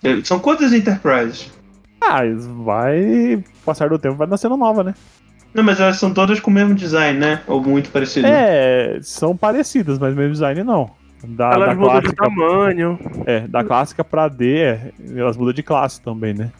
Picard. 0.00 0.26
São 0.26 0.38
quantas 0.38 0.72
Enterprises? 0.72 1.52
Ah, 2.00 2.22
vai. 2.64 3.42
Passar 3.64 3.88
do 3.88 3.98
tempo 3.98 4.16
vai 4.16 4.26
nascendo 4.26 4.56
nova, 4.56 4.82
né? 4.82 4.94
Não, 5.52 5.62
mas 5.62 5.78
elas 5.78 5.96
são 5.96 6.12
todas 6.12 6.40
com 6.40 6.50
o 6.50 6.54
mesmo 6.54 6.74
design, 6.74 7.18
né? 7.18 7.40
Ou 7.46 7.62
muito 7.62 7.90
parecido. 7.90 8.26
É, 8.26 8.98
são 9.02 9.36
parecidas, 9.36 9.98
mas 9.98 10.14
mesmo 10.14 10.32
design 10.32 10.64
não. 10.64 10.90
Da, 11.28 11.52
Elas 11.52 11.68
da 11.70 11.74
mudam 11.74 12.00
de 12.00 12.14
clássica, 12.14 12.24
tamanho. 12.24 12.98
é, 13.26 13.40
da 13.48 13.64
clássica 13.64 14.04
pra 14.04 14.28
D, 14.28 14.58
é, 14.58 14.92
elas 15.16 15.36
mudam 15.36 15.52
de 15.54 15.62
classe 15.62 16.00
também, 16.00 16.34
né? 16.34 16.50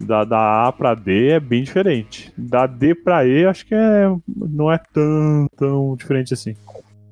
Da, 0.00 0.24
da 0.24 0.66
A 0.66 0.72
pra 0.72 0.94
D 0.94 1.28
é 1.30 1.40
bem 1.40 1.62
diferente. 1.62 2.32
Da 2.36 2.66
D 2.66 2.94
pra 2.94 3.24
E, 3.26 3.46
acho 3.46 3.64
que 3.66 3.74
é, 3.74 4.10
não 4.36 4.70
é 4.72 4.78
tão, 4.92 5.46
tão 5.56 5.96
diferente 5.96 6.34
assim. 6.34 6.56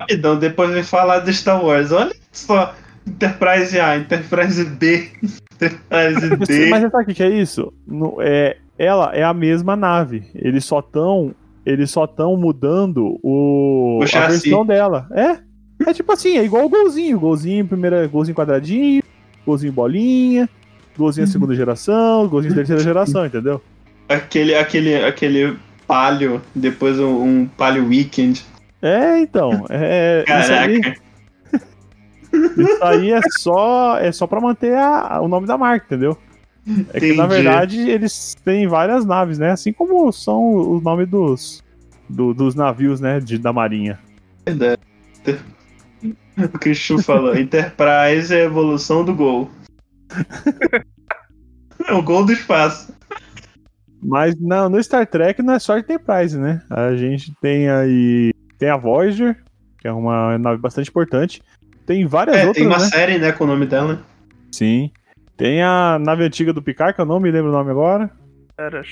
Rapidão, 0.00 0.38
depois 0.38 0.70
vem 0.72 0.82
falar 0.82 1.20
de 1.20 1.32
Star 1.32 1.64
Wars. 1.64 1.92
Olha 1.92 2.14
só. 2.32 2.74
Enterprise 3.06 3.78
A, 3.80 3.96
Enterprise 3.96 4.64
B, 4.64 5.10
Enterprise 5.54 6.36
D. 6.46 6.70
mas 6.70 6.90
sabe 6.90 7.10
o 7.12 7.14
que, 7.14 7.22
é 7.22 7.28
isso? 7.30 7.72
No- 7.86 8.16
é, 8.20 8.56
ela 8.78 9.12
é 9.14 9.22
a 9.24 9.34
mesma 9.34 9.74
nave. 9.76 10.24
Eles 10.34 10.64
só 10.64 10.78
estão. 10.80 11.34
Eles 11.66 11.90
só 11.90 12.04
estão 12.04 12.36
mudando 12.36 13.18
o, 13.22 14.00
O 14.00 14.02
a 14.02 14.26
versão 14.28 14.64
dela. 14.66 15.08
É. 15.12 15.38
É 15.87 15.93
tipo 15.93 16.12
assim, 16.12 16.37
é 16.39 16.45
igual 16.45 16.64
o 16.64 16.68
golzinho. 16.68 17.18
Golzinho, 17.18 17.66
primeira, 17.66 18.07
golzinho 18.07 18.35
quadradinho, 18.37 19.03
golzinho 19.47 19.72
bolinha, 19.72 20.49
golzinho 20.97 21.26
segunda 21.26 21.55
geração, 21.55 22.28
golzinho 22.28 22.55
terceira 22.55 22.83
geração, 22.83 23.24
entendeu? 23.26 23.61
Aquele, 24.09 24.55
aquele, 24.55 24.95
aquele 25.05 25.57
palio, 25.87 26.41
depois 26.55 26.99
um, 26.99 27.22
um 27.22 27.47
palio 27.47 27.87
weekend. 27.89 28.45
É, 28.80 29.18
então. 29.20 29.64
É, 29.70 30.24
isso, 30.26 30.53
aí, 30.53 30.80
Caraca. 30.80 31.03
isso 32.59 32.85
aí 32.85 33.12
é 33.12 33.20
só, 33.39 33.99
é 33.99 34.11
só 34.12 34.26
pra 34.26 34.41
manter 34.41 34.76
a- 34.76 35.20
o 35.20 35.28
nome 35.28 35.47
da 35.47 35.57
marca, 35.57 35.87
entendeu? 35.87 36.16
É 36.95 37.01
que 37.01 37.12
na 37.14 37.24
Entendi. 37.24 37.43
verdade 37.43 37.91
eles 37.91 38.37
têm 38.45 38.66
várias 38.68 39.05
naves, 39.05 39.39
né? 39.39 39.51
Assim 39.51 39.72
como 39.72 40.11
são 40.12 40.55
os 40.76 40.83
nomes 40.83 41.09
dos, 41.09 41.64
do- 42.09 42.33
dos 42.33 42.55
navios, 42.55 43.01
né? 43.01 43.18
De, 43.18 43.37
da 43.39 43.53
marinha. 43.53 43.99
Verdade. 44.47 44.80
O 46.37 46.59
Christian 46.59 46.99
falou, 46.99 47.37
Enterprise 47.37 48.35
é 48.35 48.43
a 48.43 48.45
evolução 48.45 49.05
do 49.05 49.14
Gol. 49.14 49.51
É 51.89 51.93
o 51.95 52.03
Gol 52.03 52.24
do 52.24 52.33
espaço. 52.33 52.95
Mas 54.01 54.37
não, 54.39 54.68
no 54.68 54.83
Star 54.83 55.07
Trek 55.07 55.43
não 55.43 55.55
é 55.55 55.59
só 55.59 55.76
Enterprise, 55.76 56.39
né? 56.39 56.62
A 56.70 56.95
gente 56.95 57.35
tem 57.41 57.68
aí. 57.68 58.33
Tem 58.59 58.68
a 58.68 58.76
Voyager, 58.76 59.37
que 59.80 59.89
é 59.89 59.93
uma 59.93 60.39
nave 60.39 60.61
bastante 60.61 60.91
importante. 60.91 61.43
Tem 61.85 62.07
várias 62.07 62.37
É, 62.37 62.47
outras, 62.47 62.57
tem 62.57 62.66
uma 62.66 62.78
né? 62.78 62.85
série, 62.85 63.18
né, 63.18 63.33
com 63.33 63.45
o 63.45 63.47
nome 63.49 63.66
dela. 63.66 64.01
Sim. 64.53 64.91
Tem 65.37 65.62
a 65.62 65.99
nave 66.01 66.22
antiga 66.22 66.53
do 66.53 66.62
Picard, 66.62 66.95
que 66.95 67.01
eu 67.01 67.07
não 67.07 67.18
me 67.18 67.30
lembro 67.30 67.51
o 67.51 67.53
nome 67.53 67.70
agora. 67.70 68.09
Era... 68.57 68.83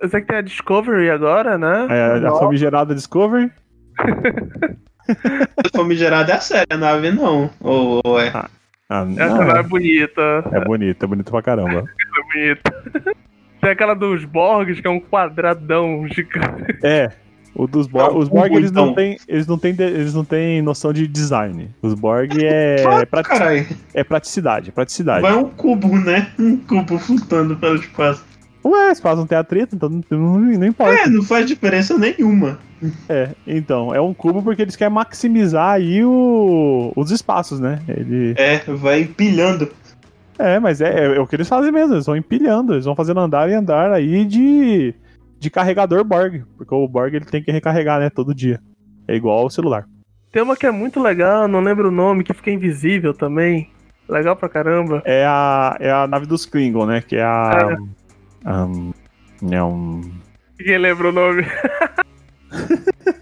Eu 0.00 0.08
sei 0.08 0.20
que 0.20 0.28
tem 0.28 0.36
a 0.36 0.42
Discovery 0.42 1.10
agora, 1.10 1.58
né? 1.58 1.88
É 1.90 2.24
a 2.24 2.38
famigerada 2.38 2.94
Discovery. 2.94 3.50
Famigerada 5.74 6.32
é 6.32 6.36
a 6.36 6.40
série, 6.40 6.66
a 6.70 6.76
nave 6.76 7.10
não. 7.10 7.50
Ou, 7.60 8.00
ou 8.04 8.20
é. 8.20 8.30
Ah, 8.90 9.06
Essa 9.16 9.34
não, 9.36 9.44
não 9.44 9.56
é 9.56 9.60
é, 9.60 9.62
bonita. 9.62 10.22
é 10.52 10.60
bonita, 10.64 11.04
é 11.04 11.08
bonita 11.08 11.30
pra 11.30 11.42
caramba. 11.42 11.84
É 11.98 12.32
bonita. 12.32 13.14
Tem 13.60 13.70
aquela 13.70 13.94
dos 13.94 14.24
Borgs, 14.24 14.80
que 14.80 14.86
é 14.86 14.90
um 14.90 15.00
quadradão 15.00 16.06
gigante. 16.08 16.78
É. 16.82 17.10
O 17.54 17.66
dos 17.66 17.86
Borg, 17.88 18.12
Não, 18.12 18.18
os 18.20 18.28
Borg 18.28 18.54
eles 18.54 18.70
não 18.70 18.84
então. 18.90 18.94
têm, 18.94 19.16
eles 19.26 19.46
não 19.46 19.58
têm, 19.58 19.74
eles 19.78 20.14
não 20.14 20.24
têm 20.24 20.62
noção 20.62 20.92
de 20.92 21.08
design. 21.08 21.70
Os 21.82 21.92
Borg 21.94 22.30
é, 22.44 22.84
Ah, 22.86 23.04
prati- 23.06 23.28
Caralho, 23.28 23.66
é 23.94 24.04
praticidade, 24.04 24.68
é 24.68 24.72
praticidade. 24.72 25.22
vai 25.22 25.34
um 25.34 25.48
cubo, 25.48 25.96
né? 25.98 26.30
Um 26.38 26.56
cubo 26.58 26.98
flutuando 26.98 27.56
pelo 27.56 27.76
espaço. 27.76 28.24
Ué, 28.64 28.94
faz 28.94 29.18
não 29.18 29.26
tem 29.26 29.38
atrito, 29.38 29.76
então 29.76 29.88
não, 29.88 30.02
não, 30.10 30.38
não 30.38 30.66
importa. 30.66 31.02
É, 31.02 31.08
não 31.08 31.22
faz 31.22 31.46
diferença 31.46 31.96
nenhuma. 31.96 32.58
É, 33.08 33.30
então, 33.46 33.94
é 33.94 34.00
um 34.00 34.12
cubo 34.14 34.42
porque 34.42 34.62
eles 34.62 34.76
querem 34.76 34.92
maximizar 34.94 35.70
aí 35.72 36.04
o, 36.04 36.92
os 36.94 37.10
espaços, 37.10 37.58
né? 37.60 37.80
Ele, 37.88 38.34
É, 38.36 38.58
vai 38.68 39.02
empilhando. 39.02 39.68
é, 40.38 40.58
mas 40.58 40.80
é, 40.80 41.16
é 41.16 41.20
o 41.20 41.26
que 41.26 41.36
eles 41.36 41.48
fazem 41.48 41.72
mesmo, 41.72 41.94
eles 41.94 42.06
vão 42.06 42.16
empilhando, 42.16 42.74
eles 42.74 42.84
vão 42.84 42.94
fazendo 42.94 43.20
andar 43.20 43.48
e 43.48 43.54
andar 43.54 43.92
aí 43.92 44.24
de, 44.24 44.94
de 45.38 45.50
carregador 45.50 46.04
Borg, 46.04 46.42
porque 46.56 46.74
o 46.74 46.86
Borg 46.86 47.14
ele 47.14 47.24
tem 47.24 47.42
que 47.42 47.50
recarregar, 47.52 47.98
né, 48.00 48.10
todo 48.10 48.34
dia. 48.34 48.60
É 49.06 49.14
igual 49.16 49.46
o 49.46 49.50
celular. 49.50 49.86
Tem 50.30 50.42
uma 50.42 50.56
que 50.56 50.66
é 50.66 50.70
muito 50.70 51.00
legal, 51.00 51.48
não 51.48 51.60
lembro 51.60 51.88
o 51.88 51.92
nome, 51.92 52.22
que 52.22 52.34
fica 52.34 52.50
invisível 52.50 53.14
também. 53.14 53.70
Legal 54.08 54.36
pra 54.36 54.48
caramba. 54.48 55.02
É 55.04 55.24
a, 55.26 55.76
é 55.80 55.90
a 55.90 56.06
nave 56.06 56.26
dos 56.26 56.46
Klingon, 56.46 56.86
né, 56.86 57.00
que 57.00 57.16
é 57.16 57.22
a... 57.22 57.76
Um, 58.46 58.92
não, 59.42 60.00
Quem 60.58 60.78
lembra 60.78 61.08
o 61.08 61.12
nome? 61.12 61.44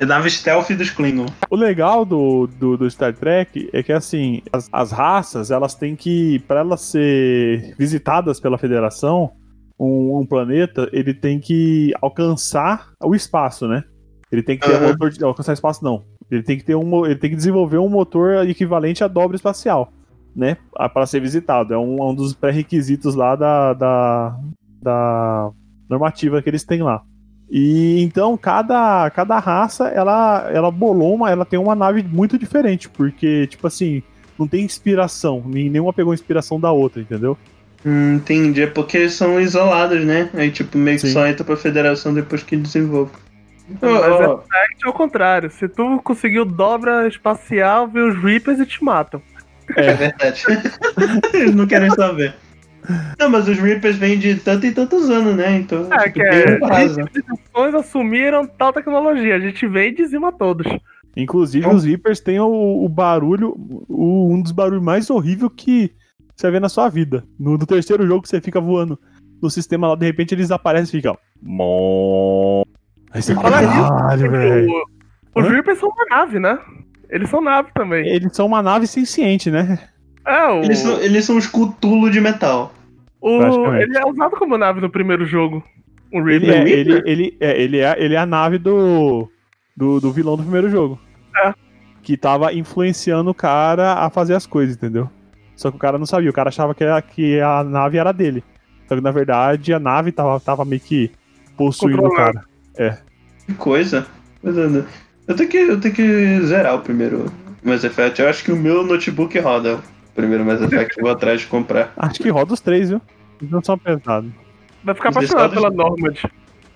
É 0.00 0.06
nave 0.06 0.30
stealth 0.30 0.70
dos 0.70 0.88
Klingon. 0.88 1.26
O 1.50 1.54
legal 1.56 2.06
do, 2.06 2.46
do, 2.46 2.74
do 2.74 2.90
Star 2.90 3.12
Trek 3.12 3.68
é 3.70 3.82
que, 3.82 3.92
assim, 3.92 4.40
as, 4.50 4.66
as 4.72 4.90
raças, 4.90 5.50
elas 5.50 5.74
têm 5.74 5.94
que, 5.94 6.38
para 6.48 6.60
elas 6.60 6.80
ser 6.80 7.74
visitadas 7.78 8.40
pela 8.40 8.56
Federação, 8.56 9.32
um, 9.78 10.18
um 10.18 10.24
planeta, 10.24 10.88
ele 10.90 11.12
tem 11.12 11.38
que 11.38 11.92
alcançar 12.00 12.92
o 13.02 13.14
espaço, 13.14 13.68
né? 13.68 13.84
Ele 14.32 14.42
tem 14.42 14.56
que 14.56 14.66
ter 14.66 14.74
um 14.74 14.88
motor 14.88 15.10
de. 15.10 15.22
Alcançar 15.22 15.52
espaço, 15.52 15.84
não. 15.84 16.02
Ele 16.30 16.42
tem 16.42 16.56
que 16.56 16.64
ter 16.64 16.74
um, 16.74 17.04
ele 17.04 17.16
tem 17.16 17.28
que 17.28 17.36
desenvolver 17.36 17.76
um 17.76 17.88
motor 17.88 18.48
equivalente 18.48 19.04
à 19.04 19.08
dobra 19.08 19.36
espacial, 19.36 19.92
né? 20.34 20.56
Para 20.94 21.06
ser 21.06 21.20
visitado. 21.20 21.74
É 21.74 21.78
um, 21.78 22.02
um 22.10 22.14
dos 22.14 22.32
pré-requisitos 22.34 23.14
lá 23.14 23.34
da, 23.36 23.72
da, 23.74 24.36
da 24.82 25.50
normativa 25.88 26.40
que 26.42 26.48
eles 26.48 26.64
têm 26.64 26.82
lá. 26.82 27.02
E 27.50 28.00
então 28.02 28.36
cada, 28.36 29.10
cada 29.10 29.38
raça 29.38 29.88
ela, 29.88 30.48
ela 30.52 30.70
bolou 30.70 31.14
uma, 31.14 31.30
ela 31.30 31.44
tem 31.44 31.58
uma 31.58 31.74
nave 31.74 32.02
muito 32.02 32.38
diferente, 32.38 32.88
porque 32.88 33.48
tipo 33.48 33.66
assim, 33.66 34.02
não 34.38 34.46
tem 34.46 34.64
inspiração, 34.64 35.42
nem- 35.44 35.68
nenhuma 35.68 35.92
pegou 35.92 36.14
inspiração 36.14 36.60
da 36.60 36.70
outra, 36.70 37.02
entendeu? 37.02 37.36
Hum, 37.84 38.14
entendi. 38.16 38.62
É 38.62 38.66
porque 38.66 38.98
eles 38.98 39.14
são 39.14 39.40
isolados, 39.40 40.04
né? 40.04 40.30
Aí, 40.34 40.50
tipo, 40.50 40.76
meio 40.78 40.98
que 41.00 41.06
Sim. 41.08 41.12
só 41.12 41.26
entra 41.26 41.42
pra 41.44 41.56
federação 41.56 42.12
depois 42.14 42.42
que 42.42 42.56
desenvolve. 42.56 43.10
Mas 43.80 43.90
Ó, 43.90 44.04
é 44.04 44.28
ó, 44.28 44.40
É 44.52 44.86
ao 44.86 44.92
contrário. 44.92 45.50
Se 45.50 45.66
tu 45.68 46.00
conseguiu 46.04 46.44
dobra 46.44 47.08
espacial, 47.08 47.88
vê 47.88 48.00
os 48.00 48.16
Reapers 48.22 48.58
e 48.60 48.66
te 48.66 48.84
matam. 48.84 49.22
É 49.76 49.92
verdade. 49.94 50.42
Eles 51.34 51.54
não 51.54 51.66
querem 51.66 51.90
saber. 51.90 52.34
Não, 53.18 53.28
mas 53.28 53.46
os 53.48 53.58
Reapers 53.58 53.96
vêm 53.96 54.18
de 54.18 54.36
tanto 54.36 54.66
e 54.66 54.72
tantos 54.72 55.10
anos, 55.10 55.36
né? 55.36 55.58
Então, 55.58 55.86
É, 55.92 55.98
tipo, 56.04 56.14
que 56.14 56.22
é. 56.22 56.88
Civilizações 56.88 57.74
assumiram 57.74 58.46
tal 58.46 58.72
tecnologia. 58.72 59.36
A 59.36 59.38
gente 59.40 59.66
vem 59.66 59.90
e 59.90 59.94
dizima 59.94 60.32
todos. 60.32 60.66
Inclusive 61.16 61.64
Então- 61.66 61.76
os 61.76 61.84
Reapers 61.84 62.20
têm 62.20 62.40
o, 62.40 62.84
o 62.84 62.88
barulho, 62.88 63.54
o- 63.88 64.32
um 64.32 64.40
dos 64.40 64.52
barulhos 64.52 64.82
mais 64.82 65.10
horríveis 65.10 65.50
que 65.56 65.92
você 66.34 66.50
ver 66.50 66.60
na 66.60 66.68
sua 66.68 66.88
vida. 66.88 67.24
No, 67.38 67.52
no 67.58 67.66
terceiro 67.66 68.06
jogo 68.06 68.22
que 68.22 68.28
você 68.28 68.40
fica 68.40 68.60
voando 68.60 68.98
no 69.42 69.50
sistema 69.50 69.88
lá, 69.88 69.94
de 69.94 70.06
repente 70.06 70.34
eles 70.34 70.50
aparecem 70.50 70.98
e 70.98 71.02
ficam. 71.02 71.18
Mó. 71.42 72.62
Aí 73.12 73.20
você 73.22 73.34
fala, 73.34 73.60
caralho, 73.60 74.30
velho. 74.30 74.70
O- 75.34 75.40
Os? 75.40 75.48
Reapers 75.48 75.78
são 75.78 75.88
uma 75.90 76.16
nave, 76.16 76.38
né? 76.40 76.58
Eles 77.10 77.28
são 77.28 77.40
nave 77.40 77.70
também. 77.74 78.06
Eles 78.06 78.34
são 78.34 78.46
uma 78.46 78.62
nave 78.62 78.86
senciente, 78.86 79.50
né? 79.50 79.78
É, 80.26 80.46
o, 80.48 80.62
Eles 80.62 80.78
são, 80.78 81.00
eles 81.00 81.24
são 81.24 81.36
os 81.36 81.46
Cthulhu 81.46 82.10
de 82.10 82.20
metal. 82.20 82.72
o- 83.20 83.74
ele 83.74 83.96
é 83.98 84.06
usado 84.06 84.36
como 84.36 84.56
nave 84.56 84.80
no 84.80 84.88
primeiro 84.90 85.26
jogo. 85.26 85.62
O 86.12 86.18
Ele 86.28 86.46
Reaper. 86.46 86.66
é, 86.66 86.70
ele, 86.70 87.02
ele, 87.06 87.36
é, 87.40 87.60
ele, 87.62 87.78
é, 87.78 87.96
ele 88.02 88.14
é 88.14 88.18
a 88.18 88.26
nave 88.26 88.58
do, 88.58 89.30
do, 89.76 90.00
do 90.00 90.12
vilão 90.12 90.36
do 90.36 90.42
primeiro 90.42 90.68
jogo. 90.70 90.98
É. 91.44 91.52
Que 92.02 92.16
tava 92.16 92.52
influenciando 92.52 93.30
o 93.30 93.34
cara 93.34 93.94
a 93.94 94.10
fazer 94.10 94.34
as 94.34 94.46
coisas, 94.46 94.76
entendeu? 94.76 95.08
Só 95.56 95.70
que 95.70 95.76
o 95.76 95.80
cara 95.80 95.98
não 95.98 96.06
sabia, 96.06 96.30
o 96.30 96.32
cara 96.32 96.48
achava 96.48 96.74
que, 96.74 96.82
era, 96.82 97.00
que 97.02 97.40
a 97.40 97.62
nave 97.62 97.98
era 97.98 98.12
dele. 98.12 98.42
Só 98.88 98.96
que 98.96 99.00
na 99.02 99.10
verdade 99.10 99.72
a 99.72 99.78
nave 99.78 100.10
tava, 100.10 100.40
tava 100.40 100.64
meio 100.64 100.80
que 100.80 101.10
possuindo 101.56 102.02
o 102.04 102.14
cara. 102.14 102.44
Que 103.46 103.54
coisa. 103.54 104.06
Eu 105.30 105.36
tenho, 105.36 105.48
que, 105.48 105.56
eu 105.58 105.80
tenho 105.80 105.94
que 105.94 106.40
zerar 106.42 106.74
o 106.74 106.80
primeiro 106.80 107.26
Mass 107.62 107.84
Effect. 107.84 108.20
Eu 108.20 108.28
acho 108.28 108.42
que 108.44 108.50
o 108.50 108.56
meu 108.56 108.82
notebook 108.82 109.38
roda 109.38 109.76
o 109.76 110.12
primeiro 110.14 110.44
Mass 110.44 110.60
Effect. 110.60 110.98
eu 110.98 111.04
vou 111.04 111.12
atrás 111.12 111.40
de 111.42 111.46
comprar. 111.46 111.92
Acho 111.96 112.18
que 112.20 112.28
roda 112.30 112.52
os 112.52 112.60
três, 112.60 112.90
viu? 112.90 113.00
Eles 113.40 113.52
não 113.52 113.62
são 113.62 113.78
pesados. 113.78 114.30
Vai 114.82 114.94
ficar 114.94 115.10
apaixonado 115.10 115.54
pela 115.54 115.70
Normand. 115.70 116.14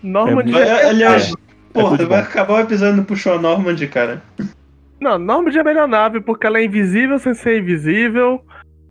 Normand. 0.03 0.45
É, 0.57 0.61
é- 0.69 0.89
Aliás, 0.89 1.27
tudo 1.31 1.39
porra, 1.73 1.99
de 1.99 2.05
vai 2.05 2.23
bom. 2.23 2.29
acabar 2.29 2.55
o 2.55 2.61
episódio 2.61 2.97
não 2.97 3.05
puxou 3.05 3.35
a 3.35 3.39
Normand, 3.41 3.77
cara. 3.91 4.23
Não, 5.01 5.19
Normand 5.19 5.51
é 5.57 5.61
a 5.61 5.65
melhor 5.65 5.89
nave 5.89 6.21
porque 6.21 6.47
ela 6.47 6.59
é 6.59 6.65
invisível 6.65 7.19
sem 7.19 7.35
ser 7.35 7.59
invisível. 7.59 8.41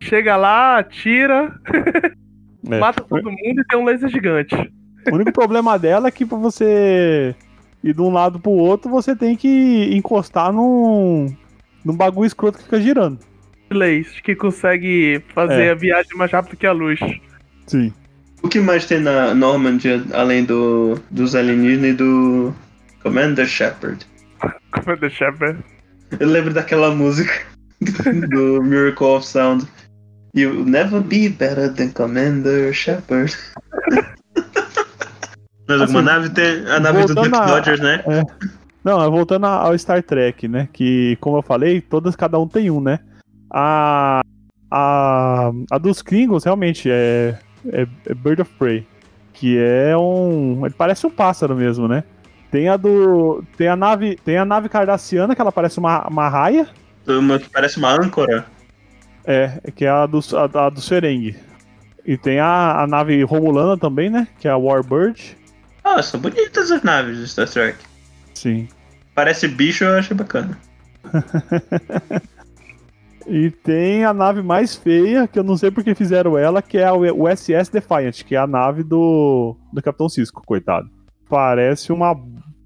Chega 0.02 0.36
lá, 0.36 0.78
atira, 0.80 1.54
É. 2.70 2.80
mata 2.80 3.02
todo 3.02 3.24
mundo 3.32 3.62
e 3.62 3.66
tem 3.70 3.80
um 3.80 3.86
laser 3.86 4.10
gigante. 4.10 4.56
O 5.10 5.16
único 5.16 5.32
problema 5.32 5.80
dela 5.80 6.10
é 6.10 6.12
que 6.12 6.26
pra 6.26 6.38
você 6.38 7.34
ir 7.84 7.94
de 7.94 8.02
um 8.02 8.12
lado 8.12 8.40
pro 8.40 8.52
outro, 8.52 8.90
você 8.90 9.16
tem 9.16 9.36
que 9.36 9.90
encostar 9.94 10.52
num, 10.54 11.36
num 11.84 11.96
bagulho 11.96 12.26
escroto 12.28 12.58
que 12.58 12.64
fica 12.64 12.80
girando. 12.82 13.20
Leis, 13.70 14.20
que 14.22 14.36
consegue 14.36 15.24
fazer 15.34 15.64
É. 15.64 15.72
a 15.72 15.76
viagem 15.76 16.16
mais 16.16 16.32
rápido 16.32 16.58
que 16.58 16.66
a 16.68 16.72
luz. 16.72 17.00
Sim. 17.68 17.94
O 18.44 18.48
que 18.48 18.60
mais 18.60 18.86
tem 18.86 19.00
na 19.00 19.34
Normandy, 19.34 19.90
além 20.14 20.44
do, 20.44 21.00
dos 21.10 21.34
alienígenas 21.36 21.92
e 21.92 21.94
do 21.94 22.54
Commander 23.02 23.46
Shepard? 23.48 24.06
Commander 24.72 25.10
Shepard. 25.10 25.58
Eu 26.20 26.28
lembro 26.28 26.54
daquela 26.54 26.94
música 26.94 27.34
do 28.30 28.62
Miracle 28.62 29.08
of 29.08 29.26
Sound. 29.26 29.66
You'll 30.36 30.66
never 30.66 31.00
be 31.00 31.30
better 31.30 31.70
than 31.74 31.90
Commander 31.92 32.74
Shepard. 32.74 33.34
Mas 35.68 35.82
alguma 35.82 36.00
Assim, 36.00 36.10
nave 36.10 36.30
tem 36.30 36.66
a 36.68 36.80
nave 36.80 37.06
do 37.06 37.16
Duck 37.16 37.36
a- 37.36 37.46
Dodgers, 37.46 37.80
né? 37.80 38.04
Não, 38.84 39.02
é 39.02 39.10
voltando 39.10 39.46
ao 39.46 39.78
Star 39.78 40.04
Trek, 40.04 40.48
né? 40.48 40.68
Que, 40.74 41.18
como 41.22 41.38
eu 41.38 41.42
falei, 41.42 41.80
todas, 41.80 42.16
cada 42.16 42.38
um 42.38 42.48
tem 42.48 42.70
um, 42.70 42.82
né? 42.82 43.00
A, 43.50 44.22
a, 44.70 45.52
a 45.72 45.78
dos 45.78 46.02
Klingons, 46.02 46.44
realmente, 46.44 46.90
é, 46.92 47.38
é, 47.72 47.88
é 48.06 48.14
Bird 48.14 48.42
of 48.42 48.52
Prey. 48.60 48.86
Que 49.32 49.58
é 49.58 49.96
um. 49.98 50.66
Ele 50.66 50.76
parece 50.78 51.08
um 51.08 51.10
pássaro 51.10 51.56
mesmo, 51.56 51.88
né? 51.88 52.04
Tem 52.52 52.70
a 52.70 52.78
do. 52.78 53.44
Tem 53.58 53.68
a 53.68 53.76
nave. 53.76 54.16
Tem 54.24 54.38
a 54.38 54.46
nave 54.46 54.70
cardassiana, 54.70 55.34
que 55.34 55.42
ela 55.42 55.52
parece 55.52 55.80
uma, 55.80 56.08
uma 56.08 56.30
raia. 56.30 56.68
Uma 57.08 57.40
que 57.40 57.50
parece 57.50 57.78
uma 57.78 57.94
âncora. 57.94 58.46
É, 59.26 59.60
que 59.76 59.86
é 59.86 59.90
a 59.90 60.06
do, 60.06 60.20
a, 60.34 60.66
a 60.66 60.70
do. 60.70 60.82
E 62.06 62.18
tem 62.18 62.40
a, 62.40 62.82
a 62.82 62.88
nave 62.88 63.24
Romulana 63.24 63.78
também, 63.78 64.10
né? 64.10 64.28
Que 64.40 64.48
é 64.48 64.52
a 64.52 64.58
Warbird. 64.58 65.38
Ah, 65.84 66.02
são 66.02 66.20
bonitas 66.20 66.72
as 66.72 66.82
naves 66.82 67.18
do 67.18 67.28
Star 67.28 67.50
Trek. 67.50 67.78
Sim. 68.34 68.68
Parece 69.14 69.48
bicho, 69.48 69.84
eu 69.84 69.98
achei 69.98 70.16
bacana. 70.16 70.58
E 73.28 73.50
tem 73.50 74.04
a 74.04 74.14
nave 74.14 74.42
mais 74.42 74.76
feia, 74.76 75.28
que 75.28 75.40
eu 75.40 75.44
não 75.44 75.56
sei 75.56 75.72
porque 75.72 75.96
fizeram 75.96 76.38
ela, 76.38 76.62
que 76.62 76.78
é 76.78 76.86
a 76.86 76.94
USS 76.94 77.70
Defiant, 77.72 78.24
que 78.24 78.36
é 78.36 78.38
a 78.38 78.48
nave 78.48 78.84
do, 78.84 79.56
do 79.72 79.82
Capitão 79.82 80.10
Cisco, 80.10 80.44
coitado. 80.46 80.90
Parece 81.30 81.92
uma, 81.92 82.16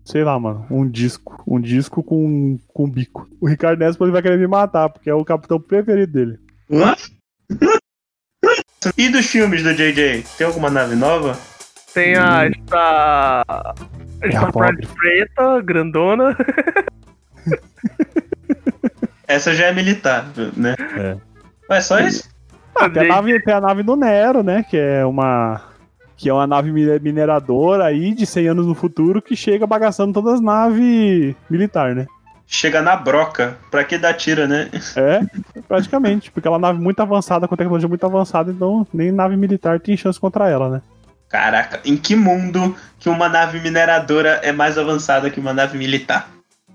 sei 0.03 0.23
lá, 0.23 0.39
mano, 0.39 0.65
um 0.69 0.89
disco. 0.89 1.43
Um 1.47 1.61
disco 1.61 2.03
com, 2.03 2.57
com 2.73 2.89
bico. 2.89 3.27
O 3.39 3.47
Ricardo 3.47 3.79
Nespo 3.79 4.09
vai 4.11 4.21
querer 4.21 4.37
me 4.37 4.47
matar, 4.47 4.89
porque 4.89 5.09
é 5.09 5.13
o 5.13 5.23
capitão 5.23 5.59
preferido 5.59 6.11
dele. 6.11 6.39
What? 6.69 7.15
e 8.97 9.09
dos 9.09 9.25
filmes 9.25 9.63
do 9.63 9.73
JJ? 9.73 10.23
Tem 10.37 10.47
alguma 10.47 10.69
nave 10.69 10.95
nova? 10.95 11.37
Tem 11.97 12.15
a 12.15 12.47
Star. 12.67 13.43
É 14.21 14.27
a 14.27 14.31
Star 14.31 14.51
pobre. 14.51 14.85
preta, 14.87 15.61
grandona. 15.61 16.37
Essa 19.27 19.53
já 19.55 19.65
é 19.65 19.73
militar, 19.73 20.27
né? 20.55 20.75
É. 20.95 21.17
Mas 21.67 21.85
só 21.85 21.99
isso? 21.99 22.29
Ah, 22.75 22.87
tem, 22.89 23.03
a 23.09 23.15
nave, 23.15 23.39
tem 23.41 23.53
a 23.53 23.61
nave 23.61 23.83
do 23.83 23.95
Nero, 23.95 24.43
né? 24.43 24.63
Que 24.69 24.77
é 24.77 25.05
uma. 25.05 25.61
Que 26.15 26.29
é 26.29 26.33
uma 26.33 26.47
nave 26.47 26.71
mine- 26.71 26.99
mineradora 26.99 27.85
aí 27.85 28.13
de 28.13 28.25
100 28.25 28.47
anos 28.47 28.67
no 28.67 28.73
futuro 28.75 29.21
que 29.21 29.35
chega 29.35 29.67
bagaçando 29.67 30.13
todas 30.13 30.35
as 30.35 30.41
naves 30.41 31.35
militar, 31.49 31.93
né? 31.95 32.05
Chega 32.47 32.81
na 32.81 32.95
broca. 32.95 33.57
Pra 33.69 33.83
que 33.83 33.97
dar 33.97 34.13
tira, 34.13 34.47
né? 34.47 34.69
É, 34.95 35.21
praticamente, 35.67 36.31
porque 36.31 36.47
ela 36.47 36.55
é 36.57 36.59
uma 36.59 36.67
nave 36.69 36.79
muito 36.81 36.99
avançada, 37.01 37.47
com 37.47 37.55
tecnologia 37.55 37.89
muito 37.89 38.05
avançada, 38.05 38.51
então 38.51 38.87
nem 38.93 39.11
nave 39.11 39.35
militar 39.35 39.79
tem 39.79 39.97
chance 39.97 40.19
contra 40.19 40.49
ela, 40.49 40.69
né? 40.69 40.81
Caraca, 41.29 41.79
em 41.83 41.97
que 41.97 42.15
mundo 42.15 42.75
que 42.99 43.09
uma 43.09 43.27
nave 43.27 43.59
mineradora 43.59 44.39
é 44.43 44.51
mais 44.51 44.77
avançada 44.77 45.29
que 45.29 45.39
uma 45.39 45.53
nave 45.53 45.77
militar? 45.77 46.29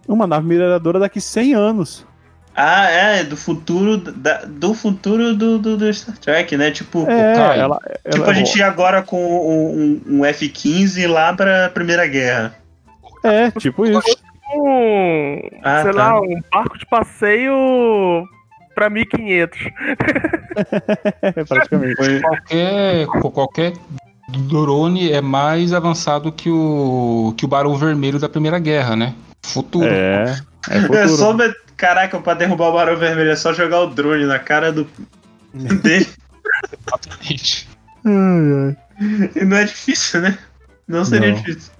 Uma 0.06 0.26
nave 0.26 0.46
mineradora 0.46 0.98
daqui 0.98 1.20
100 1.20 1.54
anos. 1.54 2.06
Ah, 2.54 2.84
é, 2.90 3.24
do 3.24 3.34
futuro 3.34 3.96
da- 3.96 4.44
do 4.44 4.74
futuro 4.74 5.34
do, 5.34 5.58
do, 5.58 5.76
do 5.78 5.94
Star 5.94 6.18
Trek, 6.18 6.54
né? 6.54 6.70
Tipo, 6.70 7.08
É, 7.10 7.34
Kai, 7.34 7.58
ela, 7.60 7.78
tipo 8.10 8.22
ela- 8.24 8.30
a 8.30 8.34
gente 8.34 8.58
ia 8.58 8.66
agora 8.66 9.00
com 9.00 9.16
um, 9.24 10.02
um 10.06 10.24
F-15 10.26 11.06
lá 11.08 11.32
pra 11.32 11.70
Primeira 11.70 12.06
Guerra. 12.06 12.54
É, 13.24 13.50
tipo 13.52 13.86
isso. 13.86 14.02
Um. 14.54 15.40
Ah, 15.62 15.82
sei 15.82 15.92
tá. 15.92 15.96
lá, 16.12 16.20
um 16.20 16.40
barco 16.52 16.76
de 16.76 16.84
passeio 16.84 17.54
pra 18.74 18.90
1500. 18.90 19.58
É, 21.22 21.32
praticamente. 21.48 22.20
Qualquer, 22.20 23.06
qualquer 23.06 23.72
drone 24.38 25.10
é 25.12 25.20
mais 25.20 25.72
avançado 25.72 26.32
que 26.32 26.50
o, 26.50 27.34
que 27.36 27.44
o 27.44 27.48
Barão 27.48 27.76
Vermelho 27.76 28.18
da 28.18 28.28
Primeira 28.28 28.58
Guerra, 28.58 28.96
né? 28.96 29.14
Futuro. 29.42 29.86
É, 29.86 30.36
é 30.70 30.76
É 31.04 31.08
só, 31.08 31.32
futuro. 31.32 31.54
caraca, 31.76 32.18
pra 32.20 32.34
derrubar 32.34 32.68
o 32.68 32.72
Barão 32.72 32.96
Vermelho 32.96 33.30
é 33.30 33.36
só 33.36 33.52
jogar 33.52 33.80
o 33.80 33.86
drone 33.88 34.24
na 34.26 34.38
cara 34.38 34.70
do 34.72 34.86
dele. 35.82 36.06
Ai. 38.04 38.76
E 39.36 39.44
não 39.44 39.56
é 39.56 39.64
difícil, 39.64 40.20
né? 40.20 40.38
Não 40.86 41.04
seria 41.04 41.30
Não. 41.30 41.36
difícil. 41.36 41.72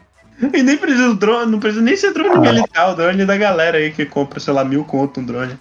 E 0.53 0.63
nem 0.63 0.77
precisa 0.77 1.09
do 1.09 1.15
drone, 1.15 1.51
não 1.53 1.61
precisa 1.61 1.83
nem 1.83 1.97
ser 1.97 2.13
drone 2.13 2.35
Ah. 2.37 2.41
militar, 2.53 2.91
o 2.93 2.97
drone 2.97 3.25
da 3.25 3.37
galera 3.37 3.79
aí 3.79 3.93
que 3.93 4.05
compra, 4.07 4.41
sei 4.41 4.53
lá, 4.53 4.65
mil 4.65 4.85
conto 4.85 5.21
um 5.21 5.25
drone. 5.25 5.57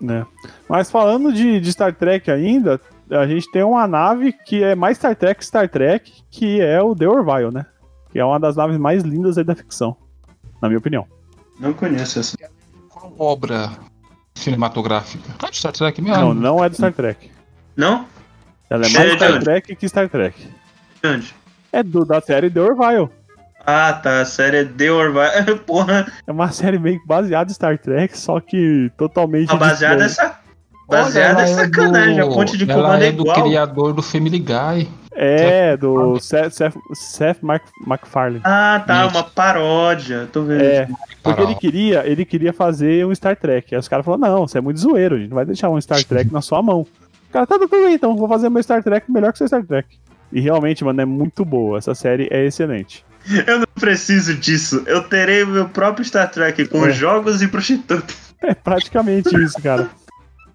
né? 0.00 0.26
Mas 0.68 0.90
falando 0.90 1.32
de, 1.32 1.58
de 1.60 1.72
Star 1.72 1.94
Trek 1.94 2.30
ainda, 2.30 2.78
a 3.10 3.26
gente 3.26 3.50
tem 3.50 3.62
uma 3.62 3.86
nave 3.86 4.32
que 4.32 4.62
é 4.62 4.74
mais 4.74 4.96
Star 4.98 5.14
Trek 5.16 5.38
que 5.40 5.44
Star 5.46 5.68
Trek, 5.68 6.12
que 6.30 6.60
é 6.60 6.80
o 6.82 6.94
The 6.94 7.08
Orville, 7.08 7.52
né? 7.52 7.66
Que 8.10 8.18
é 8.18 8.24
uma 8.24 8.38
das 8.40 8.56
naves 8.56 8.78
mais 8.78 9.02
lindas 9.02 9.36
aí 9.38 9.44
da 9.44 9.54
ficção, 9.54 9.96
na 10.60 10.68
minha 10.68 10.78
opinião. 10.78 11.06
Não 11.60 11.72
conheço 11.72 12.18
essa. 12.20 12.36
qual 12.88 13.12
obra 13.18 13.70
cinematográfica? 14.34 15.34
Ah, 15.42 15.50
de 15.50 15.56
Star 15.56 15.72
Trek 15.72 16.00
mesmo. 16.00 16.16
Não, 16.16 16.34
não 16.34 16.64
é 16.64 16.68
do 16.68 16.74
Star 16.76 16.92
Trek. 16.92 17.30
Não? 17.76 18.06
Ela 18.68 18.84
é 18.84 18.88
É 18.88 18.92
mais 18.92 19.10
de 19.10 19.16
Star 19.16 19.32
onde? 19.32 19.44
Trek 19.44 19.76
que 19.76 19.88
Star 19.88 20.08
Trek. 20.08 20.48
De 21.02 21.08
Onde? 21.08 21.34
É 21.72 21.82
do, 21.82 22.04
da 22.04 22.20
série 22.20 22.50
The 22.50 22.60
Orville. 22.60 23.08
Ah, 23.66 23.92
tá. 23.92 24.20
A 24.20 24.24
série 24.24 24.58
é 24.58 24.64
The 24.64 24.90
Orville. 24.92 25.58
Porra, 25.66 26.06
É 26.26 26.32
uma 26.32 26.50
série 26.50 26.78
meio 26.78 27.00
baseada 27.06 27.50
em 27.50 27.54
Star 27.54 27.78
Trek, 27.78 28.16
só 28.18 28.40
que 28.40 28.90
totalmente. 28.96 29.50
a 29.52 29.56
baseada 29.56 30.04
é 30.04 30.06
disposta- 30.06 30.34
sa... 30.34 30.40
Baseada 30.88 31.42
é 31.42 31.46
sacanagem. 31.46 32.16
do- 32.16 32.26
A 32.30 32.34
ponte 32.34 32.56
de 32.56 32.70
ela 32.70 32.82
comando 32.82 33.02
é 33.02 33.08
é 33.08 33.12
do 33.12 33.22
igual. 33.22 33.42
criador 33.42 33.92
do 33.92 34.02
Family 34.02 34.38
Guy. 34.38 34.88
É, 35.18 35.76
do 35.78 36.18
Seth, 36.20 36.52
Seth, 36.52 36.74
Seth 36.92 37.38
Mac- 37.42 37.62
MacFarlane. 37.86 38.42
Ah, 38.44 38.82
tá. 38.86 39.06
Isso. 39.06 39.16
Uma 39.16 39.24
paródia. 39.24 40.28
Tô 40.30 40.42
vendo. 40.42 40.60
É, 40.62 40.86
porque 41.22 41.40
ele 41.42 41.54
queria, 41.54 42.06
ele 42.06 42.24
queria 42.24 42.52
fazer 42.52 43.06
um 43.06 43.14
Star 43.14 43.34
Trek. 43.34 43.74
Aí 43.74 43.78
os 43.78 43.88
caras 43.88 44.04
falaram, 44.04 44.20
não, 44.36 44.46
você 44.46 44.58
é 44.58 44.60
muito 44.60 44.78
zoeiro, 44.78 45.14
a 45.14 45.18
gente 45.18 45.30
não 45.30 45.36
vai 45.36 45.46
deixar 45.46 45.70
um 45.70 45.80
Star 45.80 46.02
Trek 46.04 46.30
na 46.32 46.42
sua 46.42 46.60
mão. 46.62 46.80
O 46.82 47.32
cara, 47.32 47.46
tá, 47.46 47.58
tá, 47.58 47.66
tudo 47.66 47.70
bem, 47.70 47.94
então, 47.94 48.14
vou 48.16 48.28
fazer 48.28 48.50
meu 48.50 48.62
Star 48.62 48.82
Trek 48.82 49.10
melhor 49.10 49.32
que 49.32 49.38
seu 49.38 49.48
Star 49.48 49.64
Trek. 49.64 49.88
E 50.30 50.40
realmente, 50.40 50.84
mano, 50.84 51.00
é 51.00 51.04
muito 51.06 51.44
boa. 51.46 51.78
Essa 51.78 51.94
série 51.94 52.28
é 52.30 52.44
excelente. 52.44 53.02
Eu 53.46 53.60
não 53.60 53.66
preciso 53.80 54.34
disso. 54.34 54.82
Eu 54.86 55.02
terei 55.02 55.42
o 55.44 55.48
meu 55.48 55.68
próprio 55.68 56.04
Star 56.04 56.30
Trek 56.30 56.66
com 56.68 56.84
É. 56.86 56.90
jogos 56.90 57.40
e 57.42 57.48
prostitutas. 57.48 58.26
É 58.42 58.52
praticamente 58.54 59.34
isso, 59.42 59.60
cara. 59.62 59.88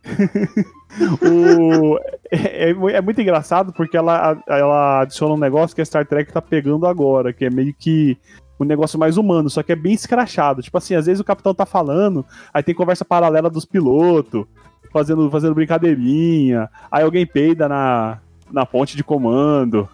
O- 1.21 1.97
é, 2.29 2.71
é 2.71 2.71
é 2.71 3.01
muito 3.01 3.21
engraçado 3.21 3.71
porque 3.73 3.95
ela, 3.95 4.41
ela 4.47 5.01
adiciona 5.01 5.33
um 5.33 5.37
negócio 5.37 5.75
que 5.75 5.81
a 5.81 5.85
Star 5.85 6.05
Trek 6.05 6.31
tá 6.31 6.41
pegando 6.41 6.85
agora, 6.85 7.31
que 7.31 7.45
é 7.45 7.49
meio 7.49 7.73
que 7.73 8.17
um 8.59 8.65
negócio 8.65 8.99
mais 8.99 9.17
humano, 9.17 9.49
só 9.49 9.63
que 9.63 9.71
é 9.71 9.75
bem 9.75 9.93
escrachado. 9.93 10.61
Tipo 10.61 10.77
assim, 10.77 10.93
às 10.93 11.05
vezes 11.05 11.19
o 11.19 11.25
capitão 11.25 11.53
tá 11.53 11.65
falando, 11.65 12.25
aí 12.53 12.61
tem 12.61 12.75
conversa 12.75 13.03
paralela 13.05 13.49
dos 13.49 13.65
pilotos, 13.65 14.45
fazendo, 14.91 15.29
fazendo 15.31 15.55
brincadeirinha, 15.55 16.69
aí 16.91 17.03
alguém 17.03 17.25
peida 17.25 17.67
na, 17.67 18.19
na 18.51 18.65
ponte 18.65 18.95
de 18.95 19.03
comando. 19.03 19.87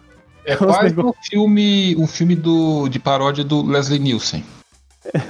É 0.44 0.56
quase 0.56 0.94
um 1.00 1.12
filme, 1.22 1.96
um 1.96 2.06
filme 2.06 2.34
do, 2.34 2.88
de 2.88 2.98
paródia 2.98 3.44
do 3.44 3.64
Leslie 3.64 3.98
Nielsen. 3.98 4.44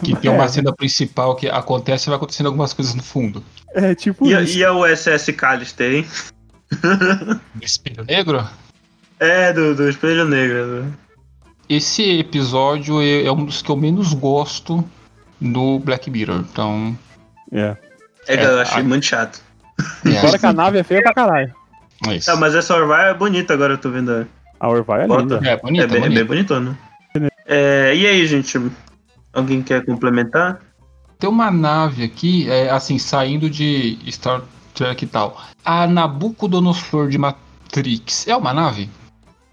Que 0.03 0.17
tem 0.17 0.31
uma 0.31 0.45
É. 0.45 0.49
cena 0.49 0.73
principal 0.75 1.37
que 1.37 1.49
acontece 1.49 2.07
e 2.07 2.11
vai 2.11 2.17
acontecendo 2.17 2.47
algumas 2.47 2.73
coisas 2.73 2.95
no 2.95 3.03
fundo. 3.03 3.43
É 3.75 3.95
tipo 3.95 4.27
E, 4.27 4.35
a- 4.35 4.41
isso. 4.43 4.59
e 4.59 4.65
a 4.65 4.73
USS 4.73 5.33
Callister, 5.35 5.93
hein? 5.95 6.07
Do 7.55 7.65
Espelho 7.65 8.05
Negro? 8.05 8.47
É, 9.21 9.53
do, 9.53 9.75
do 9.75 9.89
Espelho 9.89 10.27
Negro. 10.27 10.87
Esse 11.69 12.19
episódio 12.19 13.01
é, 13.03 13.25
é 13.25 13.33
um 13.33 13.45
dos 13.45 13.61
que 13.63 13.71
eu 13.71 13.77
menos 13.77 14.13
gosto 14.15 14.85
do 15.41 15.79
Black 15.81 16.11
Mirror. 16.11 16.45
Então. 16.51 16.97
É. 17.53 17.77
É 18.27 18.35
É, 18.37 18.45
eu 18.45 18.61
achei 18.61 18.81
a- 18.81 18.85
muito 18.85 19.05
chato. 19.07 19.41
É, 20.05 20.13
Fora 20.21 20.39
que 20.39 20.47
a 20.47 20.53
nave 20.53 20.79
é 20.79 20.83
feia 20.83 21.03
pra 21.03 21.15
caralho. 21.15 21.55
é 22.09 22.17
isso. 22.17 22.27
Tá, 22.27 22.37
mas 22.37 22.55
essa 22.55 22.75
Orville 22.75 23.11
é 23.11 23.15
bonita 23.15 23.55
agora, 23.55 23.75
eu 23.75 23.79
tô 23.79 23.91
vendo. 23.91 24.27
A 24.61 24.69
Orville 24.69 25.03
é 25.03 25.07
Bota. 25.07 25.23
linda. 25.23 25.49
É, 25.49 25.57
bonita, 25.57 25.85
é, 25.85 25.87
bem, 25.87 25.97
é 25.97 26.01
bonita. 26.01 26.15
bem 26.17 26.25
bonitona. 26.25 26.79
É, 27.47 27.95
e 27.95 28.07
aí, 28.07 28.27
gente? 28.27 28.59
Alguém 29.33 29.63
quer 29.63 29.85
complementar? 29.85 30.61
Tem 31.19 31.29
uma 31.29 31.51
nave 31.51 32.05
aqui, 32.05 32.49
é, 32.51 32.71
assim, 32.71 32.99
saindo 32.99 33.51
de 33.51 33.99
Star 34.11 34.43
Trek 34.75 35.05
e 35.05 35.09
tal. 35.09 35.37
A 35.65 35.87
Nabucodonosor 35.87 37.09
de 37.09 37.19
Matrix 37.19 38.27
é 38.29 38.37
uma 38.37 38.53
nave? 38.55 38.89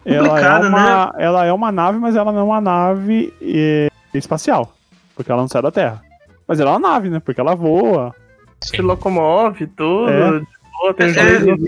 Ela 0.05 0.39
é, 0.39 0.59
uma, 0.67 1.13
ela 1.17 1.45
é 1.45 1.51
uma 1.53 1.71
nave, 1.71 1.97
mas 1.97 2.15
ela 2.15 2.31
não 2.31 2.41
é 2.41 2.43
uma 2.43 2.61
nave 2.61 3.33
é, 3.41 3.89
espacial. 4.13 4.71
Porque 5.15 5.31
ela 5.31 5.41
não 5.41 5.47
sai 5.47 5.63
da 5.63 5.71
Terra. 5.71 6.01
Mas 6.47 6.59
ela 6.59 6.71
é 6.71 6.73
uma 6.77 6.87
nave, 6.89 7.09
né? 7.09 7.19
Porque 7.19 7.41
ela 7.41 7.55
voa. 7.55 8.13
Se 8.61 8.79
locomove, 8.81 9.65
tudo. 9.67 10.09
É. 10.09 10.39
de 10.39 10.45
boa, 10.79 10.93
tem 10.93 11.07
os 11.09 11.17
É, 11.17 11.39
dois- 11.39 11.59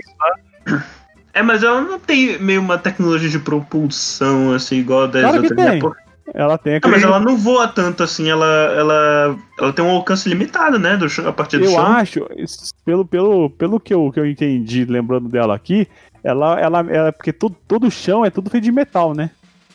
É, 1.34 1.42
mas 1.42 1.62
ela 1.62 1.80
não 1.82 1.98
tem 2.00 2.36
meio 2.40 2.60
uma 2.60 2.78
tecnologia 2.78 3.28
de 3.28 3.38
propulsão, 3.38 4.52
assim, 4.54 4.76
igual 4.76 5.04
a 5.04 5.06
das 5.06 5.22
Claro 5.22 5.40
que 5.42 5.48
outras. 5.50 5.66
né? 5.66 5.80
tem. 5.80 5.90
Ela 6.34 6.58
tem 6.58 6.74
Ah, 6.74 6.76
aquele. 6.76 6.92
mas 6.94 7.02
ela 7.02 7.18
não 7.20 7.36
voa 7.36 7.66
tanto 7.68 8.02
assim, 8.02 8.28
ela, 8.28 8.46
ela, 8.46 9.36
ela 9.58 9.72
tem 9.72 9.84
um 9.84 9.90
alcance 9.90 10.28
limitado, 10.28 10.78
né? 10.78 10.96
Do 10.96 11.08
chão, 11.08 11.26
a 11.28 11.32
partir 11.32 11.58
do 11.58 11.64
Eu 11.64 11.70
chão. 11.70 11.86
acho, 11.86 12.26
es- 12.36 12.72
pelo, 12.84 13.04
pelo, 13.04 13.50
pelo 13.50 13.80
que, 13.80 13.94
eu, 13.94 14.10
que 14.12 14.20
eu 14.20 14.26
entendi, 14.26 14.84
lembrando 14.84 15.28
dela 15.28 15.54
aqui, 15.54 15.88
ela, 16.22 16.60
ela, 16.60 16.80
ela 16.90 17.12
porque 17.12 17.32
todo, 17.32 17.56
todo 17.66 17.86
o 17.86 17.90
chão 17.90 18.24
é 18.24 18.30
tudo 18.30 18.50
feito 18.50 18.64
de 18.64 18.72
metal, 18.72 19.14
né? 19.14 19.30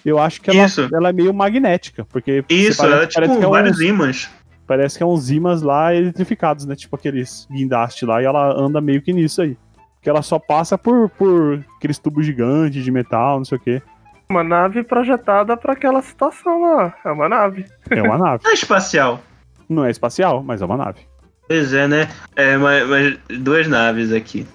Eu 0.06 0.20
acho 0.20 0.42
que 0.42 0.50
ela, 0.52 0.66
Isso. 0.66 0.88
ela 0.94 1.10
é 1.10 1.14
meio 1.14 1.34
magnética, 1.34 2.06
porque 2.06 2.44
Isso, 2.50 2.78
parece, 2.78 2.94
ela 2.96 3.04
é 3.04 3.08
tipo 3.08 3.40
que 3.40 3.46
é 3.46 3.48
vários 3.50 3.78
uns, 3.78 3.82
ímãs. 3.82 4.30
parece 4.68 4.98
que 4.98 5.04
é 5.04 5.06
uns 5.06 5.32
ímãs 5.32 5.62
lá 5.62 5.96
eletrificados, 5.96 6.66
né? 6.66 6.76
Tipo 6.76 6.96
aqueles 6.98 7.48
guindastes 7.52 8.08
lá, 8.08 8.22
e 8.22 8.26
ela 8.26 8.54
anda 8.54 8.80
meio 8.82 9.02
que 9.02 9.14
nisso 9.14 9.42
aí. 9.42 9.58
Porque 9.96 10.10
ela 10.10 10.22
só 10.22 10.38
passa 10.38 10.78
por, 10.78 11.10
por 11.12 11.64
aqueles 11.78 11.98
tubos 11.98 12.26
gigantes 12.26 12.84
de 12.84 12.92
metal, 12.92 13.38
não 13.38 13.46
sei 13.46 13.58
o 13.58 13.62
quê. 13.62 13.82
Uma 14.30 14.44
nave 14.44 14.84
projetada 14.84 15.56
pra 15.58 15.74
aquela 15.74 16.02
situação 16.02 16.62
lá. 16.62 16.94
É 17.06 17.12
uma 17.12 17.30
nave. 17.30 17.66
É 17.90 18.02
uma 18.02 18.18
nave. 18.20 18.44
Não 18.44 18.52
é 18.52 18.54
espacial. 18.54 19.22
Não 19.70 19.86
é 19.86 19.92
espacial, 19.92 20.44
mas 20.44 20.62
é 20.62 20.66
uma 20.66 20.78
nave. 20.78 21.00
Pois 21.48 21.74
é, 21.74 21.88
né? 21.88 22.10
É, 22.36 22.58
mas, 22.58 22.88
mas 22.88 23.18
duas 23.40 23.68
naves 23.68 24.12
aqui. 24.12 24.48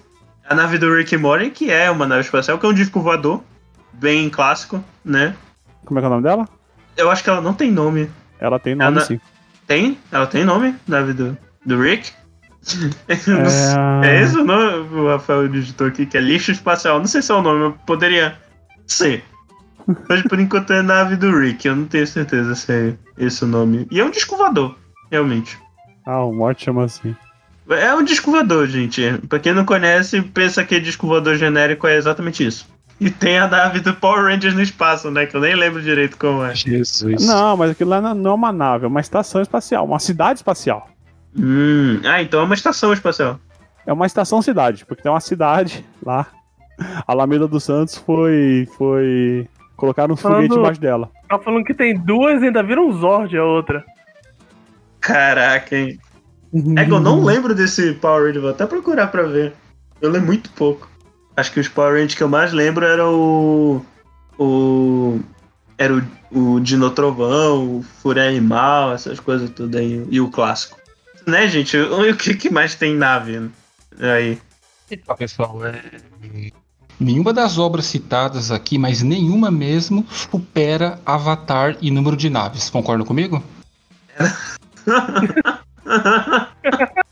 A 0.47 0.55
nave 0.55 0.77
do 0.77 0.93
Rick 0.93 1.15
Morty, 1.17 1.49
que 1.51 1.69
é 1.71 1.89
uma 1.91 2.07
nave 2.07 2.21
espacial, 2.21 2.57
que 2.57 2.65
é 2.65 2.69
um 2.69 2.73
disco 2.73 2.99
voador, 2.99 3.43
bem 3.93 4.29
clássico, 4.29 4.83
né? 5.05 5.35
Como 5.85 5.99
é 5.99 6.01
que 6.01 6.05
é 6.05 6.07
o 6.07 6.11
nome 6.11 6.23
dela? 6.23 6.47
Eu 6.97 7.09
acho 7.11 7.23
que 7.23 7.29
ela 7.29 7.41
não 7.41 7.53
tem 7.53 7.71
nome. 7.71 8.09
Ela 8.39 8.59
tem 8.59 8.75
nome 8.75 8.97
Ela- 8.97 9.05
sim. 9.05 9.19
Tem? 9.67 9.97
Ela 10.11 10.25
tem 10.25 10.43
nome? 10.43 10.75
Nave 10.87 11.13
do, 11.13 11.37
do 11.65 11.79
Rick? 11.79 12.11
É... 13.07 14.07
É 14.07 14.21
esse 14.21 14.37
o 14.37 14.43
nome? 14.43 14.89
O 14.95 15.07
Rafael 15.07 15.47
digitou 15.47 15.87
aqui, 15.87 16.05
que 16.05 16.17
é 16.17 16.21
lixo 16.21 16.51
espacial. 16.51 16.99
Não 16.99 17.05
sei 17.07 17.21
se 17.21 17.31
é 17.31 17.35
o 17.35 17.41
nome, 17.41 17.61
eu 17.65 17.71
poderia 17.85 18.35
ser. 18.85 19.23
Mas 20.07 20.21
por 20.23 20.39
enquanto 20.39 20.73
é 20.73 20.81
nave 20.81 21.15
do 21.15 21.37
Rick, 21.37 21.67
eu 21.67 21.75
não 21.75 21.85
tenho 21.85 22.05
certeza 22.05 22.55
se 22.55 22.71
é 22.71 22.93
esse 23.17 23.43
o 23.43 23.47
nome. 23.47 23.87
E 23.89 23.99
é 23.99 24.05
um 24.05 24.11
disco 24.11 24.37
voador, 24.37 24.75
realmente. 25.11 25.57
Ah, 26.05 26.23
o 26.23 26.33
Morte 26.33 26.65
chama 26.65 26.85
assim. 26.85 27.15
É 27.69 27.93
um 27.93 28.03
disco 28.03 28.31
voador, 28.31 28.67
gente. 28.67 29.01
Pra 29.27 29.39
quem 29.39 29.53
não 29.53 29.65
conhece, 29.65 30.21
pensa 30.21 30.63
que 30.63 30.79
disco 30.79 31.07
voador 31.07 31.35
genérico 31.35 31.87
é 31.87 31.97
exatamente 31.97 32.45
isso. 32.45 32.67
E 32.99 33.09
tem 33.09 33.39
a 33.39 33.47
nave 33.47 33.79
do 33.79 33.93
Power 33.93 34.25
Rangers 34.25 34.53
no 34.53 34.61
espaço, 34.61 35.09
né? 35.09 35.25
Que 35.25 35.35
eu 35.35 35.41
nem 35.41 35.55
lembro 35.55 35.81
direito 35.81 36.17
como 36.17 36.43
é. 36.43 36.53
Jesus. 36.53 37.25
Não, 37.25 37.55
mas 37.55 37.71
aquilo 37.71 37.91
lá 37.91 38.01
não 38.13 38.31
é 38.31 38.33
uma 38.33 38.51
nave, 38.51 38.85
é 38.85 38.87
uma 38.87 38.99
estação 38.99 39.41
espacial, 39.41 39.85
uma 39.85 39.99
cidade 39.99 40.39
espacial. 40.39 40.89
Hum, 41.37 42.01
ah, 42.03 42.21
então 42.21 42.41
é 42.41 42.43
uma 42.43 42.55
estação 42.55 42.91
espacial. 42.91 43.39
É 43.85 43.93
uma 43.93 44.05
estação-cidade, 44.05 44.85
porque 44.85 45.01
tem 45.01 45.11
uma 45.11 45.21
cidade 45.21 45.85
lá. 46.03 46.27
Alameda 47.07 47.47
dos 47.47 47.63
Santos 47.63 47.95
foi. 47.95 48.67
foi. 48.77 49.47
Colocaram 49.79 50.13
um 50.13 50.17
Falando- 50.17 50.41
foguete 50.41 50.59
embaixo 50.59 50.81
dela. 50.81 51.09
Tá 51.29 51.39
falando 51.39 51.63
que 51.63 51.73
tem 51.73 51.97
duas 51.97 52.41
e 52.41 52.47
ainda 52.47 52.61
vira 52.61 52.81
um 52.81 52.91
Zord 52.91 53.37
a 53.37 53.45
outra. 53.45 53.85
Caraca, 54.99 55.75
hein? 55.77 55.97
É 56.75 56.83
que 56.83 56.91
eu 56.91 56.99
não 56.99 57.23
lembro 57.23 57.55
desse 57.55 57.93
Power 57.93 58.25
Ranger, 58.25 58.41
vou 58.41 58.49
até 58.49 58.65
procurar 58.65 59.07
pra 59.07 59.23
ver. 59.23 59.53
Eu 60.01 60.09
lembro 60.09 60.27
muito 60.27 60.49
pouco. 60.51 60.89
Acho 61.37 61.53
que 61.53 61.59
os 61.61 61.69
Power 61.69 61.93
Rangers 61.93 62.15
que 62.15 62.23
eu 62.23 62.27
mais 62.27 62.51
lembro 62.51 62.85
era 62.85 63.07
o. 63.07 63.85
O. 64.37 65.19
Era 65.77 65.93
o, 65.93 66.55
o 66.55 66.59
Dinotrovão, 66.59 67.77
o 67.77 67.83
Fúria 67.83 68.27
Animal, 68.27 68.93
essas 68.93 69.19
coisas 69.19 69.49
tudo 69.51 69.77
aí. 69.77 70.05
E 70.09 70.19
o 70.19 70.29
clássico. 70.29 70.77
Né, 71.25 71.47
gente? 71.47 71.77
O, 71.77 72.11
o 72.11 72.17
que, 72.17 72.33
que 72.33 72.49
mais 72.49 72.75
tem 72.75 72.95
nave 72.95 73.49
aí? 74.01 74.37
Então, 74.91 75.15
pessoal, 75.15 75.65
é... 75.65 75.81
nenhuma 76.99 77.33
das 77.33 77.57
obras 77.57 77.85
citadas 77.85 78.51
aqui, 78.51 78.77
mas 78.77 79.01
nenhuma 79.01 79.49
mesmo, 79.49 80.05
supera 80.09 80.99
Avatar 81.05 81.77
em 81.81 81.91
número 81.91 82.17
de 82.17 82.29
naves. 82.29 82.69
Concordam 82.69 83.05
comigo? 83.05 83.41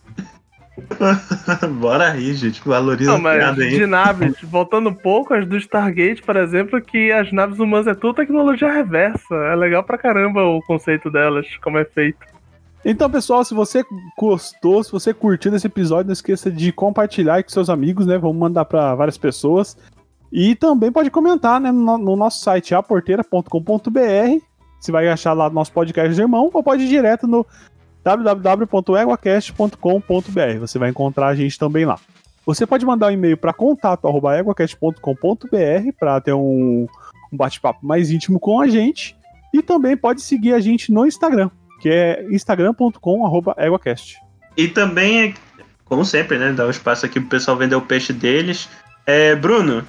Bora 1.80 2.12
aí, 2.12 2.34
gente. 2.34 2.62
Valoriza 2.66 3.12
Não, 3.12 3.22
mas 3.22 3.60
aí. 3.60 3.70
de 3.70 3.86
naves, 3.86 4.36
voltando 4.44 4.90
um 4.90 4.94
pouco, 4.94 5.34
as 5.34 5.48
do 5.48 5.58
Stargate, 5.58 6.22
por 6.22 6.36
exemplo, 6.36 6.82
que 6.82 7.12
as 7.12 7.32
naves 7.32 7.60
humanas 7.60 7.88
é 7.88 7.94
tudo 7.94 8.16
tecnologia 8.16 8.72
reversa. 8.72 9.36
É 9.52 9.56
legal 9.56 9.84
pra 9.84 9.98
caramba 9.98 10.44
o 10.44 10.62
conceito 10.62 11.10
delas, 11.10 11.48
como 11.62 11.78
é 11.78 11.86
feito. 11.86 12.20
Então, 12.90 13.12
pessoal, 13.12 13.44
se 13.44 13.54
você 13.54 13.84
gostou, 14.18 14.82
se 14.82 14.94
você 14.94 15.14
curtiu 15.14 15.54
esse 15.54 15.68
episódio, 15.68 16.06
não 16.06 16.14
esqueça 16.14 16.50
de 16.50 16.72
compartilhar 16.72 17.44
com 17.44 17.50
seus 17.50 17.70
amigos, 17.70 18.06
né? 18.06 18.18
Vamos 18.18 18.38
mandar 18.38 18.64
pra 18.64 18.96
várias 18.96 19.18
pessoas. 19.18 19.76
E 20.32 20.56
também 20.56 20.90
pode 20.90 21.12
comentar, 21.12 21.60
né, 21.60 21.70
no, 21.70 21.98
no 21.98 22.16
nosso 22.16 22.42
site 22.42 22.74
aporteira.com.br. 22.74 24.42
Você 24.80 24.90
vai 24.90 25.10
achar 25.10 25.34
lá 25.34 25.50
nosso 25.50 25.74
podcast 25.74 26.16
do 26.16 26.22
irmão, 26.22 26.50
ou 26.54 26.64
pode 26.64 26.84
ir 26.84 26.88
direto 26.88 27.28
no 27.28 27.46
www.eguacast.com.br. 28.06 30.60
Você 30.62 30.80
vai 30.80 30.90
encontrar 30.90 31.28
a 31.28 31.36
gente 31.36 31.60
também 31.60 31.84
lá. 31.84 32.00
Você 32.46 32.66
pode 32.66 32.86
mandar 32.86 33.08
um 33.08 33.12
e-mail 33.12 33.36
para 33.36 33.52
contato@eguacast.com.br 33.52 35.92
para 36.00 36.22
ter 36.22 36.32
um, 36.32 36.88
um 37.34 37.38
bate-papo 37.38 37.86
mais 37.86 38.12
íntimo 38.12 38.40
com 38.40 38.62
a 38.62 38.68
gente. 38.70 39.14
E 39.54 39.62
também 39.62 39.98
pode 39.98 40.22
seguir 40.22 40.54
a 40.54 40.62
gente 40.62 40.90
no 40.90 41.06
Instagram, 41.06 41.50
que 41.80 41.90
é 41.90 42.26
instagram.com/eguacast. 42.30 44.18
E 44.56 44.68
também, 44.68 45.36
como 45.86 46.04
sempre, 46.04 46.38
né? 46.38 46.52
Dá 46.52 46.66
um 46.66 46.70
espaço 46.70 47.06
aqui 47.06 47.20
pro 47.20 47.30
pessoal 47.30 47.58
vender 47.58 47.76
o 47.76 47.82
peixe 47.82 48.12
deles. 48.12 48.68
É, 49.06 49.36
Bruno, 49.36 49.86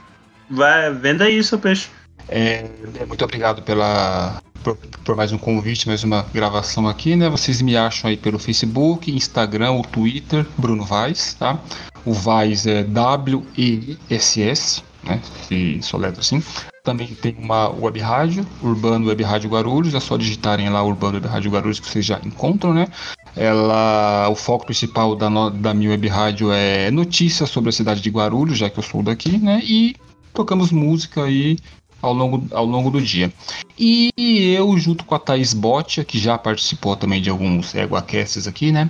vai, 0.51 0.93
venda 0.93 1.24
aí 1.24 1.43
seu 1.43 1.59
peixe. 1.59 1.89
É, 2.28 2.66
muito 3.06 3.24
obrigado 3.24 3.62
pela, 3.62 4.43
por, 4.62 4.77
por 5.05 5.16
mais 5.16 5.32
um 5.32 5.39
convite, 5.39 5.89
mais 5.89 6.05
uma 6.05 6.23
gravação 6.32 6.86
aqui, 6.86 7.16
né? 7.16 7.28
Vocês 7.28 7.62
me 7.62 7.77
acham 7.77 8.10
aí 8.10 8.16
pelo 8.16 8.39
Facebook, 8.39 9.10
Instagram, 9.10 9.73
o 9.73 9.82
Twitter, 9.82 10.47
Bruno 10.56 10.85
Vaz, 10.85 11.35
tá? 11.35 11.59
O 12.05 12.12
Vaz 12.12 12.66
é 12.66 12.82
W-E-S-S, 12.85 14.82
né? 15.05 15.20
Se 15.48 15.81
soletra 15.82 16.20
assim. 16.20 16.43
Também 16.89 17.09
tem 17.09 17.36
uma 17.39 17.69
web 17.69 18.01
rádio, 18.01 18.47
Urbano 18.62 19.09
Web 19.09 19.23
Rádio 19.23 19.51
Guarulhos, 19.51 19.93
é 19.93 20.01
só 20.01 20.16
digitarem 20.16 20.70
lá 20.70 20.82
Urbano 20.82 21.16
Web 21.16 21.28
Rádio 21.28 21.51
Guarulhos 21.51 21.78
que 21.78 21.86
vocês 21.86 22.02
já 22.02 22.19
encontram, 22.24 22.73
né? 22.73 22.89
Ela, 23.36 24.27
o 24.31 24.35
foco 24.35 24.65
principal 24.65 25.15
da, 25.15 25.28
da 25.51 25.74
minha 25.74 25.90
web 25.90 26.09
rádio 26.09 26.51
é 26.51 26.90
notícias 26.90 27.51
sobre 27.51 27.69
a 27.69 27.73
cidade 27.74 28.01
de 28.01 28.09
Guarulhos, 28.09 28.56
já 28.56 28.70
que 28.70 28.78
eu 28.78 28.82
sou 28.82 29.02
daqui, 29.02 29.36
né? 29.36 29.60
E 29.65 29.97
tocamos 30.32 30.73
música 30.73 31.24
aí 31.24 31.59
ao 32.01 32.15
longo, 32.15 32.43
ao 32.52 32.65
longo 32.65 32.90
do 32.90 33.02
dia. 33.02 33.31
E 33.78 34.10
eu, 34.56 34.78
junto 34.78 35.05
com 35.05 35.15
a 35.15 35.19
Thaís 35.19 35.52
Botia, 35.52 36.06
que 36.06 36.19
já 36.19 36.39
participou 36.39 36.97
também 36.97 37.20
de 37.20 37.28
alguns 37.28 37.74
EguaCasts 37.74 38.47
aqui, 38.47 38.73
né? 38.73 38.89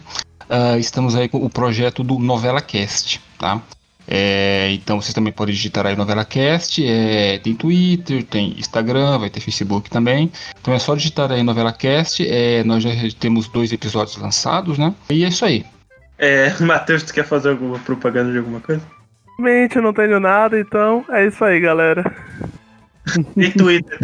ah, 0.49 0.79
estamos 0.79 1.15
aí 1.15 1.29
com 1.29 1.45
o 1.45 1.51
projeto 1.51 2.03
do 2.03 2.19
Novela 2.19 2.61
Cast, 2.61 3.21
tá? 3.39 3.61
É, 4.11 4.71
então 4.73 5.01
vocês 5.01 5.13
também 5.13 5.31
podem 5.31 5.55
digitar 5.55 5.87
aí 5.87 5.95
Novela 5.95 6.25
Cast, 6.25 6.83
é, 6.83 7.39
tem 7.39 7.55
Twitter, 7.55 8.25
tem 8.25 8.55
Instagram, 8.59 9.19
vai 9.19 9.29
ter 9.29 9.41
Facebook 9.41 9.91
também. 9.91 10.33
Então 10.59 10.73
é 10.73 10.79
só 10.79 10.95
digitar 10.95 11.31
aí 11.31 11.43
Novela 11.43 11.73
Cast, 11.75 12.27
é, 12.27 12.65
nós 12.65 12.83
já 12.83 12.91
temos 13.21 13.49
dois 13.49 13.71
episódios 13.71 14.17
lançados, 14.17 14.79
né? 14.79 14.95
E 15.11 15.25
é 15.25 15.29
isso 15.29 15.45
aí. 15.45 15.67
É, 16.17 16.51
Matheus, 16.65 17.03
tu 17.03 17.13
quer 17.13 17.27
fazer 17.27 17.51
alguma 17.51 17.79
propaganda 17.81 18.33
de 18.33 18.39
alguma 18.39 18.61
coisa? 18.61 18.81
Realmente 19.39 19.77
eu 19.77 19.83
não 19.83 19.93
tenho 19.93 20.19
nada, 20.19 20.59
então 20.59 21.05
é 21.11 21.27
isso 21.27 21.45
aí, 21.45 21.61
galera. 21.61 22.03
E 23.37 23.51
Twitter. 23.51 23.99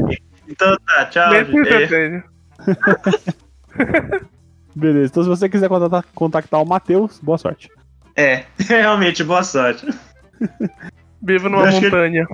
Então 0.47 0.77
tá, 0.87 1.07
tchau. 1.07 1.33
Nem 1.33 1.45
gente. 1.47 1.71
eu 1.71 1.89
tenho. 1.89 2.23
Beleza, 4.77 5.07
então 5.07 5.23
se 5.23 5.29
você 5.29 5.49
quiser 5.49 5.69
contactar, 5.69 6.05
contactar 6.15 6.63
o 6.63 6.67
Matheus, 6.67 7.19
boa 7.23 7.39
sorte. 7.39 7.71
É, 8.17 8.45
realmente, 8.59 9.23
boa 9.25 9.43
sorte. 9.43 9.87
Vivo 11.23 11.49
numa 11.49 11.65
Acho 11.65 11.81
que- 11.81 11.87
montanha. 11.87 12.27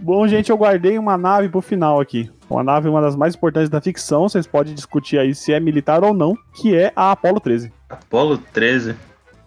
Bom, 0.00 0.26
gente, 0.26 0.50
eu 0.50 0.56
guardei 0.56 0.98
uma 0.98 1.16
nave 1.18 1.48
pro 1.48 1.60
final 1.60 2.00
aqui. 2.00 2.30
Uma 2.48 2.62
nave, 2.64 2.88
uma 2.88 3.02
das 3.02 3.14
mais 3.14 3.34
importantes 3.34 3.68
da 3.68 3.80
ficção, 3.80 4.28
vocês 4.28 4.46
podem 4.46 4.74
discutir 4.74 5.18
aí 5.18 5.34
se 5.34 5.52
é 5.52 5.60
militar 5.60 6.02
ou 6.02 6.14
não, 6.14 6.34
que 6.54 6.74
é 6.74 6.90
a 6.96 7.12
Apollo 7.12 7.40
13. 7.40 7.70
Apolo 7.90 8.38
13. 8.38 8.96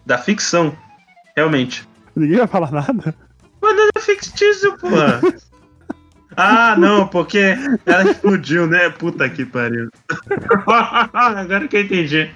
Da 0.06 0.18
ficção. 0.18 0.72
Realmente. 1.36 1.86
Ninguém 2.14 2.38
vai 2.38 2.46
falar 2.46 2.70
nada? 2.70 3.14
Mas 3.60 3.76
não 3.76 3.88
é 3.96 4.00
fictício, 4.00 4.76
porra. 4.78 5.20
Ah, 6.34 6.74
não, 6.78 7.06
porque 7.08 7.54
ela 7.84 8.10
explodiu, 8.10 8.66
né? 8.66 8.88
Puta 8.88 9.28
que 9.28 9.44
pariu. 9.44 9.90
Agora 11.12 11.68
que 11.68 11.76
eu 11.76 11.82
entendi. 11.82 12.30